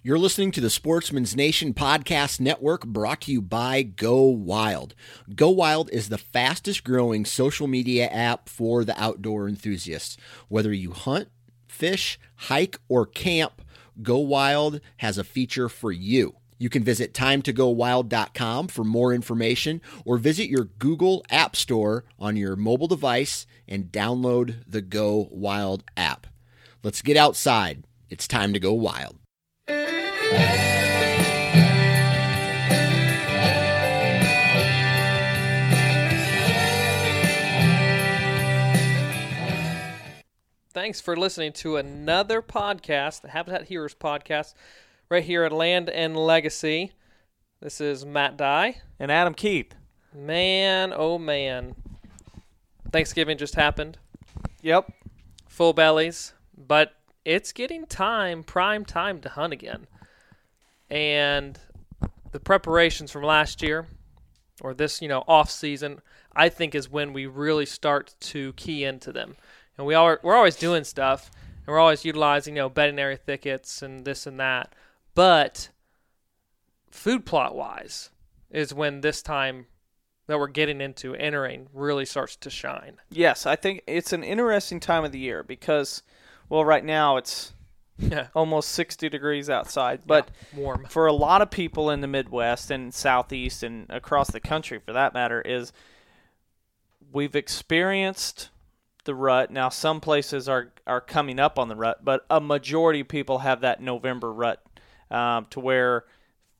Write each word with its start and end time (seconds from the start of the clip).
You're 0.00 0.16
listening 0.16 0.52
to 0.52 0.60
the 0.60 0.70
Sportsman's 0.70 1.34
Nation 1.34 1.74
Podcast 1.74 2.38
Network 2.38 2.86
brought 2.86 3.22
to 3.22 3.32
you 3.32 3.42
by 3.42 3.82
Go 3.82 4.22
Wild. 4.26 4.94
Go 5.34 5.50
Wild 5.50 5.90
is 5.92 6.08
the 6.08 6.16
fastest 6.16 6.84
growing 6.84 7.24
social 7.24 7.66
media 7.66 8.06
app 8.06 8.48
for 8.48 8.84
the 8.84 8.96
outdoor 8.96 9.48
enthusiasts. 9.48 10.16
Whether 10.46 10.72
you 10.72 10.92
hunt, 10.92 11.30
fish, 11.66 12.16
hike, 12.36 12.78
or 12.88 13.06
camp, 13.06 13.60
Go 14.00 14.18
Wild 14.18 14.80
has 14.98 15.18
a 15.18 15.24
feature 15.24 15.68
for 15.68 15.90
you. 15.90 16.36
You 16.58 16.70
can 16.70 16.84
visit 16.84 17.12
timetogowild.com 17.12 18.68
for 18.68 18.84
more 18.84 19.12
information 19.12 19.80
or 20.04 20.16
visit 20.16 20.48
your 20.48 20.66
Google 20.78 21.24
App 21.28 21.56
Store 21.56 22.04
on 22.20 22.36
your 22.36 22.54
mobile 22.54 22.86
device 22.86 23.48
and 23.66 23.90
download 23.90 24.62
the 24.64 24.80
Go 24.80 25.26
Wild 25.32 25.82
app. 25.96 26.28
Let's 26.84 27.02
get 27.02 27.16
outside. 27.16 27.82
It's 28.08 28.28
time 28.28 28.52
to 28.52 28.60
go 28.60 28.72
wild. 28.72 29.17
Thanks 40.88 41.00
for 41.00 41.16
listening 41.16 41.52
to 41.54 41.76
another 41.76 42.40
podcast, 42.40 43.22
the 43.22 43.28
Habitat 43.28 43.64
Heroes 43.64 43.94
podcast, 43.94 44.54
right 45.10 45.24
here 45.24 45.44
at 45.44 45.52
Land 45.52 45.90
and 45.90 46.16
Legacy. 46.16 46.92
This 47.60 47.80
is 47.80 48.06
Matt 48.06 48.36
Dye. 48.36 48.76
and 48.98 49.10
Adam 49.10 49.34
Keith. 49.34 49.74
Man, 50.14 50.92
oh 50.96 51.18
man. 51.18 51.74
Thanksgiving 52.92 53.36
just 53.36 53.56
happened. 53.56 53.98
Yep. 54.62 54.90
Full 55.48 55.72
bellies. 55.72 56.32
But 56.56 56.94
it's 57.24 57.52
getting 57.52 57.84
time, 57.84 58.42
prime 58.42 58.84
time 58.84 59.20
to 59.22 59.28
hunt 59.28 59.52
again. 59.52 59.86
And 60.90 61.58
the 62.32 62.40
preparations 62.40 63.10
from 63.10 63.22
last 63.22 63.62
year, 63.62 63.86
or 64.60 64.74
this, 64.74 65.00
you 65.00 65.08
know, 65.08 65.24
off 65.28 65.50
season, 65.50 66.00
I 66.34 66.48
think 66.48 66.74
is 66.74 66.90
when 66.90 67.12
we 67.12 67.26
really 67.26 67.66
start 67.66 68.14
to 68.20 68.52
key 68.54 68.84
into 68.84 69.12
them. 69.12 69.36
And 69.76 69.86
we 69.86 69.94
are 69.94 70.20
we're 70.22 70.36
always 70.36 70.56
doing 70.56 70.84
stuff, 70.84 71.30
and 71.58 71.68
we're 71.68 71.78
always 71.78 72.04
utilizing, 72.04 72.56
you 72.56 72.62
know, 72.62 72.72
area 72.76 73.16
thickets 73.16 73.82
and 73.82 74.04
this 74.04 74.26
and 74.26 74.40
that. 74.40 74.74
But 75.14 75.70
food 76.90 77.24
plot 77.24 77.54
wise 77.54 78.10
is 78.50 78.74
when 78.74 79.00
this 79.00 79.22
time 79.22 79.66
that 80.26 80.38
we're 80.38 80.46
getting 80.46 80.80
into 80.80 81.14
entering 81.14 81.68
really 81.72 82.04
starts 82.04 82.36
to 82.36 82.50
shine. 82.50 82.98
Yes, 83.10 83.46
I 83.46 83.56
think 83.56 83.82
it's 83.86 84.12
an 84.12 84.22
interesting 84.22 84.78
time 84.78 85.04
of 85.04 85.12
the 85.12 85.18
year 85.18 85.42
because, 85.42 86.02
well, 86.48 86.64
right 86.64 86.84
now 86.84 87.16
it's 87.16 87.54
Yeah. 87.98 88.28
almost 88.34 88.70
60 88.70 89.08
degrees 89.08 89.50
outside. 89.50 90.02
But 90.06 90.30
warm. 90.54 90.86
for 90.88 91.06
a 91.06 91.12
lot 91.12 91.42
of 91.42 91.50
people 91.50 91.90
in 91.90 92.00
the 92.00 92.06
Midwest 92.06 92.70
and 92.70 92.94
Southeast 92.94 93.62
and 93.62 93.86
across 93.90 94.30
the 94.30 94.40
country 94.40 94.78
for 94.78 94.92
that 94.92 95.14
matter, 95.14 95.40
is 95.40 95.72
we've 97.12 97.36
experienced 97.36 98.50
the 99.04 99.14
rut. 99.14 99.50
Now, 99.50 99.68
some 99.68 100.00
places 100.00 100.48
are, 100.48 100.72
are 100.86 101.00
coming 101.00 101.40
up 101.40 101.58
on 101.58 101.68
the 101.68 101.76
rut, 101.76 102.04
but 102.04 102.24
a 102.30 102.40
majority 102.40 103.00
of 103.00 103.08
people 103.08 103.38
have 103.38 103.62
that 103.62 103.80
November 103.82 104.32
rut 104.32 104.62
um, 105.10 105.46
to 105.50 105.60
where 105.60 106.04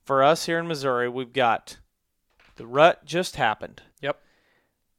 for 0.05 0.23
us 0.23 0.47
here 0.47 0.59
in 0.59 0.67
Missouri, 0.67 1.09
we've 1.09 1.35
got 1.35 1.79
the 2.57 2.67
rut 2.67 3.05
just 3.05 3.37
happened. 3.37 3.83
Yep. 4.01 4.21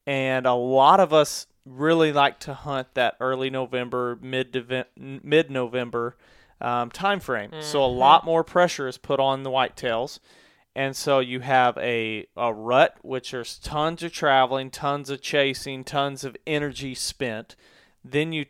and 0.06 0.46
a 0.46 0.54
lot 0.54 1.00
of 1.00 1.14
us 1.14 1.48
really 1.66 2.12
like 2.12 2.40
to 2.42 2.54
hunt 2.54 2.94
that 2.96 3.16
early 3.20 3.50
November, 3.50 4.18
mid 4.22 4.88
mid 4.98 5.52
November 5.52 6.18
um, 6.62 6.90
time 6.90 7.20
frame. 7.20 7.52
So 7.62 7.84
a 7.84 7.88
lot 7.88 8.26
more 8.26 8.44
pressure 8.44 8.88
is 8.88 8.98
put 8.98 9.20
on 9.20 9.44
the 9.44 9.50
whitetails, 9.50 10.20
and 10.76 10.96
so 10.96 11.20
you 11.20 11.40
have 11.42 11.78
a 11.78 12.28
a 12.36 12.54
rut, 12.54 12.98
which 13.02 13.32
there's 13.32 13.58
tons 13.58 14.04
of 14.04 14.12
traveling, 14.12 14.70
tons 14.72 15.10
of 15.10 15.22
chasing, 15.22 15.84
tons 15.84 16.24
of 16.24 16.36
energy 16.46 16.96
spent. 16.96 17.56
Then 18.04 18.32
you 18.32 18.46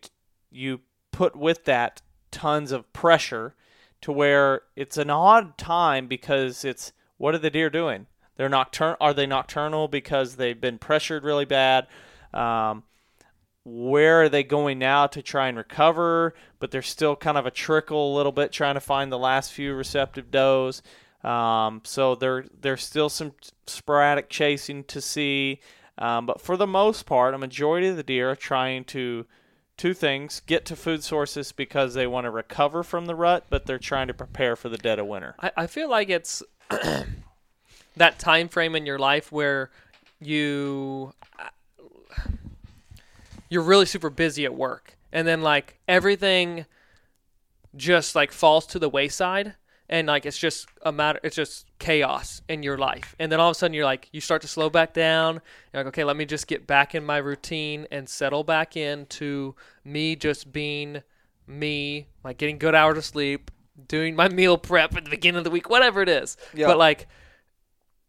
you 0.52 0.82
put 1.12 1.36
with 1.36 1.66
that 1.66 2.02
tons 2.32 2.72
of 2.72 2.92
pressure 2.94 3.56
to 4.02 4.12
where 4.12 4.62
it's 4.76 4.98
an 4.98 5.10
odd 5.10 5.58
time 5.58 6.08
because 6.08 6.64
it's 6.64 6.94
what 7.18 7.36
are 7.36 7.40
the 7.40 7.50
deer 7.50 7.70
doing? 7.70 8.08
They're 8.38 8.50
nocturnal. 8.50 8.98
Are 9.02 9.14
they 9.14 9.28
nocturnal 9.28 9.90
because 9.90 10.38
they've 10.38 10.60
been 10.60 10.78
pressured 10.78 11.24
really 11.24 11.46
bad? 11.46 11.88
Um, 12.34 12.84
where 13.64 14.24
are 14.24 14.30
they 14.30 14.44
going 14.44 14.80
now 14.80 15.08
to 15.08 15.22
try 15.22 15.48
and 15.48 15.58
recover? 15.58 16.34
But 16.60 16.72
there's 16.72 16.88
still 16.88 17.16
kind 17.16 17.38
of 17.38 17.46
a 17.46 17.52
trickle 17.52 18.14
a 18.14 18.16
little 18.16 18.32
bit 18.32 18.52
trying 18.52 18.76
to 18.76 18.82
find 18.82 19.12
the 19.12 19.18
last 19.18 19.52
few 19.52 19.74
receptive 19.74 20.32
does. 20.32 20.82
Um, 21.24 21.82
so 21.84 22.16
there 22.16 22.46
there's 22.62 22.84
still 22.84 23.10
some 23.10 23.34
sporadic 23.68 24.30
chasing 24.30 24.84
to 24.86 25.02
see. 25.02 25.60
Um, 25.98 26.26
but 26.26 26.40
for 26.40 26.56
the 26.56 26.68
most 26.68 27.06
part, 27.06 27.34
a 27.34 27.38
majority 27.38 27.88
of 27.90 27.98
the 27.98 28.04
deer 28.04 28.32
are 28.32 28.36
trying 28.36 28.86
to 28.86 29.26
two 29.76 29.94
things 29.94 30.42
get 30.46 30.66
to 30.66 30.76
food 30.76 31.04
sources 31.04 31.52
because 31.52 31.94
they 31.94 32.08
want 32.08 32.26
to 32.26 32.30
recover 32.30 32.84
from 32.84 33.06
the 33.06 33.16
rut, 33.16 33.46
but 33.50 33.66
they're 33.66 33.80
trying 33.80 34.08
to 34.08 34.14
prepare 34.14 34.56
for 34.56 34.70
the 34.70 34.78
dead 34.78 35.00
of 35.00 35.08
winter. 35.08 35.36
I, 35.40 35.52
I 35.58 35.68
feel 35.68 35.90
like 35.90 36.10
it's 36.10 36.42
that 37.98 38.20
time 38.20 38.48
frame 38.48 38.76
in 38.76 38.86
your 38.86 39.00
life 39.00 39.32
where 39.32 39.72
you 40.22 41.14
you're 43.50 43.64
really 43.64 43.86
super 43.86 44.10
busy 44.10 44.46
at 44.46 44.54
work 44.56 44.96
and 45.12 45.28
then 45.28 45.42
like 45.42 45.80
everything 45.88 46.66
just 47.76 48.16
like 48.16 48.32
falls 48.32 48.66
to 48.68 48.80
the 48.80 48.90
wayside 48.90 49.56
and 49.88 50.08
like 50.08 50.26
it's 50.26 50.38
just 50.38 50.68
a 50.84 50.92
matter 50.92 51.20
it's 51.24 51.36
just 51.36 51.66
chaos 51.80 52.42
in 52.50 52.64
your 52.64 52.78
life 52.78 53.16
and 53.20 53.32
then 53.32 53.40
all 53.40 53.50
of 53.50 53.56
a 53.56 53.56
sudden 53.60 53.74
you're 53.74 53.86
like 53.86 54.10
you 54.12 54.20
start 54.22 54.42
to 54.42 54.48
slow 54.48 54.70
back 54.70 54.94
down 54.94 55.36
you're 55.74 55.84
like 55.84 55.88
okay 55.88 56.04
let 56.04 56.16
me 56.18 56.26
just 56.26 56.48
get 56.48 56.66
back 56.68 56.96
in 56.96 57.04
my 57.06 57.18
routine 57.18 57.86
and 57.92 58.08
settle 58.10 58.44
back 58.44 58.76
into 58.76 59.56
me 59.84 60.16
just 60.16 60.52
being 60.52 61.02
me 61.48 62.08
like 62.24 62.38
getting 62.38 62.58
good 62.58 62.76
hours 62.76 62.98
of 62.98 63.06
sleep 63.06 63.52
doing 63.88 64.16
my 64.16 64.28
meal 64.40 64.58
prep 64.58 64.96
at 64.96 65.04
the 65.06 65.10
beginning 65.12 65.38
of 65.38 65.44
the 65.44 65.50
week 65.52 65.70
whatever 65.70 66.02
it 66.02 66.10
is 66.10 66.38
Yeah. 66.54 66.68
but 66.68 66.78
like 66.78 67.08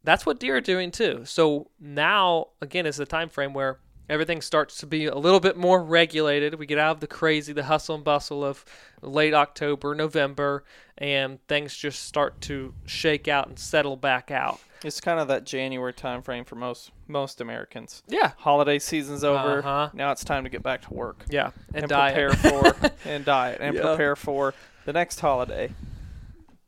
that's 0.03 0.25
what 0.25 0.39
deer 0.39 0.57
are 0.57 0.61
doing 0.61 0.89
too. 0.89 1.25
So 1.25 1.69
now 1.79 2.47
again 2.59 2.87
is 2.87 2.97
the 2.97 3.05
time 3.05 3.29
frame 3.29 3.53
where 3.53 3.77
everything 4.11 4.41
starts 4.41 4.77
to 4.79 4.85
be 4.85 5.05
a 5.05 5.15
little 5.15 5.39
bit 5.39 5.55
more 5.55 5.81
regulated. 5.83 6.55
We 6.55 6.65
get 6.65 6.77
out 6.77 6.91
of 6.97 6.99
the 6.99 7.07
crazy, 7.07 7.53
the 7.53 7.63
hustle 7.63 7.95
and 7.95 8.03
bustle 8.03 8.43
of 8.43 8.65
late 9.01 9.33
October, 9.33 9.95
November, 9.95 10.63
and 10.97 11.39
things 11.47 11.75
just 11.75 12.03
start 12.03 12.41
to 12.41 12.73
shake 12.85 13.27
out 13.27 13.47
and 13.47 13.57
settle 13.57 13.95
back 13.95 14.29
out. 14.29 14.59
It's 14.83 14.99
kind 14.99 15.19
of 15.19 15.27
that 15.29 15.45
January 15.45 15.93
time 15.93 16.21
frame 16.23 16.43
for 16.43 16.55
most 16.55 16.91
most 17.07 17.39
Americans. 17.39 18.03
Yeah. 18.07 18.31
Holiday 18.37 18.79
season's 18.79 19.23
over. 19.23 19.59
Uh-huh. 19.59 19.89
Now 19.93 20.11
it's 20.11 20.23
time 20.23 20.43
to 20.43 20.49
get 20.49 20.63
back 20.63 20.81
to 20.83 20.93
work 20.93 21.25
Yeah. 21.29 21.51
And, 21.73 21.83
and, 21.83 21.87
diet. 21.89 22.31
prepare 22.31 22.51
for 22.73 22.91
and 23.05 23.23
diet 23.23 23.59
and 23.61 23.75
Yeah. 23.75 23.81
prepare 23.81 24.15
for 24.15 24.53
the 24.85 24.93
next 24.93 25.19
holiday. 25.19 25.71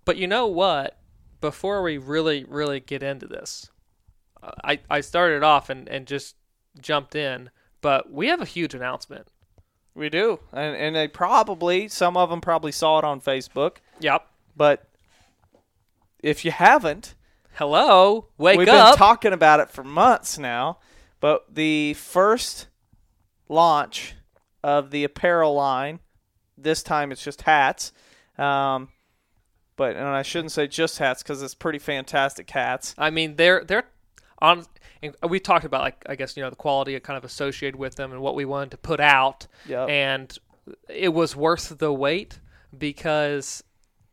But 0.05 0.17
you 0.17 0.27
know 0.27 0.47
what? 0.47 0.97
Before 1.41 1.81
we 1.81 1.97
really, 1.97 2.45
really 2.45 2.79
get 2.79 3.03
into 3.03 3.25
this, 3.27 3.69
uh, 4.41 4.51
I, 4.63 4.79
I 4.89 5.01
started 5.01 5.43
off 5.43 5.69
and, 5.69 5.89
and 5.89 6.05
just 6.07 6.35
jumped 6.79 7.15
in, 7.15 7.49
but 7.81 8.11
we 8.11 8.27
have 8.27 8.41
a 8.41 8.45
huge 8.45 8.73
announcement. 8.73 9.27
We 9.95 10.09
do, 10.09 10.39
and 10.51 10.75
and 10.75 10.95
they 10.95 11.07
probably 11.07 11.87
some 11.87 12.17
of 12.17 12.29
them 12.29 12.41
probably 12.41 12.71
saw 12.71 12.97
it 12.99 13.05
on 13.05 13.21
Facebook, 13.21 13.77
Yep. 13.99 14.25
but 14.55 14.89
if 16.19 16.43
you 16.45 16.51
haven't, 16.51 17.15
Hello. 17.55 18.27
Wake 18.39 18.57
we've 18.57 18.67
up. 18.67 18.93
been 18.93 18.97
talking 18.97 19.33
about 19.33 19.59
it 19.59 19.69
for 19.69 19.83
months 19.83 20.39
now. 20.39 20.79
But 21.19 21.53
the 21.53 21.93
first 21.93 22.67
launch 23.47 24.15
of 24.63 24.89
the 24.91 25.03
apparel 25.03 25.53
line. 25.53 25.99
This 26.57 26.81
time 26.81 27.11
it's 27.11 27.23
just 27.23 27.43
hats. 27.43 27.91
Um, 28.37 28.89
but 29.75 29.95
and 29.95 30.05
I 30.07 30.21
shouldn't 30.23 30.51
say 30.51 30.67
just 30.67 30.97
hats 30.97 31.21
because 31.21 31.41
it's 31.43 31.53
pretty 31.55 31.79
fantastic 31.79 32.49
hats. 32.49 32.95
I 32.97 33.09
mean, 33.11 33.35
they're 33.35 33.63
they're 33.63 33.83
on. 34.43 34.65
and 35.01 35.15
We 35.27 35.39
talked 35.39 35.65
about 35.65 35.81
like 35.81 36.03
I 36.07 36.15
guess 36.15 36.37
you 36.37 36.43
know 36.43 36.49
the 36.51 36.55
quality 36.55 36.99
kind 36.99 37.17
of 37.17 37.23
associated 37.23 37.77
with 37.77 37.95
them 37.95 38.11
and 38.11 38.21
what 38.21 38.35
we 38.35 38.45
wanted 38.45 38.71
to 38.71 38.77
put 38.77 38.99
out, 38.99 39.47
Yep. 39.67 39.89
and 39.89 40.37
it 40.89 41.13
was 41.13 41.35
worth 41.35 41.77
the 41.79 41.91
wait 41.91 42.39
because 42.77 43.63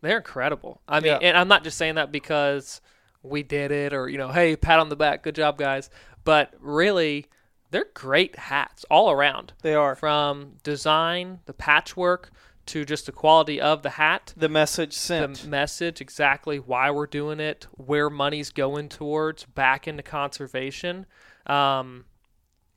they're 0.03 0.17
incredible. 0.19 0.81
I 0.89 1.01
mean, 1.01 1.13
Yeah. 1.13 1.19
and 1.21 1.37
I'm 1.37 1.49
not 1.49 1.65
just 1.65 1.77
saying 1.77 1.97
that 1.97 2.11
because 2.13 2.81
we 3.23 3.43
did 3.43 3.71
it 3.71 3.93
or 3.93 4.09
you 4.09 4.17
know, 4.19 4.29
hey, 4.29 4.57
pat 4.57 4.79
on 4.81 4.89
the 4.89 4.97
back, 4.97 5.23
good 5.23 5.35
job, 5.35 5.59
guys. 5.59 5.91
But 6.25 6.55
really, 6.59 7.27
they're 7.71 7.87
great 7.95 8.37
hats 8.37 8.85
all 8.91 9.11
around. 9.11 9.53
They 9.63 9.75
are. 9.75 9.95
From 9.95 10.55
design, 10.63 11.41
the 11.47 11.53
patchwork, 11.53 12.31
to 12.71 12.85
just 12.85 13.07
the 13.07 13.13
quality 13.13 13.61
of 13.61 13.83
the 13.83 13.91
hat 13.91 14.33
The 14.37 14.49
message 14.49 14.91
the 14.95 15.01
sent. 15.01 15.47
message 15.47 16.01
exactly 16.01 16.59
why 16.59 16.91
we're 16.91 17.07
doing 17.07 17.39
it, 17.41 17.67
where 17.73 18.11
money's 18.11 18.51
going 18.51 18.89
towards, 18.89 19.45
back 19.45 19.87
into 19.87 20.03
conservation. 20.03 21.07
Um, 21.47 22.05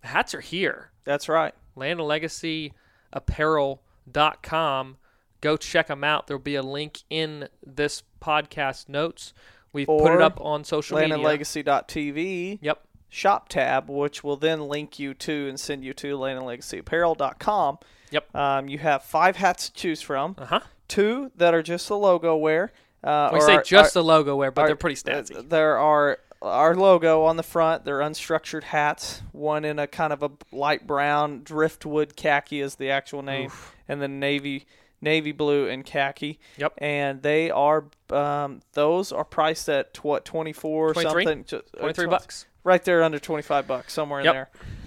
hats 0.04 0.34
are 0.36 0.42
here. 0.42 0.92
That's 1.06 1.28
right. 1.30 1.54
Land 1.76 2.00
and 2.00 2.08
Legacy 2.08 2.74
Apparel.com. 3.12 4.98
Go 5.42 5.58
check 5.58 5.88
them 5.88 6.04
out. 6.04 6.28
There'll 6.28 6.42
be 6.42 6.56
a 6.56 6.64
link 6.64 7.04
in 7.10 7.50
this 7.66 8.04
podcast 8.22 8.88
notes. 8.90 9.34
We've 9.74 9.88
put 9.88 10.14
it 10.14 10.22
up 10.22 10.40
on 10.40 10.64
social 10.64 10.98
media. 11.00 11.18
LandandLegacy.tv 11.18 12.60
Yep. 12.62 12.84
Shop 13.14 13.48
tab, 13.48 13.90
which 13.92 14.24
will 14.24 14.38
then 14.38 14.68
link 14.68 14.98
you 14.98 15.14
to 15.14 15.48
and 15.48 15.60
send 15.60 15.84
you 15.86 15.94
to 15.94 16.18
LandandLegacyApparel.com. 16.18 17.78
Yep. 18.12 18.36
Um, 18.36 18.68
you 18.68 18.80
have 18.80 19.04
five 19.04 19.36
hats 19.38 19.70
to 19.70 19.74
choose 19.74 20.02
from. 20.02 20.36
Uh 20.38 20.46
huh. 20.46 20.60
Two 20.88 21.32
that 21.36 21.54
are 21.54 21.62
just 21.64 21.88
the 21.88 21.98
logo 21.98 22.36
wear. 22.36 22.72
Uh, 23.04 23.30
We 23.34 23.40
or 23.40 23.42
say 23.42 23.56
are- 23.58 23.64
just 23.64 23.96
are- 23.96 24.00
the 24.00 24.04
logo 24.04 24.36
wear, 24.36 24.50
but 24.52 24.64
are- 24.64 24.68
they're 24.68 24.76
pretty 24.76 24.96
snazzy. 24.96 25.48
There 25.48 25.78
are 25.78 26.20
our 26.42 26.76
logo 26.76 27.24
on 27.24 27.38
the 27.38 27.44
front. 27.44 27.86
They're 27.86 28.00
unstructured 28.00 28.64
hats. 28.64 29.22
One 29.32 29.64
in 29.64 29.78
a 29.80 29.88
kind 29.88 30.12
of 30.12 30.24
a 30.24 30.32
light 30.52 30.86
brown 30.88 31.42
driftwood 31.44 32.16
khaki 32.16 32.62
is 32.62 32.76
the 32.76 32.90
actual 32.90 33.22
name, 33.22 33.52
and 33.88 34.02
then 34.02 34.20
navy 34.20 34.66
navy 35.02 35.32
blue 35.34 35.68
and 35.68 35.86
khaki. 35.86 36.40
Yep. 36.58 36.74
And 36.80 37.22
they 37.22 37.52
are 37.52 37.86
um, 38.10 38.62
those 38.74 39.12
are 39.12 39.24
priced 39.26 39.70
at 39.70 40.04
what 40.04 40.26
twenty 40.26 40.54
four 40.54 40.94
23? 40.94 41.26
something. 41.26 41.60
Uh, 41.60 41.80
23 41.80 42.08
bucks. 42.08 42.46
Right 42.64 42.84
there 42.84 43.04
under 43.04 43.20
twenty 43.20 43.44
five 43.44 43.68
bucks 43.68 43.94
somewhere 43.94 44.20
in 44.20 44.26
Yep. 44.26 44.34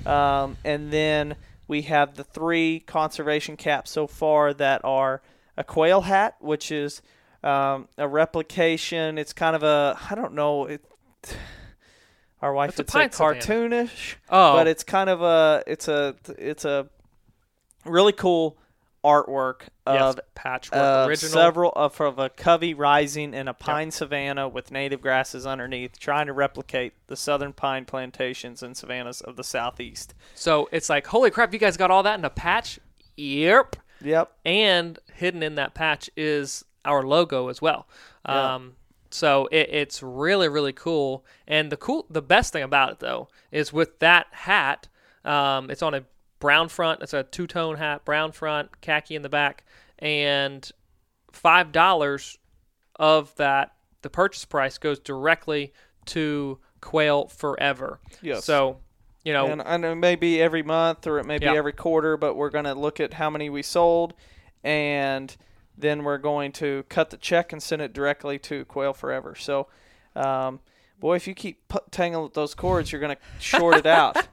there. 0.05 0.13
Um, 0.15 0.57
and 0.65 0.91
then 0.91 1.37
we 1.69 1.83
have 1.83 2.15
the 2.15 2.25
three 2.25 2.81
conservation 2.81 3.57
caps 3.57 3.91
so 3.91 4.07
far 4.07 4.55
that 4.55 4.81
are 4.85 5.21
a 5.57 5.65
quail 5.65 6.03
hat, 6.03 6.37
which 6.41 6.71
is 6.73 7.03
um, 7.43 7.89
a 7.99 8.09
replication. 8.09 9.19
It's 9.19 9.33
kind 9.33 9.55
of 9.57 9.63
a 9.63 9.99
I 10.11 10.15
don't 10.15 10.35
know. 10.35 10.67
It, 10.67 10.85
our 12.43 12.53
wife 12.53 12.71
It's 12.79 12.95
a 12.95 12.99
would 12.99 13.13
say 13.15 13.25
cartoonish, 13.25 14.15
Oh, 14.31 14.55
but 14.55 14.67
it's 14.67 14.85
kind 14.85 15.11
of 15.11 15.23
a 15.23 15.63
it's 15.67 15.89
a 15.89 16.15
it's 16.39 16.65
a 16.65 16.89
really 17.85 18.13
cool 18.13 18.57
artwork 19.07 19.69
yes, 19.87 20.03
of 20.03 20.21
patchwork 20.35 20.83
of 20.83 21.09
original. 21.09 21.33
several 21.33 21.73
of, 21.77 22.01
of 22.01 22.19
a 22.19 22.29
covey 22.29 22.75
rising 22.75 23.33
in 23.33 23.47
a 23.47 23.55
pine 23.55 23.93
savanna 23.93 24.49
with 24.49 24.73
native 24.73 25.01
grasses 25.01 25.47
underneath, 25.47 25.97
trying 25.99 26.27
to 26.27 26.33
replicate 26.33 26.93
the 27.07 27.17
southern 27.17 27.53
pine 27.53 27.85
plantations 27.85 28.65
and 28.65 28.77
savannas 28.77 29.21
of 29.21 29.37
the 29.37 29.45
southeast. 29.45 30.13
So 30.35 30.69
it's 30.73 30.91
like, 30.91 31.07
holy 31.07 31.31
crap, 31.31 31.53
you 31.53 31.61
guys 31.61 31.77
got 31.77 31.93
all 31.93 32.03
that 32.03 32.19
in 32.19 32.25
a 32.25 32.31
patch? 32.31 32.81
Yep. 33.17 33.77
Yep. 34.03 34.31
and 34.45 34.99
hidden 35.15 35.43
in 35.43 35.55
that 35.55 35.73
patch 35.73 36.11
is 36.19 36.67
our 36.85 37.03
logo 37.03 37.49
as 37.49 37.63
well. 37.63 37.87
Yeah. 38.29 38.57
Um, 38.57 38.75
so 39.11 39.49
it, 39.53 39.71
it's 39.71 40.03
really 40.03 40.49
really 40.49 40.73
cool. 40.75 41.25
And 41.47 41.71
the 41.71 41.77
cool, 41.77 42.07
the 42.11 42.21
best 42.21 42.53
thing 42.53 42.63
about 42.63 42.93
it 42.93 42.99
though 42.99 43.29
is 43.51 43.73
with 43.73 44.01
that 44.01 44.27
hat, 44.33 44.89
um, 45.25 45.71
it's 45.71 45.83
on 45.83 45.95
a 45.95 46.05
brown 46.39 46.69
front. 46.69 47.03
It's 47.03 47.15
a 47.15 47.23
two 47.23 47.47
tone 47.47 47.77
hat, 47.77 48.05
brown 48.05 48.33
front, 48.33 48.81
khaki 48.81 49.15
in 49.17 49.23
the 49.23 49.29
back, 49.29 49.65
and 49.99 50.71
five 51.33 51.73
dollars 51.73 52.39
of 52.97 53.35
that 53.37 53.73
the 54.03 54.11
purchase 54.11 54.45
price 54.45 54.79
goes 54.79 54.99
directly 54.99 55.73
to 56.07 56.59
Quail 56.81 57.27
Forever. 57.27 58.01
Yes. 58.23 58.45
So 58.45 58.79
you 59.25 59.33
know, 59.33 59.47
And 59.49 59.83
know 59.83 59.91
it 59.93 59.97
may 59.97 60.15
be 60.15 60.41
every 60.41 60.63
month 60.63 61.05
or 61.07 61.19
it 61.19 61.27
may 61.27 61.39
be 61.39 61.47
Yeah. 61.47 61.55
every 61.55 61.73
quarter, 61.73 62.17
but 62.17 62.35
we're 62.35 62.51
going 62.51 62.65
to 62.65 62.75
look 62.75 63.01
at 63.01 63.15
how 63.15 63.29
many 63.29 63.51
we 63.51 63.61
sold, 63.63 64.15
and 64.63 65.37
then 65.77 66.05
we're 66.05 66.19
going 66.19 66.53
to 66.53 66.85
cut 66.89 67.11
the 67.11 67.17
check 67.17 67.53
and 67.53 67.61
send 67.61 67.83
it 67.83 67.93
directly 67.93 68.39
to 68.39 68.65
Quail 68.67 68.93
Forever. 68.93 69.35
So, 69.35 69.67
um, 70.15 70.61
boy, 71.01 71.17
if 71.17 71.27
you 71.27 71.35
keep 71.35 71.61
tangling 71.91 72.31
those 72.35 72.55
cords, 72.55 72.93
you're 72.93 73.01
going 73.01 73.17
to 73.39 73.43
short 73.43 73.77
it 73.77 73.87
out. 73.87 74.29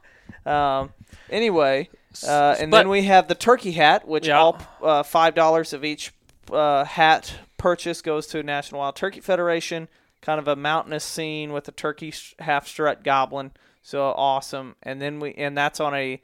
Um, 0.46 0.92
anyway, 1.30 1.88
uh, 2.26 2.56
and 2.58 2.70
But- 2.70 2.78
then 2.78 2.88
we 2.88 3.02
have 3.04 3.28
the 3.28 3.34
turkey 3.34 3.72
hat, 3.72 4.06
which 4.06 4.26
Yeah. 4.28 4.38
all 4.38 4.58
uh, 4.82 5.02
five 5.02 5.34
dollars 5.34 5.72
of 5.72 5.84
each 5.84 6.12
uh, 6.52 6.84
hat 6.84 7.34
purchase 7.56 8.02
goes 8.02 8.26
to 8.28 8.42
National 8.42 8.80
Wild 8.80 8.96
Turkey 8.96 9.20
Federation. 9.20 9.88
Kind 10.20 10.38
of 10.38 10.48
a 10.48 10.56
mountainous 10.56 11.04
scene 11.04 11.52
with 11.52 11.68
a 11.68 11.72
turkey 11.72 12.12
half 12.38 12.66
strut 12.66 13.02
gobbler. 13.04 13.50
So 13.82 14.02
awesome. 14.16 14.76
And 14.82 15.00
then 15.00 15.20
we 15.20 15.34
and 15.34 15.56
that's 15.56 15.80
on 15.80 15.94
a 15.94 16.20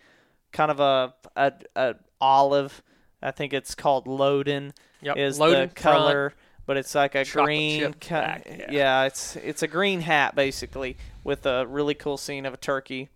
kind 0.53 0.71
of 0.71 0.81
a 0.81 1.15
a, 1.37 1.53
a 1.77 1.95
olive. 2.21 2.83
I 3.23 3.31
think 3.31 3.53
it's 3.53 3.75
called 3.75 4.07
Loden. 4.07 4.73
Yep, 5.03 5.17
Is 5.17 5.39
Loden 5.39 5.69
the 5.71 5.75
color, 5.75 6.35
but 6.67 6.77
it's 6.77 6.95
like 6.95 7.15
a 7.15 7.25
green. 7.25 7.95
ki- 7.95 8.15
yeah. 8.15 8.67
yeah, 8.71 9.05
it's 9.05 9.37
it's 9.37 9.63
a 9.63 9.69
green 9.69 10.01
hat 10.03 10.35
basically 10.35 10.97
with 11.25 11.45
a 11.47 11.67
really 11.67 11.95
cool 11.95 12.17
scene 12.19 12.45
of 12.47 12.53
a 12.55 12.59
turkey. 12.59 13.09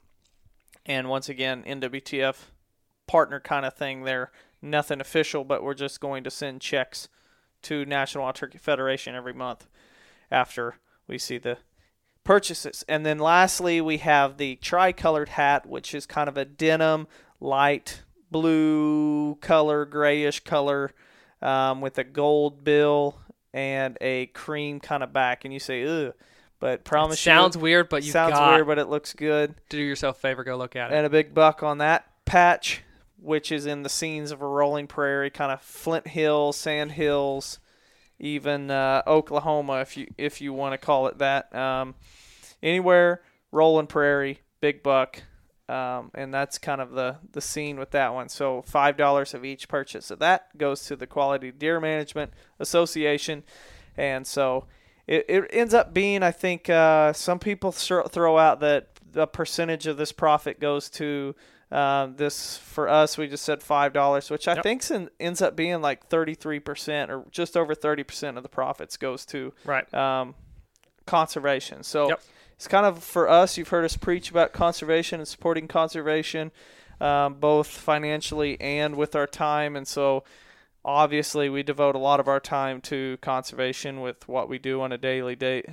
And 0.87 1.09
once 1.09 1.29
again, 1.29 1.65
NWTF 1.67 2.37
partner 3.07 3.41
kind 3.41 3.67
of 3.67 3.75
thing 3.75 4.05
there. 4.05 4.31
Nothing 4.61 5.01
official, 5.01 5.45
but 5.45 5.63
we're 5.63 5.75
just 5.75 6.01
going 6.01 6.25
to 6.25 6.31
send 6.31 6.61
checks 6.61 7.09
to 7.63 7.85
National 7.85 8.25
Wild 8.25 8.37
Turkey 8.37 8.59
Federation 8.59 9.15
every 9.15 9.33
month 9.33 9.67
after 10.31 10.77
we 11.07 11.19
see 11.19 11.39
the 11.39 11.59
purchases. 12.25 12.85
And 12.89 13.05
then 13.05 13.19
lastly, 13.19 13.81
we 13.81 13.99
have 13.99 14.37
the 14.37 14.57
tricolored 14.57 15.31
hat, 15.31 15.67
which 15.67 15.95
is 15.95 16.07
kind 16.07 16.29
of 16.29 16.37
a 16.37 16.45
denim, 16.45 17.07
light 17.41 18.03
blue 18.31 19.37
color, 19.37 19.85
grayish 19.85 20.41
color, 20.41 20.91
um, 21.41 21.81
with 21.81 21.99
a 21.99 22.05
gold 22.05 22.65
bill 22.65 23.21
and 23.53 23.97
a 24.01 24.27
cream 24.27 24.81
kind 24.81 25.03
of 25.03 25.13
back. 25.13 25.45
And 25.45 25.53
you 25.55 25.61
say, 25.61 25.85
ugh. 25.85 26.15
But 26.61 26.85
promise 26.85 27.21
sounds 27.21 27.57
you, 27.57 27.63
weird, 27.63 27.89
but 27.89 28.05
you 28.05 28.13
sounds 28.13 28.39
weird, 28.39 28.67
but 28.67 28.79
it 28.79 28.89
looks 28.89 29.13
good 29.13 29.55
do 29.69 29.79
yourself 29.79 30.17
a 30.17 30.21
favor, 30.21 30.45
go 30.45 30.57
look 30.57 30.77
at 30.77 30.93
it. 30.93 30.95
and 30.95 31.05
a 31.07 31.11
big 31.11 31.35
buck 31.35 31.63
on 31.63 31.79
that 31.79 32.07
patch, 32.25 32.83
which 33.21 33.53
is 33.53 33.67
in 33.67 33.83
the 33.83 33.89
scenes 33.89 34.31
of 34.31 34.41
a 34.41 34.47
rolling 34.47 34.87
prairie, 34.87 35.31
kind 35.31 35.53
of 35.53 35.61
Flint 35.61 36.07
Hills, 36.07 36.57
Sand 36.57 36.93
Hills, 36.93 37.59
even 38.19 38.71
uh, 38.71 39.03
Oklahoma, 39.07 39.81
if 39.81 39.97
you 39.97 40.07
if 40.17 40.41
you 40.41 40.53
want 40.53 40.73
to 40.73 40.79
call 40.79 41.07
it 41.09 41.19
that. 41.19 41.55
Um, 41.55 41.95
anywhere 42.63 43.21
rolling 43.53 43.87
prairie, 43.87 44.41
big 44.61 44.83
buck, 44.83 45.23
um, 45.69 46.11
and 46.15 46.33
that's 46.33 46.57
kind 46.59 46.81
of 46.81 46.93
the 46.93 47.17
the 47.33 47.41
scene 47.41 47.79
with 47.79 47.91
that 47.91 48.15
one. 48.15 48.29
So 48.29 48.63
five 48.63 48.97
dollars 48.97 49.35
of 49.35 49.45
each 49.45 49.69
purchase 49.69 50.11
of 50.11 50.19
that 50.21 50.57
goes 50.57 50.87
to 50.87 50.97
the 50.97 51.07
Quality 51.07 51.51
Deer 51.51 51.81
Management 51.81 52.33
Association, 52.59 53.43
and 53.97 54.27
so. 54.27 54.65
It, 55.07 55.27
it 55.29 55.45
ends 55.51 55.75
up 55.75 55.93
being, 55.93 56.23
I 56.23 56.31
think, 56.33 56.71
uh, 56.71 57.13
some 57.13 57.39
people 57.39 57.73
throw 57.73 58.39
out 58.39 58.61
that 58.61 58.89
a 59.15 59.27
percentage 59.27 59.87
of 59.87 59.97
this 59.97 60.13
profit 60.13 60.59
goes 60.61 60.89
to 60.91 61.35
um, 61.71 62.17
this. 62.17 62.57
For 62.57 62.89
us, 62.89 63.19
we 63.19 63.27
just 63.29 63.45
said 63.45 63.63
five 63.63 63.93
dollars, 63.93 64.31
which 64.31 64.49
I 64.49 64.55
Yep. 64.55 64.63
think 64.63 64.85
ends 65.21 65.43
up 65.43 65.57
being 65.57 65.81
like 65.81 66.07
thirty 66.07 66.35
three 66.35 66.61
percent 66.61 67.11
or 67.11 67.25
just 67.31 67.57
over 67.57 67.75
thirty 67.75 68.03
percent 68.03 68.37
of 68.37 68.43
the 68.43 68.49
profits 68.49 68.97
goes 68.97 69.25
to 69.27 69.53
right. 69.65 69.93
um, 69.95 70.35
conservation. 71.07 71.83
So 71.83 72.09
Yep. 72.09 72.23
it's 72.55 72.69
kind 72.69 72.87
of 72.87 73.03
for 73.03 73.29
us. 73.29 73.57
You've 73.59 73.69
heard 73.69 73.85
us 73.85 73.97
preach 73.97 74.31
about 74.31 74.53
conservation 74.53 75.21
and 75.21 75.29
supporting 75.29 75.69
conservation, 75.69 76.51
um, 77.01 77.35
both 77.35 77.67
financially 77.69 78.61
and 78.61 78.97
with 78.97 79.15
our 79.15 79.27
time. 79.27 79.77
And 79.77 79.87
so, 79.87 80.25
obviously, 80.85 81.49
we 81.49 81.63
devote 81.63 81.95
a 81.95 81.99
lot 81.99 82.21
of 82.21 82.29
our 82.29 82.41
time 82.41 82.81
to 82.83 83.17
conservation 83.21 84.01
with 84.01 84.29
what 84.29 84.49
we 84.49 84.59
do 84.59 84.81
on 84.81 84.93
a 84.93 84.99
daily 84.99 85.35
day, 85.37 85.65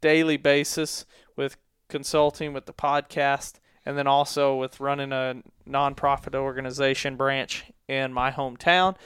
daily 0.00 0.36
basis 0.36 1.06
with 1.36 1.56
consulting 1.88 2.52
with 2.52 2.66
the 2.66 2.72
podcast, 2.72 3.54
and 3.84 3.96
then 3.96 4.06
also 4.06 4.56
with 4.56 4.80
running 4.80 5.12
a 5.12 5.42
nonprofit 5.68 6.34
organization 6.34 7.16
branch 7.16 7.64
in 7.88 8.12
my 8.12 8.30
hometown. 8.30 8.96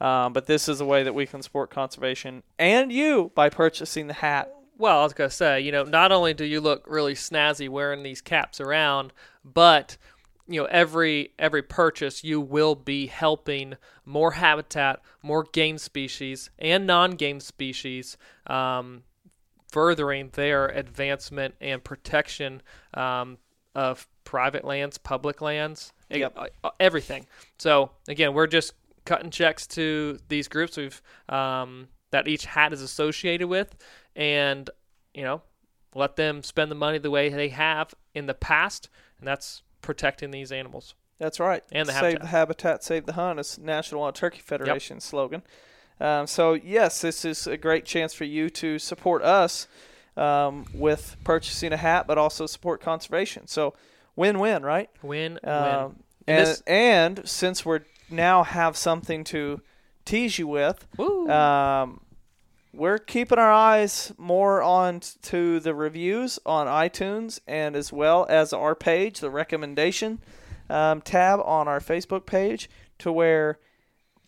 Um, 0.00 0.32
but 0.32 0.46
this 0.46 0.68
is 0.68 0.80
a 0.80 0.84
way 0.84 1.04
that 1.04 1.14
we 1.14 1.26
can 1.26 1.42
support 1.42 1.70
conservation 1.70 2.42
and 2.58 2.92
you 2.92 3.30
by 3.36 3.48
purchasing 3.48 4.08
the 4.08 4.14
hat. 4.14 4.52
Well, 4.76 4.98
I 4.98 5.04
was 5.04 5.12
gonna 5.12 5.30
say, 5.30 5.60
you 5.60 5.70
know, 5.70 5.84
not 5.84 6.10
only 6.10 6.34
do 6.34 6.44
you 6.44 6.60
look 6.60 6.84
really 6.88 7.14
snazzy 7.14 7.68
wearing 7.68 8.02
these 8.02 8.20
caps 8.20 8.60
around, 8.60 9.12
but 9.44 9.96
you 10.52 10.60
know 10.60 10.66
every 10.70 11.32
every 11.38 11.62
purchase 11.62 12.22
you 12.22 12.40
will 12.40 12.74
be 12.74 13.06
helping 13.06 13.74
more 14.04 14.32
habitat 14.32 15.00
more 15.22 15.44
game 15.52 15.78
species 15.78 16.50
and 16.58 16.86
non-game 16.86 17.40
species 17.40 18.16
um, 18.46 19.02
furthering 19.70 20.28
their 20.34 20.68
advancement 20.68 21.54
and 21.60 21.82
protection 21.82 22.60
um, 22.94 23.38
of 23.74 24.06
private 24.24 24.64
lands 24.64 24.98
public 24.98 25.40
lands 25.40 25.92
Yep. 26.10 26.38
uh, 26.62 26.70
everything 26.78 27.26
so 27.58 27.90
again 28.06 28.34
we're 28.34 28.46
just 28.46 28.74
cutting 29.06 29.30
checks 29.30 29.66
to 29.68 30.18
these 30.28 30.46
groups 30.48 30.76
we've 30.76 31.00
um, 31.30 31.88
that 32.10 32.28
each 32.28 32.44
hat 32.44 32.74
is 32.74 32.82
associated 32.82 33.48
with 33.48 33.74
and 34.14 34.68
you 35.14 35.22
know 35.22 35.40
let 35.94 36.16
them 36.16 36.42
spend 36.42 36.70
the 36.70 36.74
money 36.74 36.98
the 36.98 37.10
way 37.10 37.30
they 37.30 37.48
have 37.48 37.94
in 38.14 38.26
the 38.26 38.34
past 38.34 38.90
and 39.18 39.26
that's 39.26 39.62
protecting 39.82 40.30
these 40.30 40.50
animals 40.52 40.94
That's 41.18 41.38
right. 41.38 41.62
And 41.70 41.88
the 41.88 41.92
save 41.92 42.02
habitat. 42.02 42.20
the 42.22 42.26
habitat, 42.28 42.84
save 42.84 43.06
the 43.06 43.12
hunt 43.12 43.38
is 43.40 43.58
National 43.58 44.00
Wild 44.00 44.14
Turkey 44.14 44.40
Federation 44.40 45.00
slogan. 45.00 45.42
Um, 46.00 46.26
so 46.26 46.54
yes, 46.54 47.00
this 47.00 47.24
is 47.24 47.46
a 47.46 47.56
great 47.56 47.84
chance 47.84 48.14
for 48.14 48.24
you 48.24 48.48
to 48.50 48.78
support 48.78 49.22
us 49.22 49.68
um, 50.16 50.66
with 50.74 51.16
purchasing 51.24 51.72
a 51.72 51.76
hat, 51.76 52.06
but 52.06 52.18
also 52.18 52.46
support 52.46 52.80
conservation. 52.80 53.46
So 53.46 53.74
win-win, 54.16 54.62
right? 54.62 54.90
win 55.02 55.38
win 55.42 55.50
Um, 55.52 55.96
And 56.26 56.38
and 56.38 56.46
this- 56.46 56.62
and 56.66 57.28
since 57.28 57.64
we're 57.64 57.80
now 58.10 58.42
have 58.42 58.76
something 58.76 59.24
to 59.24 59.60
tease 60.04 60.38
you 60.38 60.46
with, 60.48 60.86
um, 61.30 62.00
we're 62.72 62.98
keeping 62.98 63.38
our 63.38 63.52
eyes 63.52 64.12
more 64.16 64.62
on 64.62 65.00
to 65.22 65.60
the 65.60 65.74
reviews 65.74 66.38
on 66.46 66.66
iTunes 66.66 67.40
and 67.46 67.76
as 67.76 67.92
well 67.92 68.26
as 68.30 68.52
our 68.52 68.74
page, 68.74 69.20
the 69.20 69.30
recommendation 69.30 70.18
um, 70.70 71.02
tab 71.02 71.40
on 71.44 71.68
our 71.68 71.80
Facebook 71.80 72.24
page, 72.24 72.70
to 72.98 73.12
where 73.12 73.58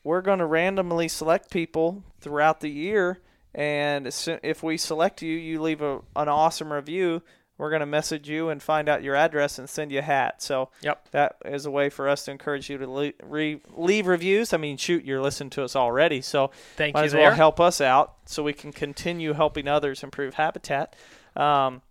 we're 0.03 0.21
going 0.21 0.41
to 0.41 0.47
randomly 0.47 1.09
select 1.09 1.51
people 1.51 2.05
throughout 2.21 2.61
the 2.61 2.71
year. 2.71 3.21
And 3.55 4.07
if 4.43 4.63
we 4.63 4.77
select 4.77 5.23
you, 5.23 5.37
you 5.37 5.63
leave 5.63 5.81
a, 5.81 6.01
an 6.17 6.29
awesome 6.29 6.73
review. 6.73 7.23
We're 7.57 7.71
going 7.71 7.81
to 7.81 7.87
message 7.87 8.29
you 8.29 8.49
and 8.49 8.61
find 8.63 8.89
out 8.89 9.03
your 9.05 9.15
address 9.15 9.59
and 9.59 9.71
send 9.71 9.93
you 9.93 10.01
a 10.01 10.03
hat. 10.03 10.43
So 10.43 10.71
Yep. 10.83 11.11
that 11.13 11.37
is 11.45 11.67
a 11.67 11.71
way 11.71 11.89
for 11.89 12.09
us 12.09 12.25
to 12.25 12.31
encourage 12.33 12.69
you 12.69 12.79
to 12.79 12.91
le- 12.91 13.13
re- 13.23 13.61
leave 13.71 14.07
reviews. 14.09 14.53
I 14.53 14.57
mean, 14.57 14.77
shoot, 14.77 15.05
you're 15.05 15.23
listening 15.23 15.51
to 15.51 15.63
us 15.65 15.77
already, 15.77 16.21
so 16.21 16.51
Thank 16.77 16.95
might 16.95 17.01
you 17.03 17.07
as 17.07 17.15
well 17.15 17.33
help 17.35 17.61
us 17.61 17.81
out 17.81 18.15
so 18.27 18.43
we 18.43 18.53
can 18.53 18.73
continue 18.73 19.35
helping 19.35 19.69
others 19.69 20.03
improve 20.03 20.35
habitat. 20.35 20.97
Um, 21.37 21.83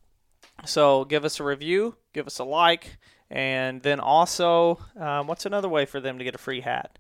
so 0.65 1.05
give 1.05 1.24
us 1.25 1.39
a 1.39 1.43
review, 1.43 1.96
give 2.13 2.27
us 2.27 2.39
a 2.39 2.43
like, 2.43 2.98
and 3.29 3.82
then 3.82 4.00
also, 4.00 4.79
um, 5.00 5.27
what's 5.27 5.46
another 5.46 5.70
way 5.70 5.86
for 5.86 6.00
them 6.00 6.17
to 6.20 6.24
get 6.24 6.36
a 6.36 6.38
free 6.38 6.62
hat? 6.62 7.00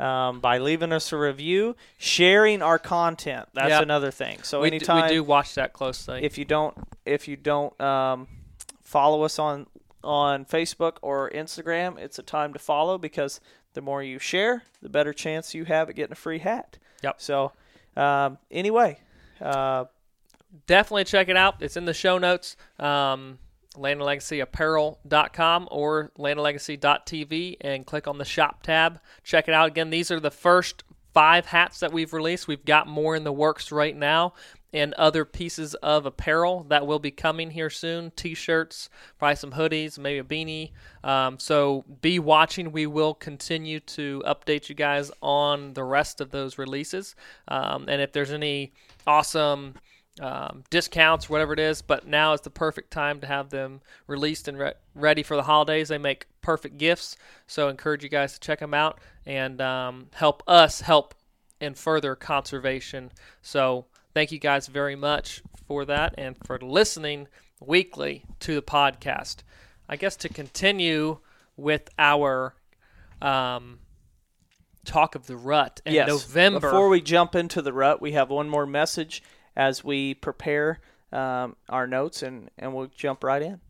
Um, 0.00 0.40
by 0.40 0.58
leaving 0.58 0.92
us 0.92 1.12
a 1.12 1.16
review, 1.16 1.76
sharing 1.98 2.62
our 2.62 2.78
content. 2.78 3.48
That's 3.52 3.68
Yep. 3.70 3.82
another 3.82 4.10
thing. 4.10 4.42
So 4.42 4.62
we, 4.62 4.70
do, 4.70 4.76
anytime 4.76 5.02
we 5.02 5.16
do 5.16 5.22
watch 5.22 5.54
that 5.56 5.72
closely. 5.72 6.24
if 6.24 6.38
you 6.38 6.44
don't 6.44 6.74
if 7.04 7.28
you 7.28 7.36
don't 7.36 7.78
um, 7.80 8.26
follow 8.82 9.22
us 9.22 9.38
on 9.38 9.66
on 10.02 10.46
Facebook 10.46 10.96
or 11.02 11.30
Instagram, 11.30 11.98
it's 11.98 12.18
a 12.18 12.22
time 12.22 12.52
to 12.54 12.58
follow 12.58 12.96
because 12.96 13.40
the 13.74 13.82
more 13.82 14.02
you 14.02 14.18
share, 14.18 14.62
the 14.80 14.88
better 14.88 15.12
chance 15.12 15.54
you 15.54 15.66
have 15.66 15.90
at 15.90 15.96
getting 15.96 16.12
a 16.12 16.16
free 16.16 16.38
hat. 16.38 16.78
Yep. 17.02 17.20
So 17.20 17.52
um, 17.96 18.38
anyway, 18.50 18.98
uh, 19.40 19.84
Definitely 20.66 21.04
check 21.04 21.28
it 21.28 21.36
out. 21.36 21.56
It's 21.60 21.76
in 21.76 21.84
the 21.84 21.94
show 21.94 22.18
notes. 22.18 22.56
Um, 22.78 23.38
landandlegacyapparel.com 23.76 25.68
or 25.70 26.12
landandlegacy.tv 26.18 27.56
and 27.60 27.86
click 27.86 28.08
on 28.08 28.18
the 28.18 28.24
shop 28.24 28.62
tab. 28.62 29.00
Check 29.22 29.48
it 29.48 29.54
out 29.54 29.68
again. 29.68 29.90
These 29.90 30.10
are 30.10 30.20
the 30.20 30.30
first 30.30 30.84
five 31.12 31.46
hats 31.46 31.80
that 31.80 31.92
we've 31.92 32.12
released. 32.12 32.48
We've 32.48 32.64
got 32.64 32.86
more 32.86 33.16
in 33.16 33.24
the 33.24 33.32
works 33.32 33.72
right 33.72 33.96
now 33.96 34.34
and 34.72 34.94
other 34.94 35.24
pieces 35.24 35.74
of 35.74 36.06
apparel 36.06 36.64
that 36.68 36.86
will 36.86 36.98
be 36.98 37.10
coming 37.10 37.50
here 37.50 37.70
soon 37.70 38.10
t-shirts 38.12 38.88
probably 39.18 39.36
some 39.36 39.52
hoodies 39.52 39.98
maybe 39.98 40.18
a 40.18 40.24
beanie 40.24 40.70
um, 41.02 41.38
so 41.38 41.84
be 42.00 42.18
watching 42.18 42.70
we 42.72 42.86
will 42.86 43.14
continue 43.14 43.80
to 43.80 44.22
update 44.26 44.68
you 44.68 44.74
guys 44.74 45.10
on 45.22 45.72
the 45.74 45.84
rest 45.84 46.20
of 46.20 46.30
those 46.30 46.58
releases 46.58 47.14
um, 47.48 47.86
and 47.88 48.00
if 48.00 48.12
there's 48.12 48.32
any 48.32 48.72
awesome 49.06 49.74
um, 50.18 50.64
discounts, 50.70 51.30
whatever 51.30 51.52
it 51.52 51.58
is. 51.58 51.82
But 51.82 52.06
now 52.06 52.32
is 52.32 52.40
the 52.40 52.50
perfect 52.50 52.90
time 52.90 53.20
to 53.20 53.26
have 53.26 53.50
them 53.50 53.80
released 54.06 54.48
and 54.48 54.58
re- 54.58 54.74
ready 54.94 55.22
for 55.22 55.36
the 55.36 55.44
holidays. 55.44 55.88
They 55.88 55.98
make 55.98 56.26
perfect 56.42 56.78
gifts, 56.78 57.16
so 57.46 57.68
I 57.68 57.70
encourage 57.70 58.02
you 58.02 58.08
guys 58.08 58.34
to 58.34 58.40
check 58.40 58.60
them 58.60 58.74
out 58.74 58.98
and 59.26 59.60
um, 59.60 60.08
help 60.14 60.42
us 60.46 60.80
help 60.80 61.14
in 61.60 61.74
further 61.74 62.14
conservation. 62.16 63.12
So 63.42 63.86
thank 64.14 64.32
you 64.32 64.38
guys 64.38 64.66
very 64.66 64.96
much 64.96 65.42
for 65.66 65.84
that 65.84 66.14
and 66.18 66.36
for 66.44 66.58
listening 66.58 67.28
weekly 67.60 68.24
to 68.40 68.54
the 68.54 68.62
podcast. 68.62 69.38
I 69.88 69.96
guess 69.96 70.16
to 70.16 70.28
continue 70.28 71.18
with 71.56 71.88
our 71.98 72.54
um, 73.20 73.80
talk 74.84 75.14
of 75.14 75.26
the 75.26 75.36
rut 75.36 75.80
in 75.84 75.94
yes. 75.94 76.08
November. 76.08 76.60
Before 76.60 76.88
we 76.88 77.00
jump 77.00 77.34
into 77.34 77.60
the 77.60 77.72
rut, 77.72 78.00
we 78.00 78.12
have 78.12 78.30
one 78.30 78.48
more 78.48 78.66
message 78.66 79.22
as 79.60 79.84
we 79.84 80.14
prepare 80.14 80.80
um, 81.12 81.54
our 81.68 81.86
notes, 81.86 82.22
and 82.22 82.50
and 82.56 82.72
we'll 82.74 82.86
jump 82.86 83.22
right 83.22 83.42
in. 83.42 83.60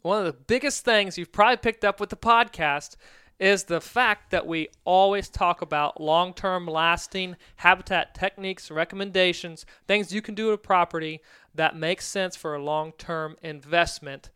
one 0.00 0.20
of 0.20 0.24
the 0.24 0.44
biggest 0.54 0.84
things 0.86 1.18
you've 1.18 1.32
probably 1.32 1.58
picked 1.58 1.84
up 1.84 2.00
with 2.00 2.08
the 2.08 2.16
podcast 2.16 2.96
is 3.38 3.64
the 3.64 3.80
fact 3.80 4.30
that 4.30 4.46
we 4.46 4.68
always 4.84 5.28
talk 5.28 5.60
about 5.60 6.00
long 6.00 6.32
term 6.32 6.66
lasting 6.66 7.36
habitat 7.56 8.14
techniques, 8.14 8.70
recommendations, 8.70 9.66
things 9.86 10.12
you 10.12 10.22
can 10.22 10.34
do 10.34 10.46
to 10.46 10.52
a 10.52 10.58
property 10.58 11.20
that 11.54 11.76
make 11.76 12.00
sense 12.00 12.34
for 12.34 12.54
a 12.54 12.62
long 12.62 12.92
term 12.96 13.36
investment 13.42 14.30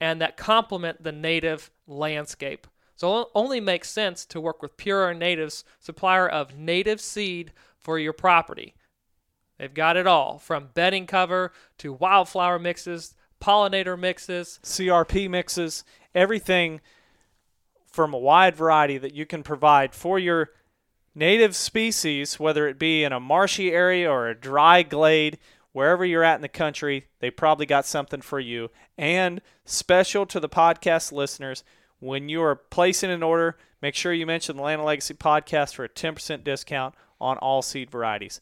and 0.00 0.20
that 0.20 0.36
complement 0.36 1.02
the 1.04 1.12
native 1.12 1.70
landscape. 1.86 2.66
So 2.96 3.20
it 3.20 3.28
only 3.34 3.60
makes 3.60 3.88
sense 3.88 4.26
to 4.26 4.40
work 4.40 4.62
with 4.62 4.76
Pure 4.76 5.14
Natives, 5.14 5.64
supplier 5.78 6.28
of 6.28 6.58
native 6.58 7.00
seed 7.00 7.52
for 7.78 7.98
your 7.98 8.12
property. 8.12 8.74
They've 9.58 9.72
got 9.72 9.96
it 9.96 10.06
all 10.06 10.38
from 10.38 10.70
bedding 10.74 11.06
cover 11.06 11.52
to 11.78 11.92
wildflower 11.92 12.58
mixes, 12.58 13.14
pollinator 13.40 13.98
mixes, 13.98 14.58
CRP 14.62 15.28
mixes, 15.28 15.84
everything 16.14 16.80
from 17.86 18.12
a 18.12 18.18
wide 18.18 18.56
variety 18.56 18.98
that 18.98 19.14
you 19.14 19.26
can 19.26 19.42
provide 19.42 19.94
for 19.94 20.18
your 20.18 20.50
native 21.14 21.54
species, 21.54 22.40
whether 22.40 22.66
it 22.66 22.78
be 22.78 23.04
in 23.04 23.12
a 23.12 23.20
marshy 23.20 23.70
area 23.70 24.10
or 24.10 24.28
a 24.28 24.34
dry 24.34 24.82
glade, 24.82 25.38
wherever 25.72 26.04
you're 26.04 26.24
at 26.24 26.36
in 26.36 26.42
the 26.42 26.48
country, 26.48 27.06
they 27.20 27.30
probably 27.30 27.66
got 27.66 27.86
something 27.86 28.20
for 28.20 28.40
you. 28.40 28.70
And 28.98 29.40
special 29.64 30.26
to 30.26 30.40
the 30.40 30.48
podcast 30.48 31.12
listeners, 31.12 31.62
when 32.00 32.28
you 32.28 32.42
are 32.42 32.56
placing 32.56 33.10
an 33.10 33.22
order, 33.22 33.56
make 33.80 33.94
sure 33.94 34.12
you 34.12 34.26
mention 34.26 34.56
the 34.56 34.62
Land 34.62 34.80
and 34.80 34.86
Legacy 34.86 35.14
podcast 35.14 35.74
for 35.74 35.84
a 35.84 35.88
10% 35.88 36.42
discount 36.44 36.94
on 37.20 37.38
all 37.38 37.62
seed 37.62 37.90
varieties. 37.90 38.40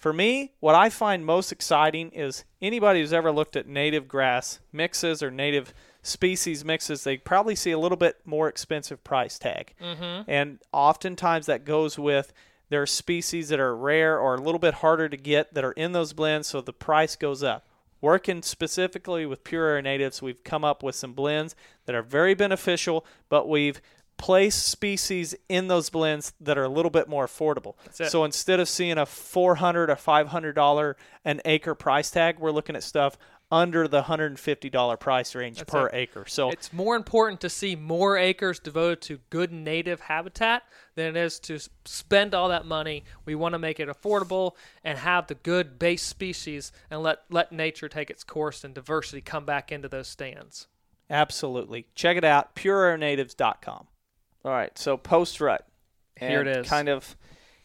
For 0.00 0.14
me, 0.14 0.54
what 0.60 0.74
I 0.74 0.88
find 0.88 1.26
most 1.26 1.52
exciting 1.52 2.10
is 2.12 2.44
anybody 2.62 3.00
who's 3.00 3.12
ever 3.12 3.30
looked 3.30 3.54
at 3.54 3.66
native 3.66 4.08
grass 4.08 4.58
mixes 4.72 5.22
or 5.22 5.30
native 5.30 5.74
species 6.00 6.64
mixes, 6.64 7.04
they 7.04 7.18
probably 7.18 7.54
see 7.54 7.70
a 7.70 7.78
little 7.78 7.98
bit 7.98 8.16
more 8.24 8.48
expensive 8.48 9.04
price 9.04 9.38
tag. 9.38 9.74
Mm-hmm. 9.78 10.22
And 10.26 10.58
oftentimes 10.72 11.44
that 11.46 11.66
goes 11.66 11.98
with 11.98 12.32
there 12.70 12.80
are 12.80 12.86
species 12.86 13.50
that 13.50 13.60
are 13.60 13.76
rare 13.76 14.18
or 14.18 14.36
a 14.36 14.40
little 14.40 14.58
bit 14.58 14.74
harder 14.74 15.06
to 15.06 15.18
get 15.18 15.52
that 15.52 15.64
are 15.64 15.72
in 15.72 15.92
those 15.92 16.14
blends, 16.14 16.48
so 16.48 16.62
the 16.62 16.72
price 16.72 17.14
goes 17.14 17.42
up. 17.42 17.66
Working 18.00 18.40
specifically 18.40 19.26
with 19.26 19.44
Pure 19.44 19.66
Air 19.66 19.82
Natives, 19.82 20.22
we've 20.22 20.42
come 20.44 20.64
up 20.64 20.82
with 20.82 20.94
some 20.94 21.12
blends 21.12 21.54
that 21.84 21.94
are 21.94 22.02
very 22.02 22.32
beneficial, 22.32 23.04
but 23.28 23.50
we've 23.50 23.82
placed 24.20 24.68
species 24.68 25.34
in 25.48 25.68
those 25.68 25.88
blends 25.88 26.34
that 26.42 26.58
are 26.58 26.64
a 26.64 26.68
little 26.68 26.90
bit 26.90 27.08
more 27.08 27.26
affordable. 27.26 27.74
So 27.90 28.22
instead 28.24 28.60
of 28.60 28.68
seeing 28.68 28.98
a 28.98 29.06
400 29.06 29.88
or 29.88 29.96
500 29.96 30.52
dollar 30.52 30.98
an 31.24 31.40
acre 31.46 31.74
price 31.74 32.10
tag, 32.10 32.38
we're 32.38 32.50
looking 32.50 32.76
at 32.76 32.82
stuff 32.82 33.16
under 33.50 33.88
the 33.88 33.96
150 33.96 34.68
dollar 34.68 34.98
price 34.98 35.34
range 35.34 35.56
That's 35.56 35.70
per 35.70 35.86
it. 35.86 35.94
acre. 35.94 36.24
So 36.28 36.50
It's 36.50 36.70
more 36.70 36.96
important 36.96 37.40
to 37.40 37.48
see 37.48 37.74
more 37.74 38.18
acres 38.18 38.58
devoted 38.58 39.00
to 39.02 39.20
good 39.30 39.52
native 39.52 40.00
habitat 40.00 40.64
than 40.96 41.16
it 41.16 41.16
is 41.16 41.40
to 41.40 41.58
spend 41.86 42.34
all 42.34 42.50
that 42.50 42.66
money. 42.66 43.04
We 43.24 43.34
want 43.34 43.54
to 43.54 43.58
make 43.58 43.80
it 43.80 43.88
affordable 43.88 44.52
and 44.84 44.98
have 44.98 45.28
the 45.28 45.34
good 45.34 45.78
base 45.78 46.02
species 46.02 46.72
and 46.90 47.02
let, 47.02 47.20
let 47.30 47.52
nature 47.52 47.88
take 47.88 48.10
its 48.10 48.22
course 48.22 48.64
and 48.64 48.74
diversity 48.74 49.22
come 49.22 49.46
back 49.46 49.72
into 49.72 49.88
those 49.88 50.08
stands. 50.08 50.66
Absolutely. 51.08 51.86
Check 51.94 52.18
it 52.18 52.24
out, 52.24 52.54
pureairnatives.com. 52.54 53.86
All 54.44 54.52
right, 54.52 54.76
so 54.78 54.96
post 54.96 55.40
rut. 55.40 55.66
Here 56.18 56.40
it 56.42 56.48
And. 56.48 56.66
Kind 56.66 56.88
of, 56.88 57.16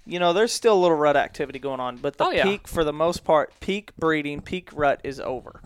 you 0.06 0.20
know, 0.20 0.34
there's 0.34 0.52
still 0.52 0.76
a 0.76 0.82
little 0.82 0.98
rut 0.98 1.16
activity 1.16 1.60
going 1.60 1.80
on, 1.80 1.98
but 1.98 2.18
the 2.18 2.26
Oh, 2.26 2.32
yeah. 2.32 2.44
peak, 2.44 2.68
for 2.68 2.84
the 2.84 2.94
most 2.94 3.24
part, 3.24 3.54
peak 3.60 3.96
breeding, 3.98 4.42
peak 4.42 4.70
rut 4.74 5.02
is 5.04 5.20
over. 5.20 5.62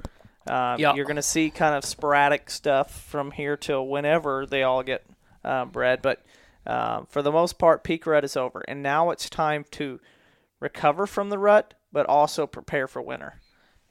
Um, 0.47 0.79
Yep. 0.79 0.95
You're 0.95 1.05
going 1.05 1.15
to 1.17 1.21
see 1.21 1.49
kind 1.51 1.75
of 1.75 1.83
sporadic 1.85 2.49
stuff 2.49 3.03
from 3.05 3.31
here 3.31 3.55
till 3.57 3.87
whenever 3.87 4.45
they 4.45 4.63
all 4.63 4.81
get 4.83 5.05
uh, 5.43 5.65
bred, 5.65 6.01
but 6.01 6.23
um, 6.65 7.05
for 7.07 7.21
the 7.21 7.31
most 7.31 7.57
part, 7.59 7.83
peak 7.83 8.05
rut 8.05 8.23
is 8.23 8.35
over, 8.37 8.63
and 8.67 8.81
now 8.83 9.09
it's 9.11 9.29
time 9.29 9.65
to 9.71 9.99
recover 10.59 11.05
from 11.07 11.29
the 11.29 11.37
rut, 11.39 11.73
but 11.91 12.05
also 12.07 12.45
prepare 12.47 12.87
for 12.87 13.01
winter. 13.01 13.39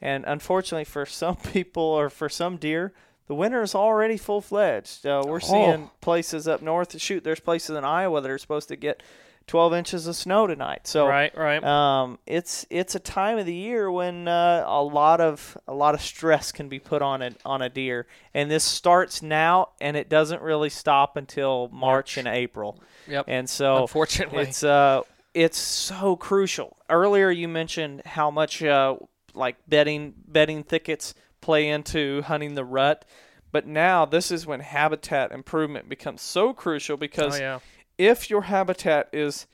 And 0.01 0.25
unfortunately, 0.27 0.85
for 0.85 1.07
some 1.07 1.37
people 1.53 1.83
or 1.83 2.09
for 2.11 2.29
some 2.29 2.57
deer, 2.57 2.93
the 3.29 3.35
winter 3.35 3.63
is 3.63 3.75
already 3.75 4.17
full 4.17 4.41
fledged. 4.41 5.07
Uh, 5.07 5.23
we're 5.25 5.41
seeing 5.41 5.91
places 6.01 6.49
up 6.49 6.63
north. 6.63 6.99
Shoot, 7.01 7.25
there's 7.25 7.41
places 7.41 7.77
in 7.77 7.85
Iowa 7.85 8.21
that 8.21 8.31
are 8.31 8.39
supposed 8.39 8.69
to 8.69 8.77
get 8.77 9.03
12 9.49 9.75
inches 9.75 10.07
of 10.07 10.17
snow 10.17 10.47
tonight. 10.47 10.87
So 10.87 11.07
right, 11.07 11.37
right. 11.37 11.63
um, 11.65 12.19
it's 12.27 12.67
it's 12.71 12.95
a 12.95 12.99
time 12.99 13.39
of 13.39 13.47
the 13.47 13.55
year 13.55 13.91
when 13.91 14.29
uh, 14.29 14.65
a 14.67 14.83
lot 14.83 15.21
of 15.21 15.59
a 15.67 15.75
lot 15.75 15.95
of 15.95 16.01
stress 16.01 16.53
can 16.53 16.69
be 16.69 16.79
put 16.79 17.03
on 17.03 17.23
a 17.23 17.33
on 17.45 17.63
a 17.63 17.69
deer, 17.69 18.07
and 18.35 18.51
this 18.51 18.65
starts 18.65 19.23
now, 19.23 19.71
and 19.81 19.97
it 19.97 20.09
doesn't 20.09 20.43
really 20.43 20.71
stop 20.71 21.17
until 21.17 21.69
March, 21.73 22.17
and 22.17 22.29
April. 22.29 22.81
Yep. 23.09 23.25
And 23.27 23.49
so 23.49 23.83
Unfortunately. 23.83 24.45
it's 24.45 24.63
uh 24.63 25.03
it's 25.35 25.59
so 25.59 26.17
crucial. 26.17 26.77
Earlier 26.89 27.31
you 27.31 27.49
mentioned 27.49 28.03
how 28.05 28.31
much 28.31 28.63
uh 28.63 28.97
like 29.35 29.57
bedding 29.67 30.15
bedding 30.27 30.63
thickets 30.63 31.15
play 31.41 31.69
into 31.69 32.23
hunting 32.23 32.55
the 32.55 32.65
rut, 32.65 33.05
but 33.53 33.67
now 33.67 34.05
this 34.05 34.31
is 34.31 34.47
when 34.47 34.61
habitat 34.61 35.33
improvement 35.33 35.89
becomes 35.89 36.23
so 36.23 36.53
crucial 36.53 36.95
oh 36.95 36.97
because 36.99 37.39
yeah. 37.41 37.59
if 37.97 38.31
your 38.31 38.43
habitat 38.43 39.09
is 39.13 39.47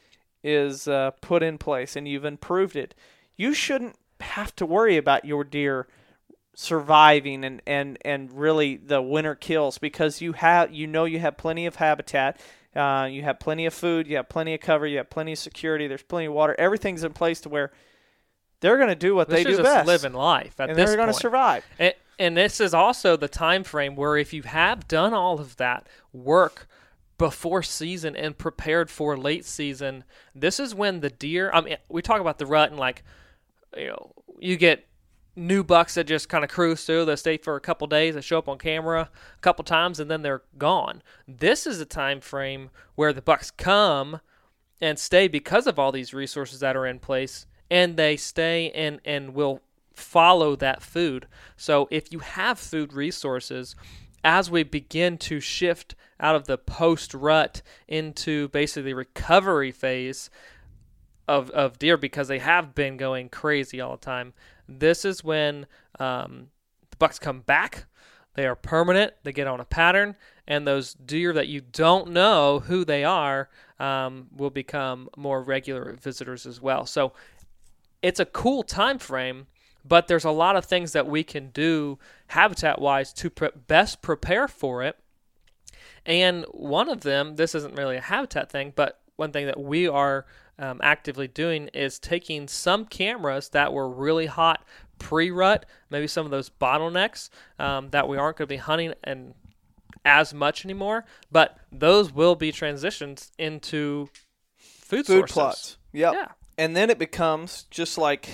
is 0.42 0.86
uh, 0.86 1.10
put 1.22 1.42
in 1.42 1.56
place 1.56 1.96
and 1.96 2.06
you've 2.06 2.24
improved 2.24 2.76
it, 2.76 2.94
you 3.36 3.54
shouldn't 3.54 3.96
have 4.20 4.54
to 4.56 4.66
worry 4.66 4.96
about 4.96 5.24
your 5.24 5.42
deer 5.42 5.88
surviving 6.54 7.44
and, 7.44 7.62
and, 7.66 7.98
and 8.04 8.32
really 8.32 8.76
the 8.76 9.02
winter 9.02 9.34
kills 9.34 9.78
because 9.78 10.20
you 10.20 10.32
have 10.32 10.72
you 10.72 10.86
know 10.86 11.04
you 11.04 11.18
have 11.18 11.36
plenty 11.36 11.66
of 11.66 11.76
habitat, 11.76 12.38
uh, 12.76 13.08
you 13.10 13.22
have 13.22 13.40
plenty 13.40 13.66
of 13.66 13.74
food, 13.74 14.06
you 14.06 14.16
have 14.16 14.28
plenty 14.28 14.54
of 14.54 14.60
cover, 14.60 14.86
you 14.86 14.98
have 14.98 15.10
plenty 15.10 15.32
of 15.32 15.38
security, 15.38 15.86
there's 15.86 16.02
plenty 16.02 16.26
of 16.26 16.32
water, 16.32 16.54
everything's 16.58 17.04
in 17.04 17.12
place 17.12 17.40
to 17.40 17.48
where 17.48 17.72
they're 18.64 18.78
going 18.78 18.88
to 18.88 18.94
do 18.94 19.14
what 19.14 19.28
This 19.28 19.44
they 19.44 19.44
do 19.44 19.56
just 19.58 19.62
best, 19.62 19.86
living 19.86 20.14
life 20.14 20.58
at 20.58 20.70
and 20.70 20.78
they're 20.78 20.96
going 20.96 21.08
to 21.08 21.14
survive. 21.14 21.64
And, 21.78 21.92
and 22.18 22.36
this 22.36 22.60
is 22.60 22.72
also 22.72 23.14
the 23.16 23.28
time 23.28 23.62
frame 23.62 23.94
where 23.94 24.16
if 24.16 24.32
you 24.32 24.42
have 24.42 24.88
done 24.88 25.12
all 25.12 25.38
of 25.38 25.56
that 25.56 25.86
work 26.14 26.66
before 27.18 27.62
season 27.62 28.16
and 28.16 28.38
prepared 28.38 28.90
for 28.90 29.18
late 29.18 29.44
season, 29.44 30.04
this 30.34 30.58
is 30.58 30.74
when 30.74 31.00
the 31.00 31.10
deer. 31.10 31.50
I 31.52 31.60
mean, 31.60 31.76
we 31.90 32.00
talk 32.00 32.22
about 32.22 32.38
the 32.38 32.46
rut 32.46 32.70
and 32.70 32.80
like, 32.80 33.02
you 33.76 33.88
know, 33.88 34.12
you 34.38 34.56
get 34.56 34.86
new 35.36 35.62
bucks 35.62 35.94
that 35.94 36.06
just 36.06 36.30
kind 36.30 36.42
of 36.42 36.48
cruise 36.48 36.84
through. 36.84 37.04
They 37.04 37.16
stay 37.16 37.36
for 37.36 37.56
a 37.56 37.60
couple 37.60 37.86
days. 37.86 38.14
They 38.14 38.22
show 38.22 38.38
up 38.38 38.48
on 38.48 38.56
camera 38.56 39.10
a 39.36 39.40
couple 39.40 39.64
times 39.64 40.00
and 40.00 40.10
then 40.10 40.22
they're 40.22 40.42
gone. 40.56 41.02
This 41.28 41.66
is 41.66 41.80
a 41.80 41.86
time 41.86 42.20
frame 42.20 42.70
where 42.94 43.12
the 43.12 43.20
bucks 43.20 43.50
come 43.50 44.20
and 44.80 44.98
stay 44.98 45.28
because 45.28 45.66
of 45.66 45.78
all 45.78 45.92
these 45.92 46.14
resources 46.14 46.60
that 46.60 46.76
are 46.76 46.86
in 46.86 46.98
place 46.98 47.46
and 47.74 47.96
they 47.96 48.16
stay 48.16 48.70
and 48.70 49.00
and 49.04 49.34
will 49.34 49.60
follow 49.92 50.54
that 50.56 50.80
food. 50.80 51.26
So 51.56 51.88
if 51.90 52.12
you 52.12 52.20
have 52.20 52.58
food 52.58 52.92
resources 52.92 53.74
as 54.22 54.48
we 54.50 54.62
begin 54.62 55.18
to 55.18 55.40
shift 55.40 55.96
out 56.20 56.36
of 56.36 56.46
the 56.46 56.56
post 56.56 57.12
rut 57.12 57.62
into 57.88 58.48
basically 58.48 58.94
recovery 58.94 59.72
phase 59.72 60.30
of, 61.26 61.50
of 61.50 61.78
deer 61.78 61.96
because 61.96 62.28
they 62.28 62.38
have 62.38 62.74
been 62.74 62.96
going 62.96 63.28
crazy 63.28 63.80
all 63.80 63.92
the 63.92 64.04
time 64.04 64.32
this 64.68 65.04
is 65.04 65.22
when 65.22 65.66
um, 65.98 66.48
the 66.90 66.96
bucks 66.96 67.18
come 67.18 67.40
back. 67.40 67.86
They 68.34 68.46
are 68.46 68.56
permanent. 68.56 69.12
They 69.22 69.32
get 69.32 69.46
on 69.46 69.60
a 69.60 69.64
pattern 69.64 70.16
and 70.46 70.66
those 70.66 70.94
deer 70.94 71.32
that 71.32 71.48
you 71.48 71.60
don't 71.60 72.10
know 72.10 72.60
who 72.60 72.84
they 72.84 73.04
are 73.04 73.48
um, 73.78 74.28
will 74.34 74.50
become 74.50 75.08
more 75.16 75.42
regular 75.42 75.96
visitors 76.00 76.46
as 76.46 76.60
well. 76.60 76.84
So 76.86 77.12
it's 78.04 78.20
a 78.20 78.26
cool 78.26 78.62
time 78.62 78.98
frame 78.98 79.46
but 79.86 80.08
there's 80.08 80.24
a 80.24 80.30
lot 80.30 80.56
of 80.56 80.64
things 80.66 80.92
that 80.92 81.06
we 81.06 81.24
can 81.24 81.48
do 81.48 81.98
habitat 82.28 82.80
wise 82.80 83.12
to 83.14 83.30
pre- 83.30 83.48
best 83.66 84.02
prepare 84.02 84.46
for 84.46 84.82
it 84.82 84.98
and 86.04 86.44
one 86.50 86.90
of 86.90 87.00
them 87.00 87.36
this 87.36 87.54
isn't 87.54 87.74
really 87.76 87.96
a 87.96 88.02
habitat 88.02 88.50
thing 88.50 88.72
but 88.76 89.00
one 89.16 89.32
thing 89.32 89.46
that 89.46 89.58
we 89.58 89.88
are 89.88 90.26
um, 90.58 90.80
actively 90.82 91.26
doing 91.26 91.68
is 91.68 91.98
taking 91.98 92.46
some 92.46 92.84
cameras 92.84 93.48
that 93.48 93.72
were 93.72 93.88
really 93.88 94.26
hot 94.26 94.62
pre-rut 94.98 95.64
maybe 95.88 96.06
some 96.06 96.26
of 96.26 96.30
those 96.30 96.50
bottlenecks 96.50 97.30
um, 97.58 97.88
that 97.90 98.06
we 98.06 98.18
aren't 98.18 98.36
going 98.36 98.46
to 98.46 98.52
be 98.52 98.58
hunting 98.58 98.92
and 99.02 99.32
as 100.04 100.34
much 100.34 100.66
anymore 100.66 101.06
but 101.32 101.56
those 101.72 102.12
will 102.12 102.34
be 102.34 102.52
transitions 102.52 103.32
into 103.38 104.10
food, 104.58 105.06
Food 105.06 105.28
sources. 105.28 105.32
plots. 105.32 105.78
Yep. 105.92 106.12
yeah 106.12 106.26
and 106.58 106.76
then 106.76 106.90
it 106.90 106.98
becomes 106.98 107.64
just 107.70 107.98
like 107.98 108.28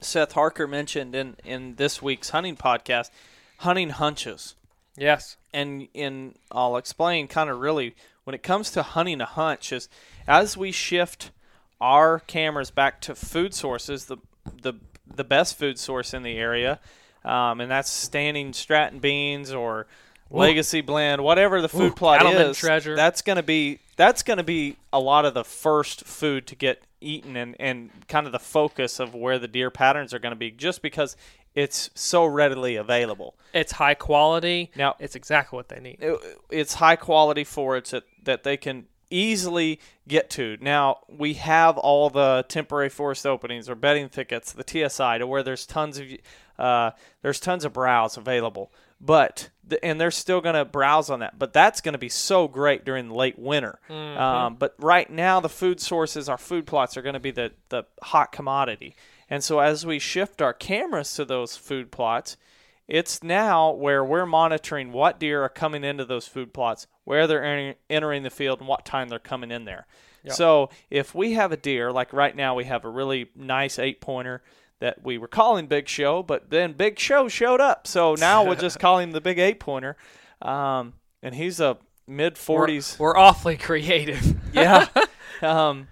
Seth 0.00 0.32
Harker 0.32 0.66
mentioned 0.66 1.14
in 1.14 1.36
in 1.44 1.74
this 1.76 2.00
week's 2.02 2.30
hunting 2.30 2.56
podcast, 2.56 3.10
hunting 3.58 3.90
hunches. 3.90 4.54
yes 4.96 5.36
And 5.52 5.88
in 5.94 6.34
I'll 6.50 6.76
explain 6.76 7.28
kind 7.28 7.50
of 7.50 7.58
really 7.58 7.94
when 8.24 8.34
it 8.34 8.42
comes 8.42 8.70
to 8.72 8.82
hunting 8.82 9.20
a 9.20 9.26
hunch 9.26 9.72
is 9.72 9.88
as 10.26 10.56
we 10.56 10.72
shift 10.72 11.30
our 11.80 12.20
cameras 12.20 12.70
back 12.70 13.00
to 13.02 13.14
food 13.14 13.54
sources, 13.54 14.06
the 14.06 14.18
the 14.62 14.74
the 15.06 15.24
best 15.24 15.58
food 15.58 15.78
source 15.78 16.14
in 16.14 16.22
the 16.22 16.36
area, 16.36 16.78
um, 17.24 17.60
and 17.60 17.70
that's 17.70 17.90
standing 17.90 18.52
Stratton 18.52 19.00
beans 19.00 19.52
or 19.52 19.86
Legacy 20.32 20.80
blend, 20.80 21.24
whatever 21.24 21.60
the 21.60 21.68
food 21.68 21.90
Ooh, 21.92 21.94
plot 21.94 22.24
is. 22.24 22.56
treasure. 22.56 22.94
That's 22.94 23.20
gonna 23.22 23.42
be 23.42 23.80
that's 23.96 24.22
gonna 24.22 24.44
be 24.44 24.76
a 24.92 25.00
lot 25.00 25.24
of 25.24 25.34
the 25.34 25.42
first 25.42 26.04
food 26.04 26.46
to 26.46 26.54
get 26.54 26.82
eaten 27.00 27.36
and, 27.36 27.56
and 27.60 27.90
kind 28.08 28.26
of 28.26 28.32
the 28.32 28.38
focus 28.38 29.00
of 29.00 29.14
where 29.14 29.38
the 29.38 29.48
deer 29.48 29.70
patterns 29.70 30.12
are 30.14 30.18
going 30.18 30.32
to 30.32 30.36
be 30.36 30.50
just 30.50 30.82
because 30.82 31.16
it's 31.54 31.90
so 31.94 32.24
readily 32.24 32.76
available. 32.76 33.34
it's 33.52 33.72
high 33.72 33.94
quality 33.94 34.70
Now- 34.76 34.94
it's 35.00 35.16
exactly 35.16 35.56
what 35.56 35.68
they 35.68 35.80
need 35.80 35.98
It- 36.00 36.20
it's 36.50 36.74
high 36.74 36.96
quality 36.96 37.44
forage 37.44 37.90
that, 37.90 38.04
that 38.24 38.42
they 38.44 38.56
can 38.56 38.86
easily 39.12 39.80
get 40.06 40.30
to. 40.30 40.56
Now, 40.60 40.98
we 41.08 41.34
have 41.34 41.76
all 41.76 42.10
the 42.10 42.44
temporary 42.48 42.88
forest 42.88 43.26
openings 43.26 43.68
or 43.68 43.74
bedding 43.74 44.08
thickets, 44.08 44.52
the 44.52 44.62
TSI, 44.62 45.18
to 45.18 45.26
where 45.26 45.42
there's 45.42 45.66
tons 45.66 45.98
of 45.98 46.06
uh, 46.58 46.90
there's 47.22 47.40
tons 47.40 47.64
of 47.64 47.72
browse 47.72 48.16
available. 48.16 48.70
But 49.00 49.50
and 49.82 50.00
they're 50.00 50.10
still 50.10 50.40
going 50.40 50.56
to 50.56 50.64
browse 50.64 51.10
on 51.10 51.20
that, 51.20 51.38
but 51.38 51.52
that's 51.52 51.80
going 51.80 51.92
to 51.92 51.98
be 51.98 52.08
so 52.08 52.48
great 52.48 52.84
during 52.84 53.08
the 53.08 53.14
late 53.14 53.38
winter. 53.38 53.78
Um, 54.18 54.56
but 54.56 54.74
right 54.78 55.08
now, 55.08 55.40
the 55.40 55.48
food 55.48 55.80
sources, 55.80 56.28
our 56.28 56.38
food 56.38 56.66
plots, 56.66 56.96
are 56.96 57.02
going 57.02 57.14
to 57.14 57.20
be 57.20 57.30
the 57.30 57.52
the 57.70 57.84
hot 58.02 58.32
commodity. 58.32 58.94
And 59.28 59.42
so, 59.44 59.60
as 59.60 59.86
we 59.86 59.98
shift 59.98 60.42
our 60.42 60.52
cameras 60.52 61.14
to 61.14 61.24
those 61.24 61.56
food 61.56 61.90
plots, 61.92 62.36
it's 62.88 63.22
now 63.22 63.70
where 63.70 64.04
we're 64.04 64.26
monitoring 64.26 64.90
what 64.92 65.20
deer 65.20 65.44
are 65.44 65.48
coming 65.48 65.84
into 65.84 66.04
those 66.04 66.26
food 66.26 66.52
plots, 66.52 66.88
where 67.04 67.26
they're 67.28 67.76
entering 67.88 68.22
the 68.24 68.30
field, 68.30 68.58
and 68.58 68.68
what 68.68 68.84
time 68.84 69.08
they're 69.08 69.20
coming 69.20 69.52
in 69.52 69.64
there. 69.64 69.86
So 70.34 70.70
if 70.90 71.14
we 71.14 71.34
have 71.34 71.52
a 71.52 71.56
deer, 71.56 71.92
like 71.92 72.12
right 72.12 72.34
now, 72.36 72.54
we 72.56 72.64
have 72.64 72.84
a 72.84 72.90
really 72.90 73.30
nice 73.36 73.78
eight 73.78 74.00
pointer 74.00 74.42
that 74.80 75.04
we 75.04 75.16
were 75.18 75.28
calling 75.28 75.66
Big 75.66 75.88
Show, 75.88 76.22
but 76.22 76.50
then 76.50 76.72
Big 76.72 76.98
Show 76.98 77.28
showed 77.28 77.60
up. 77.60 77.86
So 77.86 78.14
now 78.14 78.44
we'll 78.44 78.56
just 78.56 78.78
call 78.80 78.98
him 78.98 79.12
the 79.12 79.20
Big 79.20 79.38
Eight 79.38 79.60
Pointer. 79.60 79.96
Um, 80.42 80.94
and 81.22 81.34
he's 81.34 81.60
a 81.60 81.78
mid 82.06 82.34
40s. 82.34 82.98
we're, 82.98 83.08
we're 83.08 83.16
awfully 83.16 83.56
creative 83.56 84.36
yeah. 84.52 84.86
Um, 85.42 85.88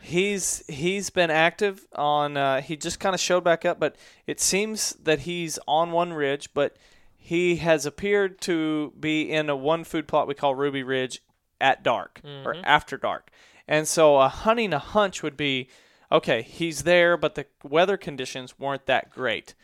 he's 0.00 0.62
he's 0.68 1.10
been 1.10 1.30
active 1.30 1.86
on. 1.96 2.36
Uh, 2.36 2.60
he 2.60 2.76
just 2.76 3.00
kind 3.00 3.14
of 3.14 3.20
showed 3.20 3.42
back 3.42 3.64
up, 3.64 3.80
but 3.80 3.96
it 4.28 4.38
seems 4.38 4.92
that 5.02 5.20
he's 5.20 5.58
on 5.66 5.90
one 5.90 6.12
ridge, 6.12 6.54
but 6.54 6.76
he 7.16 7.56
has 7.56 7.84
appeared 7.84 8.40
to 8.42 8.92
be 9.00 9.30
in 9.30 9.50
a 9.50 9.56
one 9.56 9.82
food 9.82 10.06
plot 10.06 10.28
we 10.28 10.34
call 10.34 10.54
Ruby 10.54 10.84
Ridge 10.84 11.20
at 11.60 11.82
dark 11.82 12.20
or 12.44 12.56
after 12.64 12.96
dark. 12.96 13.30
And 13.66 13.88
so 13.88 14.16
uh, 14.16 14.28
hunting 14.28 14.72
a 14.72 14.78
hunch 14.78 15.22
would 15.22 15.36
be 15.36 15.68
okay. 16.12 16.42
He's 16.42 16.82
there, 16.84 17.16
but 17.16 17.34
the 17.34 17.46
weather 17.62 17.96
conditions 17.96 18.58
weren't 18.58 18.86
that 18.86 19.10
great. 19.10 19.54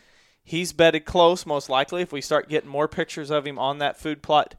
He's 0.43 0.73
bedded 0.73 1.05
close, 1.05 1.45
most 1.45 1.69
likely. 1.69 2.03
If 2.03 2.13
we 2.13 2.21
start 2.21 2.49
getting 2.49 2.71
more 2.71 2.89
pictures 2.89 3.31
of 3.31 3.47
him 3.47 3.59
on 3.59 3.79
that 3.79 3.99
food 3.99 4.23
plot 4.23 4.55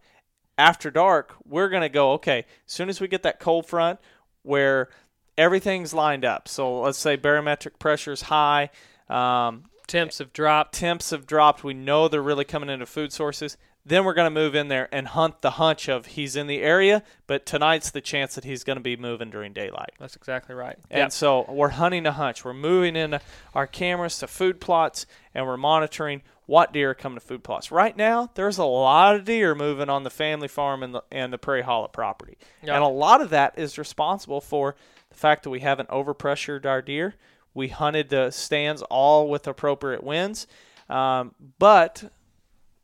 after 0.57 0.91
dark, 0.91 1.35
we're 1.45 1.69
going 1.69 1.81
to 1.81 1.89
go, 1.89 2.11
okay, 2.13 2.45
as 2.67 2.71
soon 2.71 2.89
as 2.89 3.01
we 3.01 3.07
get 3.07 3.23
that 3.23 3.39
cold 3.39 3.65
front 3.65 3.99
where 4.43 4.89
everything's 5.37 5.93
lined 5.93 6.25
up. 6.25 6.47
So 6.47 6.81
let's 6.81 6.97
say 6.97 7.17
barometric 7.17 7.79
pressure 7.79 8.11
is 8.11 8.23
high, 8.23 8.69
um, 9.09 9.65
temps 9.87 10.19
have 10.19 10.31
dropped 10.31 10.75
temps 10.75 11.09
have 11.09 11.25
dropped. 11.25 11.63
We 11.63 11.73
know 11.73 12.07
they're 12.07 12.21
really 12.21 12.45
coming 12.45 12.69
into 12.69 12.85
food 12.85 13.11
sources. 13.11 13.57
Then 13.85 14.03
we're 14.03 14.13
going 14.13 14.27
to 14.27 14.29
move 14.39 14.55
in 14.55 14.67
there 14.67 14.87
and 14.91 15.07
hunt 15.07 15.41
the 15.41 15.51
hunch 15.51 15.87
of 15.87 16.07
he's 16.07 16.35
in 16.35 16.47
the 16.47 16.61
area, 16.61 17.01
but 17.27 17.45
tonight's 17.45 17.89
the 17.91 18.01
chance 18.01 18.35
that 18.35 18.43
he's 18.43 18.63
going 18.63 18.77
to 18.77 18.83
be 18.83 18.95
moving 18.95 19.29
during 19.31 19.53
daylight. 19.53 19.91
that's 19.99 20.15
exactly 20.15 20.53
right 20.53 20.77
And 20.91 20.99
Yep. 20.99 21.11
so 21.11 21.45
we're 21.49 21.69
hunting 21.69 22.05
a 22.05 22.11
hunch. 22.11 22.43
We're 22.45 22.53
moving 22.53 22.95
in 22.95 23.19
our 23.55 23.65
cameras 23.65 24.19
to 24.19 24.27
food 24.27 24.59
plots 24.61 25.05
and 25.33 25.45
we're 25.47 25.57
monitoring 25.57 26.21
what 26.45 26.73
deer 26.73 26.91
are 26.91 26.95
coming 26.95 27.19
to 27.19 27.25
food 27.25 27.43
plots. 27.43 27.71
Right 27.71 27.95
now, 27.95 28.29
there's 28.35 28.57
a 28.57 28.65
lot 28.65 29.15
of 29.15 29.23
deer 29.25 29.55
moving 29.55 29.89
on 29.89 30.03
the 30.03 30.09
family 30.09 30.47
farm 30.47 30.83
and 30.83 30.95
the, 30.95 31.03
and 31.11 31.31
the 31.31 31.37
Prairie 31.37 31.61
Hollow 31.61 31.87
property. 31.87 32.37
Yeah. 32.63 32.75
And 32.75 32.83
a 32.83 32.87
lot 32.87 33.21
of 33.21 33.29
that 33.29 33.57
is 33.57 33.77
responsible 33.77 34.41
for 34.41 34.75
the 35.09 35.15
fact 35.15 35.43
that 35.43 35.51
we 35.51 35.59
haven't 35.61 35.89
overpressured 35.89 36.65
our 36.65 36.81
deer. 36.81 37.15
We 37.53 37.69
hunted 37.69 38.09
the 38.09 38.31
stands 38.31 38.81
all 38.83 39.29
with 39.29 39.47
appropriate 39.47 40.03
winds. 40.03 40.47
Um, 40.89 41.33
but 41.59 42.11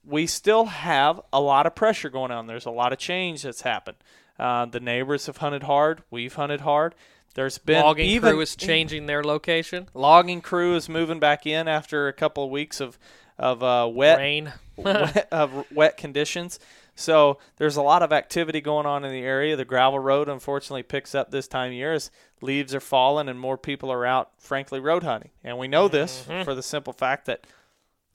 we 0.06 0.28
still 0.28 0.66
have 0.66 1.22
a 1.34 1.42
lot 1.42 1.66
of 1.66 1.76
pressure 1.76 2.10
going 2.10 2.32
on. 2.32 2.48
There's 2.48 2.66
a 2.66 2.72
lot 2.72 2.94
of 2.94 3.00
change 3.00 3.44
that's 3.44 3.62
happened. 3.62 3.98
Uh, 4.38 4.66
the 4.66 4.80
neighbors 4.80 5.28
have 5.28 5.38
hunted 5.38 5.64
hard. 5.64 6.04
We've 6.12 6.34
hunted 6.34 6.62
hard. 6.62 6.96
There's 7.36 7.58
been 7.58 7.84
Logging 7.84 8.06
even 8.06 8.32
crew 8.32 8.42
is 8.42 8.56
changing 8.56 9.08
their 9.08 9.24
location. 9.24 9.90
logging 9.94 10.42
crew 10.42 10.76
is 10.76 10.88
moving 10.88 11.20
back 11.20 11.46
in 11.46 11.68
after 11.68 12.08
a 12.08 12.14
couple 12.14 12.46
of 12.46 12.50
weeks 12.50 12.80
of 12.80 12.98
of 13.38 13.62
uh, 13.62 13.90
wet, 13.92 14.18
Rain. 14.18 14.54
wet 14.78 15.28
of 15.32 15.66
wet 15.72 15.98
conditions. 15.98 16.60
So 16.98 17.40
there's 17.58 17.76
a 17.76 17.82
lot 17.82 18.04
of 18.04 18.14
activity 18.14 18.62
going 18.62 18.86
on 18.86 19.04
in 19.04 19.12
the 19.12 19.22
area. 19.22 19.58
The 19.58 19.66
gravel 19.66 20.00
road 20.00 20.30
unfortunately 20.30 20.84
picks 20.84 21.14
up 21.14 21.30
this 21.30 21.46
time 21.46 21.72
of 21.72 21.74
year 21.74 21.92
as 21.92 22.10
leaves 22.40 22.74
are 22.74 22.80
falling 22.80 23.28
and 23.28 23.38
more 23.38 23.58
people 23.58 23.92
are 23.92 24.06
out, 24.06 24.32
frankly, 24.38 24.80
road 24.80 25.04
hunting. 25.04 25.32
And 25.44 25.58
we 25.58 25.68
know 25.68 25.90
this 25.90 26.26
for 26.46 26.56
the 26.56 26.64
simple 26.64 26.94
fact 26.94 27.26
that 27.26 27.46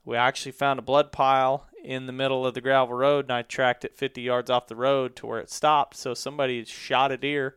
we 0.06 0.16
actually 0.16 0.52
found 0.52 0.78
a 0.78 0.82
blood 0.82 1.12
pile 1.12 1.66
in 1.84 2.06
the 2.06 2.12
middle 2.12 2.46
of 2.46 2.54
the 2.54 2.60
gravel 2.60 2.94
road, 2.94 3.26
and 3.26 3.32
I 3.32 3.42
tracked 3.42 3.84
it 3.84 3.96
50 3.96 4.22
yards 4.22 4.50
off 4.50 4.66
the 4.66 4.76
road 4.76 5.16
to 5.16 5.26
where 5.26 5.40
it 5.40 5.50
stopped. 5.50 5.96
So 5.96 6.14
somebody 6.14 6.64
shot 6.64 7.12
a 7.12 7.16
deer 7.16 7.56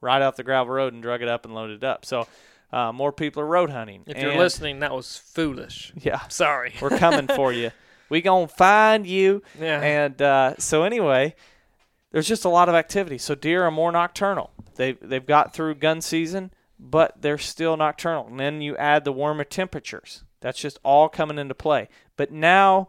right 0.00 0.22
off 0.22 0.36
the 0.36 0.42
gravel 0.42 0.74
road 0.74 0.92
and 0.92 1.02
drug 1.02 1.22
it 1.22 1.28
up 1.28 1.44
and 1.44 1.54
loaded 1.54 1.78
it 1.82 1.84
up. 1.84 2.04
So 2.04 2.26
uh, 2.72 2.92
more 2.92 3.12
people 3.12 3.42
are 3.42 3.46
road 3.46 3.70
hunting. 3.70 4.02
If 4.06 4.18
you're 4.20 4.36
listening, 4.36 4.80
that 4.80 4.92
was 4.92 5.16
foolish. 5.16 5.92
yeah, 5.96 6.26
Sorry. 6.28 6.74
we're 6.80 6.98
coming 6.98 7.26
for 7.28 7.52
you. 7.52 7.70
We 8.08 8.20
gonna 8.20 8.46
find 8.46 9.06
you. 9.06 9.42
Yeah. 9.58 9.80
And 9.80 10.20
uh, 10.20 10.56
so 10.58 10.82
anyway, 10.82 11.34
there's 12.10 12.28
just 12.28 12.44
a 12.44 12.50
lot 12.50 12.68
of 12.68 12.74
activity. 12.74 13.16
So 13.16 13.34
deer 13.34 13.64
are 13.64 13.70
more 13.70 13.90
nocturnal. 13.90 14.50
They 14.74 14.92
they've 15.00 15.24
got 15.24 15.54
through 15.54 15.76
gun 15.76 16.02
season, 16.02 16.50
but 16.78 17.22
they're 17.22 17.38
still 17.38 17.74
nocturnal. 17.74 18.26
And 18.26 18.38
then 18.38 18.60
you 18.60 18.76
add 18.76 19.04
the 19.04 19.12
warmer 19.12 19.44
temperatures. 19.44 20.24
That's 20.42 20.58
just 20.58 20.78
all 20.84 21.08
coming 21.08 21.38
into 21.38 21.54
play. 21.54 21.88
But 22.18 22.30
now 22.30 22.88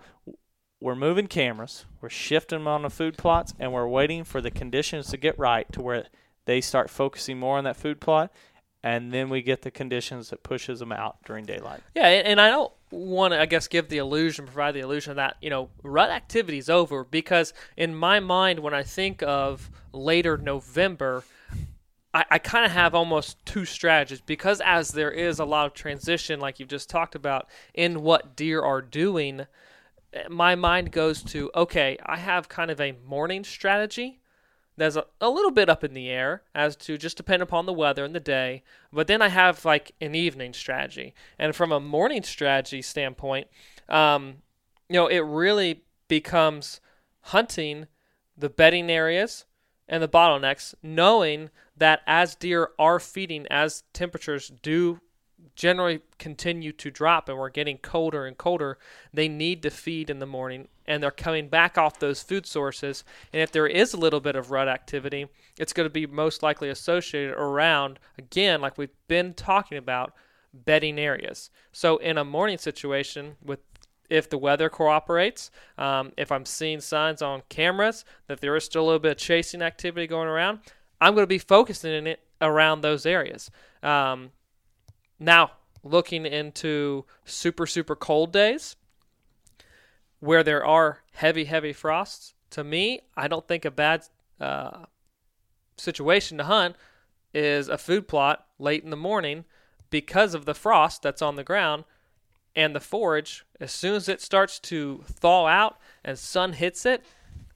we're 0.84 0.96
moving 0.96 1.28
cameras, 1.28 1.86
we're 2.02 2.10
shifting 2.10 2.60
them 2.60 2.68
on 2.68 2.82
the 2.82 2.90
food 2.90 3.18
plots, 3.18 3.54
and 3.58 3.72
we're 3.72 3.88
waiting 3.88 4.26
for 4.26 4.42
the 4.42 4.52
conditions 4.52 5.08
to 5.08 5.16
get 5.16 5.40
right 5.40 5.72
to 5.72 5.82
where 5.82 6.08
they 6.44 6.60
start 6.60 6.90
focusing 6.90 7.40
more 7.40 7.58
on 7.58 7.64
that 7.64 7.78
food 7.78 8.02
plot, 8.02 8.34
and 8.84 9.14
then 9.14 9.30
we 9.30 9.42
get 9.42 9.62
the 9.62 9.72
conditions 9.72 10.30
that 10.30 10.44
pushes 10.44 10.80
them 10.80 10.92
out 10.92 11.16
during 11.26 11.46
daylight. 11.46 11.80
Yeah, 11.96 12.08
and 12.08 12.42
I 12.42 12.50
don't 12.50 12.74
want 12.92 13.34
to, 13.34 13.40
I 13.40 13.46
guess, 13.46 13.70
give 13.70 13.88
the 13.88 13.98
illusion, 13.98 14.44
provide 14.44 14.74
the 14.74 14.82
illusion 14.82 15.16
that 15.16 15.38
you 15.42 15.50
know 15.50 15.70
rut 15.84 16.10
activity 16.10 16.58
is 16.58 16.70
over 16.70 17.06
because 17.06 17.54
in 17.78 17.96
my 17.96 18.20
mind, 18.20 18.60
when 18.60 18.74
I 18.74 18.84
think 18.84 19.24
of 19.24 19.72
later 19.94 20.38
November, 20.38 21.24
I, 22.14 22.26
I 22.30 22.40
kind 22.40 22.66
of 22.66 22.74
have 22.74 22.94
almost 22.94 23.38
two 23.46 23.64
strategies 23.64 24.20
because 24.20 24.60
as 24.60 24.90
there 24.90 25.12
is 25.12 25.40
a 25.40 25.46
lot 25.46 25.66
of 25.66 25.74
transition, 25.74 26.42
like 26.42 26.60
you've 26.60 26.68
just 26.68 26.90
talked 26.90 27.16
about, 27.16 27.48
in 27.74 28.02
what 28.02 28.36
deer 28.36 28.62
are 28.62 28.82
doing, 28.82 29.48
my 30.30 30.56
mind 30.56 30.92
goes 30.92 31.24
to 31.24 31.52
okay, 31.56 31.98
I 32.06 32.18
have 32.18 32.50
kind 32.50 32.72
of 32.72 32.80
a 32.80 32.94
morning 33.06 33.44
strategy 33.44 34.20
that's 34.78 34.96
a, 34.96 35.06
a 35.22 35.30
little 35.30 35.52
bit 35.52 35.70
up 35.70 35.84
in 35.84 35.94
the 35.94 36.10
air 36.10 36.44
as 36.56 36.76
to 36.76 36.98
just 36.98 37.18
depend 37.18 37.42
upon 37.42 37.66
the 37.66 37.74
weather 37.74 38.04
and 38.04 38.16
the 38.16 38.20
day. 38.20 38.64
But 38.92 39.08
then 39.08 39.22
I 39.22 39.30
have 39.30 39.66
like 39.66 39.92
an 40.02 40.16
evening 40.16 40.54
strategy. 40.54 41.14
And 41.38 41.56
from 41.56 41.72
a 41.72 41.80
morning 41.80 42.24
strategy 42.24 42.82
standpoint, 42.82 43.48
um, 43.88 44.38
you 44.90 44.96
know, 44.96 45.08
it 45.08 45.20
really 45.20 45.84
becomes 46.08 46.80
hunting 47.22 47.88
the 48.38 48.50
bedding 48.50 48.90
areas 48.90 49.46
and 49.88 50.02
the 50.02 50.08
bottlenecks, 50.08 50.74
knowing 50.82 51.50
that 51.78 52.02
as 52.08 52.36
deer 52.36 52.70
are 52.80 53.00
feeding, 53.00 53.46
as 53.50 53.84
temperatures 53.94 54.52
do 54.62 55.00
generally 55.56 56.02
continue 56.18 56.72
to 56.72 56.90
drop 56.90 57.30
and 57.30 57.38
we're 57.38 57.50
getting 57.50 57.78
colder 57.78 58.26
and 58.26 58.38
colder, 58.38 58.78
they 59.14 59.28
need 59.28 59.62
to 59.64 59.70
feed 59.70 60.10
in 60.10 60.20
the 60.20 60.26
morning 60.26 60.68
and 60.86 61.02
they're 61.02 61.12
coming 61.12 61.48
back 61.48 61.78
off 61.78 62.00
those 62.00 62.22
food 62.24 62.46
sources. 62.46 63.04
And 63.32 63.42
if 63.42 63.52
there 63.52 63.68
is 63.68 63.94
a 63.94 63.98
little 63.98 64.20
bit 64.20 64.36
of 64.36 64.52
rut 64.52 64.68
activity, 64.68 65.28
it's 65.58 65.74
going 65.74 65.86
to 65.86 65.94
be 65.94 66.06
most 66.06 66.44
likely 66.44 66.70
associated 66.70 67.34
around, 67.34 68.00
again, 68.18 68.62
like 68.62 68.78
we've 68.78 68.90
been 69.08 69.34
talking 69.34 69.78
about, 69.78 70.14
bedding 70.54 71.00
areas. 71.00 71.50
So 71.72 71.98
in 71.98 72.18
a 72.18 72.24
morning 72.24 72.58
situation 72.60 73.38
with 73.44 73.60
if 74.10 74.30
the 74.30 74.38
weather 74.38 74.70
cooperates, 74.70 75.50
um, 75.78 76.12
if 76.18 76.32
I'm 76.32 76.46
seeing 76.46 76.82
signs 76.82 77.22
on 77.22 77.42
cameras 77.50 78.06
that 78.28 78.42
there 78.42 78.56
is 78.56 78.64
still 78.64 78.84
a 78.84 78.86
little 78.86 79.00
bit 79.00 79.14
of 79.14 79.18
chasing 79.18 79.62
activity 79.62 80.06
going 80.06 80.28
around, 80.28 80.60
I'm 81.02 81.16
going 81.16 81.24
to 81.24 81.28
be 81.28 81.40
focusing 81.40 81.94
in 81.94 82.06
it 82.06 82.20
around 82.40 82.82
those 82.82 83.06
areas. 83.06 83.50
Um, 83.82 84.32
now, 85.24 85.52
looking 85.84 86.26
into 86.26 87.06
super, 87.26 87.66
super 87.66 87.96
cold 87.96 88.32
days 88.32 88.76
where 90.20 90.44
there 90.44 90.66
are 90.66 91.00
heavy, 91.14 91.46
heavy 91.46 91.74
frosts, 91.74 92.34
to 92.52 92.64
me, 92.64 93.02
I 93.18 93.28
don't 93.28 93.48
think 93.48 93.66
a 93.66 93.72
bad 93.72 94.04
uh, 94.40 94.86
situation 95.78 96.38
to 96.38 96.44
hunt 96.46 96.76
is 97.34 97.68
a 97.68 97.78
food 97.78 98.08
plot 98.08 98.46
late 98.60 98.84
in 98.84 98.90
the 98.90 98.96
morning 98.96 99.46
because 99.90 100.34
of 100.34 100.46
the 100.46 100.54
frost 100.54 101.02
that's 101.02 101.22
on 101.22 101.36
the 101.36 101.44
ground 101.44 101.84
and 102.56 102.76
the 102.76 102.80
forage. 102.80 103.46
As 103.60 103.72
soon 103.72 103.96
as 103.96 104.08
it 104.08 104.22
starts 104.22 104.60
to 104.60 105.04
thaw 105.08 105.48
out 105.48 105.78
and 106.04 106.18
sun 106.18 106.54
hits 106.54 106.86
it, 106.86 107.04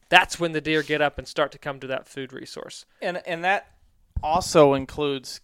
that's 0.10 0.40
when 0.40 0.54
the 0.54 0.62
deer 0.62 0.84
get 0.84 1.02
up 1.02 1.18
and 1.18 1.28
start 1.28 1.52
to 1.52 1.58
come 1.58 1.80
to 1.80 1.88
that 1.88 2.08
food 2.08 2.34
resource. 2.34 2.86
and 3.02 3.22
and 3.28 3.44
that 3.44 3.72
also 4.24 4.74
includes 4.74 5.42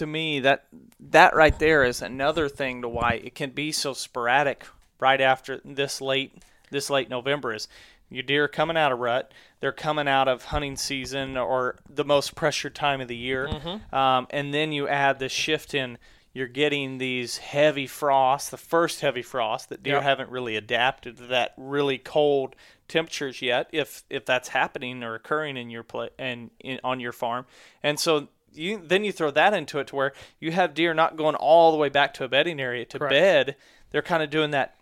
to 0.00 0.06
me 0.06 0.40
that 0.40 0.64
that 0.98 1.34
right 1.34 1.58
there 1.58 1.84
is 1.84 2.00
another 2.00 2.48
thing 2.48 2.80
to 2.80 2.88
why 2.88 3.20
it 3.22 3.34
can 3.34 3.50
be 3.50 3.70
so 3.70 3.92
sporadic 3.92 4.64
right 4.98 5.20
after 5.20 5.60
this 5.62 6.00
late 6.00 6.42
this 6.70 6.88
late 6.88 7.10
November 7.10 7.52
is 7.52 7.68
your 8.08 8.22
deer 8.22 8.48
coming 8.48 8.76
out 8.78 8.92
of 8.92 8.98
rut. 8.98 9.32
They're 9.60 9.72
coming 9.72 10.08
out 10.08 10.26
of 10.26 10.44
hunting 10.46 10.76
season 10.76 11.36
or 11.36 11.76
the 11.88 12.04
most 12.04 12.34
pressured 12.34 12.74
time 12.74 13.00
of 13.02 13.08
the 13.08 13.16
year. 13.16 13.46
Um, 13.92 14.26
and 14.30 14.52
then 14.54 14.72
you 14.72 14.88
add 14.88 15.18
the 15.18 15.28
shift 15.28 15.74
in 15.74 15.98
you're 16.32 16.46
getting 16.48 16.98
these 16.98 17.38
heavy 17.38 17.86
frosts 17.88 18.50
the 18.50 18.56
first 18.56 19.00
heavy 19.00 19.22
frost 19.22 19.68
that 19.68 19.82
deer 19.82 19.94
Yep. 19.94 20.02
haven't 20.02 20.30
really 20.30 20.56
adapted 20.56 21.18
to 21.18 21.26
that 21.26 21.52
really 21.56 21.98
cold 21.98 22.54
temperatures 22.88 23.42
yet 23.42 23.68
if 23.72 24.04
if 24.08 24.24
that's 24.24 24.48
happening 24.48 25.02
or 25.02 25.14
occurring 25.14 25.56
in 25.56 25.70
your 25.70 25.82
play 25.82 26.08
and 26.18 26.50
in, 26.60 26.80
on 26.82 27.00
your 27.00 27.12
farm. 27.12 27.44
And 27.82 27.98
so 28.00 28.28
you 28.52 28.80
then 28.84 29.04
you 29.04 29.12
throw 29.12 29.30
that 29.30 29.54
into 29.54 29.78
it 29.78 29.86
to 29.88 29.96
where 29.96 30.12
you 30.38 30.52
have 30.52 30.74
deer 30.74 30.94
not 30.94 31.16
going 31.16 31.34
all 31.34 31.72
the 31.72 31.78
way 31.78 31.88
back 31.88 32.14
to 32.14 32.24
a 32.24 32.28
bedding 32.28 32.60
area 32.60 32.84
to 32.84 32.98
Correct. 32.98 33.12
bed 33.12 33.56
they're 33.90 34.02
kind 34.02 34.22
of 34.22 34.30
doing 34.30 34.50
that 34.50 34.76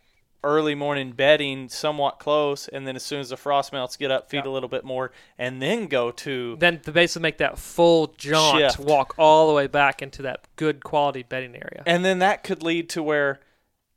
early 0.44 0.74
morning 0.74 1.10
bedding 1.10 1.68
somewhat 1.68 2.20
close 2.20 2.68
and 2.68 2.86
then 2.86 2.94
as 2.94 3.02
soon 3.02 3.20
as 3.20 3.30
the 3.30 3.36
frost 3.36 3.72
melts 3.72 3.96
get 3.96 4.10
up 4.10 4.30
feed 4.30 4.46
a 4.46 4.50
little 4.50 4.68
bit 4.68 4.84
more 4.84 5.10
and 5.36 5.60
then 5.60 5.88
go 5.88 6.12
to 6.12 6.56
Then 6.56 6.78
to 6.80 6.92
basically 6.92 7.22
make 7.22 7.38
that 7.38 7.58
full 7.58 8.14
jaunt, 8.16 8.58
Shift. 8.58 8.78
walk 8.78 9.14
all 9.18 9.48
the 9.48 9.54
way 9.54 9.66
back 9.66 10.00
into 10.00 10.22
that 10.22 10.46
good 10.54 10.84
quality 10.84 11.24
bedding 11.24 11.56
area. 11.56 11.82
And 11.86 12.04
then 12.04 12.20
that 12.20 12.44
could 12.44 12.62
lead 12.62 12.88
to 12.90 13.02
where 13.02 13.40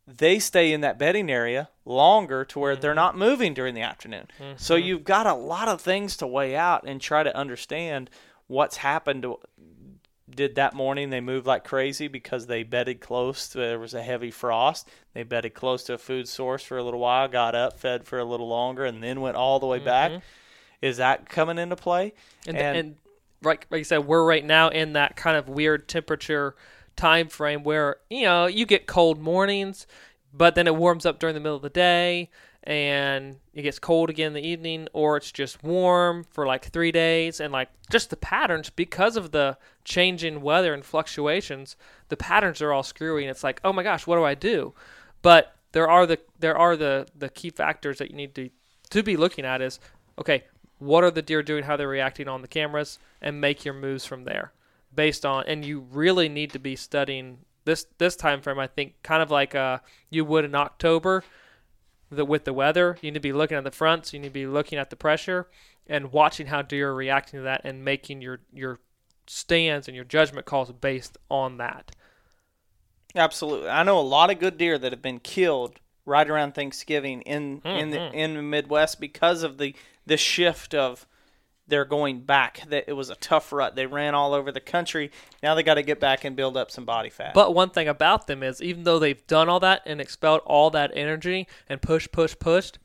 they 0.06 0.40
stay 0.40 0.72
in 0.72 0.80
that 0.80 0.98
bedding 0.98 1.30
area 1.30 1.68
longer 1.84 2.44
to 2.46 2.58
where 2.58 2.74
they're 2.74 2.90
mm-hmm. 2.90 2.96
not 2.96 3.16
moving 3.16 3.54
during 3.54 3.74
the 3.74 3.80
afternoon. 3.82 4.26
So 4.56 4.76
mm-hmm. 4.76 4.86
you've 4.86 5.04
got 5.04 5.26
a 5.26 5.34
lot 5.34 5.68
of 5.68 5.80
things 5.80 6.16
to 6.18 6.26
weigh 6.26 6.56
out 6.56 6.84
and 6.84 7.00
try 7.00 7.22
to 7.22 7.36
understand 7.36 8.10
what's 8.48 8.78
happened 8.78 9.22
to 9.22 9.38
did 10.34 10.56
that 10.56 10.74
morning 10.74 11.10
they 11.10 11.20
moved 11.20 11.46
like 11.46 11.64
crazy 11.64 12.08
because 12.08 12.46
they 12.46 12.62
bedded 12.62 13.00
close 13.00 13.48
to, 13.48 13.58
there 13.58 13.78
was 13.78 13.94
a 13.94 14.02
heavy 14.02 14.30
frost. 14.30 14.88
They 15.14 15.22
bedded 15.22 15.54
close 15.54 15.84
to 15.84 15.94
a 15.94 15.98
food 15.98 16.28
source 16.28 16.62
for 16.62 16.78
a 16.78 16.82
little 16.82 17.00
while 17.00 17.28
got 17.28 17.54
up 17.54 17.78
fed 17.78 18.04
for 18.04 18.18
a 18.18 18.24
little 18.24 18.48
longer 18.48 18.84
and 18.84 19.02
then 19.02 19.20
went 19.20 19.36
all 19.36 19.60
the 19.60 19.66
way 19.66 19.78
back. 19.78 20.10
Mm-hmm. 20.10 20.20
Is 20.82 20.96
that 20.96 21.28
coming 21.28 21.58
into 21.58 21.76
play? 21.76 22.12
And, 22.46 22.56
and, 22.56 22.96
like, 23.42 23.66
like 23.70 23.78
you 23.78 23.84
said, 23.84 24.06
we're 24.06 24.24
right 24.24 24.44
now 24.44 24.68
in 24.68 24.94
that 24.94 25.16
kind 25.16 25.36
of 25.36 25.48
weird 25.48 25.88
temperature 25.88 26.54
time 26.96 27.28
frame 27.28 27.62
where 27.62 27.96
you 28.10 28.22
know 28.22 28.46
you 28.46 28.66
get 28.66 28.86
cold 28.86 29.20
mornings, 29.20 29.86
but 30.32 30.54
then 30.54 30.66
it 30.66 30.76
warms 30.76 31.06
up 31.06 31.18
during 31.18 31.34
the 31.34 31.40
middle 31.40 31.56
of 31.56 31.62
the 31.62 31.70
day, 31.70 32.30
and 32.64 33.36
it 33.54 33.62
gets 33.62 33.78
cold 33.78 34.10
again 34.10 34.28
in 34.28 34.32
the 34.34 34.46
evening, 34.46 34.88
or 34.92 35.16
it's 35.16 35.32
just 35.32 35.62
warm 35.62 36.24
for 36.30 36.46
like 36.46 36.66
three 36.66 36.92
days, 36.92 37.40
and 37.40 37.52
like 37.52 37.68
just 37.90 38.10
the 38.10 38.16
patterns 38.16 38.70
because 38.70 39.16
of 39.16 39.32
the 39.32 39.58
changing 39.84 40.40
weather 40.40 40.72
and 40.74 40.84
fluctuations, 40.84 41.76
the 42.08 42.16
patterns 42.16 42.62
are 42.62 42.72
all 42.72 42.82
screwy, 42.82 43.24
and 43.24 43.30
it's 43.30 43.44
like, 43.44 43.60
oh 43.64 43.72
my 43.72 43.82
gosh, 43.82 44.06
what 44.06 44.16
do 44.16 44.24
I 44.24 44.34
do? 44.34 44.74
But 45.22 45.56
there 45.72 45.88
are 45.88 46.06
the 46.06 46.18
there 46.38 46.56
are 46.56 46.76
the 46.76 47.06
the 47.16 47.28
key 47.28 47.50
factors 47.50 47.98
that 47.98 48.10
you 48.10 48.16
need 48.16 48.34
to 48.34 48.50
to 48.90 49.02
be 49.02 49.16
looking 49.16 49.44
at 49.44 49.60
is 49.60 49.80
okay 50.18 50.44
what 50.78 51.02
are 51.04 51.10
the 51.10 51.22
deer 51.22 51.42
doing 51.42 51.64
how 51.64 51.76
they're 51.76 51.88
reacting 51.88 52.28
on 52.28 52.42
the 52.42 52.48
cameras 52.48 52.98
and 53.20 53.40
make 53.40 53.64
your 53.64 53.74
moves 53.74 54.04
from 54.04 54.24
there 54.24 54.52
based 54.94 55.26
on 55.26 55.44
and 55.46 55.64
you 55.64 55.80
really 55.90 56.28
need 56.28 56.50
to 56.50 56.58
be 56.58 56.76
studying 56.76 57.38
this 57.64 57.86
this 57.98 58.16
time 58.16 58.40
frame 58.40 58.58
i 58.58 58.66
think 58.66 58.94
kind 59.02 59.22
of 59.22 59.30
like 59.30 59.54
uh 59.54 59.78
you 60.10 60.24
would 60.24 60.44
in 60.44 60.54
october 60.54 61.24
the, 62.16 62.24
with 62.24 62.44
the 62.44 62.52
weather. 62.52 62.98
You 63.00 63.10
need 63.10 63.14
to 63.14 63.20
be 63.20 63.32
looking 63.32 63.56
at 63.56 63.64
the 63.64 63.70
fronts. 63.70 64.12
You 64.12 64.20
need 64.20 64.28
to 64.28 64.32
be 64.32 64.46
looking 64.46 64.78
at 64.78 64.90
the 64.90 64.96
pressure 64.96 65.48
and 65.86 66.12
watching 66.12 66.46
how 66.46 66.62
deer 66.62 66.90
are 66.90 66.94
reacting 66.94 67.40
to 67.40 67.44
that 67.44 67.62
and 67.64 67.84
making 67.84 68.22
your 68.22 68.40
your 68.52 68.78
stands 69.26 69.88
and 69.88 69.94
your 69.94 70.04
judgment 70.04 70.46
calls 70.46 70.70
based 70.72 71.16
on 71.30 71.56
that. 71.58 71.92
Absolutely. 73.14 73.68
I 73.68 73.82
know 73.82 73.98
a 73.98 74.00
lot 74.00 74.30
of 74.30 74.38
good 74.38 74.56
deer 74.58 74.78
that 74.78 74.92
have 74.92 75.02
been 75.02 75.20
killed 75.20 75.80
right 76.04 76.28
around 76.28 76.54
Thanksgiving 76.54 77.22
in 77.22 77.60
in 77.64 77.90
the 77.90 77.98
Mhm. 77.98 78.14
in 78.14 78.34
the 78.34 78.42
Midwest 78.42 79.00
because 79.00 79.42
of 79.42 79.58
the 79.58 79.74
the 80.06 80.16
shift 80.16 80.74
of 80.74 81.06
they're 81.72 81.84
going 81.86 82.20
back. 82.20 82.60
That 82.68 82.84
it 82.86 82.92
was 82.92 83.08
a 83.08 83.14
tough 83.14 83.50
rut. 83.50 83.74
They 83.74 83.86
ran 83.86 84.14
all 84.14 84.34
over 84.34 84.52
the 84.52 84.60
country. 84.60 85.10
Now 85.42 85.54
they 85.54 85.62
got 85.62 85.74
to 85.74 85.82
get 85.82 85.98
back 85.98 86.22
and 86.22 86.36
build 86.36 86.54
up 86.54 86.70
some 86.70 86.84
body 86.84 87.08
fat. 87.08 87.32
But 87.32 87.54
one 87.54 87.70
thing 87.70 87.88
about 87.88 88.26
them 88.26 88.42
is, 88.42 88.60
even 88.60 88.84
though 88.84 88.98
they've 88.98 89.26
done 89.26 89.48
all 89.48 89.60
that 89.60 89.80
and 89.86 89.98
expelled 89.98 90.42
all 90.44 90.68
that 90.70 90.92
energy 90.94 91.48
and 91.70 91.80
push, 91.80 92.06
push, 92.12 92.36
pushed, 92.38 92.78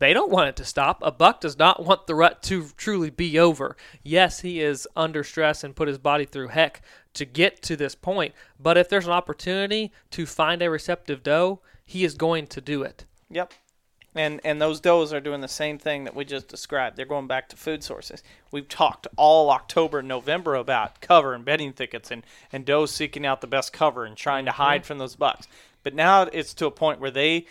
they 0.00 0.12
don't 0.12 0.32
want 0.32 0.48
it 0.48 0.56
to 0.56 0.64
stop. 0.64 0.98
A 1.02 1.12
buck 1.12 1.40
does 1.40 1.56
not 1.56 1.84
want 1.84 2.08
the 2.08 2.16
rut 2.16 2.42
to 2.42 2.70
truly 2.76 3.08
be 3.08 3.38
over. 3.38 3.76
Yes, 4.02 4.40
he 4.40 4.60
is 4.60 4.88
under 4.96 5.22
stress 5.22 5.62
and 5.62 5.76
put 5.76 5.86
his 5.86 5.98
body 5.98 6.24
through 6.24 6.48
heck 6.48 6.82
to 7.14 7.24
get 7.24 7.62
to 7.62 7.76
this 7.76 7.94
point. 7.94 8.34
But 8.58 8.76
if 8.76 8.88
there's 8.88 9.06
an 9.06 9.12
opportunity 9.12 9.92
to 10.10 10.26
find 10.26 10.60
a 10.60 10.70
receptive 10.70 11.22
doe, 11.22 11.60
he 11.86 12.02
is 12.02 12.14
going 12.14 12.48
to 12.48 12.60
do 12.60 12.82
it. 12.82 13.04
Yep. 13.30 13.52
And 14.14 14.40
and 14.44 14.60
those 14.60 14.80
does 14.80 15.12
are 15.12 15.20
doing 15.20 15.40
the 15.40 15.48
same 15.48 15.78
thing 15.78 16.04
that 16.04 16.14
we 16.14 16.24
just 16.24 16.48
described. 16.48 16.96
They're 16.96 17.06
going 17.06 17.26
back 17.26 17.48
to 17.48 17.56
food 17.56 17.82
sources. 17.82 18.22
We've 18.50 18.68
talked 18.68 19.06
all 19.16 19.50
October 19.50 20.00
and 20.00 20.08
November 20.08 20.54
about 20.54 21.00
cover 21.00 21.32
and 21.32 21.44
bedding 21.44 21.72
thickets 21.72 22.10
and, 22.10 22.22
and 22.52 22.66
does 22.66 22.90
seeking 22.90 23.24
out 23.24 23.40
the 23.40 23.46
best 23.46 23.72
cover 23.72 24.04
and 24.04 24.16
trying 24.16 24.44
to 24.44 24.52
hide 24.52 24.84
from 24.84 24.98
those 24.98 25.16
bucks. 25.16 25.48
But 25.82 25.94
now 25.94 26.22
it's 26.22 26.52
to 26.54 26.66
a 26.66 26.70
point 26.70 27.00
where 27.00 27.10
they 27.10 27.46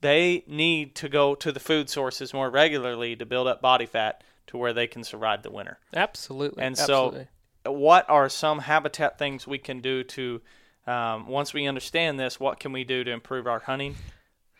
they 0.00 0.44
need 0.46 0.94
to 0.96 1.08
go 1.08 1.34
to 1.34 1.50
the 1.50 1.60
food 1.60 1.90
sources 1.90 2.32
more 2.32 2.50
regularly 2.50 3.16
to 3.16 3.26
build 3.26 3.48
up 3.48 3.60
body 3.60 3.86
fat 3.86 4.22
to 4.48 4.56
where 4.56 4.72
they 4.72 4.86
can 4.86 5.04
survive 5.04 5.42
the 5.42 5.50
winter. 5.50 5.78
Absolutely. 5.94 6.62
And 6.62 6.78
Absolutely. 6.78 7.28
so, 7.64 7.72
what 7.72 8.08
are 8.08 8.28
some 8.28 8.60
habitat 8.60 9.18
things 9.18 9.46
we 9.46 9.58
can 9.58 9.80
do 9.80 10.02
to, 10.04 10.40
um, 10.86 11.26
once 11.26 11.52
we 11.52 11.66
understand 11.66 12.18
this, 12.18 12.40
what 12.40 12.60
can 12.60 12.72
we 12.72 12.84
do 12.84 13.04
to 13.04 13.10
improve 13.10 13.46
our 13.46 13.58
hunting? 13.58 13.96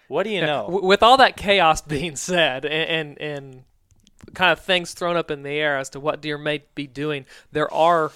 What 0.09 0.25
do 0.25 0.31
you 0.31 0.41
know? 0.41 0.63
W- 0.65 0.85
with 0.85 1.03
all 1.03 1.17
that 1.19 1.37
chaos 1.37 1.81
being 1.97 2.17
said 2.17 2.65
and, 2.65 3.19
and 3.19 3.21
and 3.21 3.65
kind 4.35 4.53
of 4.53 4.61
things 4.61 4.93
thrown 4.93 5.17
up 5.17 5.31
in 5.31 5.43
the 5.43 5.51
air 5.51 5.79
as 5.79 5.89
to 5.91 6.01
what 6.01 6.21
deer 6.21 6.37
may 6.37 6.65
be 6.75 6.87
doing, 6.87 7.25
there 7.53 7.73
are 7.73 8.11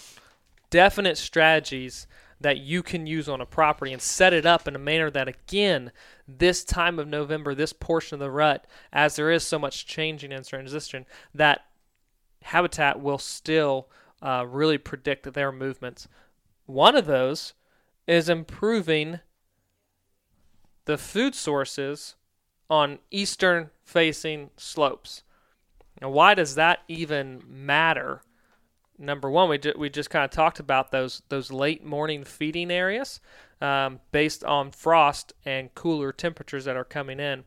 definite 0.70 1.16
strategies 1.16 2.06
that 2.40 2.58
you 2.58 2.82
can 2.82 3.06
use 3.06 3.28
on 3.28 3.40
a 3.40 3.46
property 3.46 3.92
and 3.92 4.02
set 4.02 4.32
it 4.32 4.44
up 4.44 4.66
in 4.66 4.74
a 4.74 4.78
manner 4.80 5.10
that 5.10 5.28
again 5.28 5.92
this 6.26 6.64
time 6.64 6.98
of 6.98 7.06
November, 7.06 7.54
this 7.54 7.72
portion 7.72 8.16
of 8.16 8.20
the 8.20 8.30
rut, 8.30 8.66
as 8.92 9.16
there 9.16 9.30
is 9.30 9.44
so 9.44 9.58
much 9.58 9.86
changing 9.86 10.32
and 10.32 10.44
transition, 10.44 11.06
that 11.34 11.64
habitat 12.42 13.00
will 13.00 13.18
still 13.18 13.88
uh, 14.20 14.44
really 14.48 14.78
predict 14.78 15.32
their 15.32 15.52
movements. 15.52 16.08
One 16.66 16.96
of 16.96 17.06
those 17.06 17.54
is 18.06 18.28
improving 18.28 19.20
the 20.84 20.98
food 20.98 21.34
sources 21.34 22.16
on 22.68 22.98
eastern 23.10 23.70
facing 23.84 24.50
slopes. 24.56 25.22
Now, 26.00 26.10
why 26.10 26.34
does 26.34 26.54
that 26.56 26.80
even 26.88 27.42
matter? 27.46 28.22
Number 28.98 29.30
one, 29.30 29.48
we, 29.48 29.58
ju- 29.58 29.74
we 29.76 29.90
just 29.90 30.10
kind 30.10 30.24
of 30.24 30.30
talked 30.30 30.58
about 30.60 30.90
those 30.90 31.22
those 31.28 31.50
late 31.52 31.84
morning 31.84 32.24
feeding 32.24 32.70
areas 32.70 33.20
um, 33.60 34.00
based 34.10 34.44
on 34.44 34.70
frost 34.70 35.32
and 35.44 35.74
cooler 35.74 36.12
temperatures 36.12 36.64
that 36.64 36.76
are 36.76 36.84
coming 36.84 37.20
in. 37.20 37.44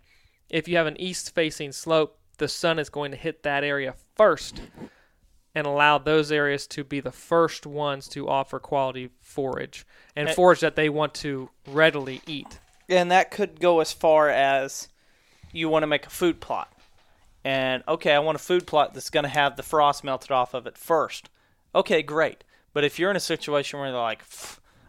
If 0.49 0.67
you 0.67 0.77
have 0.77 0.87
an 0.87 0.99
east 0.99 1.33
facing 1.33 1.71
slope, 1.71 2.19
the 2.37 2.47
sun 2.47 2.77
is 2.79 2.89
going 2.89 3.11
to 3.11 3.17
hit 3.17 3.43
that 3.43 3.63
area 3.63 3.95
first 4.15 4.61
and 5.53 5.65
allow 5.65 5.97
those 5.97 6.31
areas 6.31 6.67
to 6.67 6.83
be 6.83 6.99
the 6.99 7.11
first 7.11 7.65
ones 7.65 8.07
to 8.09 8.27
offer 8.27 8.59
quality 8.59 9.09
forage 9.21 9.85
and 10.15 10.27
Eh. 10.29 10.33
forage 10.33 10.59
that 10.59 10.75
they 10.75 10.89
want 10.89 11.13
to 11.15 11.49
readily 11.67 12.21
eat. 12.27 12.59
And 12.89 13.11
that 13.11 13.31
could 13.31 13.59
go 13.59 13.79
as 13.79 13.91
far 13.91 14.29
as 14.29 14.87
you 15.51 15.69
want 15.69 15.83
to 15.83 15.87
make 15.87 16.05
a 16.05 16.09
food 16.09 16.39
plot. 16.39 16.71
And 17.43 17.83
okay, 17.87 18.13
I 18.13 18.19
want 18.19 18.35
a 18.35 18.39
food 18.39 18.65
plot 18.65 18.93
that's 18.93 19.09
going 19.09 19.23
to 19.23 19.29
have 19.29 19.55
the 19.55 19.63
frost 19.63 20.03
melted 20.03 20.31
off 20.31 20.53
of 20.53 20.65
it 20.65 20.77
first. 20.77 21.29
Okay, 21.73 22.01
great. 22.01 22.43
But 22.73 22.83
if 22.83 22.99
you're 22.99 23.11
in 23.11 23.15
a 23.15 23.21
situation 23.21 23.79
where 23.79 23.91
they're 23.91 23.99
like, 23.99 24.23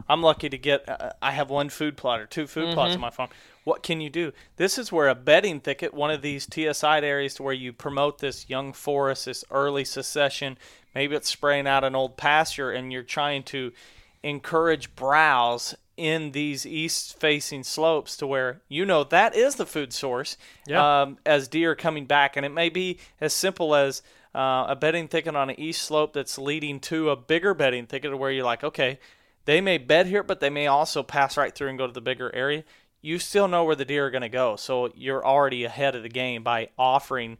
I'm 0.08 0.22
lucky 0.22 0.48
to 0.48 0.58
get, 0.58 0.88
uh, 0.88 1.10
I 1.20 1.32
have 1.32 1.50
one 1.50 1.68
food 1.68 1.96
plot 1.96 2.20
or 2.20 2.26
two 2.26 2.46
food 2.46 2.74
plots 2.74 2.94
on 2.94 3.00
my 3.00 3.10
farm. 3.10 3.30
What 3.64 3.82
can 3.82 4.00
you 4.00 4.08
do? 4.08 4.32
This 4.56 4.78
is 4.78 4.92
where 4.92 5.08
a 5.08 5.14
bedding 5.14 5.60
thicket, 5.60 5.92
one 5.92 6.10
of 6.10 6.22
these 6.22 6.48
TSI 6.50 7.00
areas 7.00 7.34
to 7.34 7.42
where 7.42 7.52
you 7.52 7.72
promote 7.72 8.18
this 8.18 8.48
young 8.48 8.72
forest, 8.72 9.26
this 9.26 9.44
early 9.50 9.84
succession, 9.84 10.56
maybe 10.94 11.16
it's 11.16 11.28
spraying 11.28 11.66
out 11.66 11.84
an 11.84 11.96
old 11.96 12.16
pasture 12.16 12.70
and 12.70 12.92
you're 12.92 13.02
trying 13.02 13.42
to 13.44 13.72
encourage 14.22 14.94
browse 14.94 15.74
in 15.96 16.32
these 16.32 16.66
east 16.66 17.18
facing 17.18 17.64
slopes 17.64 18.16
to 18.18 18.26
where 18.26 18.60
you 18.68 18.84
know 18.84 19.02
that 19.04 19.34
is 19.34 19.54
the 19.56 19.66
food 19.66 19.92
source 19.92 20.36
Yeah. 20.66 21.02
um, 21.02 21.18
as 21.24 21.48
deer 21.48 21.74
coming 21.74 22.04
back. 22.06 22.36
And 22.36 22.44
it 22.44 22.52
may 22.52 22.68
be 22.68 22.98
as 23.20 23.32
simple 23.32 23.74
as 23.74 24.02
uh, 24.34 24.66
a 24.68 24.76
bedding 24.76 25.08
thicket 25.08 25.34
on 25.34 25.48
an 25.50 25.58
east 25.58 25.82
slope 25.82 26.12
that's 26.12 26.36
leading 26.38 26.80
to 26.80 27.10
a 27.10 27.16
bigger 27.16 27.54
bedding 27.54 27.86
thicket 27.86 28.16
where 28.18 28.30
you're 28.30 28.44
like, 28.44 28.62
okay, 28.62 28.98
they 29.46 29.60
may 29.60 29.78
bed 29.78 30.06
here, 30.06 30.22
but 30.22 30.40
they 30.40 30.50
may 30.50 30.66
also 30.66 31.02
pass 31.02 31.36
right 31.36 31.54
through 31.54 31.68
and 31.68 31.78
go 31.78 31.86
to 31.86 31.92
the 31.92 32.00
bigger 32.00 32.34
area. 32.34 32.64
You 33.00 33.18
still 33.18 33.48
know 33.48 33.64
where 33.64 33.76
the 33.76 33.84
deer 33.84 34.06
are 34.06 34.10
going 34.10 34.22
to 34.22 34.28
go. 34.28 34.56
So 34.56 34.90
you're 34.94 35.24
already 35.24 35.64
ahead 35.64 35.94
of 35.94 36.02
the 36.02 36.08
game 36.08 36.42
by 36.42 36.68
offering 36.76 37.38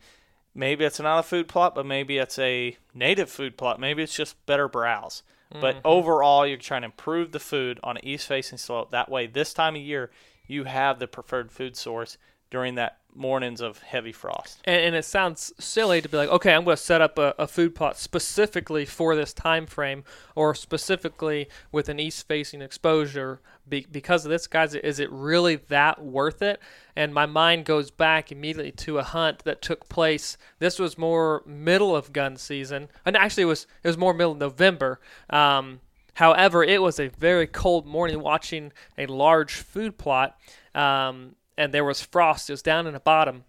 maybe 0.55 0.85
it's 0.85 1.01
not 1.01 1.19
a 1.19 1.23
food 1.23 1.49
plot, 1.49 1.75
but 1.75 1.85
maybe 1.85 2.17
it's 2.17 2.39
a 2.39 2.77
native 2.95 3.29
food 3.29 3.59
plot. 3.59 3.79
Maybe 3.79 4.03
it's 4.03 4.15
just 4.17 4.47
better 4.47 4.69
browse. 4.69 5.23
But 5.51 5.77
mm-hmm. 5.77 5.87
overall, 5.87 6.47
you're 6.47 6.57
trying 6.57 6.83
to 6.83 6.87
improve 6.87 7.33
the 7.33 7.39
food 7.39 7.79
on 7.83 7.97
an 7.97 8.05
east 8.05 8.27
facing 8.27 8.59
slope. 8.59 8.91
That 8.91 9.09
way, 9.09 9.27
this 9.27 9.55
time 9.55 9.77
of 9.77 9.83
year, 9.83 10.11
you 10.47 10.65
have 10.65 10.99
the 10.99 11.07
preferred 11.07 11.53
food 11.53 11.77
source 11.77 12.19
during 12.57 12.77
that 12.77 12.97
mornings 13.15 13.61
of 13.61 13.83
heavy 13.83 14.13
frost. 14.13 14.61
And, 14.65 14.81
and 14.87 14.95
it 14.95 15.05
sounds 15.05 15.53
silly 15.59 16.01
to 16.01 16.09
be 16.09 16.17
like, 16.17 16.31
okay, 16.31 16.55
I'm 16.55 16.65
going 16.65 16.79
to 16.79 16.83
set 16.83 17.03
up 17.03 17.19
a, 17.19 17.35
a 17.39 17.47
food 17.47 17.75
plot 17.75 17.99
specifically 17.99 18.87
for 18.87 19.15
this 19.15 19.35
time 19.35 19.67
frame, 19.67 20.05
or 20.35 20.55
specifically 20.55 21.49
with 21.71 21.91
an 21.91 22.01
east-facing 22.01 22.63
exposure. 22.63 23.41
Be, 23.69 23.87
because 23.93 24.25
of 24.25 24.31
this, 24.31 24.47
guys, 24.47 24.75
is 24.75 24.99
it 25.01 25.13
really 25.13 25.57
that 25.69 26.03
worth 26.03 26.41
it? 26.41 26.59
And 26.95 27.13
my 27.13 27.27
mind 27.27 27.67
goes 27.67 27.91
back 27.91 28.33
immediately 28.33 28.73
to 28.73 28.97
a 28.97 29.03
hunt 29.03 29.45
that 29.45 29.61
took 29.61 29.87
place. 29.91 30.39
This 30.59 30.79
was 30.79 30.97
more 30.97 31.43
middle 31.45 31.95
of 31.95 32.15
gun 32.15 32.39
season, 32.39 32.89
and 33.05 33.19
actually, 33.19 33.43
it 33.43 33.47
was 33.47 33.67
it 33.85 33.89
was 33.89 33.99
more 33.99 34.15
middle 34.15 34.33
of 34.33 34.39
November. 34.39 34.99
Um, 35.29 35.81
However, 36.17 36.65
it 36.65 36.81
was 36.81 36.99
a 36.99 37.09
very 37.09 37.47
cold 37.47 37.85
morning 37.85 38.21
watching 38.21 38.73
a 38.97 39.05
large 39.05 39.53
food 39.57 39.99
plot, 39.99 40.39
um, 40.75 41.36
and 41.57 41.73
there 41.73 41.85
was 41.85 42.01
frost. 42.01 42.51
It 42.51 42.55
was 42.55 42.63
down 42.63 42.87
in 42.87 42.93
the 42.93 43.01
bottom, 43.01 43.45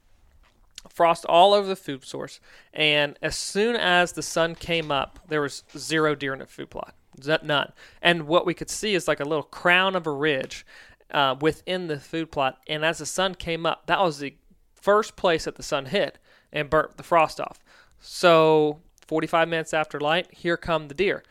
frost 0.89 1.25
all 1.25 1.53
over 1.53 1.67
the 1.67 1.75
food 1.75 2.03
source. 2.05 2.39
And 2.73 3.17
as 3.21 3.35
soon 3.35 3.75
as 3.75 4.13
the 4.13 4.21
sun 4.21 4.55
came 4.55 4.91
up, 4.91 5.19
there 5.27 5.41
was 5.41 5.63
zero 5.77 6.15
deer 6.15 6.33
in 6.33 6.39
the 6.39 6.45
food 6.45 6.69
plot, 6.69 6.95
none. 7.43 7.73
And 8.01 8.27
what 8.27 8.45
we 8.45 8.53
could 8.53 8.69
see 8.69 8.95
is 8.95 9.07
like 9.07 9.19
a 9.19 9.25
little 9.25 9.43
crown 9.43 9.95
of 9.95 10.07
a 10.07 10.11
ridge 10.11 10.65
uh, 11.11 11.35
within 11.39 11.87
the 11.87 11.99
food 11.99 12.31
plot. 12.31 12.59
And 12.67 12.83
as 12.85 12.99
the 12.99 13.05
sun 13.05 13.35
came 13.35 13.65
up, 13.65 13.87
that 13.87 13.99
was 13.99 14.19
the 14.19 14.35
first 14.75 15.15
place 15.15 15.45
that 15.45 15.55
the 15.55 15.63
sun 15.63 15.87
hit 15.87 16.17
and 16.51 16.69
burnt 16.69 16.97
the 16.97 17.03
frost 17.03 17.39
off. 17.39 17.59
So 17.99 18.79
45 19.07 19.47
minutes 19.47 19.73
after 19.73 19.99
light, 19.99 20.27
here 20.31 20.57
come 20.57 20.87
the 20.87 20.93
deer 20.93 21.23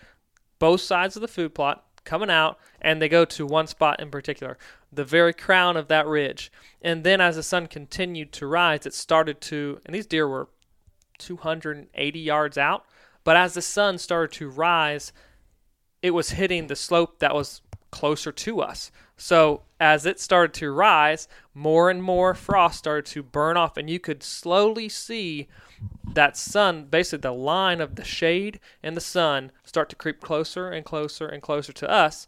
both 0.59 0.81
sides 0.81 1.17
of 1.17 1.23
the 1.23 1.29
food 1.29 1.55
plot 1.55 1.85
coming 2.07 2.31
out 2.31 2.59
and 2.81 3.03
they 3.03 3.09
go 3.09 3.25
to 3.27 3.45
one 3.45 3.67
spot 3.67 4.01
in 4.01 4.11
particular 4.11 4.57
the 4.93 5.05
very 5.05 5.35
crown 5.35 5.77
of 5.77 5.89
that 5.89 6.07
ridge. 6.07 6.51
And 6.81 7.05
then 7.05 7.21
as 7.21 7.37
the 7.37 7.43
sun 7.43 7.67
continued 7.67 8.33
to 8.33 8.47
rise 8.47 8.87
it 8.87 8.95
started 8.95 9.41
to 9.43 9.81
and 9.85 9.95
these 9.95 10.07
deer 10.07 10.27
were 10.27 10.49
280 11.19 12.19
yards 12.19 12.57
out 12.57 12.85
but 13.25 13.37
as 13.37 13.55
the 13.55 13.63
sun 13.63 13.99
started 13.99 14.33
to 14.39 14.49
rise 14.49 15.13
it 16.01 16.11
was 16.11 16.31
hitting 16.31 16.67
the 16.67 16.77
slope 16.77 17.19
that 17.19 17.35
was 17.35 17.63
closer 17.91 18.31
to 18.31 18.61
us. 18.61 18.91
So 19.17 19.63
as 19.81 20.07
it 20.07 20.21
started 20.21 20.55
to 20.61 20.71
rise 20.71 21.29
more 21.55 21.91
and 21.91 22.03
more 22.03 22.35
frost 22.35 22.79
started 22.79 23.07
to 23.07 23.23
burn 23.23 23.57
off 23.57 23.77
and 23.77 23.91
you 23.91 23.99
could 23.99 24.23
slowly 24.23 24.89
see 24.89 25.49
that 26.05 26.37
sun, 26.37 26.87
basically 26.87 27.21
the 27.21 27.33
line 27.33 27.81
of 27.81 27.97
the 27.97 28.05
shade 28.05 28.59
and 28.83 28.97
the 28.97 29.01
sun, 29.01 29.53
start 29.65 29.89
to 29.91 29.97
creep 29.97 30.21
closer 30.21 30.71
and 30.71 30.85
closer 30.85 31.27
and 31.27 31.43
closer 31.43 31.73
to 31.73 31.91
us. 31.91 32.27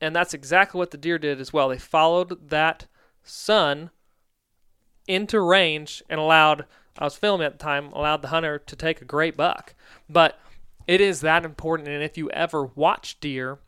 And 0.00 0.14
that's 0.14 0.34
exactly 0.34 0.78
what 0.78 0.90
the 0.90 0.96
deer 0.96 1.18
did 1.18 1.40
as 1.40 1.52
well. 1.52 1.68
They 1.68 1.78
followed 1.78 2.48
that 2.48 2.86
sun 3.22 3.90
into 5.06 5.40
range 5.40 6.02
and 6.08 6.20
allowed, 6.20 6.64
I 6.98 7.04
was 7.04 7.16
filming 7.16 7.46
at 7.46 7.52
the 7.52 7.62
time, 7.62 7.92
allowed 7.92 8.22
the 8.22 8.28
hunter 8.28 8.58
to 8.58 8.76
take 8.76 9.00
a 9.00 9.06
great 9.06 9.36
buck. 9.36 9.74
But 10.08 10.38
it 10.86 11.00
is 11.00 11.20
that 11.20 11.44
important. 11.44 11.88
And 11.88 12.02
if 12.02 12.16
you 12.16 12.30
ever 12.30 12.64
watch 12.64 13.20
deer 13.20 13.58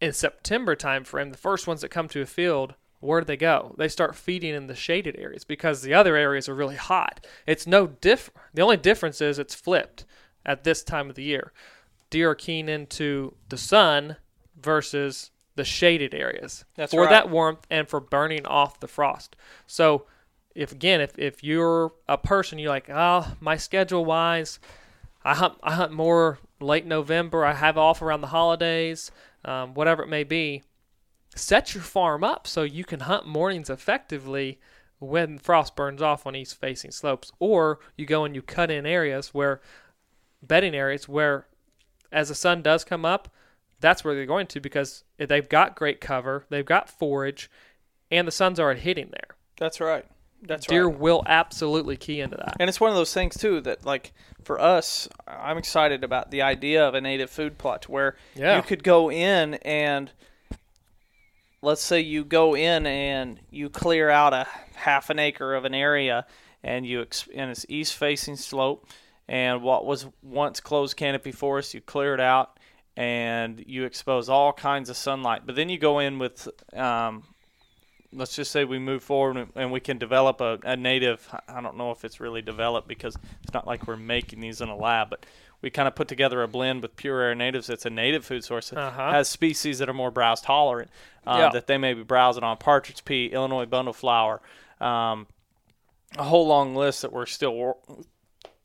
in 0.00 0.12
September 0.12 0.76
timeframe, 0.76 1.30
the 1.30 1.38
first 1.38 1.66
ones 1.66 1.80
that 1.80 1.90
come 1.90 2.08
to 2.08 2.22
a 2.22 2.26
field 2.26 2.74
where 3.00 3.20
do 3.20 3.26
they 3.26 3.36
go? 3.36 3.74
They 3.78 3.88
start 3.88 4.16
feeding 4.16 4.54
in 4.54 4.66
the 4.66 4.74
shaded 4.74 5.16
areas 5.18 5.44
because 5.44 5.82
the 5.82 5.94
other 5.94 6.16
areas 6.16 6.48
are 6.48 6.54
really 6.54 6.76
hot. 6.76 7.24
It's 7.46 7.66
no 7.66 7.86
diff. 7.86 8.30
The 8.54 8.62
only 8.62 8.76
difference 8.76 9.20
is 9.20 9.38
it's 9.38 9.54
flipped 9.54 10.04
at 10.44 10.64
this 10.64 10.82
time 10.82 11.08
of 11.08 11.16
the 11.16 11.22
year. 11.22 11.52
Deer 12.10 12.30
are 12.30 12.34
keen 12.34 12.68
into 12.68 13.34
the 13.48 13.58
sun 13.58 14.16
versus 14.60 15.30
the 15.54 15.64
shaded 15.64 16.14
areas 16.14 16.64
That's 16.76 16.92
for 16.92 17.02
right. 17.02 17.10
that 17.10 17.30
warmth 17.30 17.66
and 17.70 17.88
for 17.88 18.00
burning 18.00 18.46
off 18.46 18.80
the 18.80 18.88
frost. 18.88 19.36
So, 19.66 20.06
if 20.54 20.72
again, 20.72 21.00
if, 21.00 21.16
if 21.18 21.44
you're 21.44 21.92
a 22.08 22.18
person, 22.18 22.58
you're 22.58 22.70
like, 22.70 22.88
oh, 22.88 23.34
my 23.40 23.56
schedule 23.56 24.04
wise, 24.04 24.58
I 25.24 25.34
hunt 25.34 25.54
I 25.62 25.74
hunt 25.74 25.92
more 25.92 26.38
late 26.60 26.86
November. 26.86 27.44
I 27.44 27.52
have 27.52 27.76
off 27.76 28.02
around 28.02 28.22
the 28.22 28.28
holidays, 28.28 29.10
um, 29.44 29.74
whatever 29.74 30.02
it 30.02 30.08
may 30.08 30.24
be. 30.24 30.62
Set 31.38 31.74
your 31.74 31.82
farm 31.82 32.22
up 32.24 32.46
so 32.46 32.62
you 32.62 32.84
can 32.84 33.00
hunt 33.00 33.26
mornings 33.26 33.70
effectively 33.70 34.58
when 34.98 35.38
frost 35.38 35.76
burns 35.76 36.02
off 36.02 36.26
on 36.26 36.34
east 36.34 36.58
facing 36.60 36.90
slopes, 36.90 37.30
or 37.38 37.78
you 37.96 38.04
go 38.04 38.24
and 38.24 38.34
you 38.34 38.42
cut 38.42 38.70
in 38.70 38.84
areas 38.84 39.32
where 39.32 39.60
bedding 40.42 40.74
areas 40.74 41.08
where, 41.08 41.46
as 42.10 42.28
the 42.28 42.34
sun 42.34 42.62
does 42.62 42.84
come 42.84 43.04
up, 43.04 43.28
that's 43.80 44.02
where 44.04 44.14
they're 44.14 44.26
going 44.26 44.46
to 44.48 44.60
because 44.60 45.04
they've 45.18 45.48
got 45.48 45.76
great 45.76 46.00
cover, 46.00 46.44
they've 46.48 46.66
got 46.66 46.90
forage, 46.90 47.48
and 48.10 48.26
the 48.26 48.32
sun's 48.32 48.58
already 48.58 48.80
hitting 48.80 49.10
there. 49.12 49.36
That's 49.56 49.80
right. 49.80 50.04
That's 50.42 50.66
Deer 50.66 50.86
right. 50.86 50.98
will 50.98 51.22
absolutely 51.26 51.96
key 51.96 52.20
into 52.20 52.36
that. 52.36 52.56
And 52.60 52.68
it's 52.68 52.80
one 52.80 52.90
of 52.90 52.96
those 52.96 53.12
things 53.14 53.36
too 53.36 53.60
that 53.62 53.84
like 53.84 54.12
for 54.42 54.60
us, 54.60 55.08
I'm 55.26 55.58
excited 55.58 56.02
about 56.04 56.30
the 56.30 56.42
idea 56.42 56.86
of 56.86 56.94
a 56.94 57.00
native 57.00 57.30
food 57.30 57.58
plot 57.58 57.88
where 57.88 58.16
Yeah. 58.34 58.56
you 58.56 58.62
could 58.62 58.82
go 58.84 59.10
in 59.10 59.54
and 59.54 60.12
let's 61.62 61.82
say 61.82 62.00
you 62.00 62.24
go 62.24 62.54
in 62.54 62.86
and 62.86 63.40
you 63.50 63.68
clear 63.68 64.08
out 64.10 64.32
a 64.32 64.46
half 64.74 65.10
an 65.10 65.18
acre 65.18 65.54
of 65.54 65.64
an 65.64 65.74
area 65.74 66.26
and 66.62 66.86
you 66.86 67.06
and 67.34 67.50
it's 67.50 67.66
east 67.68 67.94
facing 67.94 68.36
slope 68.36 68.86
and 69.28 69.62
what 69.62 69.84
was 69.84 70.06
once 70.22 70.60
closed 70.60 70.96
canopy 70.96 71.32
forest 71.32 71.74
you 71.74 71.80
clear 71.80 72.14
it 72.14 72.20
out 72.20 72.58
and 72.96 73.62
you 73.66 73.84
expose 73.84 74.28
all 74.28 74.52
kinds 74.52 74.90
of 74.90 74.96
sunlight. 74.96 75.42
But 75.46 75.54
then 75.54 75.68
you 75.68 75.78
go 75.78 76.00
in 76.00 76.18
with 76.18 76.48
um, 76.74 77.22
let's 78.12 78.34
just 78.34 78.50
say 78.50 78.64
we 78.64 78.78
move 78.78 79.02
forward 79.02 79.48
and- 79.54 79.70
we 79.70 79.80
can 79.80 79.98
develop 79.98 80.40
a, 80.40 80.58
a 80.64 80.76
native 80.76 81.28
i 81.46 81.60
don't 81.60 81.76
know 81.76 81.90
if 81.90 82.04
it's 82.04 82.20
really 82.20 82.40
developed 82.40 82.88
because 82.88 83.16
it's 83.42 83.52
not 83.52 83.66
like 83.66 83.86
we're 83.86 83.96
making 83.96 84.40
these 84.40 84.60
in 84.62 84.68
a 84.68 84.76
lab 84.76 85.10
but 85.10 85.26
we 85.60 85.70
kind 85.70 85.88
of 85.88 85.94
put 85.94 86.08
together 86.08 86.42
a 86.42 86.48
blend 86.48 86.82
with 86.82 86.96
Pure 86.96 87.20
Air 87.20 87.34
Natives 87.34 87.68
it's 87.68 87.86
a 87.86 87.90
native 87.90 88.24
food 88.24 88.44
source 88.44 88.70
that 88.70 88.78
Uh-huh. 88.78 89.10
has 89.12 89.28
species 89.28 89.78
that 89.78 89.88
are 89.88 89.94
more 89.94 90.10
browse 90.10 90.40
tolerant 90.40 90.90
uh, 91.26 91.36
Yeah. 91.38 91.50
that 91.50 91.66
they 91.66 91.78
may 91.78 91.94
be 91.94 92.02
browsing 92.02 92.44
on 92.44 92.56
partridge 92.58 93.04
pea 93.04 93.26
illinois 93.26 93.66
bundle 93.66 93.92
flower 93.92 94.40
um, 94.80 95.26
a 96.16 96.22
whole 96.24 96.46
long 96.46 96.74
list 96.74 97.02
that 97.02 97.12
we're 97.12 97.26
still 97.26 97.78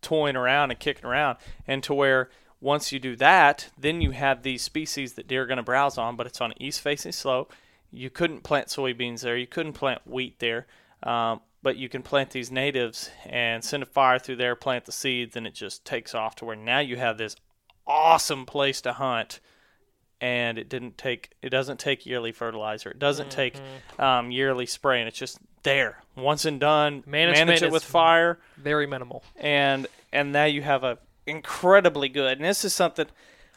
toying 0.02 0.36
around 0.36 0.72
and 0.72 0.80
kicking 0.80 1.06
around, 1.06 1.38
and 1.68 1.82
to 1.84 1.94
where 1.94 2.30
once 2.62 2.92
you 2.94 3.00
do 3.00 3.16
that, 3.18 3.70
then 3.78 4.00
you 4.02 4.12
have 4.12 4.44
these 4.44 4.62
species 4.62 5.14
that 5.14 5.28
deer 5.28 5.44
are 5.44 5.46
going 5.46 5.58
to 5.58 5.64
browse 5.64 5.98
on, 5.98 6.16
but 6.16 6.26
it's 6.28 6.40
on 6.40 6.52
an 6.52 6.62
east-facing 6.62 7.12
slope. 7.12 7.52
You 7.92 8.10
couldn't 8.10 8.44
plant 8.44 8.68
soybeans 8.68 9.22
there. 9.22 9.36
You 9.36 9.48
couldn't 9.48 9.74
plant 9.74 10.02
wheat 10.06 10.40
there, 10.40 10.68
um, 11.04 11.42
but 11.64 11.78
you 11.78 11.90
can 11.90 12.04
plant 12.04 12.30
these 12.32 12.52
natives 12.52 13.10
and 13.26 13.64
send 13.64 13.82
a 13.82 13.86
fire 13.86 14.20
through 14.20 14.36
there, 14.36 14.56
plant 14.56 14.86
the 14.86 14.92
seeds, 14.92 15.36
and 15.36 15.48
it 15.48 15.56
just 15.56 15.86
takes 15.86 16.14
off 16.14 16.36
to 16.36 16.46
where 16.46 16.56
now 16.56 16.80
you 16.80 16.98
have 16.98 17.18
this 17.18 17.36
awesome 17.88 18.46
place 18.46 18.82
to 18.82 18.94
hunt. 18.94 19.40
And 20.22 20.58
it 20.58 20.70
didn't 20.70 20.98
take 20.98 21.32
it 21.42 21.50
doesn't 21.50 21.80
take 21.80 22.06
yearly 22.06 22.32
fertilizer. 22.32 22.92
It 22.92 23.00
doesn't 23.00 23.30
take 23.32 23.56
um, 24.00 24.32
yearly 24.32 24.66
spraying 24.66 25.08
it's 25.08 25.18
just 25.18 25.38
there 25.64 26.02
once 26.16 26.46
and 26.46 26.60
done. 26.60 27.04
Management 27.06 27.48
manage 27.48 27.64
it 27.64 27.72
with 27.72 27.84
fire. 27.84 28.40
Very 28.58 28.88
minimal. 28.88 29.24
and 29.36 29.88
and 30.14 30.32
now 30.32 30.46
you 30.46 30.62
have 30.62 30.84
a 30.84 30.98
incredibly 31.26 32.10
good 32.10 32.38
and 32.38 32.46
this 32.46 32.66
is 32.66 32.74
something 32.74 33.06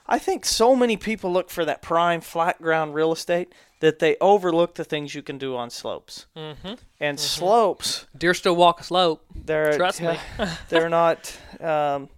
i 0.06 0.18
think 0.20 0.44
so 0.44 0.76
many 0.76 0.96
people 0.96 1.32
look 1.32 1.50
for 1.50 1.64
that 1.64 1.82
prime 1.82 2.20
flat 2.20 2.62
ground 2.62 2.94
real 2.94 3.10
estate 3.12 3.52
that 3.80 3.98
they 3.98 4.16
overlook 4.20 4.74
the 4.74 4.84
things 4.84 5.14
you 5.14 5.22
can 5.22 5.38
do 5.38 5.54
on 5.56 5.68
slopes 5.70 6.26
mm-hmm. 6.36 6.74
and 7.00 7.20
slopes 7.20 8.06
Deer 8.16 8.34
still 8.34 8.56
walk 8.56 8.80
a 8.80 8.84
slope. 8.84 9.24
they're 9.34 9.76
Trust 9.76 10.00
me. 10.00 10.16
they're 10.68 10.88
not 10.88 11.36
um, 11.60 12.08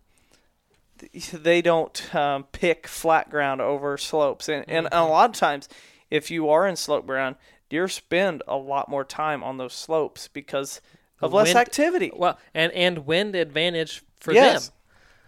they 1.32 1.62
don't 1.62 2.14
um, 2.14 2.44
pick 2.52 2.86
flat 2.88 3.30
ground 3.30 3.60
over 3.60 3.96
slopes 3.96 4.48
and, 4.48 4.64
and 4.68 4.86
Mm-hmm. 4.86 4.94
a 4.96 5.08
lot 5.08 5.30
of 5.30 5.36
times 5.36 5.68
if 6.10 6.30
you 6.30 6.48
are 6.48 6.66
in 6.66 6.76
slope 6.76 7.06
ground 7.06 7.36
deer 7.68 7.86
spend 7.88 8.42
a 8.48 8.56
lot 8.56 8.88
more 8.88 9.04
time 9.04 9.42
on 9.44 9.58
those 9.58 9.74
slopes 9.74 10.28
because 10.28 10.80
of 11.20 11.32
less 11.32 11.54
activity 11.54 12.10
Well, 12.14 12.38
and 12.54 12.72
and 12.72 13.06
wind 13.06 13.34
advantage 13.34 14.02
for 14.20 14.32
yes 14.32 14.70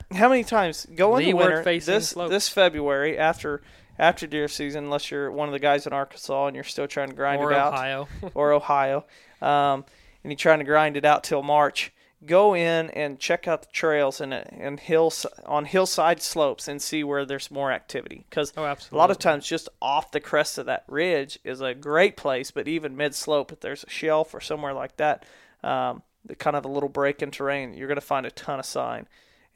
them. 0.08 0.18
how 0.18 0.28
many 0.28 0.42
times 0.44 0.86
go 0.94 1.16
in 1.16 1.22
the 1.24 1.26
Leeward 1.28 1.64
winter 1.66 1.80
this 1.80 2.08
slopes. 2.10 2.30
this 2.30 2.48
february 2.48 3.18
after 3.18 3.60
after 4.00 4.26
deer 4.26 4.48
season 4.48 4.84
unless 4.84 5.10
you're 5.10 5.30
one 5.30 5.48
of 5.48 5.52
the 5.52 5.58
guys 5.60 5.86
in 5.86 5.92
arkansas 5.92 6.46
and 6.46 6.54
you're 6.56 6.64
still 6.64 6.88
trying 6.88 7.10
to 7.10 7.14
grind 7.14 7.40
Or 7.40 7.52
it 7.52 7.56
out 7.56 7.74
Ohio. 7.74 8.08
or 8.34 8.52
Ohio, 8.52 9.04
um, 9.40 9.84
and 10.24 10.32
you're 10.32 10.36
trying 10.36 10.58
to 10.58 10.64
grind 10.64 10.96
it 10.96 11.04
out 11.04 11.22
till 11.22 11.42
March, 11.42 11.92
go 12.26 12.54
in 12.54 12.90
and 12.90 13.18
check 13.18 13.46
out 13.46 13.62
the 13.62 13.68
trails 13.72 14.20
and 14.20 14.32
and 14.34 14.80
hills 14.80 15.24
on 15.46 15.64
hillside 15.66 16.20
slopes 16.22 16.66
and 16.68 16.80
see 16.82 17.04
where 17.04 17.24
there's 17.24 17.50
more 17.50 17.70
activity. 17.72 18.24
Because 18.28 18.52
Oh, 18.56 18.64
a 18.64 18.96
lot 18.96 19.10
of 19.10 19.18
times, 19.18 19.46
just 19.46 19.68
off 19.80 20.10
the 20.10 20.20
crest 20.20 20.58
of 20.58 20.66
that 20.66 20.84
ridge 20.88 21.38
is 21.44 21.60
a 21.60 21.74
great 21.74 22.16
place. 22.16 22.50
But 22.50 22.68
even 22.68 22.96
mid 22.96 23.14
slope, 23.14 23.52
if 23.52 23.60
there's 23.60 23.84
a 23.84 23.90
shelf 23.90 24.34
or 24.34 24.40
somewhere 24.40 24.72
like 24.74 24.96
that, 24.96 25.24
um, 25.62 26.02
the 26.24 26.34
kind 26.34 26.56
of 26.56 26.64
a 26.64 26.68
little 26.68 26.88
break 26.88 27.22
in 27.22 27.30
terrain, 27.30 27.74
you're 27.74 27.88
going 27.88 27.96
to 27.96 28.00
find 28.02 28.26
a 28.26 28.30
ton 28.30 28.58
of 28.58 28.66
sign. 28.66 29.06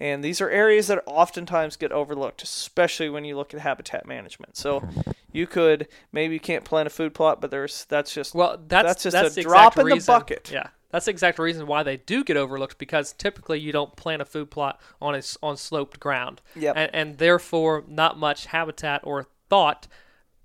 And 0.01 0.25
these 0.25 0.41
are 0.41 0.51
areas 0.51 0.89
that 0.89 1.03
oftentimes 1.07 1.77
get 1.77 1.93
overlooked, 1.93 2.43
especially 2.43 3.09
when 3.09 3.25
you 3.25 3.37
look 3.37 3.55
at 3.55 3.61
habitat 3.61 4.07
management. 4.07 4.57
So 4.57 4.83
you 5.33 5.47
could 5.47 5.89
maybe 6.13 6.35
you 6.35 6.41
can't 6.41 6.65
plant 6.65 6.87
a 6.87 6.91
food 6.91 7.15
plot, 7.15 7.41
but 7.41 7.51
there's 7.51 7.85
that's 7.87 8.13
just 8.13 8.35
Well, 8.35 8.61
that's 8.67 9.03
That's 9.03 9.03
just 9.05 9.39
a 9.39 9.41
the 9.41 9.43
drop 9.43 9.79
in 9.79 9.89
the 9.89 10.05
bucket. 10.05 10.51
Yeah, 10.53 10.69
that's 10.91 11.05
the 11.05 11.13
exact 11.13 11.39
reason 11.39 11.67
why 11.67 11.83
they 11.83 11.99
do 11.99 12.25
get 12.25 12.37
overlooked 12.37 12.79
because 12.79 13.13
typically 13.13 13.61
you 13.61 13.73
don't 13.73 13.95
plant 13.97 14.21
a 14.21 14.25
food 14.25 14.51
plot 14.51 14.81
on 15.01 15.15
a 15.15 15.23
on 15.43 15.57
sloped 15.57 16.01
ground. 16.01 16.41
Yep. 16.57 16.77
And, 16.77 16.91
and 16.95 17.19
therefore, 17.19 17.85
not 17.87 18.19
much 18.19 18.47
habitat 18.47 19.01
or 19.05 19.29
thought 19.49 19.87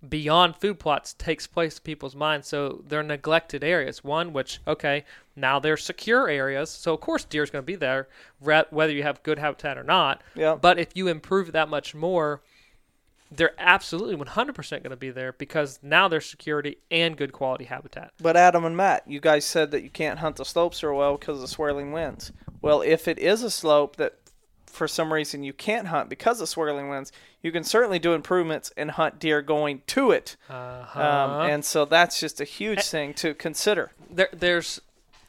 beyond 0.08 0.56
food 0.56 0.80
plots 0.80 1.14
takes 1.14 1.48
place 1.48 1.78
in 1.78 1.84
people's 1.84 2.16
minds. 2.16 2.48
So 2.48 2.84
they're 2.88 3.04
neglected 3.04 3.64
areas. 3.64 4.04
One, 4.04 4.34
which 4.34 4.60
okay, 4.68 5.06
now 5.36 5.60
they're 5.60 5.78
secure 5.78 6.30
areas. 6.30 6.70
So 6.70 6.94
of 6.94 7.02
course, 7.02 7.26
deer's 7.26 7.50
going 7.50 7.64
to 7.64 7.66
be 7.66 7.76
there, 7.76 8.08
re- 8.42 8.66
whether 8.70 8.94
you 8.94 9.04
have 9.04 9.24
good 9.24 9.40
habitat 9.40 9.78
or 9.78 9.84
not. 9.84 10.22
Yep. 10.36 10.62
But 10.62 10.80
if 10.80 10.90
you 10.96 11.08
improve 11.08 11.52
that 11.52 11.70
much 11.70 11.94
more, 11.94 12.42
they're 13.32 13.54
absolutely 13.60 14.16
100% 14.16 14.70
going 14.70 14.90
to 14.90 14.96
be 14.96 15.12
there 15.12 15.34
because 15.34 15.80
now 15.84 16.08
there's 16.08 16.26
security 16.26 16.78
and 16.90 17.16
good 17.16 17.32
quality 17.32 17.66
habitat. 17.66 18.12
But 18.20 18.36
Adam 18.36 18.66
and 18.66 18.76
Matt, 18.76 19.04
you 19.08 19.20
guys 19.20 19.46
said 19.46 19.72
that 19.72 19.84
you 19.84 19.90
can't 19.90 20.20
hunt 20.20 20.38
the 20.38 20.46
slopes 20.46 20.80
very 20.80 20.96
well 20.96 21.18
because 21.18 21.38
of 21.38 21.42
the 21.42 21.48
swirling 21.48 21.92
winds. 21.92 22.32
Well, 22.62 22.82
if 22.82 23.08
it 23.08 23.20
is 23.20 23.44
a 23.44 23.52
slope 23.52 23.98
that 23.98 24.16
for 24.70 24.88
some 24.88 25.12
reason 25.12 25.44
you 25.44 25.54
can't 25.54 25.88
hunt 25.88 26.10
because 26.10 26.40
of 26.42 26.48
swirling 26.50 26.90
winds, 26.90 27.12
you 27.42 27.52
can 27.52 27.64
certainly 27.64 28.00
do 28.00 28.14
improvements 28.14 28.72
and 28.78 28.92
hunt 28.92 29.20
deer 29.20 29.42
going 29.42 29.82
to 29.88 30.12
it. 30.12 30.38
Uh-huh. 30.50 31.02
Um, 31.02 31.50
and 31.50 31.66
so 31.66 31.86
that's 31.86 32.20
just 32.20 32.40
a 32.40 32.46
huge 32.46 32.84
thing 32.84 33.14
to 33.16 33.34
consider. 33.34 33.92
there, 34.10 34.30
there's 34.32 34.82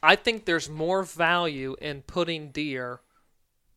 I 0.03 0.15
think 0.15 0.45
there's 0.45 0.69
more 0.69 1.03
value 1.03 1.75
in 1.79 2.01
putting 2.01 2.49
deer 2.49 3.01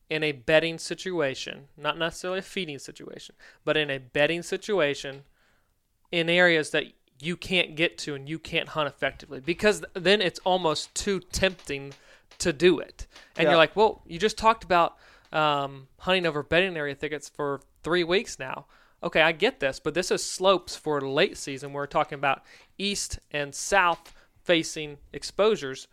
in 0.09 0.23
a 0.23 0.33
bedding 0.33 0.79
situation, 0.79 1.69
not 1.77 1.99
necessarily 1.99 2.39
a 2.39 2.43
feeding 2.43 2.79
situation, 2.79 3.35
but 3.65 3.77
in 3.77 3.91
a 3.91 3.99
bedding 3.99 4.43
situation 4.43 5.25
in 6.13 6.29
areas 6.31 6.71
that 6.71 6.85
you 7.21 7.37
can't 7.37 7.75
get 7.75 7.97
to 7.99 8.15
and 8.15 8.29
you 8.29 8.39
can't 8.39 8.71
hunt 8.71 8.89
effectively 8.89 9.41
because 9.41 9.85
then 9.95 10.21
it's 10.21 10.41
almost 10.45 10.95
too 10.95 11.21
tempting 11.33 11.93
to 12.39 12.53
do 12.53 12.79
it. 12.79 13.07
And 13.37 13.45
Yeah. 13.45 13.51
you're 13.51 13.57
like, 13.59 13.77
well, 13.77 14.03
you 14.07 14.19
just 14.19 14.37
talked 14.39 14.65
about 14.65 14.97
um, 15.35 15.89
hunting 15.99 16.27
over 16.27 16.43
bedding 16.43 16.77
area 16.77 16.95
thickets 16.95 17.29
for 17.29 17.61
three 17.83 18.05
weeks 18.05 18.39
now. 18.39 18.67
Okay, 19.03 19.21
I 19.21 19.33
get 19.33 19.61
this, 19.61 19.81
but 19.81 19.93
this 19.93 20.11
is 20.11 20.25
slopes 20.25 20.77
for 20.77 21.01
late 21.01 21.37
season. 21.37 21.75
We're 21.75 21.87
talking 21.87 22.17
about 22.17 22.43
east 22.79 23.19
and 23.31 23.55
south 23.55 24.15
facing 24.43 24.97
exposures. 25.13 25.89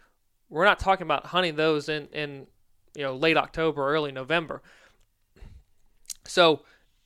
We're 0.49 0.65
not 0.65 0.79
talking 0.79 1.03
about 1.03 1.27
hunting 1.27 1.55
those 1.55 1.89
in, 1.89 2.07
in 2.13 2.47
you 2.95 3.03
know 3.03 3.15
late 3.15 3.35
October, 3.35 3.89
early 3.89 4.11
November. 4.11 4.61
So 6.23 6.61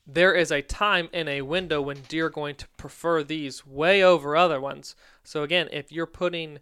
there 0.06 0.34
is 0.34 0.52
a 0.52 0.62
time 0.62 1.08
and 1.12 1.28
a 1.28 1.42
window 1.42 1.80
when 1.80 2.02
deer 2.08 2.26
are 2.26 2.30
going 2.30 2.54
to 2.56 2.68
prefer 2.76 3.24
these 3.24 3.66
way 3.66 4.04
over 4.04 4.36
other 4.36 4.60
ones. 4.60 4.94
So 5.24 5.42
again, 5.42 5.68
if 5.72 5.90
you're 5.90 6.06
putting 6.06 6.60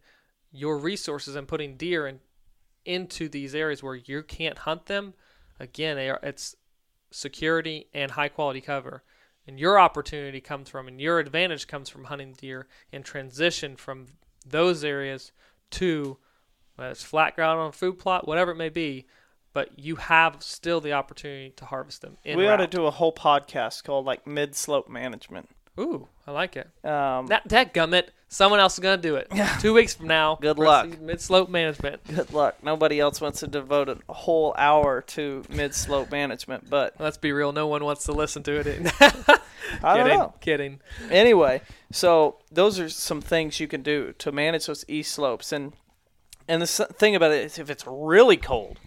your 0.50 0.78
resources 0.78 1.34
and 1.34 1.46
putting 1.46 1.76
deer 1.76 2.06
in, 2.06 2.20
into 2.86 3.28
these 3.28 3.54
areas 3.54 3.82
where 3.82 3.96
you 3.96 4.22
can't 4.22 4.58
hunt 4.58 4.86
them, 4.86 5.12
again, 5.58 5.98
are- 5.98 6.20
it's 6.22 6.56
security 7.10 7.88
and 7.94 8.12
high 8.12 8.28
quality 8.28 8.60
cover. 8.60 9.02
And 9.46 9.60
your 9.60 9.78
opportunity 9.78 10.40
comes 10.40 10.70
from, 10.70 10.88
and 10.88 11.00
your 11.00 11.18
advantage 11.18 11.66
comes 11.66 11.90
from 11.90 12.04
hunting 12.04 12.32
deer 12.32 12.66
in 12.90 13.02
transition 13.02 13.76
from 13.76 14.06
those 14.46 14.82
areas 14.84 15.32
to 15.72 16.16
whether 16.76 16.90
it's 16.90 17.02
flat 17.02 17.36
ground 17.36 17.60
on 17.60 17.68
a 17.68 17.72
food 17.72 17.98
plot, 17.98 18.26
whatever 18.26 18.52
it 18.52 18.56
may 18.56 18.70
be, 18.70 19.06
but 19.52 19.78
you 19.78 19.96
have 19.96 20.42
still 20.42 20.80
the 20.80 20.92
opportunity 20.92 21.50
to 21.50 21.64
harvest 21.66 22.02
them. 22.02 22.16
In 22.24 22.36
we 22.36 22.48
ought 22.48 22.56
to 22.56 22.66
do 22.66 22.86
a 22.86 22.90
whole 22.90 23.12
podcast 23.14 23.84
called 23.84 24.04
like 24.04 24.26
mid 24.26 24.56
slope 24.56 24.88
management. 24.88 25.48
Ooh, 25.78 26.08
I 26.26 26.30
like 26.30 26.56
it. 26.56 26.68
Um, 26.84 27.26
That 27.26 27.42
that 27.46 27.74
gummit, 27.74 28.08
someone 28.28 28.60
else 28.60 28.74
is 28.74 28.78
gonna 28.80 28.96
do 28.96 29.16
it. 29.16 29.28
Two 29.60 29.74
weeks 29.74 29.94
from 29.94 30.06
now. 30.06 30.36
Good 30.40 30.58
luck. 30.58 31.00
Mid 31.00 31.20
slope 31.20 31.48
management. 31.48 32.04
good 32.06 32.32
luck. 32.32 32.56
Nobody 32.62 33.00
else 33.00 33.20
wants 33.20 33.40
to 33.40 33.46
devote 33.48 33.88
a 33.88 33.98
whole 34.12 34.54
hour 34.56 35.00
to 35.02 35.42
mid 35.48 35.74
slope 35.74 36.10
management, 36.12 36.70
but 36.70 36.94
Let's 36.98 37.16
be 37.18 37.32
real. 37.32 37.52
No 37.52 37.66
one 37.66 37.84
wants 37.84 38.04
to 38.04 38.12
listen 38.12 38.42
to 38.44 38.52
it. 38.60 38.92
I 39.82 39.96
don't 39.96 40.04
kidding. 40.06 40.18
know. 40.18 40.34
Kidding. 40.40 40.80
anyway, 41.10 41.62
so 41.90 42.36
those 42.52 42.78
are 42.78 42.88
some 42.88 43.20
things 43.20 43.58
you 43.60 43.66
can 43.66 43.82
do 43.82 44.12
to 44.18 44.30
manage 44.30 44.66
those 44.66 44.84
east 44.88 45.12
slopes, 45.12 45.52
and 45.52 45.72
and 46.46 46.60
the 46.62 46.66
thing 46.66 47.16
about 47.16 47.32
it 47.32 47.44
is, 47.44 47.58
if 47.58 47.70
it's 47.70 47.84
really 47.86 48.36
cold, 48.36 48.78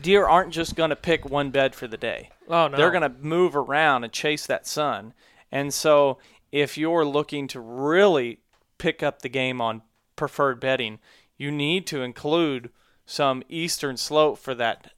deer 0.00 0.26
aren't 0.26 0.52
just 0.52 0.76
going 0.76 0.90
to 0.90 0.96
pick 0.96 1.28
one 1.28 1.50
bed 1.50 1.74
for 1.74 1.86
the 1.88 1.96
day. 1.96 2.30
Oh 2.48 2.68
no. 2.68 2.76
They're 2.76 2.92
going 2.92 3.02
to 3.02 3.18
move 3.20 3.56
around 3.56 4.04
and 4.04 4.12
chase 4.12 4.46
that 4.46 4.66
sun, 4.66 5.12
and 5.54 5.72
so 5.72 6.18
if 6.50 6.76
you're 6.76 7.04
looking 7.04 7.46
to 7.48 7.60
really 7.60 8.40
pick 8.76 9.04
up 9.04 9.22
the 9.22 9.28
game 9.28 9.60
on 9.60 9.82
preferred 10.16 10.58
betting, 10.58 10.98
you 11.38 11.50
need 11.50 11.86
to 11.86 12.02
include 12.02 12.70
some 13.06 13.42
eastern 13.48 13.96
slope 13.96 14.38
for 14.38 14.54
that 14.56 14.92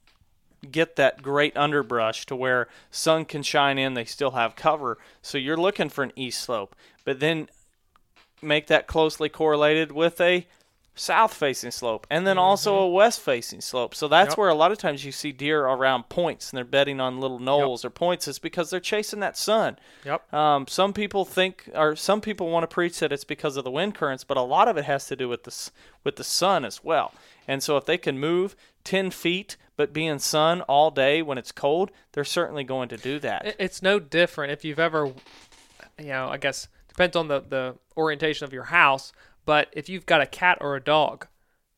get 0.71 0.95
that 0.95 1.21
great 1.21 1.55
underbrush 1.55 2.25
to 2.25 2.35
where 2.35 2.67
sun 2.89 3.23
can 3.23 3.43
shine 3.43 3.77
in 3.77 3.93
they 3.93 4.03
still 4.03 4.31
have 4.31 4.55
cover. 4.55 4.97
So 5.21 5.37
you're 5.37 5.55
looking 5.55 5.89
for 5.89 6.03
an 6.03 6.11
east 6.15 6.41
slope 6.41 6.75
but 7.05 7.19
then 7.19 7.49
make 8.41 8.65
that 8.67 8.87
closely 8.87 9.29
correlated 9.29 9.91
with 9.91 10.19
a 10.19 10.47
south 10.99 11.33
facing 11.33 11.71
slope 11.71 12.05
and 12.09 12.25
then 12.25 12.37
also 12.37 12.77
a 12.79 12.89
west 12.89 13.19
facing 13.21 13.61
slope 13.61 13.93
so 13.95 14.07
that's 14.07 14.31
Yep. 14.31 14.37
where 14.37 14.49
a 14.49 14.55
lot 14.55 14.71
of 14.71 14.77
times 14.77 15.05
you 15.05 15.11
see 15.11 15.31
deer 15.31 15.61
around 15.65 16.09
points 16.09 16.49
and 16.49 16.57
they're 16.57 16.65
bedding 16.65 16.99
on 16.99 17.19
little 17.19 17.39
knolls 17.39 17.85
or 17.85 17.89
points 17.89 18.27
is 18.27 18.39
because 18.39 18.69
they're 18.69 18.79
chasing 18.79 19.19
that 19.19 19.37
sun 19.37 19.77
Yep. 20.05 20.33
um, 20.33 20.67
some 20.67 20.93
people 20.93 21.23
think, 21.25 21.69
or 21.75 21.95
some 21.95 22.19
people 22.21 22.49
want 22.49 22.63
to 22.63 22.73
preach 22.73 22.99
that 22.99 23.11
it's 23.11 23.23
because 23.23 23.57
of 23.57 23.63
the 23.63 23.71
wind 23.71 23.95
currents, 23.95 24.23
but 24.23 24.37
a 24.37 24.41
lot 24.41 24.67
of 24.67 24.77
it 24.77 24.85
has 24.85 25.05
to 25.07 25.15
do 25.15 25.29
with 25.29 25.43
the 25.43 25.69
with 26.03 26.15
the 26.15 26.23
sun 26.23 26.63
as 26.65 26.83
well. 26.83 27.13
And 27.47 27.61
so, 27.63 27.77
if 27.77 27.85
they 27.85 27.97
can 27.97 28.17
move 28.19 28.55
ten 28.83 29.11
feet 29.11 29.57
but 29.75 29.93
be 29.93 30.05
in 30.07 30.17
sun 30.19 30.61
all 30.61 30.89
day 30.91 31.21
when 31.21 31.37
it's 31.37 31.51
cold, 31.51 31.91
they're 32.13 32.23
certainly 32.23 32.63
going 32.63 32.89
to 32.89 32.97
do 32.97 33.19
that. 33.19 33.55
It's 33.59 33.81
no 33.81 33.99
different 33.99 34.51
if 34.51 34.65
you've 34.65 34.79
ever, 34.79 35.07
you 35.99 36.05
know, 36.07 36.29
I 36.29 36.37
guess 36.37 36.67
depends 36.87 37.15
on 37.15 37.27
the 37.27 37.41
the 37.41 37.75
orientation 37.95 38.45
of 38.45 38.53
your 38.53 38.63
house. 38.65 39.13
But 39.47 39.69
if 39.71 39.87
you've 39.87 40.05
got 40.05 40.19
a 40.19 40.25
cat 40.25 40.57
or 40.59 40.75
a 40.75 40.83
dog, 40.83 41.27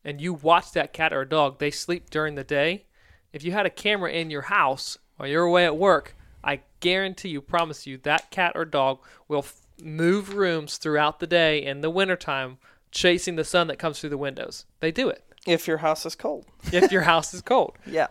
and 0.04 0.20
you 0.20 0.34
watch 0.34 0.72
that 0.72 0.92
cat 0.92 1.14
or 1.14 1.24
dog, 1.24 1.60
they 1.60 1.70
sleep 1.70 2.10
during 2.10 2.34
the 2.34 2.44
day. 2.44 2.86
If 3.32 3.44
you 3.44 3.52
had 3.52 3.68
a 3.68 3.70
camera 3.70 4.12
in 4.12 4.32
your 4.32 4.42
house 4.42 4.98
while 5.18 5.30
you're 5.30 5.44
away 5.44 5.66
at 5.66 5.78
work, 5.78 6.16
I 6.44 6.62
guarantee 6.80 7.30
you, 7.30 7.42
promise 7.42 7.86
you, 7.86 8.00
that 8.00 8.32
cat 8.32 8.54
or 8.56 8.66
dog 8.66 9.02
will 9.28 9.44
f- 9.44 9.62
move 9.80 10.34
rooms 10.34 10.78
throughout 10.78 11.20
the 11.20 11.28
day 11.28 11.64
in 11.64 11.82
the 11.82 11.92
wintertime, 11.92 12.58
chasing 12.92 13.36
the 13.36 13.44
sun 13.44 13.68
that 13.68 13.78
comes 13.78 14.00
through 14.00 14.10
the 14.10 14.18
windows. 14.18 14.66
They 14.80 14.92
do 14.92 15.08
it 15.08 15.24
if 15.46 15.68
your 15.68 15.78
house 15.78 16.08
is 16.08 16.16
cold, 16.16 16.48
if 16.74 16.92
your 16.92 17.04
house 17.04 17.36
is 17.36 17.44
cold. 17.44 17.78
yeah, 17.86 18.08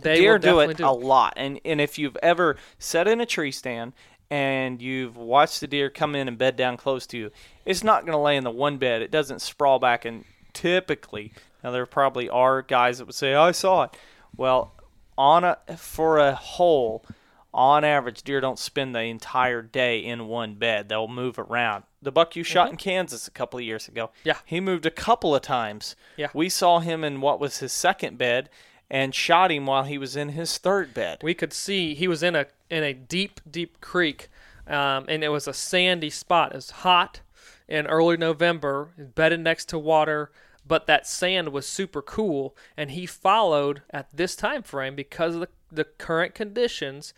They 0.00 0.16
deer 0.16 0.32
will 0.32 0.38
do 0.38 0.60
it 0.60 0.78
do 0.78 0.86
a 0.86 0.88
lot. 0.88 1.34
And 1.36 1.60
and 1.62 1.78
if 1.78 1.98
you've 1.98 2.16
ever 2.22 2.56
sat 2.78 3.06
in 3.06 3.20
a 3.20 3.26
tree 3.26 3.52
stand 3.52 3.92
and 4.30 4.80
you've 4.80 5.16
watched 5.16 5.60
the 5.60 5.66
deer 5.66 5.90
come 5.90 6.14
in 6.14 6.28
and 6.28 6.38
bed 6.38 6.56
down 6.56 6.76
close 6.76 7.06
to 7.08 7.18
you, 7.18 7.30
it's 7.64 7.84
not 7.84 8.02
going 8.06 8.16
to 8.16 8.22
lay 8.22 8.36
in 8.36 8.44
the 8.44 8.50
one 8.50 8.78
bed. 8.78 9.02
It 9.02 9.10
doesn't 9.10 9.40
sprawl 9.42 9.78
back. 9.78 10.04
And 10.04 10.24
typically, 10.52 11.32
now 11.62 11.70
there 11.70 11.86
probably 11.86 12.28
are 12.28 12.62
guys 12.62 12.98
that 12.98 13.06
would 13.06 13.14
say, 13.14 13.34
"I 13.34 13.52
saw 13.52 13.84
it." 13.84 13.96
Well, 14.36 14.72
on 15.16 15.44
a 15.44 15.58
for 15.76 16.18
a 16.18 16.34
whole, 16.34 17.04
on 17.52 17.84
average, 17.84 18.22
deer 18.22 18.40
don't 18.40 18.58
spend 18.58 18.94
the 18.94 19.00
entire 19.02 19.62
day 19.62 19.98
in 19.98 20.26
one 20.26 20.54
bed. 20.54 20.88
They'll 20.88 21.08
move 21.08 21.38
around. 21.38 21.84
The 22.02 22.12
buck 22.12 22.36
you 22.36 22.42
shot 22.42 22.68
in 22.68 22.76
mm-hmm. 22.76 22.90
Kansas 22.90 23.28
a 23.28 23.30
couple 23.30 23.58
of 23.58 23.64
years 23.64 23.88
ago, 23.88 24.10
Yeah. 24.24 24.36
he 24.44 24.60
moved 24.60 24.84
a 24.84 24.90
couple 24.90 25.34
of 25.34 25.40
times. 25.40 25.96
Yeah. 26.16 26.28
we 26.34 26.48
saw 26.50 26.80
him 26.80 27.02
in 27.02 27.20
what 27.22 27.40
was 27.40 27.58
his 27.58 27.72
second 27.72 28.18
bed. 28.18 28.50
And 28.90 29.14
shot 29.14 29.50
him 29.50 29.64
while 29.64 29.84
he 29.84 29.96
was 29.96 30.14
in 30.14 30.28
his 30.28 30.58
third 30.58 30.92
bed. 30.92 31.18
we 31.22 31.32
could 31.32 31.54
see 31.54 31.94
he 31.94 32.06
was 32.06 32.22
in 32.22 32.36
a 32.36 32.46
in 32.74 32.82
a 32.82 32.92
deep 32.92 33.40
deep 33.50 33.80
creek 33.80 34.28
um, 34.66 35.04
and 35.08 35.22
it 35.22 35.28
was 35.28 35.46
a 35.46 35.52
sandy 35.52 36.08
spot. 36.08 36.52
It 36.52 36.56
was 36.56 36.70
hot 36.70 37.20
in 37.68 37.86
early 37.86 38.16
november 38.16 38.90
bedded 39.14 39.40
next 39.40 39.68
to 39.70 39.78
water 39.78 40.30
but 40.66 40.86
that 40.86 41.06
sand 41.06 41.50
was 41.50 41.66
super 41.66 42.02
cool 42.02 42.56
and 42.76 42.90
he 42.90 43.06
followed 43.06 43.82
at 43.90 44.08
this 44.14 44.36
time 44.36 44.62
frame 44.62 44.94
because 44.94 45.34
of 45.34 45.40
the, 45.40 45.48
the 45.72 45.84
current 45.84 46.34
conditions 46.34 47.14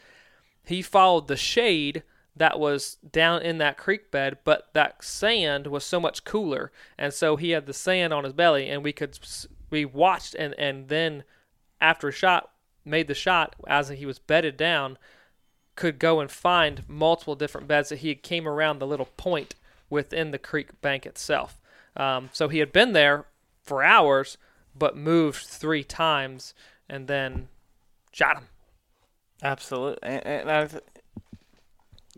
he 0.65 0.83
followed 0.83 1.29
the 1.29 1.37
shade 1.37 2.03
that 2.37 2.61
was 2.61 2.97
down 3.11 3.41
in 3.43 3.59
that 3.59 3.79
creek 3.79 4.11
bed, 4.11 4.39
but 4.45 4.69
that 4.75 5.03
sand 5.03 5.67
was 5.69 5.85
so 5.85 5.99
much 5.99 6.25
cooler, 6.25 6.71
and 6.99 7.15
so 7.15 7.37
he 7.37 7.51
had 7.51 7.65
the 7.65 7.73
sand 7.73 8.13
on 8.13 8.25
his 8.25 8.35
belly, 8.35 8.69
and 8.69 8.85
we 8.85 8.93
could 8.93 9.19
we 9.71 9.85
watched 9.85 10.35
and 10.35 10.55
and 10.59 10.89
then 10.89 11.25
after 11.81 12.09
a 12.09 12.13
shot 12.13 12.51
made 12.85 13.09
the 13.09 13.15
shot 13.15 13.57
as 13.67 13.89
he 13.89 14.05
was 14.05 14.19
bedded 14.19 14.57
down, 14.57 14.99
could 15.77 15.99
go 15.99 16.21
and 16.21 16.31
find 16.31 16.83
multiple 16.89 17.35
different 17.35 17.69
beds 17.69 17.91
that 17.91 17.99
he 18.01 18.09
had 18.09 18.23
came 18.23 18.49
around 18.49 18.79
the 18.79 18.87
little 18.87 19.11
point 19.17 19.55
within 19.89 20.31
the 20.31 20.39
creek 20.39 20.81
bank 20.81 21.07
itself. 21.07 21.61
Um, 21.97 22.31
so 22.33 22.49
he 22.49 22.59
had 22.59 22.73
been 22.73 22.93
there 22.93 23.27
for 23.63 23.83
hours, 23.85 24.37
but 24.77 24.97
moved 24.97 25.45
three 25.45 25.85
times, 25.85 26.55
and 26.89 27.07
then 27.07 27.49
shot 28.13 28.39
him. 28.39 28.49
Absolutely. 29.43 29.99
And, 30.03 30.27
and 30.27 30.51
I 30.51 30.67
th- 30.67 30.83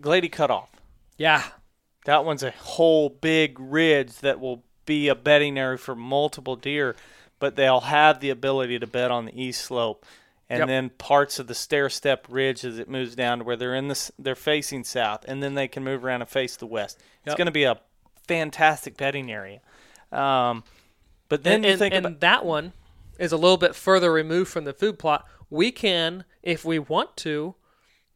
Glady 0.00 0.28
cutoff. 0.28 0.70
Yeah, 1.16 1.42
That 2.04 2.24
one's 2.24 2.42
a 2.42 2.52
whole 2.52 3.10
big 3.10 3.58
ridge 3.60 4.20
that 4.20 4.40
will 4.40 4.62
be 4.86 5.08
a 5.08 5.14
bedding 5.14 5.58
area 5.58 5.76
for 5.76 5.94
multiple 5.94 6.56
deer, 6.56 6.96
but 7.38 7.54
they'll 7.56 7.80
have 7.80 8.20
the 8.20 8.30
ability 8.30 8.78
to 8.78 8.86
bed 8.86 9.10
on 9.10 9.26
the 9.26 9.42
east 9.42 9.62
slope. 9.62 10.06
And 10.50 10.60
Yep. 10.60 10.68
then 10.68 10.88
parts 10.90 11.38
of 11.38 11.46
the 11.46 11.54
stair 11.54 11.90
step 11.90 12.26
ridge 12.30 12.64
as 12.64 12.78
it 12.78 12.88
moves 12.88 13.14
down 13.14 13.38
to 13.38 13.44
where 13.44 13.56
they're 13.56 13.74
in 13.74 13.88
this 13.88 14.10
they're 14.18 14.34
facing 14.34 14.82
south, 14.84 15.24
and 15.28 15.42
then 15.42 15.54
they 15.54 15.68
can 15.68 15.84
move 15.84 16.04
around 16.04 16.22
and 16.22 16.30
face 16.30 16.56
the 16.56 16.66
west. 16.66 16.96
It's 17.22 17.28
Yep. 17.32 17.36
going 17.36 17.46
to 17.46 17.52
be 17.52 17.64
a 17.64 17.78
fantastic 18.26 18.96
bedding 18.96 19.30
area. 19.30 19.60
Um, 20.10 20.64
but 21.28 21.42
then 21.44 21.56
and, 21.56 21.64
you 21.64 21.70
and- 21.72 21.78
think 21.78 21.94
and 21.94 22.06
about 22.06 22.20
that 22.20 22.44
one 22.46 22.72
is 23.18 23.32
a 23.32 23.36
little 23.36 23.56
bit 23.58 23.74
further 23.74 24.10
removed 24.12 24.50
from 24.50 24.64
the 24.64 24.72
food 24.72 24.98
plot. 24.98 25.26
We 25.50 25.70
can, 25.70 26.24
if 26.42 26.64
we 26.64 26.78
want 26.78 27.16
to, 27.18 27.54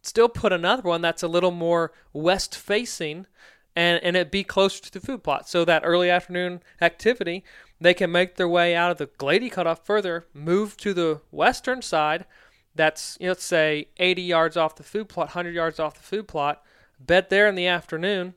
still 0.03 0.29
put 0.29 0.53
another 0.53 0.83
one 0.83 1.03
that's 1.03 1.23
a 1.23 1.29
little 1.29 1.51
more 1.51 1.93
west 2.13 2.57
facing 2.57 3.27
and, 3.75 4.03
and 4.03 4.17
it 4.17 4.31
be 4.31 4.45
closer 4.45 4.83
to 4.83 4.93
the 4.93 5.01
food 5.01 5.23
plot. 5.23 5.49
So 5.49 5.65
that 5.65 5.83
early 5.85 6.11
afternoon 6.11 6.61
activity, 6.81 7.45
they 7.81 7.95
can 7.95 8.13
make 8.13 8.37
their 8.37 8.49
way 8.49 8.75
out 8.75 8.91
of 8.91 8.99
the 8.99 9.07
Glady 9.19 9.51
cutoff 9.51 9.85
further, 9.85 10.27
move 10.35 10.77
to 10.79 10.95
the 10.95 11.21
western 11.31 11.83
side. 11.83 12.27
That's 12.75 13.17
you 13.21 13.27
know, 13.27 13.33
let's 13.33 13.45
say 13.45 13.89
80 13.99 14.23
yards 14.23 14.57
off 14.57 14.77
the 14.77 14.83
food 14.83 15.09
plot, 15.09 15.29
100 15.29 15.55
yards 15.55 15.79
off 15.81 15.95
the 15.95 16.03
food 16.03 16.29
plot, 16.29 16.63
bed 17.01 17.29
there 17.31 17.49
in 17.49 17.55
the 17.55 17.67
afternoon, 17.67 18.35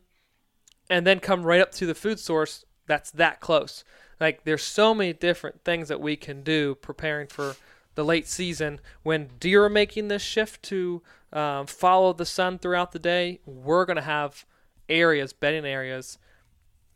and 0.90 1.06
then 1.06 1.20
come 1.20 1.44
right 1.44 1.62
up 1.62 1.72
to 1.74 1.86
the 1.86 1.96
food 1.96 2.20
source 2.20 2.66
that's 2.88 3.12
that 3.12 3.40
close. 3.40 3.84
Like 4.20 4.44
there's 4.44 4.64
so 4.64 4.94
many 4.94 5.14
different 5.14 5.64
things 5.64 5.88
that 5.88 6.00
we 6.00 6.16
can 6.16 6.44
do 6.44 6.76
preparing 6.76 7.28
for 7.28 7.56
the 7.96 8.06
late 8.06 8.28
season 8.28 8.80
when 9.04 9.30
deer 9.40 9.66
are 9.66 9.70
making 9.70 10.08
this 10.08 10.22
shift 10.22 10.64
to 10.64 11.02
um, 11.34 11.66
follow 11.66 12.14
the 12.14 12.26
sun 12.26 12.60
throughout 12.60 12.92
the 12.92 13.00
day. 13.00 13.40
We're 13.46 13.86
gonna 13.86 14.02
have 14.02 14.46
areas, 14.90 15.34
bedding 15.34 15.66
areas, 15.66 16.18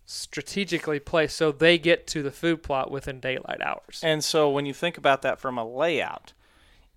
strategically 0.05 0.99
placed 0.99 1.37
so 1.37 1.51
they 1.51 1.77
get 1.77 2.07
to 2.07 2.23
the 2.23 2.31
food 2.31 2.63
plot 2.63 2.89
within 2.89 3.19
daylight 3.19 3.61
hours. 3.61 4.01
And 4.03 4.23
so 4.23 4.49
when 4.49 4.65
you 4.65 4.73
think 4.73 4.97
about 4.97 5.21
that 5.21 5.39
from 5.39 5.57
a 5.57 5.67
layout, 5.67 6.33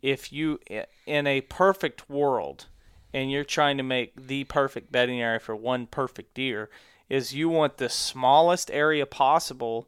if 0.01 0.32
you 0.32 0.59
in 1.07 1.26
a 1.26 1.43
perfect 1.43 2.09
world 2.09 2.66
and 3.12 3.30
you're 3.30 3.45
trying 3.45 3.76
to 3.76 3.82
make 3.82 4.26
the 4.26 4.45
perfect 4.45 4.90
bedding 4.90 5.20
area 5.20 5.38
for 5.38 5.55
one 5.55 5.86
perfect 5.86 6.34
deer 6.34 6.70
is 7.09 7.34
you 7.34 7.49
want 7.49 7.76
the 7.76 7.90
smallest 7.90 8.70
area 8.70 9.05
possible 9.05 9.86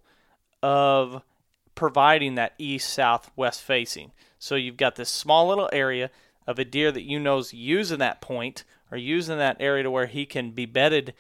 of 0.63 1.23
providing 1.75 2.35
that 2.35 2.55
east 2.59 2.93
south 2.93 3.31
west 3.35 3.63
facing. 3.63 4.13
So 4.39 4.55
you've 4.55 4.77
got 4.77 4.97
this 4.97 5.09
small 5.09 5.49
little 5.49 5.71
area 5.73 6.11
of 6.47 6.59
a 6.59 6.65
deer 6.65 6.93
that 6.93 7.09
you 7.09 7.19
know's 7.19 7.55
using 7.55 7.99
that 8.01 8.21
point 8.21 8.65
or 8.95 8.97
using 8.97 9.39
that 9.39 9.57
area 9.59 9.83
to 9.83 9.91
where 9.91 10.07
he 10.07 10.25
can 10.25 10.53
be 10.53 10.67
bedded 10.67 11.13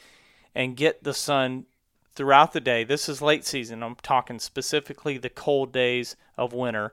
and 0.55 0.77
get 0.77 1.03
the 1.03 1.13
sun 1.13 1.67
throughout 2.15 2.53
the 2.53 2.61
day. 2.61 2.85
This 2.85 3.09
is 3.09 3.21
late 3.21 3.45
season. 3.45 3.83
I'm 3.83 3.97
talking 3.97 4.39
specifically 4.39 5.19
the 5.19 5.29
cold 5.29 5.73
days 5.73 6.15
of 6.39 6.53
winter. 6.53 6.93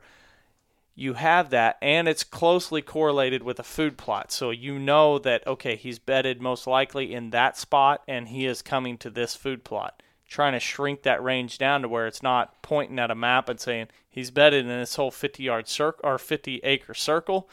You 0.95 1.13
have 1.13 1.51
that, 1.51 1.77
and 1.83 2.07
it's 2.07 2.23
closely 2.23 2.81
correlated 2.81 3.43
with 3.43 3.59
a 3.59 3.63
food 3.63 3.95
plot. 3.95 4.31
So 4.31 4.49
you 4.49 4.79
know 4.79 5.19
that, 5.19 5.45
okay, 5.45 5.75
he's 5.75 5.99
bedded 5.99 6.41
most 6.41 6.65
likely 6.65 7.13
in 7.13 7.29
that 7.29 7.57
spot, 7.57 8.01
and 8.07 8.29
he 8.29 8.47
is 8.47 8.63
coming 8.63 8.97
to 8.97 9.11
this 9.11 9.35
food 9.35 9.63
plot. 9.63 10.01
trying 10.27 10.53
to 10.53 10.59
shrink 10.59 11.03
that 11.03 11.21
range 11.21 11.59
down 11.59 11.83
to 11.83 11.89
where 11.89 12.07
it's 12.07 12.23
not 12.23 12.59
pointing 12.63 12.97
at 12.97 13.11
a 13.11 13.15
map 13.15 13.49
and 13.49 13.59
saying 13.59 13.87
he's 14.09 14.31
bedded 14.31 14.65
in 14.65 14.79
this 14.79 14.95
whole 14.95 15.11
50 15.11 15.43
yard 15.43 15.67
circle 15.67 16.09
or 16.09 16.17
50 16.17 16.61
acre 16.63 16.95
circle. 16.95 17.47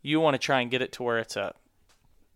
You 0.00 0.18
want 0.18 0.34
to 0.34 0.38
try 0.38 0.60
and 0.60 0.70
get 0.70 0.82
it 0.82 0.90
to 0.92 1.02
where 1.04 1.18
it's 1.18 1.36
a 1.36 1.54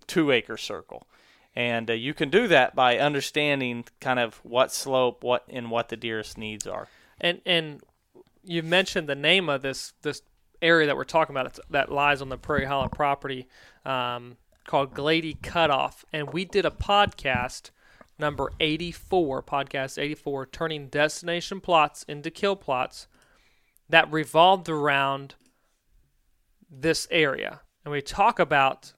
two 0.07 0.31
acre 0.31 0.57
circle. 0.57 1.07
And 1.55 1.91
uh, 1.91 1.95
you 1.95 2.13
can 2.13 2.29
do 2.29 2.49
that 2.49 2.75
by 2.75 2.99
understanding 2.99 3.87
kind 4.01 4.19
of 4.19 4.37
what 4.45 4.73
slope, 4.73 5.25
what 5.25 5.45
and 5.49 5.71
what 5.71 5.89
the 5.89 5.97
deer's 5.97 6.37
needs 6.37 6.67
are. 6.67 6.89
And 7.21 7.41
and 7.47 7.81
you 8.45 8.63
mentioned 8.63 9.09
the 9.09 9.15
name 9.15 9.49
of 9.49 9.63
this 9.63 9.95
this 10.03 10.23
area 10.61 10.87
that 10.87 10.97
we're 10.97 11.05
talking 11.05 11.35
about 11.35 11.59
that 11.71 11.91
lies 11.91 12.21
on 12.21 12.29
the 12.29 12.39
Prairie 12.39 12.67
Hollow 12.67 12.89
property 12.89 13.49
um, 13.85 14.37
called 14.67 14.95
Glady 14.95 15.35
Cutoff, 15.35 16.05
and 16.13 16.33
we 16.33 16.45
did 16.45 16.67
a 16.67 16.71
podcast 16.71 17.71
number 18.19 18.51
84, 18.61 19.43
podcast 19.43 20.01
84, 20.01 20.47
turning 20.47 20.89
destination 20.89 21.61
plots 21.61 22.03
into 22.05 22.31
kill 22.31 22.57
plots 22.57 23.07
that 23.89 24.11
revolved 24.11 24.69
around 24.69 25.35
this 26.71 27.07
area. 27.11 27.61
And 27.85 27.93
we 27.93 28.03
talk 28.03 28.39
about 28.39 28.95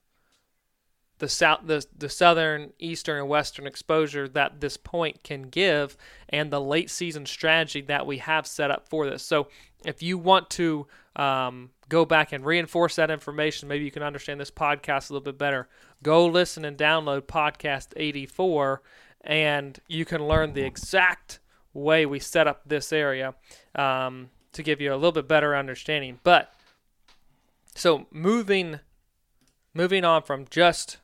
the 1.18 1.28
south 1.28 1.60
the, 1.64 1.84
the 1.96 2.08
southern 2.08 2.72
eastern 2.78 3.18
and 3.18 3.28
western 3.28 3.66
exposure 3.66 4.28
that 4.28 4.60
this 4.60 4.76
point 4.76 5.22
can 5.22 5.42
give 5.42 5.96
and 6.28 6.50
the 6.50 6.60
late 6.60 6.90
season 6.90 7.26
strategy 7.26 7.80
that 7.80 8.06
we 8.06 8.18
have 8.18 8.46
set 8.46 8.70
up 8.70 8.88
for 8.88 9.08
this. 9.08 9.22
So 9.22 9.48
if 9.84 10.02
you 10.02 10.18
want 10.18 10.50
to 10.50 10.86
um, 11.16 11.70
go 11.88 12.04
back 12.04 12.32
and 12.32 12.44
reinforce 12.44 12.96
that 12.96 13.10
information 13.10 13.68
maybe 13.68 13.84
you 13.84 13.90
can 13.90 14.02
understand 14.02 14.40
this 14.40 14.50
podcast 14.50 15.10
a 15.10 15.12
little 15.12 15.24
bit 15.24 15.38
better. 15.38 15.68
Go 16.02 16.26
listen 16.26 16.64
and 16.64 16.76
download 16.76 17.22
podcast 17.22 17.88
84 17.96 18.82
and 19.22 19.78
you 19.88 20.04
can 20.04 20.26
learn 20.26 20.52
the 20.52 20.62
exact 20.62 21.40
way 21.74 22.06
we 22.06 22.18
set 22.18 22.46
up 22.46 22.62
this 22.66 22.92
area 22.92 23.34
um, 23.74 24.30
to 24.52 24.62
give 24.62 24.80
you 24.80 24.92
a 24.92 24.96
little 24.96 25.12
bit 25.12 25.28
better 25.28 25.56
understanding. 25.56 26.18
But 26.22 26.52
so 27.74 28.06
moving 28.10 28.80
moving 29.74 30.04
on 30.04 30.22
from 30.22 30.46
just 30.50 30.98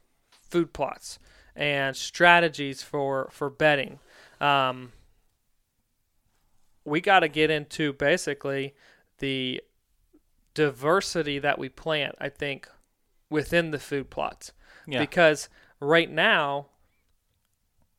food 0.54 0.72
plots 0.72 1.18
and 1.56 1.96
strategies 1.96 2.80
for 2.80 3.28
for 3.32 3.50
bedding. 3.50 3.98
Um, 4.40 4.92
we 6.84 7.00
got 7.00 7.20
to 7.20 7.28
get 7.28 7.50
into 7.50 7.92
basically 7.92 8.74
the 9.18 9.60
diversity 10.54 11.40
that 11.40 11.58
we 11.58 11.68
plant. 11.68 12.14
I 12.20 12.28
think 12.28 12.68
within 13.30 13.72
the 13.72 13.78
food 13.80 14.10
plots 14.10 14.52
Yeah. 14.86 15.00
because 15.00 15.48
right 15.80 16.08
now, 16.10 16.66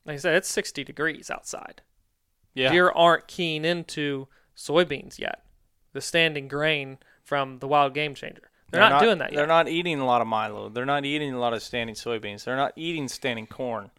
like 0.06 0.14
I 0.14 0.18
said, 0.18 0.36
it's 0.36 0.48
60 0.50 0.84
degrees 0.86 1.30
outside. 1.30 1.82
Yeah. 2.54 2.72
Deer 2.72 2.90
aren't 2.90 3.28
keen 3.28 3.66
into 3.66 4.28
soybeans 4.56 5.20
yet. 5.20 5.44
The 5.92 6.00
standing 6.00 6.48
grain 6.48 7.00
from 7.22 7.60
the 7.60 7.68
wild 7.68 7.94
game 7.94 8.16
changer. 8.16 8.50
They're, 8.76 8.90
not, 8.90 9.02
doing 9.02 9.18
that 9.20 9.32
yet. 9.32 9.38
They're 9.38 9.48
not 9.48 9.68
eating 9.68 10.00
a 10.00 10.06
lot 10.06 10.22
of 10.22 10.28
Milo. 10.28 10.70
They're 10.70 10.86
not 10.86 11.06
eating 11.06 11.34
a 11.34 11.40
lot 11.40 11.54
of 11.54 11.62
standing 11.64 11.96
soybeans. 11.96 12.44
They're 12.44 12.56
not 12.56 12.74
eating 12.76 13.08
standing 13.08 13.48
corn. 13.48 13.92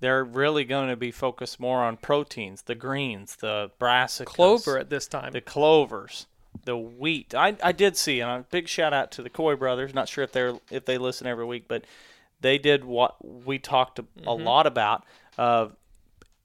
They're 0.00 0.24
really 0.24 0.64
going 0.64 0.88
to 0.90 0.96
be 0.96 1.10
focused 1.10 1.58
more 1.58 1.82
on 1.82 1.96
proteins, 1.96 2.62
the 2.62 2.74
greens, 2.76 3.36
the 3.36 3.70
brassicas, 3.80 4.26
Clover 4.26 4.78
at 4.78 4.90
this 4.90 5.08
time. 5.08 5.32
the 5.32 5.40
clovers, 5.40 6.26
the 6.64 6.76
wheat. 6.76 7.34
I, 7.34 7.56
I 7.62 7.72
did 7.72 7.96
see, 7.96 8.20
and 8.20 8.30
a 8.30 8.44
big 8.50 8.68
shout 8.68 8.92
out 8.92 9.10
to 9.12 9.22
the 9.22 9.30
Coy 9.30 9.56
brothers. 9.56 9.92
Not 9.94 10.08
sure 10.08 10.22
if 10.22 10.30
they're 10.32 10.54
if 10.70 10.84
they 10.84 10.98
listen 10.98 11.26
every 11.26 11.44
week, 11.46 11.64
but 11.66 11.84
they 12.40 12.58
did 12.58 12.84
what 12.84 13.16
we 13.44 13.58
talked 13.58 13.98
a, 13.98 14.02
a 14.02 14.04
Mm-hmm. 14.26 14.44
lot 14.44 14.66
about. 14.68 15.04
Uh, 15.36 15.68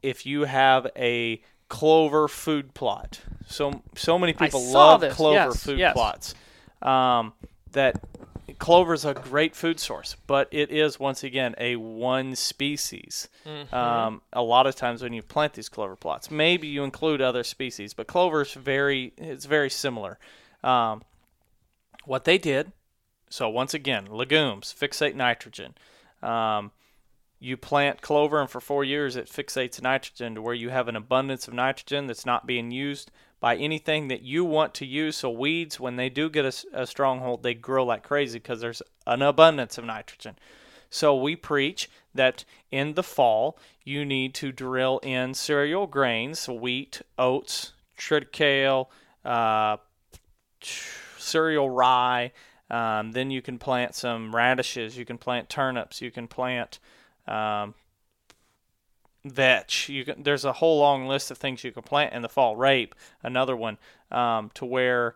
if 0.01 0.25
you 0.25 0.45
have 0.45 0.87
a 0.95 1.39
clover 1.69 2.27
food 2.27 2.73
plot, 2.73 3.21
so 3.47 3.83
so 3.95 4.17
many 4.17 4.33
people 4.33 4.63
love 4.65 5.01
this. 5.01 5.13
clover 5.13 5.35
Yes, 5.35 5.63
food 5.63 5.77
yes. 5.77 5.93
plots. 5.93 6.33
Um, 6.81 7.33
that 7.73 8.01
clover 8.59 8.93
is 8.93 9.05
a 9.05 9.13
great 9.13 9.55
food 9.55 9.79
source, 9.79 10.15
but 10.25 10.47
it 10.51 10.71
is 10.71 10.99
once 10.99 11.23
again 11.23 11.53
a 11.57 11.75
one 11.75 12.35
species. 12.35 13.27
Mm-hmm. 13.45 13.75
Um, 13.75 14.21
a 14.31 14.41
lot 14.41 14.67
of 14.67 14.75
times 14.75 15.03
when 15.03 15.13
you 15.13 15.21
plant 15.21 15.53
these 15.53 15.69
clover 15.69 15.95
plots, 15.95 16.31
maybe 16.31 16.67
you 16.67 16.83
include 16.83 17.21
other 17.21 17.43
species, 17.43 17.93
but 17.93 18.07
clover 18.07 18.41
is 18.41 18.53
very 18.53 19.13
it's 19.17 19.45
very 19.45 19.69
similar. 19.69 20.17
Um, 20.63 21.03
what 22.05 22.25
they 22.25 22.37
did, 22.37 22.71
so 23.29 23.49
once 23.49 23.73
again, 23.73 24.05
legumes 24.09 24.73
fixate 24.77 25.15
nitrogen. 25.15 25.73
Um, 26.21 26.71
you 27.43 27.57
plant 27.57 28.01
clover, 28.01 28.39
and 28.39 28.49
for 28.49 28.61
four 28.61 28.83
years 28.83 29.15
it 29.15 29.27
fixates 29.27 29.81
nitrogen 29.81 30.35
to 30.35 30.41
where 30.41 30.53
you 30.53 30.69
have 30.69 30.87
an 30.87 30.95
abundance 30.95 31.47
of 31.47 31.53
nitrogen 31.53 32.07
that's 32.07 32.25
not 32.25 32.47
being 32.47 32.71
used 32.71 33.11
by 33.39 33.57
anything 33.57 34.07
that 34.07 34.21
you 34.21 34.45
want 34.45 34.73
to 34.75 34.85
use. 34.85 35.17
So 35.17 35.29
weeds, 35.29 35.77
when 35.79 35.97
they 35.97 36.09
do 36.09 36.29
get 36.29 36.45
a 36.45 36.53
a, 36.73 36.87
stronghold, 36.87 37.43
they 37.43 37.53
grow 37.53 37.85
like 37.85 38.03
crazy 38.03 38.39
because 38.39 38.61
there's 38.61 38.81
an 39.05 39.21
abundance 39.21 39.77
of 39.77 39.83
nitrogen. 39.83 40.35
So 40.89 41.15
we 41.15 41.35
preach 41.35 41.89
that 42.15 42.45
in 42.71 42.93
the 42.93 43.03
fall 43.03 43.57
you 43.83 44.05
need 44.05 44.33
to 44.35 44.53
drill 44.53 44.99
in 44.99 45.33
cereal 45.33 45.87
grains, 45.87 46.47
wheat, 46.47 47.01
oats, 47.17 47.73
triticale, 47.97 48.87
uh, 49.25 49.77
cereal 50.61 51.69
rye. 51.69 52.31
Um, 52.69 53.11
then 53.11 53.29
you 53.31 53.41
can 53.41 53.59
plant 53.59 53.95
some 53.95 54.33
radishes. 54.33 54.97
You 54.97 55.03
can 55.03 55.17
plant 55.17 55.49
turnips. 55.49 56.01
You 56.01 56.11
can 56.11 56.27
plant 56.27 56.79
um, 57.27 57.73
vetch. 59.25 59.89
You 59.89 60.05
can, 60.05 60.23
there's 60.23 60.45
a 60.45 60.53
whole 60.53 60.79
long 60.79 61.07
list 61.07 61.31
of 61.31 61.37
things 61.37 61.63
you 61.63 61.71
can 61.71 61.83
plant 61.83 62.13
in 62.13 62.21
the 62.21 62.29
fall. 62.29 62.55
Rape, 62.55 62.95
another 63.21 63.55
one, 63.55 63.77
um, 64.11 64.51
to 64.55 64.65
where 64.65 65.15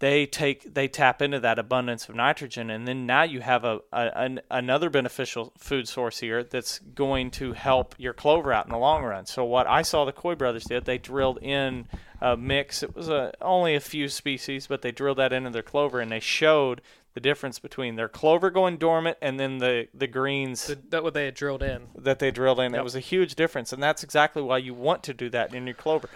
they 0.00 0.24
take 0.24 0.74
they 0.74 0.88
tap 0.88 1.20
into 1.20 1.38
that 1.40 1.58
abundance 1.58 2.08
of 2.08 2.14
nitrogen, 2.14 2.70
and 2.70 2.88
then 2.88 3.04
now 3.04 3.22
you 3.22 3.42
have 3.42 3.64
a, 3.64 3.80
a 3.92 4.10
an, 4.16 4.40
another 4.50 4.88
beneficial 4.88 5.52
food 5.58 5.86
source 5.86 6.20
here 6.20 6.42
that's 6.42 6.78
going 6.78 7.30
to 7.32 7.52
help 7.52 7.94
your 7.98 8.14
clover 8.14 8.50
out 8.50 8.64
in 8.64 8.72
the 8.72 8.78
long 8.78 9.04
run. 9.04 9.26
So 9.26 9.44
what 9.44 9.66
I 9.66 9.82
saw 9.82 10.06
the 10.06 10.12
Coy 10.12 10.34
brothers 10.34 10.64
did, 10.64 10.86
they 10.86 10.96
drilled 10.96 11.38
in 11.42 11.86
a 12.18 12.34
mix. 12.34 12.82
It 12.82 12.96
was 12.96 13.10
a, 13.10 13.32
only 13.42 13.74
a 13.74 13.80
few 13.80 14.08
species, 14.08 14.66
but 14.66 14.80
they 14.80 14.90
drilled 14.90 15.18
that 15.18 15.34
into 15.34 15.50
their 15.50 15.62
clover, 15.62 16.00
and 16.00 16.10
they 16.10 16.20
showed 16.20 16.80
the 17.14 17.20
difference 17.20 17.58
between 17.58 17.96
their 17.96 18.08
clover 18.08 18.50
going 18.50 18.76
dormant 18.76 19.18
and 19.20 19.38
then 19.38 19.58
the 19.58 19.88
the 19.94 20.06
greens 20.06 20.66
The, 20.66 20.78
that 20.90 21.02
what 21.02 21.14
they 21.14 21.24
had 21.24 21.34
drilled 21.34 21.62
in. 21.62 21.88
that 21.96 22.18
they 22.18 22.30
drilled 22.30 22.60
in. 22.60 22.74
It 22.74 22.84
was 22.84 22.94
a 22.94 23.00
huge 23.00 23.34
difference, 23.34 23.72
and 23.72 23.82
that's 23.82 24.02
exactly 24.02 24.42
why 24.42 24.58
you 24.58 24.74
want 24.74 25.02
to 25.04 25.14
do 25.14 25.28
that 25.30 25.54
in 25.54 25.66
your 25.66 25.74
clover. 25.74 26.08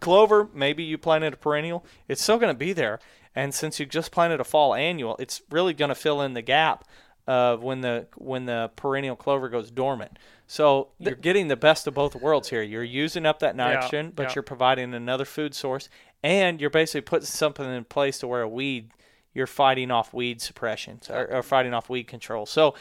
Clover, 0.00 0.48
maybe 0.54 0.82
you 0.82 0.96
planted 0.96 1.34
a 1.34 1.36
perennial, 1.36 1.84
it's 2.08 2.22
still 2.22 2.38
going 2.38 2.52
to 2.52 2.58
be 2.58 2.72
there, 2.72 3.00
and 3.34 3.54
since 3.54 3.78
you 3.78 3.86
just 3.86 4.12
planted 4.12 4.40
a 4.40 4.44
fall 4.44 4.74
annual, 4.74 5.16
it's 5.18 5.42
really 5.50 5.74
going 5.74 5.90
to 5.90 5.94
fill 5.94 6.22
in 6.22 6.34
the 6.34 6.42
gap 6.42 6.84
of 7.26 7.62
when 7.62 7.80
the 7.80 8.06
when 8.16 8.46
the 8.46 8.70
perennial 8.76 9.16
clover 9.16 9.48
goes 9.48 9.70
dormant. 9.70 10.18
So 10.46 10.88
you're 10.98 11.14
getting 11.14 11.46
the 11.46 11.56
best 11.56 11.86
of 11.86 11.94
both 11.94 12.16
worlds 12.16 12.48
here. 12.48 12.62
You're 12.62 12.82
using 12.82 13.24
up 13.24 13.38
that 13.38 13.54
nitrogen, 13.54 14.12
but 14.16 14.24
yeah. 14.24 14.32
you're 14.36 14.42
providing 14.42 14.94
another 14.94 15.24
food 15.24 15.54
source, 15.54 15.88
and 16.24 16.60
you're 16.60 16.70
basically 16.70 17.02
putting 17.02 17.26
something 17.26 17.64
in 17.64 17.84
place 17.84 18.18
to 18.18 18.26
where 18.26 18.42
a 18.42 18.48
weed 18.48 18.90
you're 19.34 19.46
fighting 19.46 19.90
off 19.90 20.12
weed 20.12 20.40
suppression 20.40 21.00
or, 21.08 21.26
or 21.32 21.42
fighting 21.42 21.74
off 21.74 21.88
weed 21.88 22.04
control. 22.04 22.46
So 22.46 22.74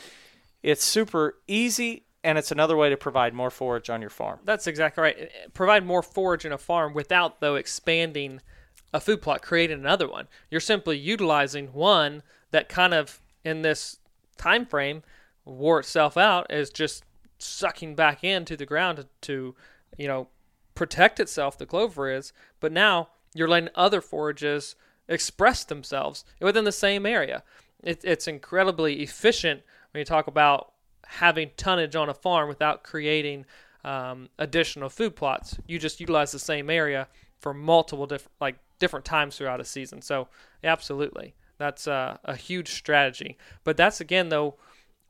it's 0.64 0.84
super 0.84 1.36
easy, 1.48 2.04
and 2.24 2.38
it's 2.38 2.52
another 2.52 2.76
way 2.76 2.90
to 2.90 2.98
provide 2.98 3.34
more 3.34 3.50
forage 3.50 3.90
on 3.90 4.02
your 4.02 4.10
farm. 4.10 4.40
That's 4.44 4.68
exactly 4.68 5.02
right. 5.02 5.32
Provide 5.54 5.86
more 5.86 6.04
forage 6.04 6.46
in 6.46 6.52
a 6.52 6.58
farm 6.58 6.94
without 6.94 7.40
though 7.40 7.56
expanding 7.56 8.42
a 8.94 9.00
food 9.00 9.22
plot, 9.22 9.42
creating 9.42 9.80
another 9.80 10.08
one. 10.08 10.28
You're 10.50 10.62
simply 10.62 10.98
utilizing 10.98 11.68
one 11.68 12.24
that 12.52 12.70
kind 12.70 12.94
of 12.94 13.22
in 13.44 13.62
this 13.62 13.98
time 14.38 14.66
frame 14.66 15.04
wore 15.46 15.80
itself 15.80 16.18
out 16.18 16.48
as 16.50 16.70
just 16.70 17.04
sucking 17.38 17.96
back 17.96 18.24
into 18.24 18.58
the 18.58 18.66
ground 18.66 18.98
to, 18.98 19.08
to 19.22 19.56
you 19.98 20.08
know 20.08 20.28
protect 20.76 21.20
itself. 21.20 21.58
The 21.58 21.66
clover 21.66 22.12
is, 22.12 22.34
but 22.60 22.72
now 22.72 23.10
you're 23.34 23.48
letting 23.48 23.70
other 23.76 24.02
forages 24.02 24.76
express 25.10 25.66
themselves 25.66 26.24
within 26.40 26.64
the 26.64 26.72
same 26.72 27.06
area. 27.06 27.44
It, 27.84 28.02
it's 28.06 28.28
incredibly 28.28 29.02
efficient 29.02 29.62
when 29.92 30.00
you 30.00 30.06
talk 30.06 30.28
about 30.28 30.72
having 31.06 31.50
tonnage 31.58 31.96
on 31.96 32.08
a 32.08 32.14
farm 32.14 32.48
without 32.48 32.84
creating 32.84 33.46
um, 33.84 34.30
additional 34.38 34.90
food 34.90 35.16
plots. 35.16 35.58
You 35.68 35.80
just 35.80 36.00
utilize 36.00 36.32
the 36.32 36.40
same 36.40 36.70
area 36.70 37.08
for 37.40 37.54
multiple 37.54 38.06
different 38.06 38.32
like 38.40 38.58
different 38.78 39.06
times 39.06 39.38
throughout 39.38 39.60
a 39.60 39.66
season. 39.66 40.02
So 40.02 40.28
absolutely, 40.64 41.34
that's 41.58 41.88
uh, 41.88 42.18
a 42.24 42.36
huge 42.36 42.70
strategy. 42.70 43.38
But 43.64 43.78
that's 43.78 44.00
again 44.00 44.30
though 44.30 44.56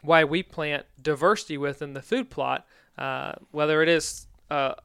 why 0.01 0.23
we 0.23 0.43
plant 0.43 0.85
diversity 1.01 1.57
within 1.57 1.93
the 1.93 2.01
food 2.01 2.29
plot, 2.29 2.65
uh, 2.97 3.33
whether 3.51 3.81
it 3.83 3.89
is 3.89 4.27
uh, 4.49 4.75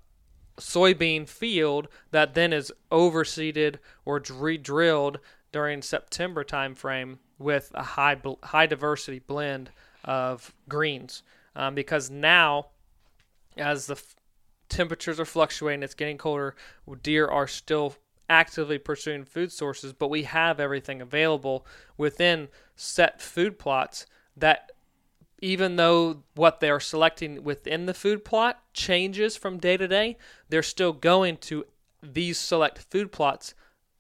soybean 0.58 1.28
field 1.28 1.88
that 2.10 2.34
then 2.34 2.52
is 2.52 2.72
overseeded 2.90 3.76
or 4.04 4.22
re-drilled 4.30 5.18
during 5.52 5.82
September 5.82 6.44
timeframe 6.44 7.18
with 7.38 7.70
a 7.74 7.82
high 7.82 8.20
high 8.42 8.66
diversity 8.66 9.18
blend 9.18 9.70
of 10.04 10.54
greens, 10.68 11.22
um, 11.56 11.74
because 11.74 12.10
now 12.10 12.66
as 13.56 13.86
the 13.86 13.94
f- 13.94 14.16
temperatures 14.68 15.20
are 15.20 15.24
fluctuating, 15.24 15.82
it's 15.82 15.94
getting 15.94 16.18
colder, 16.18 16.54
deer 17.02 17.26
are 17.26 17.46
still 17.46 17.94
actively 18.28 18.78
pursuing 18.78 19.24
food 19.24 19.52
sources, 19.52 19.92
but 19.92 20.08
we 20.08 20.24
have 20.24 20.58
everything 20.58 21.00
available 21.00 21.66
within 21.96 22.48
set 22.74 23.20
food 23.20 23.58
plots 23.58 24.06
that 24.36 24.72
even 25.44 25.76
though 25.76 26.22
what 26.34 26.60
they're 26.60 26.80
selecting 26.80 27.44
within 27.44 27.84
the 27.84 27.92
food 27.92 28.24
plot 28.24 28.62
changes 28.72 29.36
from 29.36 29.58
day 29.58 29.76
to 29.76 29.86
day, 29.86 30.16
they're 30.48 30.62
still 30.62 30.94
going 30.94 31.36
to 31.36 31.66
these 32.02 32.38
select 32.38 32.78
food 32.78 33.12
plots 33.12 33.52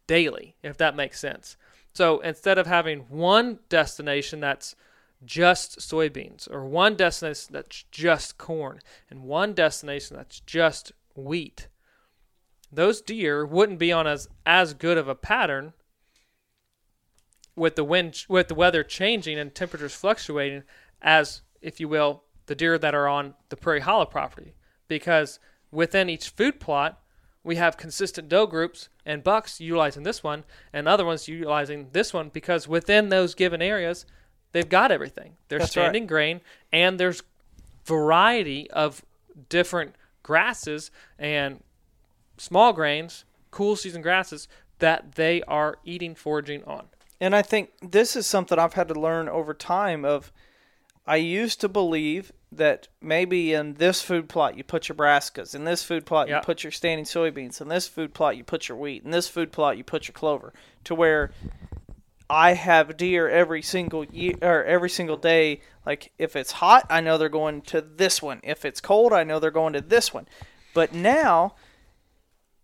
daily, 0.06 0.56
if 0.62 0.78
that 0.78 0.96
makes 0.96 1.20
sense. 1.20 1.58
So 1.92 2.20
instead 2.20 2.56
of 2.56 2.66
having 2.66 3.00
one 3.10 3.58
destination 3.68 4.40
that's 4.40 4.74
just 5.22 5.80
soybeans, 5.80 6.50
or 6.50 6.64
one 6.64 6.96
destination 6.96 7.52
that's 7.52 7.84
just 7.90 8.38
corn, 8.38 8.80
and 9.10 9.24
one 9.24 9.52
destination 9.52 10.16
that's 10.16 10.40
just 10.40 10.92
wheat, 11.14 11.68
those 12.72 13.02
deer 13.02 13.44
wouldn't 13.44 13.78
be 13.78 13.92
on 13.92 14.06
as 14.06 14.28
as 14.46 14.72
good 14.72 14.96
of 14.96 15.08
a 15.08 15.14
pattern 15.14 15.74
with 17.54 17.76
the 17.76 17.84
wind 17.84 18.24
with 18.30 18.48
the 18.48 18.54
weather 18.54 18.82
changing 18.82 19.38
and 19.38 19.54
temperatures 19.54 19.94
fluctuating 19.94 20.62
as 21.04 21.42
if 21.62 21.78
you 21.78 21.88
will 21.88 22.24
the 22.46 22.56
deer 22.56 22.76
that 22.76 22.94
are 22.94 23.06
on 23.06 23.34
the 23.48 23.56
prairie 23.56 23.80
hollow 23.80 24.04
property 24.04 24.54
because 24.88 25.38
within 25.70 26.10
each 26.10 26.28
food 26.28 26.58
plot 26.58 27.00
we 27.44 27.56
have 27.56 27.76
consistent 27.76 28.28
doe 28.28 28.46
groups 28.46 28.88
and 29.06 29.22
bucks 29.22 29.60
utilizing 29.60 30.02
this 30.02 30.24
one 30.24 30.42
and 30.72 30.88
other 30.88 31.04
ones 31.04 31.28
utilizing 31.28 31.88
this 31.92 32.12
one 32.12 32.28
because 32.28 32.66
within 32.66 33.08
those 33.08 33.36
given 33.36 33.62
areas 33.62 34.04
they've 34.50 34.68
got 34.68 34.90
everything 34.90 35.36
they're 35.48 35.60
That's 35.60 35.70
standing 35.70 36.02
right. 36.02 36.08
grain 36.08 36.40
and 36.72 36.98
there's 36.98 37.22
variety 37.84 38.68
of 38.70 39.04
different 39.48 39.94
grasses 40.22 40.90
and 41.18 41.62
small 42.36 42.72
grains, 42.72 43.24
cool 43.50 43.76
season 43.76 44.02
grasses 44.02 44.48
that 44.80 45.14
they 45.14 45.42
are 45.42 45.78
eating, 45.84 46.14
foraging 46.14 46.64
on. 46.64 46.86
And 47.20 47.34
I 47.34 47.42
think 47.42 47.70
this 47.80 48.16
is 48.16 48.26
something 48.26 48.58
I've 48.58 48.74
had 48.74 48.88
to 48.88 48.94
learn 48.94 49.28
over 49.28 49.54
time 49.54 50.04
of 50.04 50.32
I 51.06 51.16
used 51.16 51.60
to 51.60 51.68
believe 51.68 52.32
that 52.50 52.88
maybe 53.00 53.52
in 53.52 53.74
this 53.74 54.00
food 54.00 54.28
plot 54.28 54.56
you 54.56 54.64
put 54.64 54.88
your 54.88 54.96
brassicas, 54.96 55.54
in 55.54 55.64
this 55.64 55.82
food 55.82 56.06
plot 56.06 56.28
Yeah. 56.28 56.36
you 56.36 56.42
put 56.42 56.62
your 56.64 56.70
standing 56.70 57.04
soybeans, 57.04 57.60
in 57.60 57.68
this 57.68 57.88
food 57.88 58.14
plot 58.14 58.36
you 58.36 58.44
put 58.44 58.68
your 58.68 58.78
wheat, 58.78 59.04
in 59.04 59.10
this 59.10 59.28
food 59.28 59.52
plot 59.52 59.76
you 59.76 59.84
put 59.84 60.08
your 60.08 60.12
clover, 60.12 60.52
to 60.84 60.94
where 60.94 61.32
I 62.30 62.54
have 62.54 62.96
deer 62.96 63.28
every 63.28 63.60
single 63.60 64.04
year 64.04 64.34
or 64.40 64.64
every 64.64 64.88
single 64.88 65.16
day. 65.16 65.60
Like 65.84 66.12
if 66.18 66.36
it's 66.36 66.52
hot, 66.52 66.86
I 66.88 67.00
know 67.00 67.18
they're 67.18 67.28
going 67.28 67.62
to 67.62 67.80
this 67.80 68.22
one. 68.22 68.40
If 68.42 68.64
it's 68.64 68.80
cold, 68.80 69.12
I 69.12 69.24
know 69.24 69.38
they're 69.38 69.50
going 69.50 69.74
to 69.74 69.80
this 69.82 70.14
one. 70.14 70.26
But 70.72 70.94
now, 70.94 71.54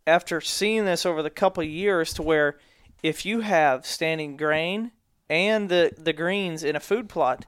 after 0.07 0.41
seeing 0.41 0.87
this 0.87 1.05
over 1.05 1.23
the 1.23 1.31
couple 1.31 1.63
of 1.63 1.69
years, 1.69 2.15
to 2.15 2.23
where 2.23 2.59
if 3.03 3.27
you 3.27 3.41
have 3.41 3.85
standing 3.87 4.37
grain 4.37 4.93
and 5.29 5.69
the 5.69 5.93
the 5.97 6.13
greens 6.13 6.65
in 6.65 6.75
a 6.75 6.81
food 6.81 7.09
plot, 7.09 7.45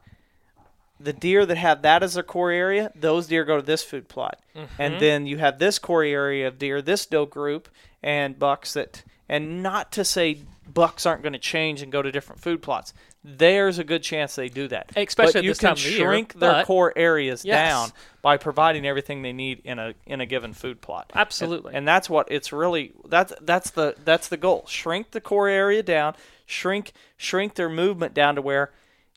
the 1.03 1.12
deer 1.12 1.44
that 1.46 1.57
have 1.57 1.82
that 1.82 2.03
as 2.03 2.14
their 2.14 2.22
core 2.22 2.50
area, 2.50 2.92
those 2.94 3.26
deer 3.26 3.44
go 3.44 3.57
to 3.57 3.62
this 3.62 3.82
food 3.82 4.09
plot, 4.09 4.40
and 4.55 4.68
mm-hmm. 4.68 5.00
then 5.00 5.26
you 5.26 5.38
have 5.38 5.59
this 5.59 5.78
core 5.78 6.05
area 6.05 6.48
of 6.48 6.59
deer, 6.59 6.82
this 6.82 7.07
doe 7.07 7.26
group, 7.26 7.68
and 8.03 8.38
bucks 8.38 8.74
that. 8.74 9.05
And 9.28 9.62
not 9.62 9.92
to 9.92 10.05
say 10.05 10.42
bucks 10.72 11.07
aren't 11.07 11.22
going 11.22 11.32
to 11.32 11.38
change 11.38 11.82
and 11.82 11.90
go 11.90 12.03
to 12.03 12.12
different 12.12 12.40
food 12.40 12.62
plots. 12.62 12.92
There's 13.24 13.78
a 13.78 13.84
good 13.84 14.03
chance 14.03 14.34
they 14.34 14.48
do 14.48 14.66
that. 14.68 14.90
Especially 14.96 15.32
but 15.34 15.44
you 15.44 15.50
this 15.50 15.59
can 15.59 15.68
time 15.68 15.72
of 15.76 15.82
the 15.82 15.90
year, 15.90 15.98
shrink 15.98 16.34
their 16.34 16.64
core 16.64 16.92
areas 16.96 17.44
Yes. 17.44 17.70
down 17.70 17.90
by 18.20 18.36
providing 18.36 18.84
everything 18.84 19.22
they 19.22 19.32
need 19.32 19.61
in 19.64 19.78
a 19.78 19.94
in 20.07 20.20
a 20.20 20.26
given 20.26 20.53
food 20.53 20.80
plot. 20.80 21.12
Absolutely. 21.14 21.70
And, 21.70 21.78
and 21.78 21.88
that's 21.88 22.11
what 22.11 22.30
it's 22.30 22.53
really 22.53 22.92
that's 23.09 23.32
that's 23.40 23.70
the 23.70 23.94
that's 24.05 24.28
the 24.28 24.36
goal. 24.36 24.64
Shrink 24.66 25.12
the 25.12 25.20
core 25.20 25.48
area 25.48 25.84
down, 25.84 26.14
shrink 26.46 26.92
shrink 27.16 27.55
their 27.55 27.68
movement 27.68 28.12
down 28.12 28.34
to 28.34 28.42
where 28.42 28.72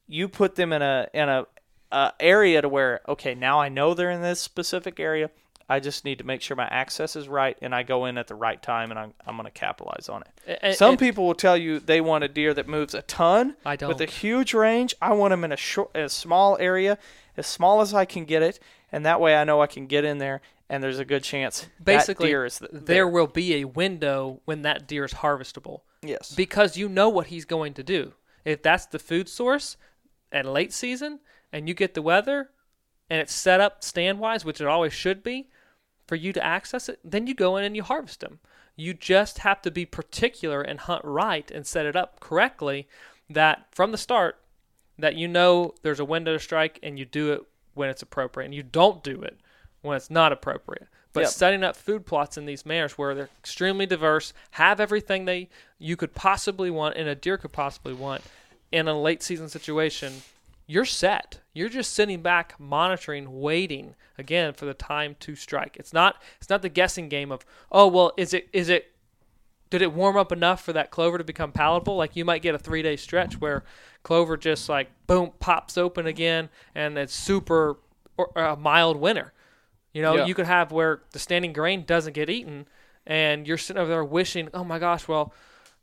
you 0.07 0.27
put 0.27 0.55
them 0.55 0.71
in 0.71 0.83
a 0.83 1.07
in 1.13 1.27
a 1.27 1.47
uh, 1.95 2.11
area 2.19 2.61
to 2.61 2.69
where 2.69 3.01
okay, 3.07 3.33
now 3.35 3.59
I 3.61 3.69
know 3.69 3.93
they're 3.93 4.11
in 4.11 4.21
this 4.21 4.39
specific 4.41 4.99
area. 4.99 5.29
I 5.67 5.79
just 5.79 6.05
need 6.05 6.19
to 6.19 6.23
make 6.23 6.41
sure 6.43 6.55
my 6.55 6.67
access 6.67 7.15
is 7.15 7.27
right 7.27 7.57
and 7.59 7.73
I 7.73 7.81
go 7.81 8.05
in 8.05 8.19
at 8.19 8.27
the 8.27 8.35
right 8.35 8.61
time 8.61 8.91
and 8.91 8.99
I'm, 8.99 9.13
I'm 9.25 9.35
going 9.35 9.45
to 9.45 9.51
capitalize 9.51 10.07
on 10.09 10.21
it. 10.21 10.27
A- 10.63 10.67
a- 10.69 10.73
Some 10.75 10.91
and- 10.91 10.99
people 10.99 11.25
will 11.25 11.33
tell 11.33 11.57
you 11.57 11.79
they 11.79 12.01
want 12.01 12.23
a 12.23 12.27
deer 12.27 12.53
that 12.53 12.67
moves 12.67 12.93
a 12.93 13.01
ton 13.01 13.55
I 13.65 13.71
with 13.71 13.79
don't. 13.79 13.89
with 13.89 14.01
a 14.01 14.05
huge 14.05 14.53
range. 14.53 14.93
I 15.01 15.13
want 15.13 15.31
them 15.31 15.43
in 15.43 15.51
a 15.51 15.57
short, 15.57 15.89
a 15.95 16.07
small 16.09 16.55
area, 16.59 16.99
as 17.35 17.47
small 17.47 17.81
as 17.81 17.95
I 17.95 18.05
can 18.05 18.25
get 18.25 18.43
it, 18.43 18.59
and 18.91 19.03
that 19.07 19.19
way 19.19 19.35
I 19.35 19.43
know 19.43 19.59
I 19.61 19.65
can 19.67 19.87
get 19.87 20.05
in 20.05 20.19
there 20.19 20.41
and 20.69 20.83
there's 20.83 20.99
a 20.99 21.05
good 21.05 21.23
chance 21.23 21.67
Basically, 21.83 22.25
that 22.27 22.29
deer 22.29 22.45
is 22.45 22.59
th- 22.59 22.71
there 22.73 23.07
will 23.07 23.27
be 23.27 23.55
a 23.55 23.65
window 23.65 24.41
when 24.45 24.61
that 24.63 24.87
deer 24.87 25.05
is 25.05 25.13
harvestable 25.15 25.81
Yes. 26.03 26.33
because 26.35 26.77
you 26.77 26.87
know 26.89 27.09
what 27.09 27.27
he's 27.27 27.45
going 27.45 27.73
to 27.75 27.83
do. 27.83 28.13
If 28.43 28.61
that's 28.61 28.85
the 28.85 28.99
food 28.99 29.27
source 29.29 29.77
at 30.31 30.45
late 30.45 30.73
season 30.73 31.19
and 31.51 31.67
you 31.67 31.73
get 31.73 31.93
the 31.93 32.01
weather 32.01 32.49
and 33.09 33.19
it's 33.21 33.33
set 33.33 33.59
up 33.59 33.83
stand 33.83 34.19
wise, 34.19 34.43
which 34.43 34.61
it 34.61 34.67
always 34.67 34.93
should 34.93 35.23
be, 35.23 35.47
for 36.07 36.15
you 36.15 36.33
to 36.33 36.43
access 36.43 36.89
it, 36.89 36.99
then 37.03 37.27
you 37.27 37.33
go 37.33 37.57
in 37.57 37.63
and 37.63 37.75
you 37.75 37.83
harvest 37.83 38.19
them. 38.19 38.39
You 38.75 38.93
just 38.93 39.39
have 39.39 39.61
to 39.63 39.71
be 39.71 39.85
particular 39.85 40.61
and 40.61 40.79
hunt 40.79 41.03
right 41.05 41.49
and 41.49 41.65
set 41.65 41.85
it 41.85 41.95
up 41.95 42.19
correctly 42.19 42.87
that 43.29 43.67
from 43.71 43.91
the 43.91 43.97
start 43.97 44.37
that 44.97 45.15
you 45.15 45.27
know 45.27 45.73
there's 45.81 45.99
a 45.99 46.05
window 46.05 46.33
to 46.33 46.39
strike 46.39 46.79
and 46.83 46.99
you 46.99 47.05
do 47.05 47.33
it 47.33 47.41
when 47.73 47.89
it's 47.89 48.01
appropriate 48.01 48.45
and 48.45 48.55
you 48.55 48.63
don't 48.63 49.03
do 49.03 49.21
it 49.21 49.39
when 49.81 49.95
it's 49.97 50.09
not 50.09 50.31
appropriate. 50.31 50.87
But 51.13 51.21
Yep. 51.21 51.29
setting 51.29 51.63
up 51.63 51.75
food 51.77 52.05
plots 52.05 52.37
in 52.37 52.45
these 52.45 52.65
manners 52.65 52.97
where 52.97 53.15
they're 53.15 53.29
extremely 53.39 53.85
diverse, 53.85 54.33
have 54.51 54.79
everything 54.81 55.25
they 55.25 55.49
you 55.79 55.95
could 55.95 56.13
possibly 56.13 56.69
want 56.69 56.97
and 56.97 57.07
a 57.07 57.15
deer 57.15 57.37
could 57.37 57.53
possibly 57.53 57.93
want 57.93 58.21
in 58.71 58.87
a 58.87 58.99
late 58.99 59.23
season 59.23 59.47
situation, 59.47 60.21
you're 60.67 60.85
set. 60.85 61.39
You're 61.53 61.69
just 61.69 61.93
sitting 61.93 62.21
back, 62.21 62.59
monitoring, 62.59 63.39
waiting 63.41 63.95
again 64.17 64.53
for 64.53 64.65
the 64.65 64.73
time 64.73 65.15
to 65.21 65.35
strike. 65.35 65.77
It's 65.77 65.93
not 65.93 66.21
it's 66.39 66.49
not 66.49 66.61
the 66.61 66.69
guessing 66.69 67.09
game 67.09 67.31
of 67.31 67.45
oh 67.71 67.87
well 67.87 68.11
is 68.17 68.33
it 68.33 68.49
is 68.51 68.69
it 68.69 68.91
did 69.69 69.81
it 69.81 69.91
warm 69.93 70.15
up 70.15 70.31
enough 70.31 70.63
for 70.63 70.73
that 70.73 70.91
clover 70.91 71.17
to 71.17 71.23
become 71.23 71.51
palatable? 71.51 71.95
Like 71.95 72.15
you 72.15 72.23
might 72.25 72.41
get 72.41 72.55
a 72.55 72.59
three 72.59 72.81
day 72.81 72.95
stretch 72.95 73.39
where 73.41 73.63
clover 74.03 74.37
just 74.37 74.69
like 74.69 74.89
boom 75.07 75.31
pops 75.39 75.77
open 75.77 76.05
again 76.07 76.49
and 76.75 76.97
it's 76.97 77.13
super 77.15 77.77
or, 78.17 78.31
a 78.35 78.55
mild 78.55 78.97
winter. 78.97 79.33
You 79.93 80.01
know, 80.01 80.15
Yeah. 80.17 80.25
you 80.25 80.35
could 80.35 80.45
have 80.45 80.71
where 80.71 81.01
the 81.11 81.19
standing 81.19 81.53
grain 81.53 81.83
doesn't 81.85 82.13
get 82.13 82.29
eaten, 82.29 82.67
and 83.05 83.47
you're 83.47 83.57
sitting 83.57 83.81
over 83.81 83.89
there 83.89 84.03
wishing, 84.03 84.49
oh 84.53 84.63
my 84.63 84.77
gosh, 84.77 85.07
well, 85.07 85.33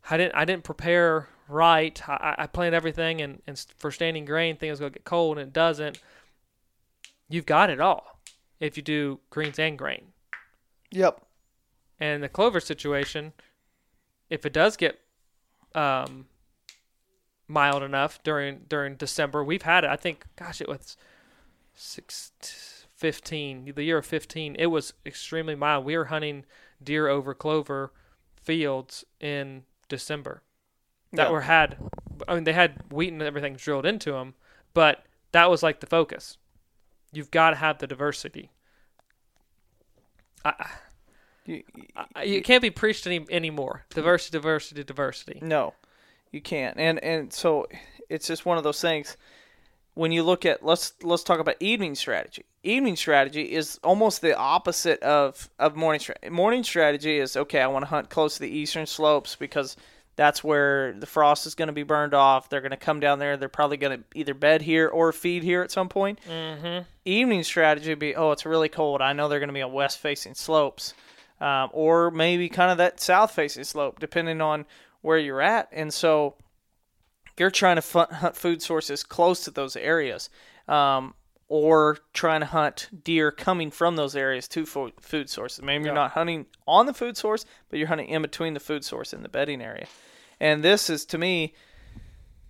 I 0.09 0.17
didn't 0.17 0.35
I 0.35 0.45
didn't 0.45 0.63
prepare 0.63 1.29
right. 1.47 1.99
I, 2.09 2.35
I- 2.39 2.47
planned 2.47 2.75
everything, 2.75 3.21
and, 3.21 3.41
and 3.47 3.63
for 3.77 3.91
standing 3.91 4.25
grain, 4.25 4.57
things 4.57 4.79
gonna 4.79 4.91
get 4.91 5.05
cold, 5.05 5.37
and 5.37 5.47
it 5.47 5.53
doesn't. 5.53 5.99
You've 7.29 7.45
got 7.45 7.69
it 7.69 7.79
all 7.79 8.19
if 8.59 8.77
you 8.77 8.83
do 8.83 9.19
greens 9.29 9.59
and 9.59 9.77
grain. 9.77 10.07
Yep. 10.91 11.21
And 11.99 12.21
the 12.21 12.29
clover 12.29 12.59
situation, 12.59 13.33
if 14.29 14.45
it 14.45 14.53
does 14.53 14.77
get 14.77 14.99
um, 15.73 16.25
mild 17.47 17.81
enough 17.81 18.21
during 18.23 18.61
during 18.67 18.95
December, 18.95 19.43
we've 19.43 19.63
had 19.63 19.83
it. 19.83 19.89
I 19.89 19.95
think, 19.95 20.25
gosh, 20.35 20.61
it 20.61 20.67
was 20.67 20.97
six, 21.75 22.31
15, 22.95 23.73
the 23.75 23.83
year 23.83 23.97
of 23.97 24.05
15. 24.05 24.55
It 24.59 24.67
was 24.67 24.93
extremely 25.05 25.55
mild. 25.55 25.85
We 25.85 25.97
were 25.97 26.05
hunting 26.05 26.45
deer 26.83 27.07
over 27.07 27.33
clover 27.33 27.91
fields 28.41 29.03
in 29.19 29.63
December 29.89 30.41
that 31.11 31.23
Yeah. 31.27 31.29
were 31.29 31.41
had. 31.41 31.77
I 32.27 32.35
mean, 32.35 32.43
they 32.43 32.53
had 32.53 32.91
wheat 32.91 33.11
and 33.11 33.21
everything 33.21 33.55
drilled 33.55 33.85
into 33.85 34.11
them, 34.11 34.35
but 34.73 35.05
that 35.31 35.49
was 35.49 35.63
like 35.63 35.79
the 35.79 35.87
focus. 35.87 36.37
You've 37.11 37.31
got 37.31 37.51
to 37.51 37.55
have 37.57 37.77
the 37.79 37.87
diversity. 37.87 38.51
I, 40.45 40.53
You, 41.45 41.63
I, 42.15 42.23
you 42.23 42.41
can't 42.41 42.61
be 42.61 42.69
preached 42.69 43.05
any 43.05 43.25
anymore. 43.29 43.85
Diversity, 43.89 44.37
diversity, 44.37 44.83
diversity. 44.83 45.39
No, 45.41 45.73
you 46.31 46.41
can't. 46.41 46.77
And 46.77 47.03
and 47.03 47.33
so 47.33 47.67
it's 48.09 48.27
just 48.27 48.45
one 48.45 48.57
of 48.57 48.63
those 48.63 48.79
things. 48.81 49.17
When 49.95 50.11
you 50.11 50.23
look 50.23 50.45
at 50.45 50.63
let's 50.63 50.93
let's 51.03 51.23
talk 51.23 51.39
about 51.39 51.55
evening 51.59 51.95
strategy. 51.95 52.45
Evening 52.63 52.95
strategy 52.95 53.51
is 53.51 53.79
almost 53.83 54.21
the 54.21 54.37
opposite 54.37 55.01
of 55.03 55.49
of 55.59 55.75
morning 55.75 55.99
strategy. 55.99 56.29
Morning 56.29 56.63
strategy 56.63 57.17
is 57.17 57.37
okay. 57.37 57.61
I 57.61 57.67
want 57.67 57.83
to 57.83 57.89
hunt 57.89 58.09
close 58.09 58.35
to 58.35 58.41
the 58.41 58.49
eastern 58.49 58.85
slopes 58.85 59.35
because 59.35 59.77
that's 60.15 60.43
where 60.43 60.93
the 60.93 61.05
frost 61.05 61.45
is 61.47 61.55
going 61.55 61.67
to 61.67 61.73
be 61.73 61.83
burned 61.83 62.13
off. 62.13 62.49
They're 62.49 62.61
going 62.61 62.71
to 62.71 62.77
come 62.77 62.99
down 62.99 63.19
there. 63.19 63.35
They're 63.37 63.49
probably 63.49 63.77
going 63.77 63.99
to 63.99 64.03
either 64.13 64.33
bed 64.33 64.61
here 64.61 64.87
or 64.87 65.11
feed 65.11 65.43
here 65.43 65.63
at 65.63 65.71
some 65.71 65.89
point. 65.89 66.19
Mm-hmm. 66.29 66.83
evening 67.05 67.43
strategy 67.43 67.89
would 67.89 67.99
be, 67.99 68.15
oh, 68.15 68.31
it's 68.31 68.45
really 68.45 68.69
cold. 68.69 69.01
I 69.01 69.13
know 69.13 69.27
they're 69.27 69.39
going 69.39 69.49
to 69.49 69.53
be 69.53 69.61
on 69.61 69.73
west 69.73 69.99
facing 69.99 70.35
slopes, 70.35 70.93
um, 71.41 71.69
or 71.73 72.11
maybe 72.11 72.47
kind 72.49 72.71
of 72.71 72.77
that 72.77 72.99
south 72.99 73.31
facing 73.31 73.63
slope, 73.63 73.99
depending 73.99 74.39
on 74.39 74.65
where 75.01 75.17
you're 75.17 75.41
at. 75.41 75.69
And 75.71 75.93
so 75.93 76.35
you're 77.37 77.51
trying 77.51 77.77
to 77.77 77.81
fu- 77.81 77.99
hunt 77.99 78.35
food 78.35 78.61
sources 78.61 79.03
close 79.03 79.43
to 79.45 79.51
those 79.51 79.75
areas. 79.75 80.29
Um, 80.67 81.13
or 81.49 81.99
trying 82.13 82.39
to 82.39 82.47
hunt 82.47 82.89
deer 83.03 83.31
coming 83.31 83.69
from 83.69 83.95
those 83.95 84.15
areas 84.15 84.47
to 84.47 84.65
fo- 84.65 84.91
food 84.99 85.29
sources. 85.29 85.61
Maybe 85.61 85.83
you're 85.83 85.93
not 85.93 86.11
hunting 86.11 86.47
on 86.67 86.87
the 86.87 86.95
food 86.95 87.15
source, 87.15 87.45
but 87.69 87.77
you're 87.77 87.89
hunting 87.89 88.07
in 88.07 88.23
between 88.23 88.55
the 88.55 88.59
food 88.59 88.83
source 88.83 89.13
and 89.13 89.23
the 89.23 89.29
bedding 89.29 89.61
area. 89.61 89.85
And 90.39 90.63
this 90.63 90.89
is 90.89 91.05
to 91.07 91.19
me, 91.19 91.53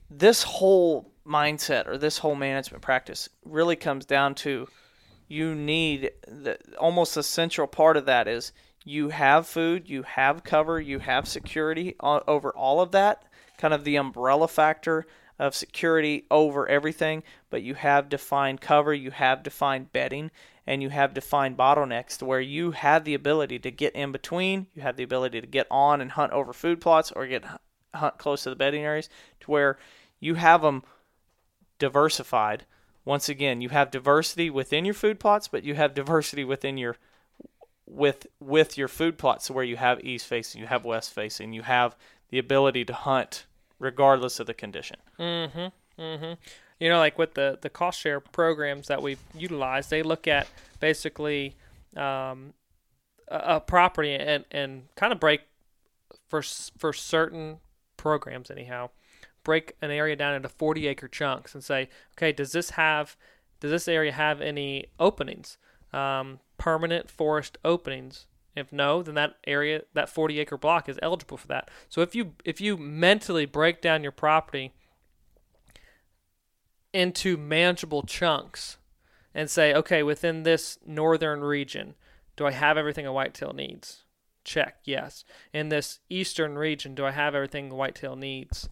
this 0.09 0.43
whole 0.43 1.11
mindset 1.27 1.87
or 1.87 1.97
this 1.97 2.19
whole 2.19 2.35
management 2.35 2.81
practice 2.81 3.27
really 3.43 3.75
comes 3.75 4.05
down 4.05 4.35
to 4.35 4.67
you 5.27 5.55
need 5.55 6.11
the 6.27 6.57
almost 6.77 7.15
the 7.15 7.23
central 7.23 7.67
part 7.67 7.97
of 7.97 8.05
that 8.05 8.27
is 8.27 8.51
you 8.85 9.09
have 9.09 9.47
food, 9.47 9.89
you 9.89 10.03
have 10.03 10.43
cover, 10.43 10.79
you 10.79 10.99
have 10.99 11.27
security 11.27 11.95
over 11.99 12.51
all 12.51 12.81
of 12.81 12.91
that, 12.91 13.23
kind 13.63 13.73
of 13.73 13.85
the 13.85 13.95
umbrella 13.95 14.45
factor 14.45 15.05
of 15.39 15.55
security 15.55 16.25
over 16.29 16.67
everything, 16.67 17.23
but 17.49 17.63
you 17.63 17.75
have 17.75 18.09
defined 18.09 18.59
cover, 18.59 18.93
you 18.93 19.09
have 19.09 19.41
defined 19.41 19.93
bedding, 19.93 20.29
and 20.67 20.83
you 20.83 20.89
have 20.89 21.13
defined 21.13 21.55
bottlenecks 21.55 22.17
to 22.17 22.25
where 22.25 22.41
you 22.41 22.71
have 22.71 23.05
the 23.05 23.13
ability 23.13 23.57
to 23.57 23.71
get 23.71 23.95
in 23.95 24.11
between, 24.11 24.67
you 24.75 24.81
have 24.81 24.97
the 24.97 25.03
ability 25.03 25.39
to 25.39 25.47
get 25.47 25.65
on 25.71 26.01
and 26.01 26.11
hunt 26.11 26.33
over 26.33 26.51
food 26.51 26.81
plots 26.81 27.09
or 27.13 27.25
get 27.25 27.45
hunt 27.95 28.17
close 28.17 28.43
to 28.43 28.49
the 28.49 28.55
bedding 28.57 28.83
areas 28.83 29.07
to 29.39 29.49
where 29.49 29.77
you 30.19 30.35
have 30.35 30.61
them 30.61 30.83
diversified. 31.79 32.65
Once 33.05 33.29
again, 33.29 33.61
you 33.61 33.69
have 33.69 33.91
diversity 33.91 34.49
within 34.49 34.83
your 34.83 34.93
food 34.93 35.21
plots, 35.21 35.47
but 35.47 35.63
you 35.63 35.75
have 35.75 35.93
diversity 35.93 36.43
within 36.43 36.77
your 36.77 36.97
with 37.85 38.27
with 38.41 38.77
your 38.77 38.89
food 38.89 39.17
plots 39.17 39.49
where 39.49 39.63
you 39.63 39.77
have 39.77 40.03
east 40.03 40.27
facing, 40.27 40.59
you 40.59 40.67
have 40.67 40.83
west 40.83 41.13
facing, 41.13 41.53
you 41.53 41.61
have 41.61 41.95
the 42.29 42.39
ability 42.39 42.83
to 42.83 42.93
hunt 42.93 43.45
regardless 43.79 44.39
of 44.39 44.47
the 44.47 44.53
condition. 44.53 44.97
Mm-hmm. 45.19 46.01
Mm-hmm. 46.01 46.33
You 46.79 46.89
know, 46.89 46.97
like 46.97 47.17
with 47.17 47.33
the 47.35 47.57
the 47.61 47.69
cost 47.69 47.99
share 47.99 48.19
programs 48.19 48.87
that 48.87 49.01
we've 49.01 49.21
utilized, 49.35 49.89
they 49.89 50.03
look 50.03 50.27
at 50.27 50.47
basically 50.79 51.55
um, 51.95 52.53
a, 53.27 53.55
a 53.55 53.59
property 53.59 54.15
and 54.15 54.45
and 54.51 54.83
kind 54.95 55.13
of 55.13 55.19
break 55.19 55.41
for 56.27 56.41
for 56.77 56.93
certain 56.93 57.59
programs 57.95 58.51
anyhow, 58.51 58.89
break 59.43 59.75
an 59.81 59.91
area 59.91 60.15
down 60.15 60.35
into 60.35 60.49
40 60.49 60.87
acre 60.87 61.07
chunks 61.07 61.53
and 61.53 61.63
say, 61.63 61.89
okay, 62.17 62.31
does 62.31 62.51
this 62.51 62.71
have 62.71 63.15
does 63.59 63.71
this 63.71 63.87
area 63.87 64.11
have 64.11 64.41
any 64.41 64.87
openings, 64.99 65.57
um, 65.93 66.39
permanent 66.57 67.09
forest 67.09 67.57
openings? 67.63 68.25
If 68.55 68.71
no, 68.71 69.01
then 69.01 69.15
that 69.15 69.37
area, 69.47 69.81
that 69.93 70.09
40 70.09 70.39
acre 70.39 70.57
block 70.57 70.87
is 70.87 70.99
eligible 71.01 71.37
for 71.37 71.47
that. 71.47 71.71
So 71.89 72.01
if 72.01 72.13
you 72.13 72.33
if 72.45 72.61
you 72.61 72.77
mentally 72.77 73.45
break 73.45 73.81
down 73.81 74.03
your 74.03 74.11
property 74.11 74.73
into 76.93 77.35
manageable 77.35 78.03
chunks 78.03 78.77
and 79.33 79.49
say, 79.49 79.73
okay, 79.73 80.03
within 80.03 80.43
this 80.43 80.77
northern 80.85 81.41
region, 81.41 81.95
do 82.35 82.45
I 82.45 82.51
have 82.51 82.77
everything 82.77 83.07
a 83.07 83.13
whitetail 83.13 83.53
needs? 83.53 84.03
Check, 84.43 84.77
yes. 84.83 85.23
In 85.53 85.69
this 85.69 85.99
eastern 86.09 86.57
region, 86.57 86.93
do 86.93 87.05
I 87.05 87.11
have 87.11 87.33
everything 87.33 87.71
a 87.71 87.75
whitetail 87.75 88.15
needs? 88.15 88.69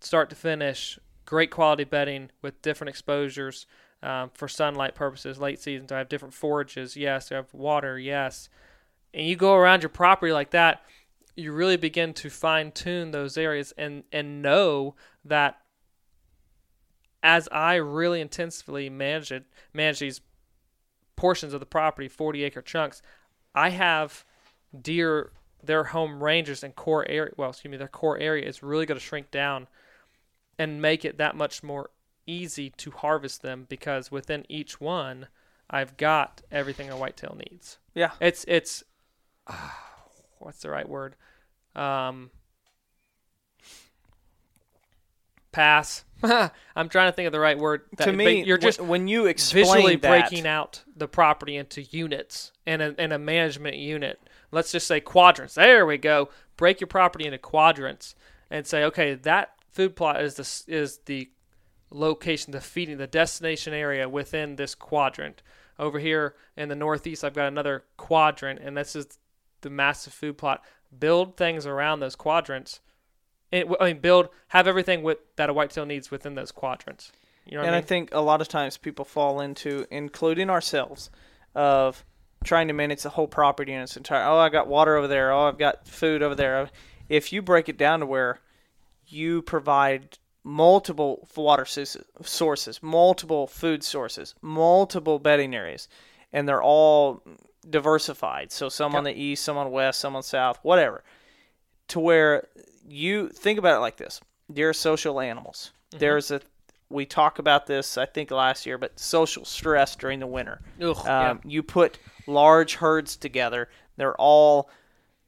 Start 0.00 0.30
to 0.30 0.36
finish, 0.36 0.98
great 1.24 1.50
quality 1.50 1.84
bedding 1.84 2.30
with 2.40 2.62
different 2.62 2.88
exposures 2.88 3.66
um, 4.02 4.30
for 4.34 4.48
sunlight 4.48 4.94
purposes. 4.94 5.38
Late 5.38 5.60
season, 5.60 5.86
do 5.86 5.94
I 5.94 5.98
have 5.98 6.08
different 6.08 6.34
forages? 6.34 6.96
Yes. 6.96 7.28
Do 7.28 7.36
I 7.36 7.38
have 7.38 7.54
water? 7.54 7.98
Yes. 7.98 8.48
And 9.14 9.26
you 9.26 9.36
go 9.36 9.54
around 9.54 9.82
your 9.82 9.90
property 9.90 10.32
like 10.32 10.50
that, 10.50 10.82
you 11.36 11.52
really 11.52 11.76
begin 11.76 12.12
to 12.14 12.30
fine 12.30 12.72
tune 12.72 13.10
those 13.10 13.36
areas 13.36 13.72
and, 13.76 14.04
and 14.12 14.42
know 14.42 14.94
that 15.24 15.58
as 17.22 17.48
I 17.52 17.76
really 17.76 18.20
intensively 18.20 18.90
manage 18.90 19.32
it, 19.32 19.44
manage 19.72 20.00
these 20.00 20.20
portions 21.16 21.54
of 21.54 21.60
the 21.60 21.66
property, 21.66 22.08
40 22.08 22.44
acre 22.44 22.62
chunks, 22.62 23.00
I 23.54 23.70
have 23.70 24.24
deer, 24.80 25.30
their 25.62 25.84
home 25.84 26.22
ranges 26.22 26.64
and 26.64 26.74
core 26.74 27.08
area, 27.08 27.32
well, 27.36 27.50
excuse 27.50 27.70
me, 27.70 27.76
their 27.76 27.88
core 27.88 28.18
area 28.18 28.46
is 28.46 28.62
really 28.62 28.86
going 28.86 28.98
to 28.98 29.04
shrink 29.04 29.30
down 29.30 29.68
and 30.58 30.82
make 30.82 31.04
it 31.04 31.18
that 31.18 31.36
much 31.36 31.62
more 31.62 31.90
easy 32.26 32.70
to 32.70 32.90
harvest 32.90 33.42
them 33.42 33.66
because 33.68 34.10
within 34.10 34.44
each 34.48 34.80
one, 34.80 35.28
I've 35.70 35.96
got 35.96 36.42
everything 36.50 36.90
a 36.90 36.96
whitetail 36.96 37.36
needs. 37.38 37.78
Yeah. 37.94 38.10
It's, 38.20 38.44
it's, 38.48 38.84
what's 40.38 40.60
the 40.60 40.70
right 40.70 40.88
word? 40.88 41.16
Um, 41.74 42.30
pass. 45.52 46.04
I'm 46.22 46.88
trying 46.88 47.10
to 47.10 47.12
think 47.12 47.26
of 47.26 47.32
the 47.32 47.40
right 47.40 47.58
word. 47.58 47.82
That, 47.98 48.04
to 48.06 48.12
me, 48.12 48.44
you're 48.44 48.58
just 48.58 48.80
when, 48.80 48.88
when 48.88 49.08
you 49.08 49.26
explain 49.26 49.64
visually 49.64 49.96
that, 49.96 50.08
breaking 50.08 50.46
out 50.46 50.82
the 50.96 51.08
property 51.08 51.56
into 51.56 51.82
units 51.82 52.52
and 52.66 52.82
a, 52.82 52.94
and 52.98 53.12
a 53.12 53.18
management 53.18 53.76
unit. 53.76 54.18
Let's 54.50 54.72
just 54.72 54.86
say 54.86 55.00
quadrants. 55.00 55.54
There 55.54 55.86
we 55.86 55.98
go. 55.98 56.28
Break 56.56 56.80
your 56.80 56.88
property 56.88 57.26
into 57.26 57.38
quadrants 57.38 58.14
and 58.50 58.66
say, 58.66 58.84
okay, 58.84 59.14
that 59.14 59.54
food 59.70 59.96
plot 59.96 60.22
is 60.22 60.34
the 60.34 60.72
is 60.72 60.98
the 61.06 61.30
location, 61.90 62.52
the 62.52 62.60
feeding, 62.60 62.98
the 62.98 63.06
destination 63.06 63.74
area 63.74 64.08
within 64.08 64.56
this 64.56 64.74
quadrant. 64.74 65.42
Over 65.78 65.98
here 65.98 66.34
in 66.56 66.68
the 66.68 66.76
northeast, 66.76 67.24
I've 67.24 67.34
got 67.34 67.48
another 67.48 67.84
quadrant, 67.96 68.60
and 68.60 68.76
this 68.76 68.94
is 68.94 69.18
the 69.62 69.70
massive 69.70 70.12
food 70.12 70.38
plot. 70.38 70.62
Build 70.96 71.36
things 71.36 71.66
around 71.66 72.00
those 72.00 72.16
quadrants. 72.16 72.80
It, 73.50 73.66
I 73.80 73.92
mean, 73.92 74.00
build 74.00 74.28
have 74.48 74.66
everything 74.66 75.02
with 75.02 75.18
that 75.36 75.50
a 75.50 75.52
whitetail 75.52 75.86
needs 75.86 76.10
within 76.10 76.34
those 76.34 76.52
quadrants. 76.52 77.12
You 77.46 77.56
know 77.56 77.60
what 77.60 77.66
and 77.66 77.74
I 77.74 77.78
I 77.78 77.82
think 77.82 78.10
a 78.12 78.20
lot 78.20 78.40
of 78.40 78.48
times 78.48 78.76
people 78.76 79.04
fall 79.04 79.40
into, 79.40 79.86
including 79.90 80.48
ourselves, 80.48 81.10
of 81.54 82.04
trying 82.44 82.68
to 82.68 82.74
manage 82.74 83.02
the 83.02 83.10
whole 83.10 83.26
property 83.26 83.72
in 83.72 83.80
its 83.80 83.96
entire. 83.96 84.24
Oh, 84.24 84.38
I 84.38 84.48
got 84.48 84.68
water 84.68 84.96
over 84.96 85.08
there. 85.08 85.32
Oh, 85.32 85.48
I've 85.48 85.58
got 85.58 85.86
food 85.86 86.22
over 86.22 86.34
there. 86.34 86.70
If 87.08 87.32
you 87.32 87.42
break 87.42 87.68
it 87.68 87.76
down 87.76 88.00
to 88.00 88.06
where 88.06 88.40
you 89.06 89.42
provide 89.42 90.18
multiple 90.44 91.28
water 91.36 91.64
sources, 91.64 92.82
multiple 92.82 93.46
food 93.46 93.84
sources, 93.84 94.34
multiple 94.40 95.18
bedding 95.18 95.54
areas, 95.54 95.88
and 96.32 96.48
they're 96.48 96.62
all 96.62 97.22
diversified. 97.68 98.52
So 98.52 98.68
some 98.68 98.94
on 98.94 99.04
the 99.04 99.14
east, 99.18 99.44
some 99.44 99.56
on 99.56 99.66
the 99.66 99.70
west, 99.72 100.00
some 100.00 100.16
on 100.16 100.22
south, 100.22 100.58
whatever. 100.62 101.02
To 101.88 102.00
where 102.00 102.48
you 102.86 103.28
think 103.28 103.58
about 103.58 103.76
it 103.76 103.80
like 103.80 103.96
this: 103.96 104.20
deer 104.52 104.70
are 104.70 104.72
social 104.72 105.20
animals. 105.20 105.72
There's 105.90 106.30
a 106.30 106.40
we 106.88 107.06
talk 107.06 107.38
about 107.38 107.66
this 107.66 107.96
I 107.96 108.06
think 108.06 108.30
last 108.30 108.66
year, 108.66 108.78
but 108.78 108.98
social 108.98 109.44
stress 109.44 109.96
during 109.96 110.20
the 110.20 110.26
winter. 110.26 110.60
Ugh, 110.80 110.96
yeah. 111.04 111.30
Um, 111.30 111.40
You 111.44 111.62
put 111.62 111.98
large 112.26 112.76
herds 112.76 113.16
together; 113.16 113.68
they're 113.96 114.16
all 114.16 114.70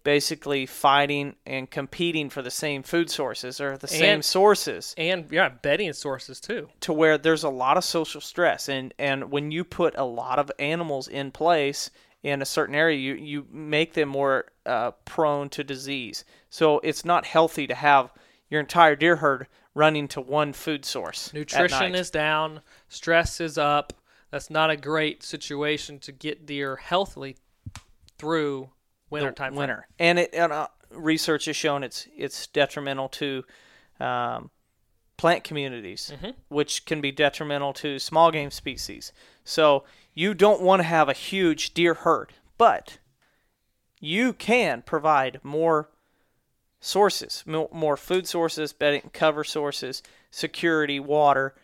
basically 0.04 0.66
fighting 0.66 1.34
and 1.46 1.70
competing 1.70 2.28
for 2.28 2.42
the 2.42 2.50
same 2.50 2.82
food 2.82 3.10
sources 3.10 3.58
or 3.58 3.78
the 3.78 3.88
same 3.88 4.20
sources 4.20 4.94
and 4.98 5.26
yeah, 5.32 5.48
bedding 5.48 5.92
sources 5.94 6.40
too. 6.40 6.68
to 6.80 6.92
where 6.92 7.16
there's 7.16 7.42
a 7.42 7.48
lot 7.48 7.78
of 7.78 7.84
social 7.84 8.20
stress 8.20 8.68
and 8.68 8.92
and 8.98 9.30
when 9.32 9.50
you 9.50 9.64
put 9.64 9.94
a 9.96 10.04
lot 10.04 10.38
of 10.38 10.52
animals 10.58 11.08
in 11.08 11.30
place 11.30 11.90
in 12.24 12.42
a 12.42 12.44
certain 12.44 12.74
area 12.74 12.98
you 12.98 13.14
you 13.14 13.46
make 13.52 13.92
them 13.94 14.08
more 14.08 14.46
uh, 14.66 14.90
prone 15.04 15.48
to 15.50 15.62
disease 15.62 16.24
so 16.50 16.80
it's 16.80 17.04
not 17.04 17.24
healthy 17.26 17.66
to 17.68 17.74
have 17.74 18.12
your 18.50 18.60
entire 18.60 18.96
deer 18.96 19.16
herd 19.16 19.46
running 19.74 20.08
to 20.08 20.20
one 20.20 20.52
food 20.52 20.84
source 20.84 21.32
Nutrition 21.34 21.94
is 21.94 22.10
down, 22.10 22.60
stress 22.88 23.40
is 23.40 23.58
up. 23.58 23.92
That's 24.30 24.48
not 24.50 24.70
a 24.70 24.76
great 24.76 25.22
situation 25.22 25.98
to 26.00 26.12
get 26.12 26.46
deer 26.46 26.76
healthily 26.76 27.36
through 28.18 28.70
winter 29.10 29.30
the 29.30 29.34
time. 29.34 29.50
frame. 29.52 29.58
winter 29.58 29.86
and 29.98 30.18
it 30.18 30.30
and, 30.32 30.52
uh, 30.52 30.68
research 30.90 31.44
has 31.46 31.56
shown 31.56 31.82
it's 31.82 32.06
it's 32.16 32.46
detrimental 32.48 33.08
to 33.10 33.44
um, 34.00 34.50
plant 35.16 35.44
communities 35.44 36.12
Mm-hmm. 36.14 36.30
which 36.48 36.84
can 36.86 37.00
be 37.00 37.10
detrimental 37.12 37.72
to 37.74 37.98
small 37.98 38.30
game 38.30 38.50
species 38.50 39.12
so 39.44 39.84
you 40.14 40.34
don't 40.34 40.62
want 40.62 40.80
to 40.80 40.84
have 40.84 41.08
a 41.08 41.14
huge 41.14 41.74
deer 41.74 41.94
herd 41.94 42.32
but 42.56 42.98
you 44.00 44.32
can 44.32 44.82
provide 44.82 45.40
more 45.42 45.90
sources 46.80 47.44
more 47.46 47.96
food 47.96 48.26
sources 48.26 48.72
bedding 48.72 49.10
cover 49.12 49.44
sources 49.44 50.02
security 50.30 51.00
water 51.00 51.54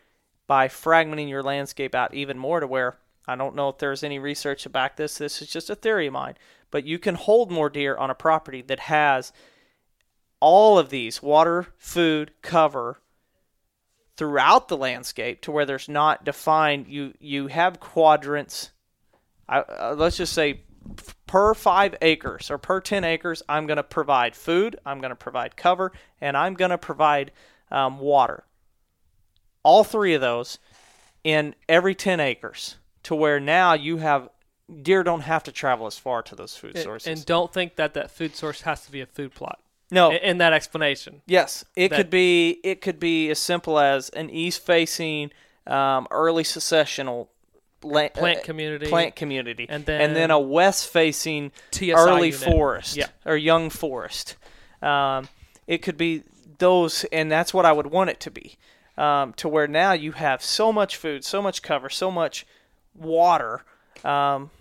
by 0.47 0.67
fragmenting 0.67 1.29
your 1.29 1.43
landscape 1.43 1.95
out 1.95 2.13
even 2.13 2.37
more 2.37 2.59
to 2.59 2.67
where 2.67 2.97
I 3.27 3.35
don't 3.35 3.55
know 3.55 3.69
if 3.69 3.77
there's 3.77 4.03
any 4.03 4.19
research 4.19 4.63
to 4.63 4.69
back 4.69 4.95
this. 4.95 5.17
This 5.17 5.41
is 5.41 5.47
just 5.49 5.69
a 5.69 5.75
theory 5.75 6.07
of 6.07 6.13
mine. 6.13 6.35
But 6.69 6.85
you 6.85 6.99
can 6.99 7.15
hold 7.15 7.51
more 7.51 7.69
deer 7.69 7.95
on 7.95 8.09
a 8.09 8.15
property 8.15 8.61
that 8.63 8.81
has 8.81 9.31
all 10.39 10.77
of 10.79 10.89
these 10.89 11.21
water, 11.21 11.67
food, 11.77 12.31
cover 12.41 13.00
throughout 14.21 14.67
the 14.67 14.77
landscape 14.77 15.41
to 15.41 15.51
where 15.51 15.65
there's 15.65 15.89
not 15.89 16.23
defined. 16.23 16.87
You 16.87 17.15
you 17.19 17.47
have 17.47 17.79
quadrants. 17.79 18.69
I, 19.49 19.61
uh, 19.61 19.95
let's 19.97 20.15
just 20.17 20.33
say 20.33 20.61
per 21.25 21.55
five 21.55 21.95
acres 22.03 22.51
or 22.51 22.59
per 22.59 22.81
10 22.81 23.03
acres, 23.03 23.41
I'm 23.49 23.65
going 23.65 23.77
to 23.77 23.83
provide 23.83 24.35
food, 24.35 24.79
I'm 24.85 24.99
going 24.99 25.09
to 25.09 25.15
provide 25.15 25.57
cover, 25.57 25.91
and 26.21 26.37
I'm 26.37 26.53
going 26.53 26.69
to 26.69 26.77
provide 26.77 27.31
um, 27.71 27.97
water 27.97 28.43
all 29.63 29.83
three 29.83 30.13
of 30.13 30.21
those 30.21 30.59
in 31.23 31.55
every 31.67 31.95
10 31.95 32.19
acres 32.19 32.75
to 33.01 33.15
where 33.15 33.39
now 33.39 33.73
you 33.73 33.97
have 33.97 34.29
deer 34.83 35.01
don't 35.01 35.21
have 35.21 35.41
to 35.45 35.51
travel 35.51 35.87
as 35.87 35.97
far 35.97 36.21
to 36.21 36.35
those 36.35 36.55
food 36.55 36.75
And- 36.75 36.83
sources. 36.83 37.07
And 37.07 37.25
don't 37.25 37.51
think 37.51 37.75
that 37.77 37.95
that 37.95 38.11
food 38.11 38.35
source 38.35 38.61
has 38.61 38.85
to 38.85 38.91
be 38.91 39.01
a 39.01 39.07
food 39.07 39.33
plot. 39.33 39.59
No, 39.91 40.09
In, 40.11 40.17
in 40.17 40.37
that 40.39 40.53
explanation. 40.53 41.21
Yes, 41.27 41.63
it 41.75 41.89
that- 41.89 41.97
could 41.97 42.09
be. 42.09 42.59
It 42.63 42.81
could 42.81 42.99
be 42.99 43.29
as 43.29 43.37
simple 43.39 43.77
as 43.77 44.09
an 44.09 44.29
east-facing, 44.29 45.31
um, 45.67 46.07
early 46.09 46.43
successional 46.43 47.27
la- 47.83 48.09
Plant 48.09 48.39
uh, 48.39 48.43
community. 48.43 48.87
plant 48.87 49.15
community, 49.15 49.65
And 49.69 49.85
then 49.85 50.01
and 50.01 50.15
then 50.15 50.31
a 50.31 50.39
west-facing 50.39 51.51
early 51.93 52.29
unit. 52.31 52.41
forest 52.41 52.95
Yeah. 52.97 53.07
or 53.25 53.35
young 53.37 53.69
forest. 53.69 54.37
Um, 54.81 55.27
it 55.67 55.79
could 55.79 55.97
be 55.97 56.23
those, 56.57 57.03
and 57.11 57.31
that's 57.31 57.53
what 57.53 57.65
I 57.65 57.71
would 57.71 57.87
want 57.87 58.09
it 58.09 58.19
to 58.21 58.31
be. 58.31 58.55
Um, 58.97 59.33
to 59.33 59.47
where 59.49 59.67
now 59.67 59.93
you 59.93 60.11
have 60.13 60.43
so 60.43 60.71
much 60.71 60.95
food, 60.97 61.23
so 61.25 61.41
much 61.41 61.61
cover, 61.63 61.89
so 61.89 62.11
much 62.11 62.45
water 62.93 63.63
um, 64.03 64.51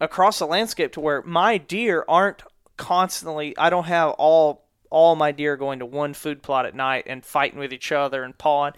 across 0.00 0.38
the 0.38 0.46
landscape, 0.46 0.92
to 0.92 1.00
where 1.00 1.22
my 1.22 1.58
deer 1.58 2.04
aren't 2.08 2.42
constantly. 2.76 3.56
I 3.56 3.70
don't 3.70 3.84
have 3.84 4.10
all 4.10 4.64
all 4.90 5.16
my 5.16 5.32
deer 5.32 5.56
going 5.56 5.80
to 5.80 5.86
one 5.86 6.14
food 6.14 6.42
plot 6.42 6.64
at 6.64 6.74
night 6.74 7.04
and 7.06 7.24
fighting 7.24 7.58
with 7.58 7.72
each 7.72 7.90
other 7.90 8.22
and 8.22 8.36
pawing. 8.38 8.72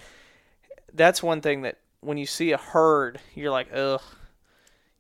That's 0.92 1.22
one 1.22 1.40
thing 1.42 1.62
that 1.62 1.78
when 2.01 2.16
you 2.16 2.26
see 2.26 2.53
a 2.53 2.57
herd, 2.57 3.20
you're 3.34 3.51
like, 3.51 3.68
ugh. 3.74 4.01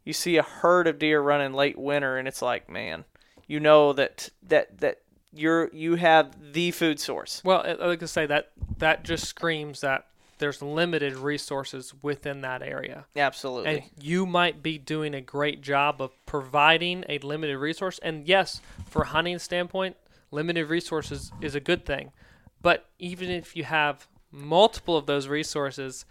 You 0.04 0.12
see 0.12 0.36
a 0.36 0.42
herd 0.42 0.86
of 0.86 0.98
deer 0.98 1.20
running 1.20 1.52
late 1.52 1.78
winter, 1.78 2.16
and 2.16 2.26
it's 2.26 2.40
like, 2.40 2.70
man, 2.70 3.04
you 3.46 3.60
know 3.60 3.92
that 3.92 4.30
that 4.44 4.78
that 4.80 5.00
you're 5.32 5.68
you 5.72 5.96
have 5.96 6.52
the 6.52 6.70
food 6.70 6.98
source. 6.98 7.42
Well, 7.44 7.62
I- 7.64 7.82
I 7.82 7.86
like 7.86 8.06
say 8.08 8.26
that 8.26 8.50
that 8.78 9.04
just 9.04 9.26
screams 9.26 9.82
that 9.82 10.06
there's 10.38 10.62
limited 10.62 11.16
resources 11.16 11.94
within 12.02 12.40
that 12.42 12.62
area. 12.62 13.06
Absolutely. 13.16 13.70
And 13.70 13.82
you 14.00 14.26
might 14.26 14.62
be 14.62 14.78
doing 14.78 15.14
a 15.14 15.20
great 15.20 15.60
job 15.62 16.00
of 16.00 16.12
providing 16.26 17.04
a 17.08 17.18
limited 17.18 17.58
resource. 17.58 17.98
And 18.02 18.26
yes, 18.26 18.60
for 18.86 19.02
a 19.02 19.06
hunting 19.06 19.38
standpoint, 19.38 19.96
limited 20.30 20.66
resources 20.68 21.32
is 21.40 21.54
a 21.54 21.60
good 21.60 21.84
thing. 21.84 22.12
But 22.60 22.86
even 22.98 23.30
if 23.30 23.56
you 23.56 23.64
have 23.64 24.08
multiple 24.30 24.96
of 24.96 25.06
those 25.06 25.28
resources, 25.28 26.04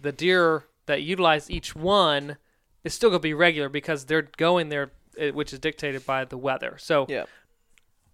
the 0.00 0.12
deer 0.12 0.64
that 0.86 1.02
utilize 1.02 1.50
each 1.50 1.76
one 1.76 2.36
is 2.84 2.94
still 2.94 3.10
going 3.10 3.20
to 3.20 3.22
be 3.22 3.34
regular 3.34 3.68
because 3.68 4.06
they're 4.06 4.28
going 4.36 4.70
there, 4.70 4.92
eh, 5.18 5.30
which 5.30 5.52
is 5.52 5.58
dictated 5.58 6.06
by 6.06 6.24
the 6.24 6.38
weather. 6.38 6.76
So 6.78 7.06
yeah. 7.08 7.24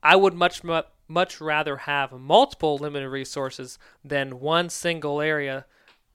I 0.02 0.16
would 0.16 0.34
much 0.34 0.64
mu- 0.64 0.82
much 1.08 1.40
rather 1.40 1.76
have 1.78 2.12
multiple 2.12 2.76
limited 2.78 3.08
resources 3.08 3.78
than 4.04 4.40
one 4.40 4.68
single 4.68 5.20
area, 5.20 5.66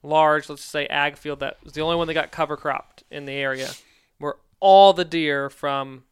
large, 0.03 0.49
let's 0.49 0.63
say 0.65 0.85
ag 0.87 1.17
field 1.17 1.39
that 1.39 1.57
was 1.63 1.73
the 1.73 1.81
only 1.81 1.95
one 1.95 2.07
that 2.07 2.13
got 2.13 2.31
cover 2.31 2.57
cropped 2.57 3.03
in 3.09 3.25
the 3.25 3.33
area, 3.33 3.69
where 4.17 4.35
all 4.59 4.93
the 4.93 5.05
deer 5.05 5.49
from 5.49 6.03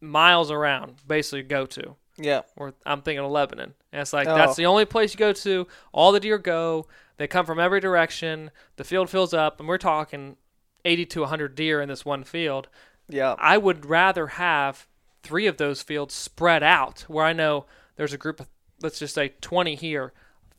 miles 0.00 0.50
around 0.50 0.96
basically 1.06 1.42
go 1.42 1.66
to. 1.66 1.96
Yeah. 2.18 2.42
Or 2.56 2.74
I'm 2.84 3.02
thinking 3.02 3.24
of 3.24 3.30
Lebanon. 3.30 3.74
And 3.92 4.02
it's 4.02 4.12
like 4.12 4.26
Oh. 4.28 4.34
that's 4.34 4.56
the 4.56 4.66
only 4.66 4.84
place 4.84 5.12
you 5.12 5.18
go 5.18 5.32
to. 5.32 5.66
All 5.92 6.12
the 6.12 6.20
deer 6.20 6.38
go. 6.38 6.86
They 7.18 7.26
come 7.26 7.46
from 7.46 7.58
every 7.60 7.80
direction. 7.80 8.50
The 8.76 8.84
field 8.84 9.08
fills 9.10 9.32
up, 9.32 9.58
and 9.58 9.68
we're 9.68 9.78
talking 9.78 10.36
80 10.84 11.06
to 11.06 11.20
100 11.22 11.54
deer 11.54 11.80
in 11.80 11.88
this 11.88 12.04
one 12.04 12.24
field. 12.24 12.68
Yeah. 13.08 13.34
I 13.38 13.58
would 13.58 13.86
rather 13.86 14.28
have 14.28 14.86
three 15.26 15.46
of 15.46 15.56
those 15.56 15.82
fields 15.82 16.14
spread 16.14 16.62
out 16.62 17.00
where 17.08 17.24
I 17.24 17.32
know 17.32 17.66
there's 17.96 18.12
a 18.12 18.18
group 18.18 18.40
of, 18.40 18.46
let's 18.80 18.98
just 18.98 19.14
say 19.14 19.32
20 19.40 19.74
here, 19.74 20.12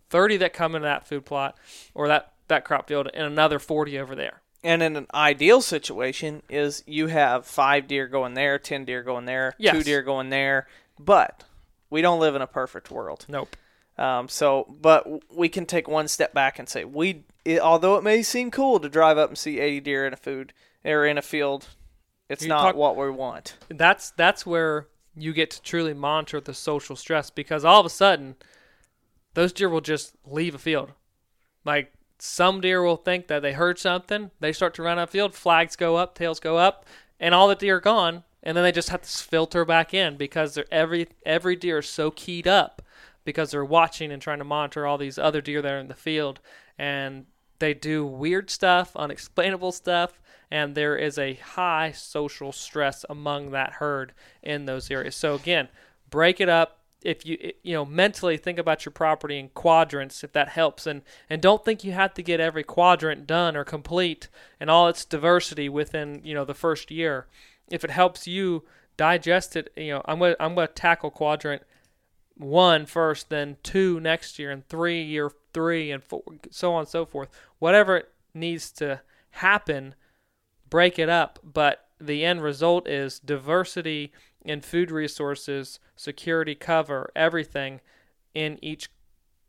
30 0.10 0.38
that 0.38 0.54
come 0.54 0.76
into 0.76 0.86
that 0.86 1.08
food 1.08 1.26
plot 1.26 1.58
or 1.94 2.08
that, 2.10 2.34
that 2.50 2.66
crop 2.66 2.88
field, 2.88 3.10
and 3.14 3.26
another 3.26 3.60
40 3.60 3.98
over 3.98 4.16
there. 4.16 4.42
And 4.64 4.84
in 4.84 4.96
an 4.98 5.08
ideal 5.14 5.62
situation 5.62 6.42
is 6.50 6.84
you 6.86 7.08
have 7.08 7.46
five 7.46 7.88
deer 7.88 8.08
going 8.08 8.34
there, 8.34 8.60
ten 8.60 8.86
deer 8.86 9.04
going 9.04 9.26
there, 9.26 9.54
two 9.62 9.84
deer 9.84 10.02
going 10.02 10.30
there. 10.30 10.68
But 11.00 11.44
we 11.90 12.02
don't 12.02 12.20
live 12.20 12.36
in 12.36 12.42
a 12.42 12.48
perfect 12.48 12.92
world. 12.92 13.26
Nope. 13.30 13.56
Um, 13.98 14.28
so, 14.28 14.76
but 14.82 15.08
we 15.34 15.48
can 15.48 15.66
take 15.66 15.88
one 15.88 16.08
step 16.08 16.34
back 16.34 16.60
and 16.60 16.68
say 16.68 16.84
we, 16.86 17.24
it, 17.46 17.60
although 17.60 17.96
it 17.96 18.04
may 18.04 18.22
seem 18.24 18.52
cool 18.52 18.80
to 18.80 18.90
drive 18.90 19.18
up 19.18 19.30
and 19.30 19.38
see 19.38 19.60
80 19.60 19.80
deer 19.82 20.06
in 20.06 20.14
a 20.14 20.18
food 20.18 20.54
or 20.84 21.06
in 21.06 21.18
a 21.18 21.22
field, 21.22 21.68
it's 22.30 22.44
You 22.44 22.50
not 22.50 22.62
talk- 22.62 22.76
what 22.76 22.96
we 22.98 23.10
want. 23.10 23.58
That's 23.70 24.12
that's 24.12 24.46
where 24.46 24.88
you 25.16 25.34
get 25.34 25.50
to 25.52 25.62
truly 25.62 25.94
monitor 25.94 26.40
the 26.40 26.54
social 26.54 26.96
stress 26.96 27.30
because 27.30 27.66
all 27.66 27.80
of 27.80 27.86
a 27.86 27.90
sudden 27.90 28.36
those 29.34 29.54
deer 29.54 29.70
will 29.70 29.82
just 29.82 30.14
leave 30.26 30.56
a 30.56 30.60
field. 30.60 30.92
Like 31.66 31.94
some 32.20 32.62
deer 32.62 32.82
will 32.82 32.98
think 32.98 33.28
that 33.28 33.42
they 33.42 33.54
heard 33.54 33.78
something, 33.80 34.32
they 34.40 34.52
start 34.54 34.74
to 34.76 34.84
run 34.84 34.98
upfield, 34.98 35.34
flags 35.34 35.76
go 35.76 35.96
up, 35.96 36.16
tails 36.16 36.40
go 36.40 36.58
up, 36.58 36.86
and 37.20 37.34
all 37.36 37.48
the 37.48 37.56
deer 37.56 37.78
are 37.78 37.80
gone, 37.82 38.24
and 38.42 38.56
then 38.56 38.64
they 38.64 38.72
just 38.72 38.90
have 38.90 39.02
to 39.02 39.10
filter 39.10 39.66
back 39.66 39.94
in 39.94 40.18
because 40.18 40.54
they're 40.56 40.66
every 40.72 41.08
every 41.26 41.56
deer 41.56 41.80
is 41.80 41.88
so 41.90 42.12
keyed 42.12 42.48
up 42.48 42.82
because 43.26 43.52
they're 43.52 43.66
watching 43.66 44.12
and 44.12 44.22
trying 44.22 44.38
to 44.40 44.44
monitor 44.46 44.86
all 44.88 44.98
these 44.98 45.18
other 45.18 45.42
deer 45.42 45.62
that 45.62 45.72
are 45.74 45.80
in 45.80 45.88
the 45.90 45.94
field 45.94 46.40
and 46.78 47.26
they 47.60 47.74
do 47.74 48.06
weird 48.06 48.50
stuff, 48.50 48.96
unexplainable 48.96 49.72
stuff, 49.72 50.20
and 50.50 50.76
there 50.76 50.96
is 50.96 51.18
a 51.18 51.36
high 51.36 51.92
social 51.92 52.52
stress 52.52 53.06
among 53.10 53.52
that 53.52 53.74
herd 53.74 54.14
in 54.42 54.66
those 54.66 54.90
areas. 54.90 55.16
So 55.16 55.36
again, 55.36 55.68
break 56.10 56.40
it 56.40 56.50
up. 56.50 56.80
If 57.04 57.26
you 57.26 57.54
you 57.64 57.74
know 57.74 57.86
mentally 57.86 58.38
think 58.38 58.58
about 58.58 58.84
your 58.84 58.92
property 58.92 59.38
in 59.38 59.50
quadrants, 59.50 60.24
if 60.24 60.32
that 60.34 60.50
helps, 60.50 60.88
and 60.88 61.04
and 61.30 61.42
don't 61.42 61.64
think 61.64 61.84
you 61.84 61.92
have 61.92 62.14
to 62.16 62.24
get 62.24 62.40
every 62.40 62.64
quadrant 62.64 63.28
done 63.28 63.56
or 63.56 63.64
complete 63.64 64.30
and 64.60 64.70
all 64.70 64.88
its 64.88 65.06
diversity 65.06 65.70
within 65.70 66.22
you 66.24 66.34
know 66.34 66.44
the 66.44 66.56
first 66.56 66.90
year. 66.90 67.28
If 67.70 67.84
it 67.84 67.92
helps 67.92 68.26
you 68.26 68.64
digest 68.98 69.56
it, 69.56 69.72
you 69.78 69.92
know 69.94 70.02
I'm 70.06 70.20
gonna 70.20 70.36
I'm 70.40 70.56
gonna 70.56 70.68
tackle 70.68 71.12
quadrant 71.12 71.62
one 72.36 72.86
first, 72.86 73.30
then 73.30 73.58
two 73.64 74.00
next 74.00 74.40
year, 74.40 74.52
and 74.52 74.68
three 74.68 75.02
year 75.02 75.32
three, 75.54 75.92
and 75.92 76.04
four, 76.04 76.24
so 76.50 76.74
on 76.74 76.82
and 76.82 76.88
so 76.88 77.06
forth. 77.06 77.30
Whatever 77.60 78.04
needs 78.34 78.72
to 78.72 79.02
happen, 79.32 79.96
break 80.70 81.00
it 81.00 81.10
up. 81.10 81.40
But 81.44 81.88
the 82.00 82.24
end 82.24 82.42
result 82.42 82.88
is 82.88 83.20
diversity 83.20 84.12
in 84.44 84.62
food 84.62 84.92
resources, 84.92 85.80
security 85.96 86.56
cover, 86.56 87.12
everything 87.16 87.82
in 88.34 88.58
each, 88.62 88.90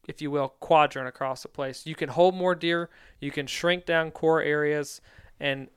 if 0.07 0.21
you 0.21 0.31
will, 0.31 0.49
quadrant 0.61 1.09
across 1.09 1.43
the 1.43 1.49
place. 1.49 1.87
You 1.87 1.95
can 1.95 2.09
hold 2.09 2.35
more 2.35 2.55
deer, 2.55 2.91
you 3.21 3.31
can 3.31 3.47
shrink 3.47 3.87
down 3.87 4.11
core 4.11 4.43
areas, 4.43 5.01
and 5.39 5.69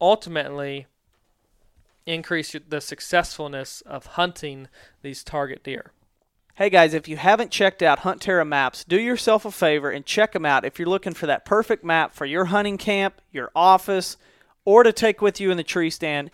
ultimately 0.00 0.86
increase 2.06 2.54
the 2.68 2.80
successfulness 2.80 3.80
of 3.82 4.06
hunting 4.06 4.68
these 5.02 5.24
target 5.24 5.62
deer. 5.64 5.92
Hey 6.56 6.68
guys, 6.68 6.92
if 6.92 7.08
you 7.08 7.16
haven't 7.16 7.50
checked 7.50 7.82
out 7.82 8.00
Hunt 8.00 8.20
Terra 8.20 8.44
maps, 8.44 8.84
do 8.84 9.00
yourself 9.00 9.44
a 9.44 9.50
favor 9.50 9.90
and 9.90 10.04
check 10.04 10.32
them 10.32 10.44
out 10.44 10.66
if 10.66 10.78
you're 10.78 10.88
looking 10.88 11.14
for 11.14 11.26
that 11.26 11.46
perfect 11.46 11.82
map 11.82 12.12
for 12.14 12.26
your 12.26 12.46
hunting 12.46 12.76
camp, 12.76 13.20
your 13.32 13.50
office, 13.56 14.18
or 14.64 14.82
to 14.82 14.92
take 14.92 15.20
with 15.20 15.40
you 15.40 15.50
in 15.50 15.56
the 15.56 15.64
tree 15.64 15.90
stand. 15.90 16.30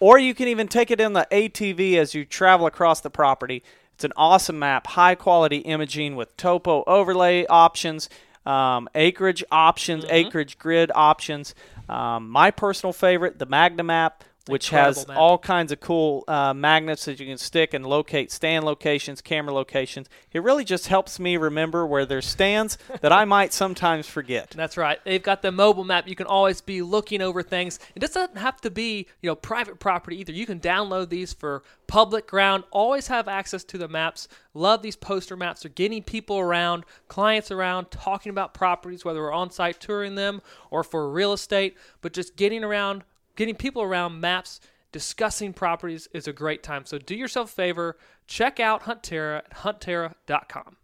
Or 0.00 0.18
you 0.18 0.34
can 0.34 0.48
even 0.48 0.66
take 0.68 0.90
it 0.90 1.00
in 1.00 1.12
the 1.12 1.26
ATV 1.30 1.96
as 1.96 2.14
you 2.14 2.24
travel 2.24 2.66
across 2.66 3.00
the 3.00 3.10
property. 3.10 3.62
It's 3.94 4.04
an 4.04 4.12
awesome 4.16 4.58
map, 4.58 4.86
high 4.86 5.14
quality 5.14 5.58
imaging 5.58 6.16
with 6.16 6.34
topo 6.38 6.84
overlay 6.86 7.44
options, 7.46 8.08
um, 8.46 8.88
acreage 8.94 9.44
options, 9.52 10.04
acreage 10.08 10.58
grid 10.58 10.90
options. 10.94 11.54
Um, 11.88 12.30
my 12.30 12.50
personal 12.50 12.94
favorite, 12.94 13.38
the 13.38 13.44
Magna 13.44 13.82
map, 13.82 14.24
which 14.46 14.70
has 14.70 15.06
map. 15.06 15.16
all 15.16 15.38
kinds 15.38 15.70
of 15.70 15.80
cool 15.80 16.24
uh, 16.26 16.54
magnets 16.54 17.04
that 17.04 17.20
you 17.20 17.26
can 17.26 17.38
stick 17.38 17.74
and 17.74 17.86
locate 17.86 18.32
stand 18.32 18.64
locations, 18.64 19.20
camera 19.20 19.52
locations. 19.52 20.08
It 20.32 20.42
really 20.42 20.64
just 20.64 20.88
helps 20.88 21.20
me 21.20 21.36
remember 21.36 21.86
where 21.86 22.06
there's 22.06 22.26
stands 22.26 22.78
that 23.00 23.12
I 23.12 23.24
might 23.24 23.52
sometimes 23.52 24.06
forget. 24.06 24.50
That's 24.50 24.76
right. 24.76 24.98
They've 25.04 25.22
got 25.22 25.42
the 25.42 25.52
mobile 25.52 25.84
map. 25.84 26.08
You 26.08 26.16
can 26.16 26.26
always 26.26 26.60
be 26.60 26.82
looking 26.82 27.20
over 27.22 27.42
things. 27.42 27.78
It 27.94 28.00
doesn't 28.00 28.38
have 28.38 28.60
to 28.62 28.70
be, 28.70 29.06
you 29.22 29.28
know, 29.30 29.34
private 29.36 29.78
property 29.78 30.20
either. 30.20 30.32
You 30.32 30.46
can 30.46 30.60
download 30.60 31.10
these 31.10 31.32
for 31.32 31.62
public 31.86 32.26
ground. 32.26 32.64
Always 32.70 33.08
have 33.08 33.28
access 33.28 33.64
to 33.64 33.78
the 33.78 33.88
maps. 33.88 34.28
Love 34.54 34.82
these 34.82 34.96
poster 34.96 35.36
maps. 35.36 35.62
They're 35.62 35.70
getting 35.70 36.02
people 36.02 36.38
around, 36.38 36.84
clients 37.08 37.50
around, 37.50 37.90
talking 37.90 38.30
about 38.30 38.54
properties, 38.54 39.04
whether 39.04 39.20
we're 39.20 39.32
on 39.32 39.50
site 39.50 39.80
touring 39.80 40.14
them 40.14 40.40
or 40.70 40.82
for 40.82 41.10
real 41.10 41.32
estate, 41.32 41.76
but 42.00 42.12
just 42.12 42.36
getting 42.36 42.64
around, 42.64 43.04
getting 43.36 43.54
people 43.54 43.82
around 43.82 44.20
maps, 44.20 44.60
discussing 44.92 45.52
properties 45.52 46.08
is 46.12 46.26
a 46.28 46.32
great 46.32 46.62
time. 46.62 46.84
So 46.84 46.98
do 46.98 47.14
yourself 47.14 47.50
a 47.50 47.54
favor, 47.54 47.96
check 48.26 48.60
out 48.60 48.82
Hunt 48.82 49.02
Terra 49.02 49.38
at 49.38 49.58
huntterra.com. 49.58 50.76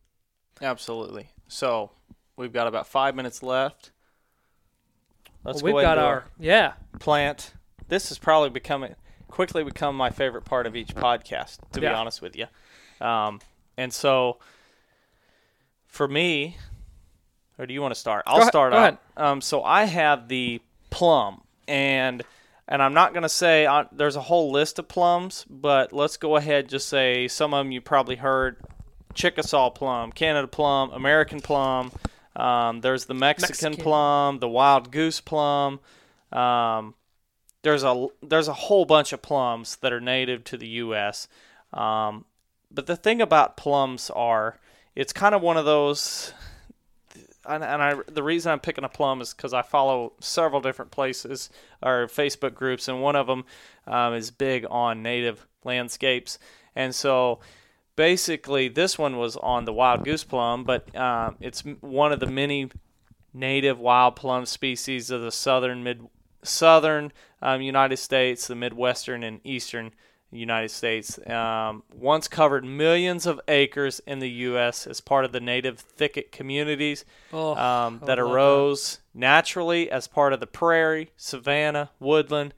Absolutely. 0.63 1.29
So 1.49 1.91
we've 2.37 2.53
got 2.53 2.67
about 2.67 2.87
five 2.87 3.15
minutes 3.15 3.43
left. 3.43 3.91
Let's 5.45 5.63
Well, 5.63 5.73
go 5.73 5.77
we've 5.77 5.85
got 5.85 5.99
our 5.99 6.25
yeah. 6.39 6.73
plant. 6.99 7.53
This 7.89 8.11
is 8.11 8.19
probably 8.19 8.51
becoming 8.51 8.95
quickly 9.29 9.63
become 9.65 9.97
my 9.97 10.11
favorite 10.11 10.45
part 10.45 10.67
of 10.67 10.75
each 10.77 10.95
podcast, 10.95 11.59
to 11.73 11.81
be 11.81 11.87
honest 11.87 12.23
with 12.23 12.37
you. 12.37 12.47
Um, 13.05 13.41
and 13.77 13.93
so, 13.93 14.39
for 15.87 16.09
me, 16.09 16.57
or 17.59 17.67
do 17.67 17.75
you 17.75 17.83
want 17.83 17.93
to 17.95 18.01
start? 18.01 18.25
I'll 18.27 18.39
ahead- 18.39 18.49
start 18.49 18.73
go 18.73 18.79
out. 18.79 18.99
Um, 19.17 19.41
so 19.41 19.63
I 19.63 19.85
have 19.85 20.29
the 20.29 20.61
plum, 20.91 21.43
and 21.69 22.23
and 22.69 22.83
I'm 22.83 22.95
not 22.95 23.15
gonna 23.15 23.29
say 23.29 23.67
uh, 23.67 23.85
there's 23.93 24.17
a 24.17 24.23
whole 24.23 24.51
list 24.51 24.79
of 24.79 24.89
plums, 24.89 25.45
but 25.49 25.93
let's 25.93 26.17
go 26.17 26.37
ahead 26.37 26.69
just 26.69 26.89
say 26.89 27.29
some 27.29 27.55
of 27.55 27.65
them 27.65 27.73
you 27.73 27.81
probably 27.81 28.17
heard: 28.17 28.57
Chickasaw 29.15 29.71
plum, 29.71 30.13
Canada 30.13 30.49
plum, 30.49 30.91
American 30.91 31.41
plum. 31.41 31.93
Um, 32.35 32.81
there's 32.83 33.07
the 33.07 33.15
Mexican, 33.15 33.71
Mexican. 33.71 33.83
plum, 33.83 34.39
the 34.41 34.49
wild 34.49 34.91
goose 34.91 35.21
plum. 35.21 35.81
Um, 36.33 36.95
there's 37.63 37.83
a 37.83 38.07
there's 38.23 38.49
a 38.49 38.53
whole 38.53 38.85
bunch 38.85 39.13
of 39.13 39.23
plums 39.23 39.77
that 39.77 39.93
are 39.93 40.01
native 40.01 40.45
to 40.45 40.57
the 40.57 40.69
U.S. 40.69 41.29
Um, 41.73 42.25
but 42.71 42.87
the 42.87 42.97
thing 42.97 43.21
about 43.23 43.57
plums 43.57 44.11
are, 44.11 44.59
it's 44.95 45.13
kind 45.13 45.35
of 45.35 45.43
one 45.43 45.57
of 45.57 45.65
those. 45.65 46.33
And, 47.49 47.63
and 47.65 47.83
I, 47.83 47.95
the 48.09 48.23
reason 48.23 48.53
I'm 48.53 48.61
picking 48.61 48.85
a 48.85 48.89
plum 48.89 49.21
is 49.21 49.33
because 49.33 49.53
I 49.53 49.63
follow 49.63 50.13
several 50.21 50.61
different 50.61 50.91
places 50.91 51.51
or 51.83 52.07
Facebook 52.07 52.55
groups, 52.55 52.89
and 52.89 53.03
one 53.03 53.17
of 53.17 53.27
them 53.27 53.45
um, 53.87 54.15
is 54.15 54.31
big 54.31 54.67
on 54.71 55.03
native 55.03 55.47
landscapes. 55.65 56.39
And 56.75 56.95
so, 56.95 57.41
basically, 57.95 58.69
this 58.69 58.99
one 58.99 59.17
was 59.17 59.37
on 59.37 59.65
the 59.65 59.73
wild 59.73 60.05
goose 60.05 60.25
plum, 60.25 60.65
but 60.65 60.95
um, 60.97 61.37
it's 61.41 61.63
one 61.81 62.13
of 62.13 62.21
the 62.21 62.27
many 62.27 62.71
native 63.33 63.79
wild 63.79 64.17
plum 64.17 64.47
species 64.47 65.11
of 65.11 65.23
the 65.23 65.33
southern 65.33 65.83
mid 65.83 66.07
southern 66.43 67.13
um, 67.43 67.61
United 67.61 67.97
States, 67.97 68.47
the 68.47 68.55
midwestern 68.55 69.23
and 69.23 69.41
eastern 69.45 69.93
United 70.33 70.71
States. 70.71 71.19
Um, 71.29 71.83
once 71.95 72.29
covered 72.29 72.65
millions 72.65 73.27
of 73.27 73.41
acres 73.49 74.01
in 74.07 74.19
the 74.19 74.29
U.S. 74.31 74.87
as 74.87 75.01
part 75.01 75.25
of 75.25 75.33
the 75.33 75.41
native 75.41 75.79
thicket 75.79 76.33
communities 76.33 77.05
Oh, 77.33 77.55
um, 77.57 78.01
that 78.07 78.19
arose 78.19 78.99
naturally 79.15 79.91
as 79.91 80.07
part 80.09 80.33
of 80.33 80.41
the 80.41 80.47
prairie, 80.47 81.11
savanna, 81.17 81.91
woodland, 82.01 82.55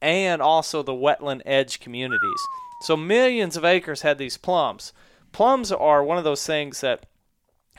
and 0.00 0.42
also 0.42 0.82
the 0.82 0.92
wetland 0.92 1.42
edge 1.46 1.78
communities. 1.80 2.40
So 2.82 2.96
millions 2.96 3.56
of 3.56 3.64
acres 3.64 4.02
had 4.02 4.18
these 4.18 4.36
plums. 4.36 4.92
Plums 5.30 5.70
are 5.72 6.02
one 6.02 6.18
of 6.18 6.24
those 6.24 6.44
things 6.44 6.80
that 6.80 7.06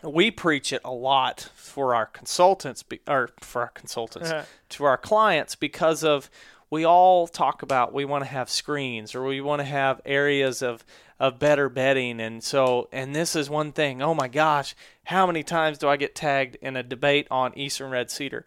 we 0.04 0.32
preach 0.32 0.74
it 0.74 0.82
a 0.84 0.92
lot 0.92 1.50
for 1.56 1.94
our 1.96 2.06
consultants, 2.06 2.84
or 3.08 3.30
for 3.42 3.62
our 3.64 3.70
consultants, 3.70 4.32
Uh-huh. 4.32 4.44
to 4.70 4.84
our 4.86 4.98
clients 4.98 5.56
because 5.56 6.04
of 6.04 6.30
we 6.74 6.86
all 6.86 7.28
talk 7.28 7.62
about 7.62 7.94
we 7.94 8.04
want 8.04 8.24
to 8.24 8.30
have 8.30 8.50
screens 8.50 9.14
or 9.14 9.24
we 9.24 9.40
want 9.40 9.60
to 9.60 9.64
have 9.64 10.02
areas 10.06 10.64
of 10.64 10.84
of 11.20 11.38
better 11.38 11.70
bedding. 11.70 12.20
And 12.20 12.44
so 12.44 12.90
and 12.92 13.16
this 13.16 13.36
is 13.36 13.48
one 13.48 13.72
thing 13.72 14.02
oh 14.02 14.16
my 14.16 14.28
gosh 14.28 14.76
how 15.04 15.28
many 15.28 15.44
times 15.44 15.78
do 15.78 15.88
i 15.88 15.98
get 15.98 16.16
tagged 16.16 16.58
in 16.62 16.76
a 16.76 16.82
debate 16.82 17.28
on 17.30 17.56
eastern 17.56 17.92
red 17.92 18.10
cedar? 18.10 18.44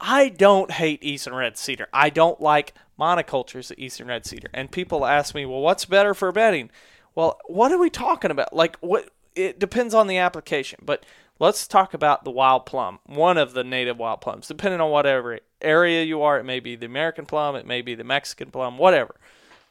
I 0.00 0.28
don't 0.28 0.72
hate 0.72 1.04
eastern 1.04 1.36
red 1.36 1.56
cedar. 1.56 1.86
I 1.92 2.10
don't 2.10 2.40
like 2.40 2.74
monocultures 2.98 3.70
of 3.70 3.78
eastern 3.78 4.08
red 4.08 4.26
cedar. 4.26 4.48
And 4.52 4.72
people 4.72 5.06
ask 5.06 5.32
me 5.32 5.46
well 5.46 5.60
what's 5.60 5.84
better 5.84 6.14
for 6.14 6.32
bedding? 6.32 6.70
Well 7.14 7.38
what 7.46 7.70
are 7.70 7.78
we 7.78 7.90
talking 7.90 8.32
about? 8.32 8.52
Like 8.52 8.76
what 8.80 9.08
it 9.36 9.60
depends 9.60 9.94
on 9.94 10.08
the 10.08 10.18
application. 10.18 10.80
But 10.82 11.06
let's 11.38 11.66
talk 11.68 11.94
about 11.94 12.24
the 12.24 12.30
wild 12.30 12.66
plum 12.66 12.98
one 13.06 13.38
of 13.38 13.52
the 13.52 13.64
native 13.64 13.96
wild 13.98 14.20
plums 14.20 14.48
depending 14.48 14.80
on 14.80 14.90
whatever 14.90 15.38
area 15.60 16.02
you 16.04 16.22
are 16.22 16.38
it 16.38 16.44
may 16.44 16.60
be 16.60 16.74
the 16.76 16.86
american 16.86 17.26
plum 17.26 17.54
it 17.56 17.66
may 17.66 17.80
be 17.82 17.94
the 17.94 18.04
mexican 18.04 18.50
plum 18.50 18.78
whatever 18.78 19.14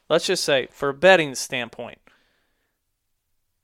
let's 0.08 0.26
just 0.26 0.44
say 0.44 0.66
for 0.70 0.88
a 0.90 0.94
bedding 0.94 1.34
standpoint 1.34 1.98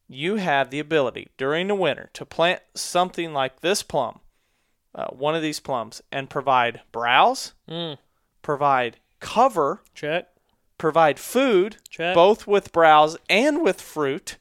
you 0.09 0.37
have 0.37 0.71
the 0.71 0.79
ability 0.81 1.29
during 1.37 1.69
the 1.69 1.75
winter 1.75 2.11
to 2.13 2.27
plant 2.27 2.61
something 2.75 3.33
like 3.33 3.61
this 3.61 3.83
plum 3.83 4.21
uh, 4.95 5.07
one 5.09 5.35
of 5.35 5.43
these 5.43 5.61
plums 5.61 6.03
and 6.13 6.31
provide 6.31 6.81
browse 6.93 7.53
Mm. 7.69 7.99
provide 8.43 8.99
cover 9.21 9.81
Check. 9.95 10.29
provide 10.79 11.19
food 11.19 11.77
Check. 11.89 12.15
both 12.15 12.47
with 12.47 12.73
browse 12.73 13.17
and 13.29 13.63
with 13.63 13.81
fruit 13.81 14.37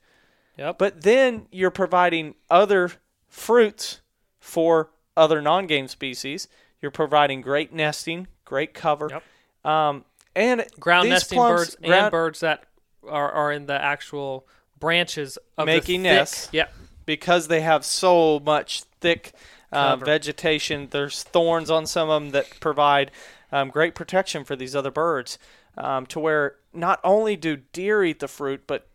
Yep. 0.57 0.77
but 0.77 1.01
then 1.01 1.47
you're 1.51 1.71
providing 1.71 2.35
other 2.49 2.91
fruits 3.33 3.99
for 4.39 4.91
other 5.17 5.41
non-game 5.41 5.87
species. 5.87 6.47
You're 6.81 6.91
providing 6.91 7.41
great 7.41 7.73
nesting, 7.73 8.27
great 8.45 8.73
cover, 8.73 9.09
Yep. 9.09 9.71
um, 9.71 10.05
and 10.35 10.65
ground 10.79 11.09
nesting 11.09 11.37
plums- 11.37 11.75
birds 11.75 11.77
and 11.81 12.11
birds 12.11 12.39
that 12.41 12.65
are, 13.07 13.31
are 13.31 13.51
in 13.51 13.65
the 13.65 13.81
actual 13.81 14.47
branches 14.79 15.37
of 15.57 15.65
Making 15.65 16.03
the 16.03 16.09
thick, 16.09 16.15
nests. 16.15 16.49
Yeah. 16.51 16.67
because 17.05 17.47
they 17.47 17.61
have 17.61 17.83
so 17.83 18.39
much 18.39 18.83
thick 19.01 19.31
uh, 19.71 19.95
vegetation. 19.95 20.87
There's 20.91 21.23
thorns 21.23 21.71
on 21.71 21.85
some 21.87 22.09
of 22.09 22.21
them 22.21 22.31
that 22.31 22.59
provide 22.59 23.09
um, 23.51 23.69
great 23.69 23.95
protection 23.95 24.43
for 24.43 24.55
these 24.55 24.75
other 24.75 24.91
birds. 24.91 25.39
Um, 25.75 26.05
to 26.07 26.19
where 26.19 26.57
not 26.71 26.99
only 27.03 27.35
do 27.35 27.57
deer 27.57 28.03
eat 28.03 28.19
the 28.19 28.27
fruit, 28.27 28.67
but 28.67 28.87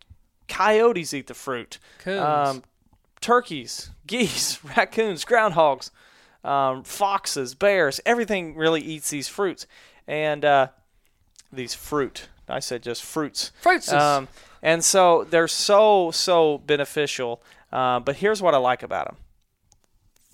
coyotes 0.46 1.12
eat 1.12 1.26
the 1.26 1.34
fruit. 1.34 1.78
Coons. 1.98 2.20
Um, 2.20 2.62
turkeys, 3.20 3.90
geese, 4.06 4.62
raccoons, 4.64 5.24
groundhogs, 5.24 5.90
um, 6.44 6.84
foxes, 6.84 7.54
bears, 7.54 8.00
everything 8.06 8.56
really 8.56 8.80
eats 8.80 9.10
these 9.10 9.28
fruits. 9.28 9.66
And 10.06 10.44
uh, 10.44 10.68
these 11.52 11.74
fruit, 11.74 12.28
I 12.48 12.60
said 12.60 12.82
just 12.82 13.04
fruits. 13.04 13.52
Fruits. 13.60 13.92
Um, 13.92 14.28
and 14.62 14.82
so 14.82 15.24
they're 15.24 15.48
so, 15.48 16.10
so 16.10 16.58
beneficial. 16.58 17.42
Uh, 17.70 18.00
but 18.00 18.16
here's 18.16 18.40
what 18.40 18.54
I 18.54 18.58
like 18.58 18.82
about 18.82 19.06
them 19.06 19.16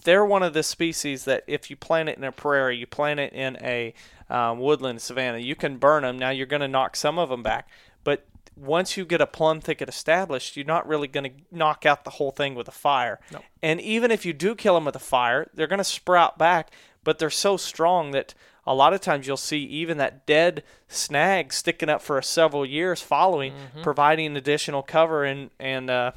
they're 0.04 0.24
one 0.24 0.42
of 0.42 0.52
the 0.52 0.62
species 0.62 1.24
that 1.24 1.42
if 1.46 1.70
you 1.70 1.76
plant 1.76 2.08
it 2.08 2.18
in 2.18 2.24
a 2.24 2.32
prairie, 2.32 2.76
you 2.76 2.86
plant 2.86 3.18
it 3.18 3.32
in 3.32 3.56
a 3.62 3.92
um, 4.30 4.58
woodland 4.58 5.00
savanna, 5.00 5.38
you 5.38 5.56
can 5.56 5.78
burn 5.78 6.02
them. 6.02 6.18
Now 6.18 6.30
you're 6.30 6.46
going 6.46 6.60
to 6.60 6.68
knock 6.68 6.94
some 6.94 7.18
of 7.18 7.30
them 7.30 7.42
back, 7.42 7.68
but 8.04 8.26
once 8.56 8.96
you 8.96 9.04
get 9.04 9.20
a 9.20 9.26
plum 9.26 9.60
thicket 9.60 9.88
established, 9.88 10.56
you're 10.56 10.64
not 10.66 10.86
really 10.86 11.08
going 11.08 11.24
to 11.24 11.32
knock 11.50 11.84
out 11.84 12.04
the 12.04 12.10
whole 12.10 12.30
thing 12.30 12.54
with 12.54 12.68
a 12.68 12.72
fire. 12.72 13.18
No. 13.32 13.40
And 13.62 13.80
even 13.80 14.10
if 14.10 14.24
you 14.24 14.32
do 14.32 14.54
kill 14.54 14.74
them 14.74 14.84
with 14.84 14.96
a 14.96 15.00
fire, 15.00 15.48
they're 15.54 15.66
going 15.66 15.78
to 15.78 15.84
sprout 15.84 16.38
back, 16.38 16.70
but 17.02 17.18
they're 17.18 17.30
so 17.30 17.56
strong 17.56 18.12
that 18.12 18.34
a 18.66 18.74
lot 18.74 18.94
of 18.94 19.00
times 19.00 19.26
you'll 19.26 19.36
see 19.36 19.58
even 19.64 19.98
that 19.98 20.24
dead 20.26 20.62
snag 20.88 21.52
sticking 21.52 21.88
up 21.88 22.00
for 22.00 22.20
several 22.22 22.64
years 22.64 23.02
following, 23.02 23.52
Mm-hmm. 23.52 23.82
providing 23.82 24.36
additional 24.36 24.82
cover 24.82 25.24
and 25.24 25.50
and 25.58 25.90
uh, 25.90 26.12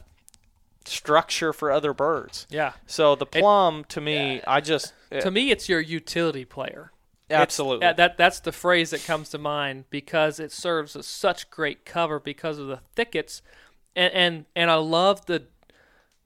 structure 0.85 1.51
for 1.53 1.71
other 1.71 1.93
birds. 1.93 2.47
yeah. 2.49 2.73
So 2.85 3.15
the 3.15 3.25
plum, 3.25 3.83
to 3.89 3.99
me, 4.01 4.41
I 4.47 4.61
just 4.61 4.93
To 5.11 5.31
me, 5.31 5.51
it's 5.51 5.67
your 5.67 5.79
utility 5.81 6.45
player. 6.45 6.91
It's- 7.29 7.41
absolutely 7.41 7.85
uh, 7.87 7.93
that 7.93 8.17
that's 8.17 8.39
the 8.39 8.51
phrase 8.53 8.91
that 8.91 9.03
comes 9.05 9.29
to 9.29 9.37
mind 9.37 9.85
because 9.89 10.39
it 10.39 10.51
serves 10.51 10.95
as 10.95 11.05
such 11.05 11.49
great 11.49 11.83
cover 11.85 12.19
because 12.19 12.57
of 12.57 12.67
the 12.67 12.79
thickets, 12.95 13.41
and 13.95 14.13
and, 14.13 14.45
and 14.55 14.71
I 14.71 14.75
love 14.75 15.25
the 15.25 15.43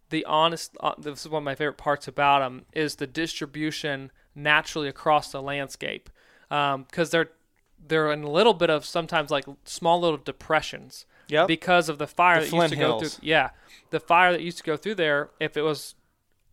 the 0.10 0.24
honest. 0.26 0.76
Uh, 0.80 0.94
this 0.98 1.22
is 1.22 1.30
one 1.30 1.42
of 1.42 1.46
my 1.46 1.56
favorite 1.56 1.78
parts 1.78 2.08
about 2.08 2.40
them 2.40 2.66
is 2.74 2.98
the 2.98 3.08
distribution 3.08 4.12
naturally 4.36 4.88
across 4.88 5.32
the 5.32 5.42
landscape 5.42 6.10
because 6.50 7.10
they're 7.10 7.30
they're 7.88 8.12
in 8.12 8.24
a 8.24 8.30
little 8.30 8.54
bit 8.54 8.70
of 8.70 8.86
sometimes 8.86 9.32
like 9.32 9.46
small 9.66 10.00
little 10.00 10.18
depressions 10.18 11.06
Yep. 11.30 11.48
because 11.48 11.88
of 11.90 11.98
the 11.98 12.08
fire 12.08 12.36
The 12.40 12.46
that 12.46 12.50
Flint 12.50 12.64
used 12.64 12.74
to 12.74 12.80
go 12.80 13.00
Hills. 13.00 13.16
through. 13.16 13.28
Yeah, 13.28 13.50
the 13.90 14.00
fire 14.02 14.32
that 14.34 14.42
used 14.42 14.58
to 14.60 14.64
go 14.64 14.78
through 14.78 14.96
there. 14.96 15.30
If 15.40 15.56
it 15.58 15.62
was, 15.64 15.96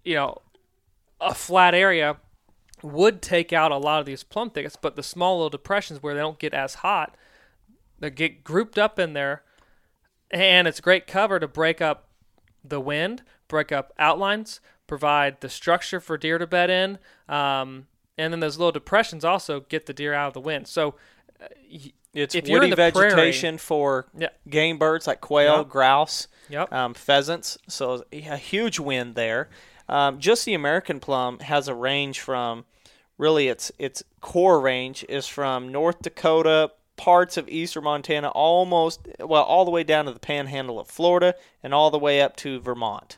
you 0.04 0.14
know, 0.14 0.38
a 1.20 1.34
flat 1.34 1.74
area, 1.74 2.16
would 2.82 3.20
take 3.22 3.52
out 3.52 3.72
a 3.72 3.76
lot 3.76 4.00
of 4.00 4.06
these 4.06 4.22
plum 4.24 4.50
thickets. 4.50 4.76
But 4.76 4.96
the 4.96 5.02
small 5.02 5.36
little 5.36 5.50
depressions 5.50 6.02
where 6.02 6.14
they 6.14 6.20
don't 6.20 6.38
get 6.38 6.54
as 6.54 6.76
hot, 6.76 7.16
they 7.98 8.10
get 8.10 8.44
grouped 8.44 8.78
up 8.78 8.98
in 8.98 9.12
there, 9.12 9.42
and 10.30 10.68
it's 10.68 10.80
great 10.80 11.06
cover 11.06 11.38
to 11.40 11.48
break 11.48 11.80
up 11.80 12.08
the 12.64 12.80
wind, 12.80 13.22
break 13.48 13.72
up 13.72 13.92
outlines, 13.98 14.60
provide 14.86 15.40
the 15.40 15.48
structure 15.48 16.00
for 16.00 16.16
deer 16.16 16.38
to 16.38 16.46
bed 16.46 16.70
in, 16.70 16.98
um, 17.34 17.86
and 18.16 18.32
then 18.32 18.40
those 18.40 18.58
little 18.58 18.72
depressions 18.72 19.24
also 19.24 19.60
get 19.60 19.86
the 19.86 19.92
deer 19.92 20.12
out 20.14 20.28
of 20.28 20.34
the 20.34 20.40
wind. 20.40 20.66
So. 20.66 20.94
uh, 21.40 21.46
y- 21.70 21.92
It's 22.14 22.34
if 22.34 22.48
you're 22.48 22.56
in 22.64 22.70
woody 22.70 22.82
the 22.82 22.90
prairie- 22.92 23.10
vegetation 23.10 23.58
for 23.58 24.06
Yeah. 24.16 24.30
game 24.48 24.76
birds 24.78 25.06
like 25.06 25.20
quail, 25.20 25.58
Yep. 25.58 25.68
grouse, 25.68 26.26
Yep. 26.48 26.72
um, 26.72 26.94
pheasants. 26.94 27.58
So 27.68 28.02
a 28.10 28.36
huge 28.36 28.80
wind 28.80 29.14
there. 29.14 29.50
Um, 29.88 30.18
just 30.18 30.44
the 30.44 30.54
American 30.54 31.00
plum 31.00 31.38
has 31.40 31.68
a 31.68 31.74
range 31.74 32.20
from 32.20 32.64
really 33.16 33.48
its 33.48 33.72
its 33.78 34.02
core 34.20 34.60
range 34.60 35.04
is 35.08 35.26
from 35.26 35.70
North 35.72 36.02
Dakota, 36.02 36.70
parts 36.96 37.36
of 37.36 37.48
eastern 37.48 37.84
Montana, 37.84 38.28
almost 38.28 39.08
well 39.20 39.42
all 39.44 39.64
the 39.64 39.70
way 39.70 39.84
down 39.84 40.04
to 40.06 40.12
the 40.12 40.18
Panhandle 40.20 40.78
of 40.78 40.88
Florida, 40.88 41.34
and 41.62 41.72
all 41.72 41.90
the 41.90 41.98
way 41.98 42.20
up 42.20 42.36
to 42.36 42.60
Vermont, 42.60 43.16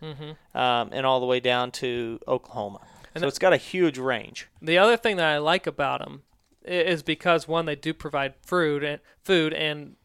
um, 0.54 0.90
and 0.92 1.04
all 1.04 1.20
the 1.20 1.26
way 1.26 1.40
down 1.40 1.70
to 1.72 2.20
Oklahoma. 2.28 2.80
so 3.16 3.26
it's 3.26 3.38
got 3.38 3.52
a 3.52 3.56
huge 3.58 3.98
range. 3.98 4.48
The 4.62 4.78
other 4.78 4.96
thing 4.96 5.16
that 5.16 5.26
I 5.26 5.38
like 5.38 5.66
about 5.66 6.00
them 6.00 6.22
is 6.64 7.02
because 7.02 7.48
one, 7.48 7.64
they 7.66 7.74
do 7.74 7.92
provide 7.92 8.34
fruit 8.42 8.84
and 8.84 9.00
food, 9.24 9.52
and 9.52 9.96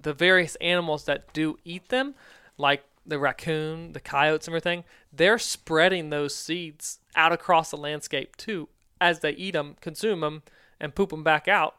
the 0.00 0.14
various 0.14 0.56
animals 0.56 1.04
that 1.04 1.32
do 1.32 1.58
eat 1.64 1.88
them, 1.90 2.14
like 2.56 2.84
the 3.04 3.18
raccoon, 3.18 3.92
the 3.92 4.00
coyotes, 4.00 4.46
and 4.46 4.52
everything, 4.52 4.84
they're 5.12 5.38
spreading 5.38 6.10
those 6.10 6.34
seeds 6.34 6.98
out 7.14 7.32
across 7.32 7.70
the 7.70 7.76
landscape 7.76 8.36
too, 8.36 8.68
as 9.00 9.20
they 9.20 9.32
eat 9.32 9.52
them, 9.52 9.76
consume 9.80 10.20
them, 10.20 10.42
and 10.80 10.94
poop 10.94 11.10
them 11.10 11.22
back 11.22 11.48
out. 11.48 11.76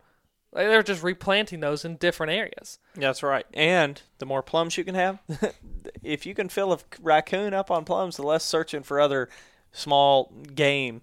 They're 0.53 0.83
just 0.83 1.01
replanting 1.01 1.61
those 1.61 1.83
in 1.83 1.95
different 1.95 2.31
areas. 2.31 2.77
That's 2.95 3.23
right. 3.23 3.45
And 3.55 3.99
the 4.19 4.27
more 4.27 4.43
plums 4.43 4.77
you 4.77 4.83
can 4.83 4.93
have, 4.93 5.19
if 6.03 6.27
you 6.27 6.35
can 6.35 6.47
fill 6.47 6.73
a 6.73 6.77
raccoon 7.01 7.55
up 7.55 7.71
on 7.71 7.85
plums, 7.85 8.17
the 8.17 8.23
less 8.23 8.43
searching 8.43 8.83
for 8.83 8.99
other 9.01 9.29
small 9.71 10.31
game 10.53 11.01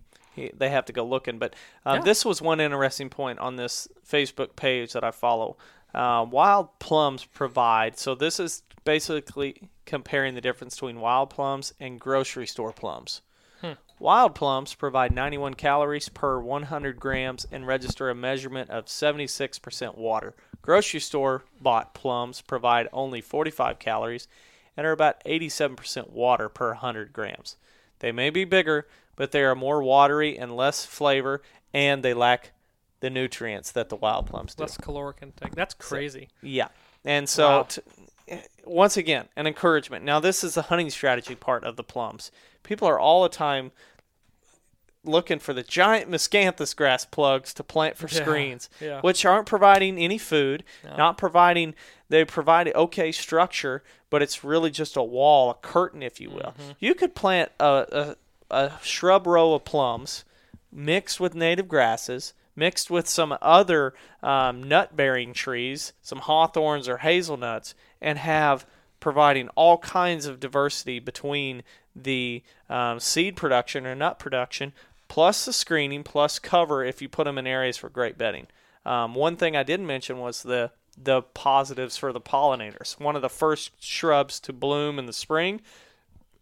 they 0.54 0.70
have 0.70 0.84
to 0.86 0.92
go 0.92 1.04
looking. 1.04 1.38
But 1.38 1.54
um, 1.84 1.96
Yeah. 1.96 2.02
this 2.02 2.24
was 2.24 2.40
one 2.40 2.60
interesting 2.60 3.10
point 3.10 3.40
on 3.40 3.56
this 3.56 3.88
Facebook 4.08 4.56
page 4.56 4.92
that 4.92 5.04
I 5.04 5.10
follow. 5.10 5.56
Uh, 5.92 6.24
wild 6.30 6.78
plums 6.78 7.24
provide. 7.24 7.98
So 7.98 8.14
this 8.14 8.38
is 8.38 8.62
basically 8.84 9.68
comparing 9.86 10.34
the 10.34 10.40
difference 10.40 10.74
between 10.76 11.00
wild 11.00 11.30
plums 11.30 11.72
and 11.80 12.00
grocery 12.00 12.46
store 12.46 12.72
plums. 12.72 13.20
Hmm. 13.60 13.72
Wild 13.98 14.34
plums 14.34 14.74
provide 14.74 15.12
91 15.14 15.54
calories 15.54 16.08
per 16.08 16.38
100 16.40 16.98
grams 16.98 17.46
and 17.52 17.66
register 17.66 18.08
a 18.08 18.14
measurement 18.14 18.70
of 18.70 18.86
76% 18.86 19.96
water. 19.98 20.34
Grocery 20.62 21.00
store 21.00 21.44
bought 21.60 21.92
plums 21.94 22.40
provide 22.40 22.88
only 22.92 23.20
45 23.20 23.78
calories 23.78 24.28
and 24.76 24.86
are 24.86 24.92
about 24.92 25.22
87% 25.24 26.10
water 26.10 26.48
per 26.48 26.68
100 26.68 27.12
grams. 27.12 27.56
They 27.98 28.12
may 28.12 28.30
be 28.30 28.44
bigger, 28.44 28.86
but 29.16 29.32
they 29.32 29.42
are 29.42 29.54
more 29.54 29.82
watery 29.82 30.38
and 30.38 30.56
less 30.56 30.86
flavor, 30.86 31.42
and 31.74 32.02
they 32.02 32.14
lack 32.14 32.52
the 33.00 33.10
nutrients 33.10 33.72
that 33.72 33.90
the 33.90 33.96
wild 33.96 34.26
plums 34.26 34.54
do. 34.54 34.62
Less 34.62 34.78
caloric 34.78 35.18
intake. 35.20 35.54
That's 35.54 35.74
crazy. 35.74 36.28
Yeah. 36.42 36.68
And 37.04 37.28
so, 37.28 37.48
Wow. 37.48 37.62
t- 37.64 37.82
once 38.64 38.96
again, 38.96 39.28
an 39.36 39.46
encouragement. 39.46 40.04
Now, 40.04 40.20
this 40.20 40.44
is 40.44 40.54
the 40.54 40.62
hunting 40.62 40.90
strategy 40.90 41.34
part 41.34 41.64
of 41.64 41.76
the 41.76 41.84
plums. 41.84 42.30
People 42.62 42.88
are 42.88 42.98
all 42.98 43.22
the 43.22 43.28
time 43.28 43.72
looking 45.02 45.38
for 45.38 45.54
the 45.54 45.62
giant 45.62 46.10
miscanthus 46.10 46.76
grass 46.76 47.04
plugs 47.04 47.54
to 47.54 47.64
plant 47.64 47.96
for 47.96 48.08
Yeah, 48.12 48.20
screens, 48.20 48.68
yeah. 48.80 49.00
which 49.00 49.24
aren't 49.24 49.46
providing 49.46 49.98
any 49.98 50.18
food, 50.18 50.64
not 50.96 51.16
providing, 51.16 51.74
they 52.08 52.24
provide 52.24 52.72
okay 52.74 53.12
structure, 53.12 53.82
but 54.10 54.22
it's 54.22 54.44
really 54.44 54.70
just 54.70 54.96
a 54.96 55.02
wall, 55.02 55.50
a 55.50 55.54
curtain, 55.54 56.02
if 56.02 56.20
you 56.20 56.30
will. 56.30 56.54
Mm-hmm. 56.58 56.70
You 56.80 56.94
could 56.94 57.14
plant 57.14 57.50
a, 57.58 58.16
a, 58.50 58.54
a 58.54 58.72
shrub 58.82 59.26
row 59.26 59.54
of 59.54 59.64
plums 59.64 60.24
mixed 60.72 61.18
with 61.18 61.34
native 61.34 61.68
grasses, 61.68 62.34
mixed 62.54 62.90
with 62.90 63.08
some 63.08 63.36
other 63.40 63.94
um, 64.22 64.62
nut 64.62 64.96
bearing 64.96 65.32
trees, 65.32 65.92
some 66.02 66.18
hawthorns 66.18 66.88
or 66.88 66.98
hazelnuts, 66.98 67.74
and 68.00 68.18
have 68.18 68.66
providing 68.98 69.48
all 69.50 69.78
kinds 69.78 70.26
of 70.26 70.40
diversity 70.40 70.98
between 70.98 71.62
the 71.96 72.42
um, 72.68 73.00
seed 73.00 73.36
production 73.36 73.86
or 73.86 73.94
nut 73.94 74.18
production, 74.18 74.72
plus 75.08 75.44
the 75.44 75.52
screening, 75.52 76.02
plus 76.02 76.38
cover 76.38 76.84
if 76.84 77.00
you 77.00 77.08
put 77.08 77.24
them 77.24 77.38
in 77.38 77.46
areas 77.46 77.76
for 77.76 77.88
great 77.88 78.18
bedding. 78.18 78.46
Um, 78.84 79.14
one 79.14 79.36
thing 79.36 79.56
I 79.56 79.62
didn't 79.62 79.86
mention 79.86 80.18
was 80.18 80.42
the 80.42 80.72
the 81.02 81.22
positives 81.22 81.96
for 81.96 82.12
the 82.12 82.20
pollinators. 82.20 83.00
One 83.00 83.16
of 83.16 83.22
the 83.22 83.30
first 83.30 83.70
shrubs 83.82 84.38
to 84.40 84.52
bloom 84.52 84.98
in 84.98 85.06
the 85.06 85.12
spring 85.12 85.60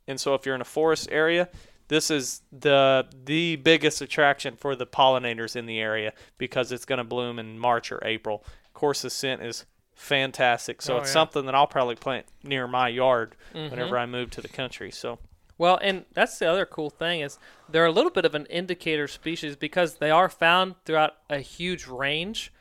and 0.09 0.19
so 0.19 0.35
if 0.35 0.45
you're 0.47 0.55
in 0.55 0.61
a 0.61 0.65
forest 0.65 1.07
area, 1.13 1.49
this 1.87 2.11
is 2.11 2.43
the 2.51 3.07
the 3.25 3.57
biggest 3.57 4.01
attraction 4.01 4.57
for 4.57 4.75
the 4.75 4.87
pollinators 4.87 5.55
in 5.55 5.67
the 5.67 5.79
area 5.79 6.13
because 6.39 6.73
it's 6.73 6.87
going 6.87 6.97
to 6.97 7.05
bloom 7.05 7.39
in 7.39 7.59
March 7.59 7.93
or 7.93 8.03
April. 8.05 8.43
Of 8.65 8.73
course, 8.73 9.03
the 9.03 9.11
scent 9.11 9.43
is 9.43 9.67
fantastic, 9.99 10.81
so 10.81 10.95
Oh, 10.95 10.99
it's 10.99 11.09
yeah. 11.11 11.13
something 11.15 11.45
that 11.47 11.55
I'll 11.55 11.67
probably 11.67 11.97
plant 11.97 12.27
near 12.43 12.67
my 12.67 12.89
yard 12.89 13.35
whenever 13.53 13.99
I 13.99 14.07
move 14.07 14.31
to 14.31 14.41
the 14.41 14.49
country. 14.49 14.91
So 14.91 15.19
Well, 15.59 15.79
and 15.83 16.05
that's 16.15 16.39
the 16.39 16.47
other 16.47 16.65
cool 16.65 16.89
thing 16.89 17.21
is 17.21 17.39
they're 17.69 17.85
a 17.87 17.93
little 17.93 18.13
bit 18.13 18.25
of 18.25 18.35
an 18.35 18.47
indicator 18.47 19.09
species 19.09 19.57
because 19.57 19.97
they 19.97 20.11
are 20.11 20.29
found 20.29 20.77
throughout 20.85 21.15
a 21.29 21.41
huge 21.41 21.87
range. 21.89 22.53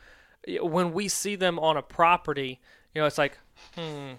When 0.62 0.94
we 0.94 1.08
see 1.08 1.36
them 1.36 1.60
on 1.60 1.78
a 1.78 1.82
property, 1.84 2.60
you 2.96 3.02
know, 3.02 3.06
it's 3.06 3.18
like, 3.20 3.38
hmm, 3.76 4.14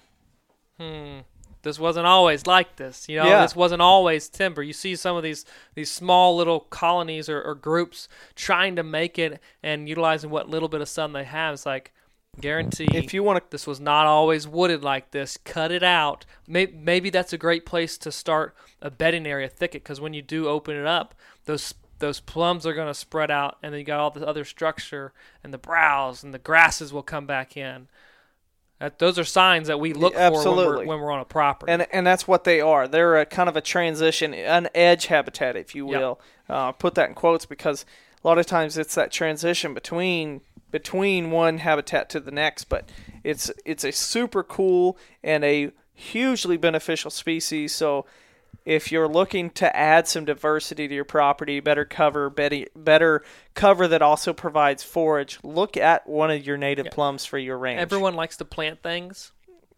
hmm, 0.78 1.18
this 1.62 1.78
wasn't 1.80 2.06
always 2.06 2.46
like 2.46 2.76
this. 2.76 3.08
You 3.08 3.16
know, 3.18 3.26
Yeah. 3.26 3.42
this 3.42 3.56
wasn't 3.56 3.82
always 3.82 4.28
timber. 4.28 4.62
You 4.62 4.72
see 4.72 4.94
some 4.94 5.16
of 5.16 5.24
these 5.24 5.44
these 5.74 5.90
small 5.90 6.36
little 6.36 6.60
colonies 6.60 7.28
or, 7.28 7.42
or 7.42 7.56
groups 7.56 8.08
trying 8.36 8.76
to 8.76 8.82
make 8.84 9.18
it 9.18 9.40
and 9.62 9.88
utilizing 9.88 10.30
what 10.30 10.48
little 10.48 10.68
bit 10.68 10.80
of 10.80 10.88
sun 10.88 11.12
they 11.12 11.24
have. 11.24 11.54
It's 11.54 11.66
like, 11.66 11.92
guarantee 12.40 12.88
if 12.94 13.12
you 13.12 13.22
want 13.22 13.42
to 13.42 13.50
this 13.50 13.66
was 13.66 13.80
not 13.80 14.06
always 14.06 14.46
wooded 14.48 14.82
like 14.82 15.10
this. 15.10 15.36
Cut 15.44 15.70
it 15.70 15.82
out. 15.82 16.24
Maybe, 16.46 16.72
maybe 16.72 17.10
that's 17.10 17.32
a 17.32 17.38
great 17.38 17.66
place 17.66 17.98
to 17.98 18.12
start 18.12 18.54
a 18.80 18.90
bedding 18.90 19.26
area 19.26 19.48
thicket 19.48 19.82
because 19.82 20.00
when 20.00 20.14
you 20.14 20.22
do 20.22 20.48
open 20.48 20.76
it 20.76 20.86
up, 20.86 21.14
those 21.44 21.74
those 21.98 22.20
plums 22.20 22.64
are 22.64 22.74
going 22.74 22.86
to 22.86 22.94
spread 22.94 23.30
out, 23.30 23.58
and 23.62 23.72
then 23.72 23.80
you 23.80 23.84
got 23.84 23.98
all 23.98 24.10
the 24.10 24.26
other 24.26 24.44
structure 24.44 25.12
and 25.42 25.52
the 25.52 25.58
browse 25.58 26.22
and 26.22 26.32
the 26.32 26.38
grasses 26.38 26.92
will 26.92 27.02
come 27.02 27.26
back 27.26 27.56
in. 27.56 27.88
That, 28.78 29.00
those 29.00 29.18
are 29.18 29.24
signs 29.24 29.66
that 29.66 29.80
we 29.80 29.92
look 29.92 30.14
for 30.14 30.30
when 30.30 30.56
we're, 30.56 30.86
when 30.86 31.00
we're 31.00 31.10
on 31.10 31.18
a 31.18 31.24
property. 31.24 31.72
and 31.72 31.86
and 31.92 32.06
that's 32.06 32.28
what 32.28 32.44
they 32.44 32.60
are. 32.60 32.86
They're 32.86 33.16
a 33.16 33.26
kind 33.26 33.48
of 33.48 33.56
a 33.56 33.60
transition, 33.60 34.32
an 34.34 34.68
edge 34.74 35.06
habitat, 35.06 35.56
if 35.56 35.74
you 35.74 35.90
Yep. 35.90 36.00
will. 36.00 36.20
Uh, 36.48 36.72
put 36.72 36.94
that 36.94 37.08
in 37.08 37.14
quotes 37.16 37.44
because 37.44 37.84
a 38.22 38.28
lot 38.28 38.38
of 38.38 38.46
times 38.46 38.78
it's 38.78 38.94
that 38.94 39.10
transition 39.10 39.74
between 39.74 40.42
between 40.70 41.30
one 41.30 41.58
habitat 41.58 42.10
to 42.10 42.20
the 42.20 42.30
next. 42.30 42.64
But 42.64 42.88
it's 43.24 43.50
it's 43.64 43.84
a 43.84 43.92
super 43.92 44.42
cool 44.42 44.98
and 45.22 45.44
a 45.44 45.70
hugely 45.94 46.56
beneficial 46.56 47.10
species. 47.10 47.74
So 47.74 48.06
if 48.64 48.92
you're 48.92 49.08
looking 49.08 49.50
to 49.50 49.74
add 49.74 50.06
some 50.08 50.24
diversity 50.26 50.86
to 50.88 50.94
your 50.94 51.04
property, 51.04 51.58
better 51.58 51.84
cover, 51.86 52.28
better, 52.28 52.66
better 52.76 53.24
cover 53.54 53.88
that 53.88 54.02
also 54.02 54.32
provides 54.34 54.82
forage, 54.82 55.38
look 55.42 55.76
at 55.76 56.06
one 56.06 56.30
of 56.30 56.46
your 56.46 56.58
native 56.58 56.86
plums 56.92 57.24
for 57.24 57.38
your 57.38 57.56
range. 57.56 57.80
Everyone 57.80 58.14
likes 58.14 58.36
to 58.36 58.44
plant 58.44 58.82
things. 58.82 59.32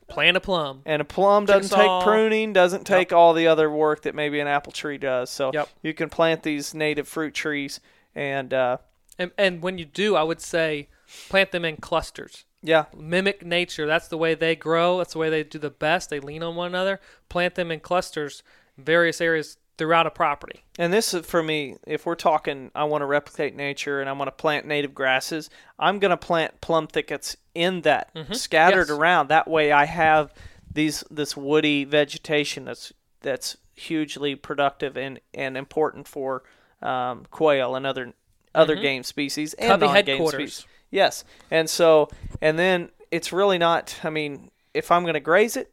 Plant 0.09 0.37
a 0.37 0.41
plum. 0.41 0.83
And 0.85 1.01
a 1.01 1.05
plum 1.05 1.47
doesn't 1.47 1.71
Jigsaw. 1.71 2.01
take 2.01 2.05
pruning, 2.05 2.53
doesn't 2.53 2.85
take 2.85 3.13
all 3.13 3.33
the 3.33 3.47
other 3.47 3.71
work 3.71 4.03
that 4.03 4.15
maybe 4.17 4.41
an 4.41 4.49
apple 4.49 4.73
tree 4.73 4.99
does. 4.99 5.31
So 5.31 5.53
Yep. 5.55 5.69
you 5.83 5.95
can 5.95 6.09
plant 6.11 6.43
these 6.43 6.75
native 6.75 7.07
fruit 7.07 7.33
trees, 7.33 7.79
and 8.17 8.53
uh, 8.53 8.79
And, 9.21 9.31
and 9.39 9.63
when 9.63 9.79
you 9.79 9.85
do, 9.85 10.17
I 10.17 10.23
would 10.25 10.41
say 10.41 10.89
plant 11.29 11.53
them 11.53 11.65
in 11.65 11.77
clusters. 11.77 12.45
yeah, 12.63 12.87
mimic 12.97 13.45
nature. 13.45 13.87
That's 13.87 14.09
the 14.09 14.19
way 14.19 14.35
they 14.35 14.57
grow. 14.57 14.99
That's 14.99 15.13
the 15.13 15.19
way 15.19 15.31
they 15.31 15.45
do 15.45 15.59
the 15.59 15.71
best. 15.71 16.11
They 16.11 16.19
lean 16.21 16.43
on 16.43 16.57
one 16.57 16.69
another. 16.69 17.01
Plant 17.29 17.55
them 17.55 17.71
in 17.71 17.81
clusters, 17.81 18.43
in 18.79 18.85
various 18.85 19.21
areas 19.21 19.59
throughout 19.79 20.07
a 20.07 20.11
property. 20.11 20.65
and 20.79 20.93
this 20.93 21.15
is 21.15 21.25
for 21.25 21.43
me. 21.43 21.77
If 21.87 22.05
we're 22.05 22.15
talking, 22.15 22.71
I 22.75 22.85
want 22.85 23.01
to 23.03 23.07
replicate 23.07 23.55
nature, 23.57 24.01
and 24.01 24.11
I 24.11 24.13
want 24.13 24.29
to 24.29 24.33
plant 24.33 24.67
native 24.67 24.95
grasses. 24.95 25.49
I'm 25.79 25.99
going 25.99 26.11
to 26.11 26.17
plant 26.19 26.61
plum 26.61 26.87
thickets 26.87 27.37
in 27.55 27.81
that, 27.83 28.11
scattered 28.33 28.89
Yes. 28.89 28.99
around. 28.99 29.29
That 29.29 29.49
way, 29.49 29.73
I 29.73 29.85
have 29.87 30.33
these 30.73 31.03
this 31.11 31.37
woody 31.37 31.85
vegetation 31.85 32.65
that's 32.67 32.93
that's 33.23 33.57
hugely 33.75 34.35
productive 34.35 34.97
and 34.99 35.19
and 35.35 35.57
important 35.57 36.07
for 36.07 36.43
um, 36.83 37.25
quail 37.31 37.75
and 37.75 37.87
other 37.87 38.13
other 38.55 38.75
mm-hmm. 38.75 38.83
game 38.83 39.03
species 39.03 39.55
and 39.55 39.69
Cubby 39.69 39.87
non-game 39.87 40.07
headquarters. 40.07 40.55
species. 40.55 40.67
Yes, 40.91 41.25
and 41.51 41.69
so 41.71 42.09
and 42.41 42.59
then 42.59 42.91
it's 43.11 43.33
really 43.33 43.59
not. 43.59 43.99
I 44.03 44.11
mean, 44.11 44.51
if 44.75 44.91
I'm 44.91 45.03
going 45.03 45.15
to 45.15 45.21
graze 45.21 45.57
it, 45.57 45.73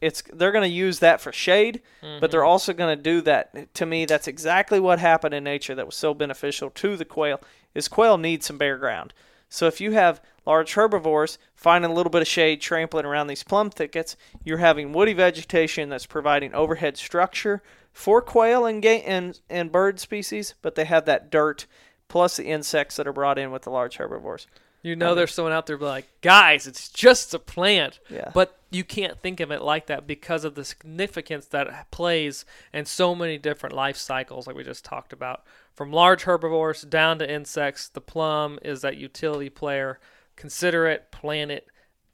it's 0.00 0.22
they're 0.32 0.52
going 0.52 0.68
to 0.68 0.74
use 0.74 1.00
that 1.00 1.20
for 1.20 1.32
shade, 1.32 1.80
but 2.00 2.30
they're 2.30 2.40
mm-hmm. 2.40 2.48
also 2.48 2.72
going 2.72 2.96
to 2.96 3.02
do 3.02 3.20
that. 3.22 3.74
To 3.74 3.86
me, 3.86 4.04
that's 4.04 4.28
exactly 4.28 4.80
what 4.80 4.98
happened 4.98 5.34
in 5.34 5.44
nature 5.44 5.74
that 5.74 5.86
was 5.86 5.96
so 5.96 6.14
beneficial 6.14 6.70
to 6.70 6.96
the 6.96 7.04
quail. 7.04 7.40
Is 7.74 7.88
quail 7.88 8.18
need 8.18 8.42
some 8.42 8.58
bare 8.58 8.78
ground. 8.78 9.12
So 9.48 9.66
if 9.66 9.80
you 9.80 9.92
have 9.92 10.20
large 10.46 10.74
herbivores 10.74 11.38
finding 11.54 11.90
a 11.90 11.94
little 11.94 12.10
bit 12.10 12.22
of 12.22 12.28
shade, 12.28 12.60
trampling 12.60 13.06
around 13.06 13.26
these 13.26 13.42
plum 13.42 13.70
thickets, 13.70 14.16
you're 14.44 14.58
having 14.58 14.92
woody 14.92 15.14
vegetation 15.14 15.88
that's 15.88 16.06
providing 16.06 16.54
overhead 16.54 16.96
structure 16.96 17.62
for 17.92 18.20
quail 18.20 18.66
and 18.66 18.82
ga- 18.82 19.02
and 19.02 19.40
and 19.50 19.72
bird 19.72 19.98
species, 19.98 20.54
but 20.62 20.74
they 20.74 20.84
have 20.84 21.06
that 21.06 21.30
dirt 21.30 21.66
plus 22.08 22.36
the 22.36 22.46
insects 22.46 22.96
that 22.96 23.06
are 23.06 23.12
brought 23.12 23.38
in 23.38 23.50
with 23.50 23.62
the 23.62 23.70
large 23.70 23.96
herbivores. 23.96 24.46
You 24.82 24.94
know, 24.94 25.14
there's 25.14 25.34
someone 25.34 25.52
out 25.52 25.66
there 25.66 25.76
be 25.76 25.84
like, 25.84 26.08
guys, 26.22 26.66
it's 26.66 26.88
just 26.88 27.34
a 27.34 27.38
plant. 27.38 27.98
Yeah. 28.08 28.30
But 28.32 28.56
you 28.70 28.84
can't 28.84 29.20
think 29.20 29.40
of 29.40 29.50
it 29.50 29.60
like 29.60 29.86
that 29.86 30.06
because 30.06 30.44
of 30.44 30.54
the 30.54 30.64
significance 30.64 31.46
that 31.46 31.66
it 31.66 31.74
plays 31.90 32.44
in 32.72 32.84
so 32.84 33.14
many 33.14 33.38
different 33.38 33.74
life 33.74 33.96
cycles, 33.96 34.46
like 34.46 34.54
we 34.56 34.62
just 34.62 34.84
talked 34.84 35.12
about. 35.12 35.42
From 35.74 35.92
large 35.92 36.22
herbivores 36.22 36.82
down 36.82 37.18
to 37.18 37.30
insects, 37.30 37.88
the 37.88 38.00
plum 38.00 38.58
is 38.62 38.82
that 38.82 38.96
utility 38.96 39.50
player. 39.50 39.98
Consider 40.36 40.86
it, 40.86 41.10
plant 41.10 41.50
it 41.50 41.66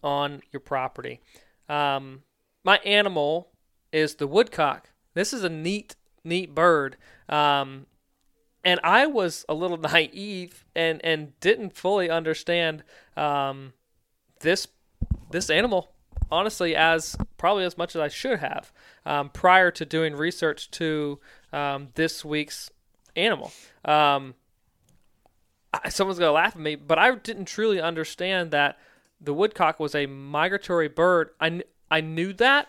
on 0.03 0.41
your 0.51 0.61
property. 0.61 1.21
Um, 1.69 2.23
my 2.65 2.79
animal 2.79 3.51
is 3.93 4.15
the 4.15 4.27
woodcock. 4.27 4.91
This 5.13 5.33
is 5.33 5.45
a 5.45 5.51
neat, 5.51 5.97
neat 6.25 6.55
bird. 6.55 6.97
Um, 7.29 7.87
and 8.65 8.81
I 8.83 9.07
was 9.07 9.45
a 9.49 9.55
little 9.55 9.77
naive 9.93 10.65
and 10.75 11.05
and 11.05 11.39
didn't 11.41 11.77
fully 11.77 12.11
understand 12.11 12.83
um, 13.17 13.75
this 14.41 14.69
this 15.31 15.51
animal 15.51 15.91
honestly 16.31 16.75
as 16.75 17.17
probably 17.37 17.65
as 17.65 17.77
much 17.77 17.95
as 17.95 18.01
I 18.01 18.09
should 18.09 18.39
have 18.39 18.73
um, 19.05 19.29
prior 19.31 19.71
to 19.73 19.85
doing 19.85 20.17
research 20.17 20.71
to 20.73 21.21
um, 21.53 21.89
this 21.95 22.25
week's 22.25 22.71
animal. 23.15 23.53
Um, 23.85 24.35
someone's 25.89 26.19
gonna 26.19 26.33
laugh 26.33 26.57
at 26.57 26.61
me, 26.61 26.75
but 26.75 26.99
I 26.99 27.15
didn't 27.15 27.47
truly 27.47 27.81
understand 27.81 28.51
that 28.53 28.79
the 29.21 29.35
woodcock 29.35 29.79
was 29.79 29.95
a 29.95 30.07
migratory 30.07 30.89
bird. 30.89 31.31
I 31.41 31.63
I 31.91 32.01
knew 32.01 32.33
that, 32.35 32.69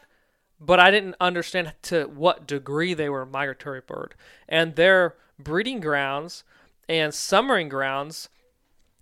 but 0.60 0.80
I 0.80 0.92
didn't 0.92 1.16
understand 1.20 1.74
to 1.84 2.04
what 2.06 2.48
degree 2.48 2.94
they 2.94 3.10
were 3.10 3.24
a 3.24 3.28
migratory 3.28 3.82
bird. 3.82 4.16
And 4.48 4.76
their 4.76 5.16
breeding 5.40 5.80
grounds 5.80 6.44
and 6.88 7.14
summering 7.14 7.70
grounds 7.70 8.30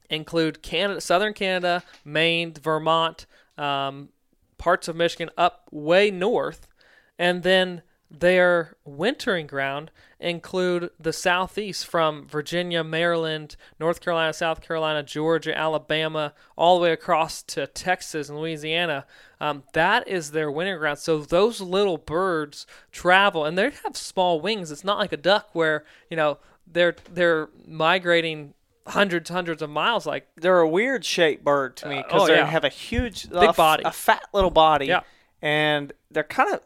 include 0.10 0.61
Canada, 0.61 1.01
southern 1.01 1.34
Canada, 1.34 1.84
Maine, 2.05 2.53
Vermont, 2.53 3.26
um, 3.57 4.10
parts 4.57 4.88
of 4.88 4.95
Michigan, 4.95 5.30
up 5.38 5.68
way 5.72 6.11
north, 6.11 6.68
and 7.18 7.43
then 7.43 7.81
their 8.10 8.77
wintering 8.85 9.47
ground 9.47 9.89
include 10.19 10.91
the 10.99 11.11
southeast 11.11 11.88
from 11.88 12.27
Virginia, 12.27 12.84
Maryland, 12.84 13.55
North 13.80 14.01
Carolina, 14.01 14.31
South 14.31 14.61
Carolina, 14.61 15.01
Georgia, 15.01 15.57
Alabama, 15.57 16.34
all 16.55 16.77
the 16.77 16.84
way 16.84 16.91
across 16.91 17.41
to 17.41 17.65
Texas 17.65 18.30
and 18.30 18.38
Louisiana. 18.38 19.05
Um, 19.44 19.64
that 19.74 20.07
is 20.07 20.32
their 20.32 20.49
winter 20.49 20.78
ground. 20.78 20.99
So 20.99 21.20
those 21.20 21.60
little 21.60 21.98
birds 21.98 22.65
travel, 22.91 23.44
and 23.45 23.57
they 23.57 23.72
have 23.84 23.98
small 23.98 24.40
wings. 24.40 24.72
It's 24.72 24.84
not 24.86 24.98
like 24.98 25.11
a 25.11 25.18
duck 25.18 25.49
where 25.53 25.84
you 26.10 26.15
know 26.18 26.38
they're 26.65 26.95
they're 27.11 27.49
migrating 27.68 28.53
hundreds 28.88 29.30
hundreds 29.30 29.61
of 29.61 29.70
miles 29.70 30.06
like 30.06 30.28
They're 30.36 30.60
a 30.60 30.68
weird 30.68 31.06
shaped 31.06 31.44
bird 31.44 31.76
to 31.78 31.88
me 31.90 31.99
Uh, 31.99 32.03
because 32.03 32.22
oh, 32.24 32.28
they 32.28 32.36
yeah. 32.36 32.45
have 32.45 32.64
a 32.65 32.70
huge, 32.70 33.30
Big 33.30 33.49
a, 33.49 33.53
body. 33.53 33.84
a 33.86 33.91
fat 33.91 34.24
little 34.34 34.49
body. 34.52 34.88
Yeah. 34.88 35.02
And 35.41 35.94
they're 36.11 36.24
kind 36.24 36.53
of, 36.53 36.61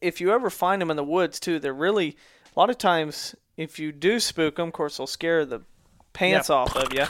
if 0.00 0.20
you 0.20 0.32
ever 0.32 0.50
find 0.50 0.80
them 0.82 0.90
in 0.90 0.96
the 0.96 1.04
woods 1.04 1.38
too, 1.40 1.58
they're 1.58 1.72
really, 1.74 2.16
a 2.54 2.60
lot 2.60 2.68
of 2.70 2.76
times, 2.78 3.34
if 3.56 3.78
you 3.78 3.92
do 3.92 4.20
spook 4.20 4.56
them, 4.56 4.68
of 4.68 4.72
course, 4.74 4.96
they'll 4.98 5.06
scare 5.06 5.44
the 5.46 5.60
pants 6.12 6.48
Yeah. 6.48 6.54
off 6.56 6.76
of 6.76 6.92
you. 6.92 7.06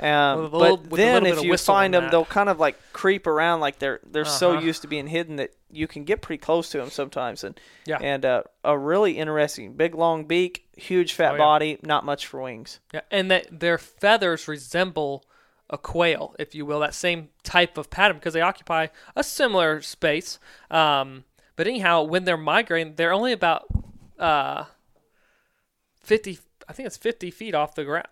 Um, 0.00 0.50
little- 0.50 0.76
but 0.78 0.96
then 0.96 1.26
if 1.26 1.42
you 1.42 1.56
find 1.58 1.92
them, 1.94 2.04
that. 2.04 2.10
they'll 2.10 2.24
kind 2.24 2.48
of 2.48 2.58
like 2.58 2.76
creep 2.92 3.26
around 3.26 3.60
like 3.60 3.78
they're 3.78 4.00
they're 4.04 4.24
so 4.24 4.52
Uh-huh. 4.52 4.60
used 4.60 4.82
to 4.82 4.88
being 4.88 5.06
hidden 5.06 5.36
that 5.36 5.50
you 5.70 5.86
can 5.86 6.04
get 6.04 6.22
pretty 6.22 6.40
close 6.40 6.70
to 6.70 6.78
them 6.78 6.90
sometimes. 6.90 7.44
And 7.44 7.58
Yeah. 7.84 7.98
and 8.00 8.24
uh, 8.24 8.42
a 8.64 8.76
really 8.76 9.18
interesting 9.18 9.74
big 9.74 9.94
long 9.94 10.24
beak, 10.24 10.66
huge 10.76 11.12
fat 11.12 11.32
Oh, 11.32 11.34
yeah. 11.34 11.38
body, 11.38 11.78
not 11.82 12.04
much 12.04 12.26
for 12.26 12.40
wings. 12.40 12.80
Yeah, 12.92 13.02
and 13.10 13.30
that 13.30 13.60
their 13.60 13.78
feathers 13.78 14.48
resemble 14.48 15.24
a 15.70 15.78
quail, 15.78 16.34
if 16.38 16.54
you 16.54 16.66
will, 16.66 16.80
that 16.80 16.94
same 16.94 17.28
type 17.42 17.78
of 17.78 17.88
pattern 17.90 18.16
because 18.18 18.34
they 18.34 18.40
occupy 18.40 18.88
a 19.16 19.22
similar 19.22 19.80
space. 19.82 20.38
Um, 20.70 21.24
but 21.56 21.66
anyhow, 21.66 22.02
when 22.02 22.24
they're 22.24 22.36
migrating, 22.36 22.94
they're 22.96 23.12
only 23.12 23.32
about 23.32 23.66
uh, 24.18 24.64
fifty. 26.00 26.38
I 26.68 26.72
think 26.72 26.86
it's 26.86 26.96
fifty 26.96 27.30
feet 27.30 27.54
off 27.54 27.74
the 27.74 27.84
ground. 27.84 28.06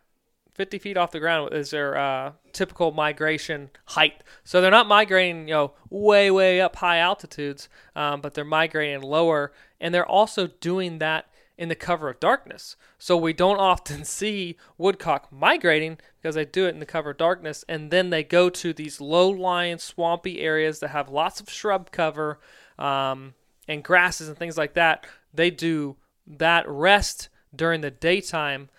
Fifty 0.54 0.78
feet 0.78 0.96
off 0.96 1.12
the 1.12 1.20
ground 1.20 1.52
is 1.54 1.70
their 1.70 1.96
uh, 1.96 2.32
typical 2.52 2.92
migration 2.92 3.70
height. 3.86 4.22
So 4.44 4.60
they're 4.60 4.70
not 4.70 4.88
migrating, 4.88 5.48
you 5.48 5.54
know, 5.54 5.72
way 5.88 6.30
way 6.30 6.60
up 6.60 6.76
high 6.76 6.98
altitudes, 6.98 7.68
um, 7.96 8.20
but 8.20 8.34
they're 8.34 8.44
migrating 8.44 9.02
lower, 9.02 9.52
and 9.80 9.94
they're 9.94 10.06
also 10.06 10.48
doing 10.48 10.98
that 10.98 11.26
in 11.60 11.68
the 11.68 11.74
cover 11.74 12.08
of 12.08 12.18
darkness. 12.18 12.74
So 12.98 13.18
we 13.18 13.34
don't 13.34 13.58
often 13.60 14.04
see 14.04 14.56
woodcock 14.78 15.30
migrating 15.30 15.98
because 16.20 16.34
they 16.34 16.46
do 16.46 16.66
it 16.66 16.70
in 16.70 16.80
the 16.80 16.86
cover 16.86 17.10
of 17.10 17.18
darkness 17.18 17.66
and 17.68 17.90
then 17.90 18.08
they 18.08 18.24
go 18.24 18.48
to 18.48 18.72
these 18.72 18.98
low-lying 18.98 19.76
swampy 19.76 20.40
areas 20.40 20.80
that 20.80 20.88
have 20.88 21.10
lots 21.10 21.38
of 21.38 21.50
shrub 21.50 21.90
cover 21.90 22.40
um, 22.78 23.34
and 23.68 23.84
grasses 23.84 24.26
and 24.26 24.38
things 24.38 24.56
like 24.56 24.72
that. 24.72 25.06
They 25.34 25.50
do 25.50 25.96
that 26.26 26.66
rest 26.66 27.28
during 27.54 27.82
the 27.82 27.90
daytime 27.90 28.70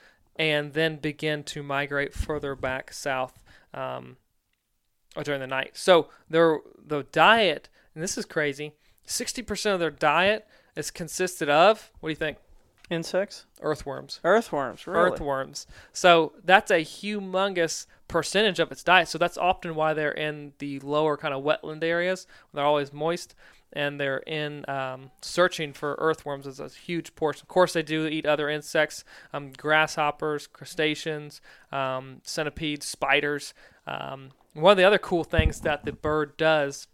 and 0.41 0.73
then 0.73 0.95
begin 0.95 1.43
to 1.43 1.61
migrate 1.61 2.15
further 2.15 2.55
back 2.55 2.91
south 2.91 3.43
um, 3.75 4.17
or 5.15 5.23
during 5.23 5.39
the 5.39 5.45
night. 5.45 5.77
So 5.77 6.07
their 6.31 6.61
the 6.83 7.03
diet, 7.11 7.69
and 7.93 8.03
this 8.03 8.17
is 8.17 8.25
crazy, 8.25 8.73
60% 9.07 9.73
of 9.75 9.79
their 9.79 9.91
diet 9.91 10.47
is 10.75 10.89
consisted 10.89 11.47
of, 11.47 11.91
what 11.99 12.09
do 12.09 12.11
you 12.11 12.15
think? 12.15 12.39
Insects, 12.89 13.45
Earthworms. 13.61 14.19
earthworms, 14.23 14.87
really. 14.87 15.11
Earthworms. 15.11 15.67
So 15.93 16.33
that's 16.43 16.71
a 16.71 16.83
humongous 16.83 17.85
percentage 18.07 18.59
of 18.59 18.71
its 18.71 18.83
diet. 18.83 19.09
So 19.09 19.19
that's 19.19 19.37
often 19.37 19.75
why 19.75 19.93
they're 19.93 20.11
in 20.11 20.53
the 20.57 20.79
lower 20.79 21.17
kind 21.17 21.35
of 21.35 21.43
wetland 21.43 21.83
areas. 21.83 22.25
They're 22.51 22.65
always 22.65 22.91
moist, 22.91 23.35
and 23.73 23.99
they're 23.99 24.19
in 24.19 24.67
um, 24.69 25.11
searching 25.21 25.73
for 25.73 25.95
earthworms 25.99 26.47
as 26.47 26.59
a 26.59 26.69
huge 26.69 27.15
portion. 27.15 27.43
Of 27.43 27.47
course, 27.47 27.73
they 27.73 27.83
do 27.83 28.07
eat 28.07 28.25
other 28.25 28.49
insects, 28.49 29.03
um, 29.33 29.51
grasshoppers, 29.51 30.47
crustaceans, 30.47 31.41
um, 31.71 32.21
centipedes, 32.23 32.85
spiders. 32.85 33.53
Um, 33.87 34.31
one 34.53 34.71
of 34.71 34.77
the 34.77 34.83
other 34.83 34.97
cool 34.97 35.23
things 35.23 35.61
that 35.61 35.85
the 35.85 35.93
bird 35.93 36.37
does 36.37 36.87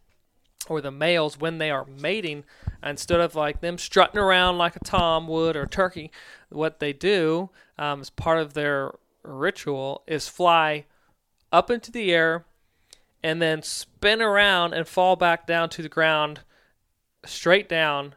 or 0.69 0.81
the 0.81 0.91
males 0.91 1.39
when 1.39 1.57
they 1.57 1.71
are 1.71 1.85
mating 1.85 2.43
instead 2.83 3.19
of 3.19 3.35
like 3.35 3.61
them 3.61 3.77
strutting 3.77 4.19
around 4.19 4.57
like 4.57 4.75
a 4.75 4.79
tom 4.79 5.27
would 5.27 5.55
or 5.55 5.63
a 5.63 5.69
turkey 5.69 6.11
what 6.49 6.79
they 6.79 6.91
do 6.91 7.49
um, 7.77 8.01
as 8.01 8.09
part 8.09 8.39
of 8.39 8.53
their 8.53 8.91
ritual 9.23 10.03
is 10.07 10.27
fly 10.27 10.85
up 11.51 11.69
into 11.69 11.91
the 11.91 12.13
air 12.13 12.45
and 13.23 13.41
then 13.41 13.61
spin 13.61 14.21
around 14.21 14.73
and 14.73 14.87
fall 14.87 15.15
back 15.15 15.47
down 15.47 15.69
to 15.69 15.81
the 15.81 15.89
ground 15.89 16.41
straight 17.25 17.67
down 17.69 18.15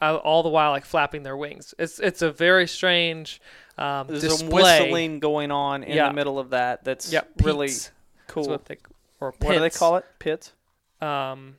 uh, 0.00 0.16
all 0.16 0.42
the 0.42 0.48
while 0.48 0.70
like 0.72 0.84
flapping 0.84 1.22
their 1.22 1.36
wings 1.36 1.74
it's 1.78 1.98
it's 2.00 2.22
a 2.22 2.30
very 2.32 2.66
strange 2.66 3.40
um, 3.78 4.06
There's 4.08 4.22
display 4.22 4.78
a 4.78 4.82
whistling 4.82 5.18
going 5.20 5.50
on 5.50 5.82
in 5.82 5.96
Yeah. 5.96 6.08
the 6.08 6.14
middle 6.14 6.38
of 6.38 6.50
that. 6.50 6.84
That's 6.84 7.10
yeah 7.10 7.22
really 7.42 7.70
cool. 8.26 8.46
What 8.46 8.66
they 8.66 8.76
or 9.18 9.32
What 9.40 9.54
do 9.54 9.60
they 9.60 9.70
call 9.70 9.96
it? 9.96 10.04
Pits. 10.18 10.52
Um, 11.00 11.56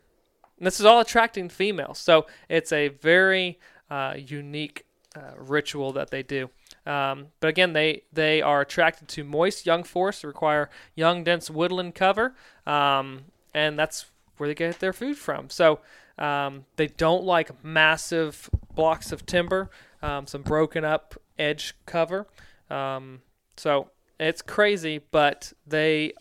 this 0.59 0.79
is 0.79 0.85
all 0.85 0.99
attracting 0.99 1.49
females, 1.49 1.97
so 1.97 2.27
it's 2.49 2.71
a 2.71 2.89
very 2.89 3.59
uh, 3.89 4.13
unique 4.15 4.85
uh, 5.15 5.31
ritual 5.37 5.91
that 5.93 6.11
they 6.11 6.21
do. 6.21 6.51
Um, 6.85 7.27
but 7.39 7.47
again, 7.47 7.73
they 7.73 8.03
they 8.13 8.43
are 8.43 8.61
attracted 8.61 9.07
to 9.09 9.23
moist 9.23 9.65
young 9.65 9.83
forests 9.83 10.23
require 10.23 10.69
young, 10.93 11.23
dense 11.23 11.49
woodland 11.49 11.95
cover, 11.95 12.35
um, 12.67 13.21
and 13.55 13.77
that's 13.79 14.05
where 14.37 14.47
they 14.47 14.55
get 14.55 14.79
their 14.79 14.93
food 14.93 15.17
from. 15.17 15.49
So 15.49 15.79
um, 16.17 16.65
they 16.75 16.87
don't 16.87 17.23
like 17.23 17.63
massive 17.63 18.49
blocks 18.75 19.11
of 19.11 19.25
timber, 19.25 19.69
um, 20.01 20.27
some 20.27 20.41
broken 20.41 20.85
up 20.85 21.15
edge 21.39 21.73
cover. 21.85 22.27
Um, 22.69 23.21
so 23.57 23.89
it's 24.19 24.41
crazy, 24.41 25.01
but 25.11 25.53
they 25.65 26.13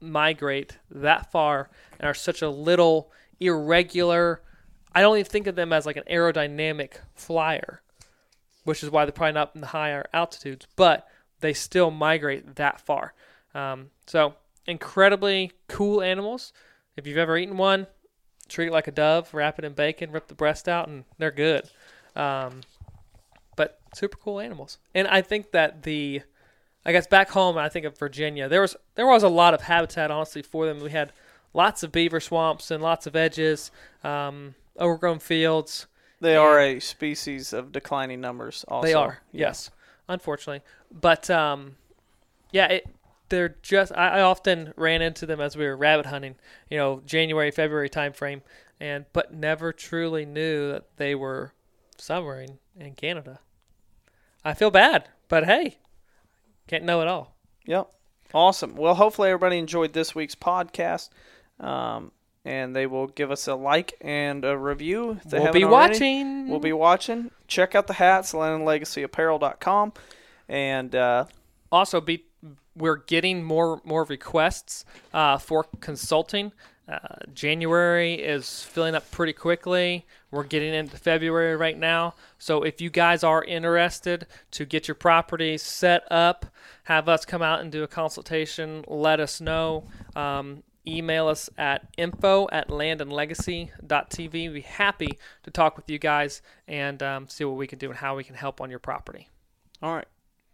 migrate 0.00 0.78
that 0.90 1.30
far 1.30 1.70
and 1.98 2.08
are 2.08 2.14
such 2.14 2.42
a 2.42 2.50
little 2.50 3.10
irregular. 3.40 4.42
I 4.94 5.00
don't 5.00 5.16
even 5.16 5.30
think 5.30 5.46
of 5.46 5.54
them 5.54 5.72
as 5.72 5.86
like 5.86 5.96
an 5.96 6.04
aerodynamic 6.10 6.94
flyer, 7.14 7.82
which 8.64 8.82
is 8.82 8.90
why 8.90 9.04
they're 9.04 9.12
probably 9.12 9.32
not 9.32 9.52
in 9.54 9.60
the 9.60 9.68
higher 9.68 10.06
altitudes, 10.12 10.66
but 10.76 11.06
they 11.40 11.52
still 11.52 11.90
migrate 11.90 12.56
that 12.56 12.80
far. 12.80 13.14
Um, 13.54 13.90
so 14.06 14.34
incredibly 14.66 15.52
cool 15.68 16.02
animals. 16.02 16.52
If 16.96 17.06
you've 17.06 17.18
ever 17.18 17.36
eaten 17.38 17.56
one, 17.56 17.86
treat 18.52 18.68
it 18.68 18.72
like 18.72 18.86
a 18.88 18.92
dove, 18.92 19.32
wrap 19.34 19.58
it 19.58 19.64
in 19.64 19.72
bacon, 19.72 20.10
rip 20.12 20.28
the 20.28 20.34
breast 20.34 20.68
out, 20.68 20.88
and 20.88 21.04
they're 21.18 21.30
good. 21.30 21.68
Um, 22.14 22.60
but 23.56 23.80
super 23.94 24.16
cool 24.18 24.40
animals. 24.40 24.78
And 24.94 25.08
I 25.08 25.22
think 25.22 25.50
that 25.52 25.82
the 25.82 26.22
I 26.84 26.90
guess 26.92 27.06
back 27.06 27.30
home, 27.30 27.56
I 27.58 27.68
think 27.68 27.86
of 27.86 27.96
Virginia. 27.98 28.48
There 28.48 28.60
was 28.60 28.76
there 28.94 29.06
was 29.06 29.22
a 29.22 29.28
lot 29.28 29.54
of 29.54 29.62
habitat, 29.62 30.10
honestly, 30.10 30.42
for 30.42 30.66
them. 30.66 30.80
We 30.80 30.90
had 30.90 31.12
lots 31.54 31.82
of 31.82 31.92
beaver 31.92 32.18
swamps 32.20 32.70
and 32.70 32.82
lots 32.82 33.06
of 33.06 33.14
edges, 33.14 33.70
um, 34.02 34.54
overgrown 34.80 35.18
fields. 35.20 35.86
They 36.20 36.36
are 36.36 36.58
a 36.60 36.80
species 36.80 37.52
of 37.52 37.72
declining 37.72 38.20
numbers. 38.20 38.64
Also, 38.68 38.86
they 38.86 38.94
are, 38.94 39.20
Yeah. 39.32 39.48
yes, 39.48 39.70
unfortunately. 40.08 40.62
But 40.90 41.28
um, 41.30 41.76
yeah, 42.52 42.66
it, 42.66 42.86
they're 43.32 43.56
just. 43.62 43.92
I, 43.96 44.18
I 44.18 44.20
often 44.20 44.74
ran 44.76 45.02
into 45.02 45.26
them 45.26 45.40
as 45.40 45.56
we 45.56 45.64
were 45.64 45.76
rabbit 45.76 46.06
hunting. 46.06 46.36
You 46.70 46.78
know, 46.78 47.02
January, 47.04 47.50
February 47.50 47.88
time 47.88 48.12
frame, 48.12 48.42
and 48.78 49.06
but 49.12 49.32
never 49.32 49.72
truly 49.72 50.24
knew 50.24 50.70
that 50.70 50.96
they 50.98 51.14
were 51.14 51.54
summering 51.96 52.58
in 52.78 52.94
Canada. 52.94 53.40
I 54.44 54.54
feel 54.54 54.70
bad, 54.70 55.08
but 55.28 55.44
hey, 55.44 55.78
can't 56.66 56.84
know 56.84 57.00
it 57.00 57.08
all. 57.08 57.34
Yep. 57.66 57.90
Awesome. 58.34 58.76
Well, 58.76 58.94
hopefully 58.94 59.30
everybody 59.30 59.58
enjoyed 59.58 59.92
this 59.92 60.14
week's 60.14 60.34
podcast. 60.34 61.08
Um, 61.58 62.12
and 62.44 62.74
they 62.74 62.86
will 62.86 63.06
give 63.06 63.30
us 63.30 63.46
a 63.46 63.54
like 63.54 63.94
and 64.00 64.44
a 64.44 64.58
review 64.58 65.12
if 65.12 65.24
they 65.24 65.38
we'll 65.38 65.52
be 65.52 65.64
already. 65.64 65.92
watching. 65.94 66.48
We'll 66.48 66.58
be 66.60 66.72
watching. 66.72 67.30
Check 67.46 67.74
out 67.74 67.86
the 67.86 67.92
hats, 67.94 68.32
LandLegacyApparel.com. 68.32 69.92
And 70.48 70.94
uh, 70.94 71.26
also 71.70 72.00
be 72.00 72.24
we're 72.76 72.96
getting 72.96 73.42
more 73.44 73.80
more 73.84 74.04
requests 74.04 74.84
uh, 75.12 75.38
for 75.38 75.64
consulting 75.80 76.52
Uh, 76.88 76.98
January 77.32 78.14
is 78.14 78.64
filling 78.64 78.94
up 78.96 79.08
pretty 79.12 79.32
quickly. 79.32 80.04
We're 80.32 80.42
getting 80.44 80.74
into 80.74 80.96
February 80.96 81.56
right 81.56 81.78
now. 81.78 82.14
So 82.38 82.64
if 82.64 82.80
you 82.80 82.90
guys 82.90 83.22
are 83.22 83.44
interested 83.44 84.26
to 84.50 84.66
get 84.66 84.88
your 84.88 84.96
property 84.96 85.56
set 85.58 86.02
up, 86.10 86.46
have 86.84 87.08
us 87.08 87.24
come 87.24 87.40
out 87.40 87.60
and 87.60 87.70
do 87.70 87.84
a 87.84 87.88
consultation, 87.88 88.84
let 88.88 89.20
us 89.20 89.40
know. 89.40 89.84
Um, 90.16 90.64
email 90.84 91.28
us 91.28 91.48
at 91.56 91.86
info 91.96 92.48
at 92.50 92.68
landandlegacy.tv. 92.68 94.32
We'd 94.32 94.52
be 94.52 94.60
happy 94.62 95.18
to 95.44 95.50
talk 95.50 95.76
with 95.76 95.88
you 95.88 95.98
guys 96.00 96.42
and 96.66 97.00
um, 97.02 97.28
see 97.28 97.44
what 97.44 97.56
we 97.56 97.68
can 97.68 97.78
do 97.78 97.90
and 97.90 97.98
how 97.98 98.16
we 98.16 98.24
can 98.24 98.34
help 98.34 98.60
on 98.60 98.70
your 98.70 98.80
property. 98.80 99.28
All 99.80 99.94
right. 99.94 100.08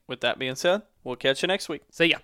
With 0.07 0.20
that 0.20 0.39
being 0.39 0.55
said, 0.57 0.82
We'll 1.09 1.17
catch 1.17 1.41
you 1.41 1.47
next 1.49 1.71
week. 1.71 1.81
See 1.91 2.13
ya. 2.13 2.19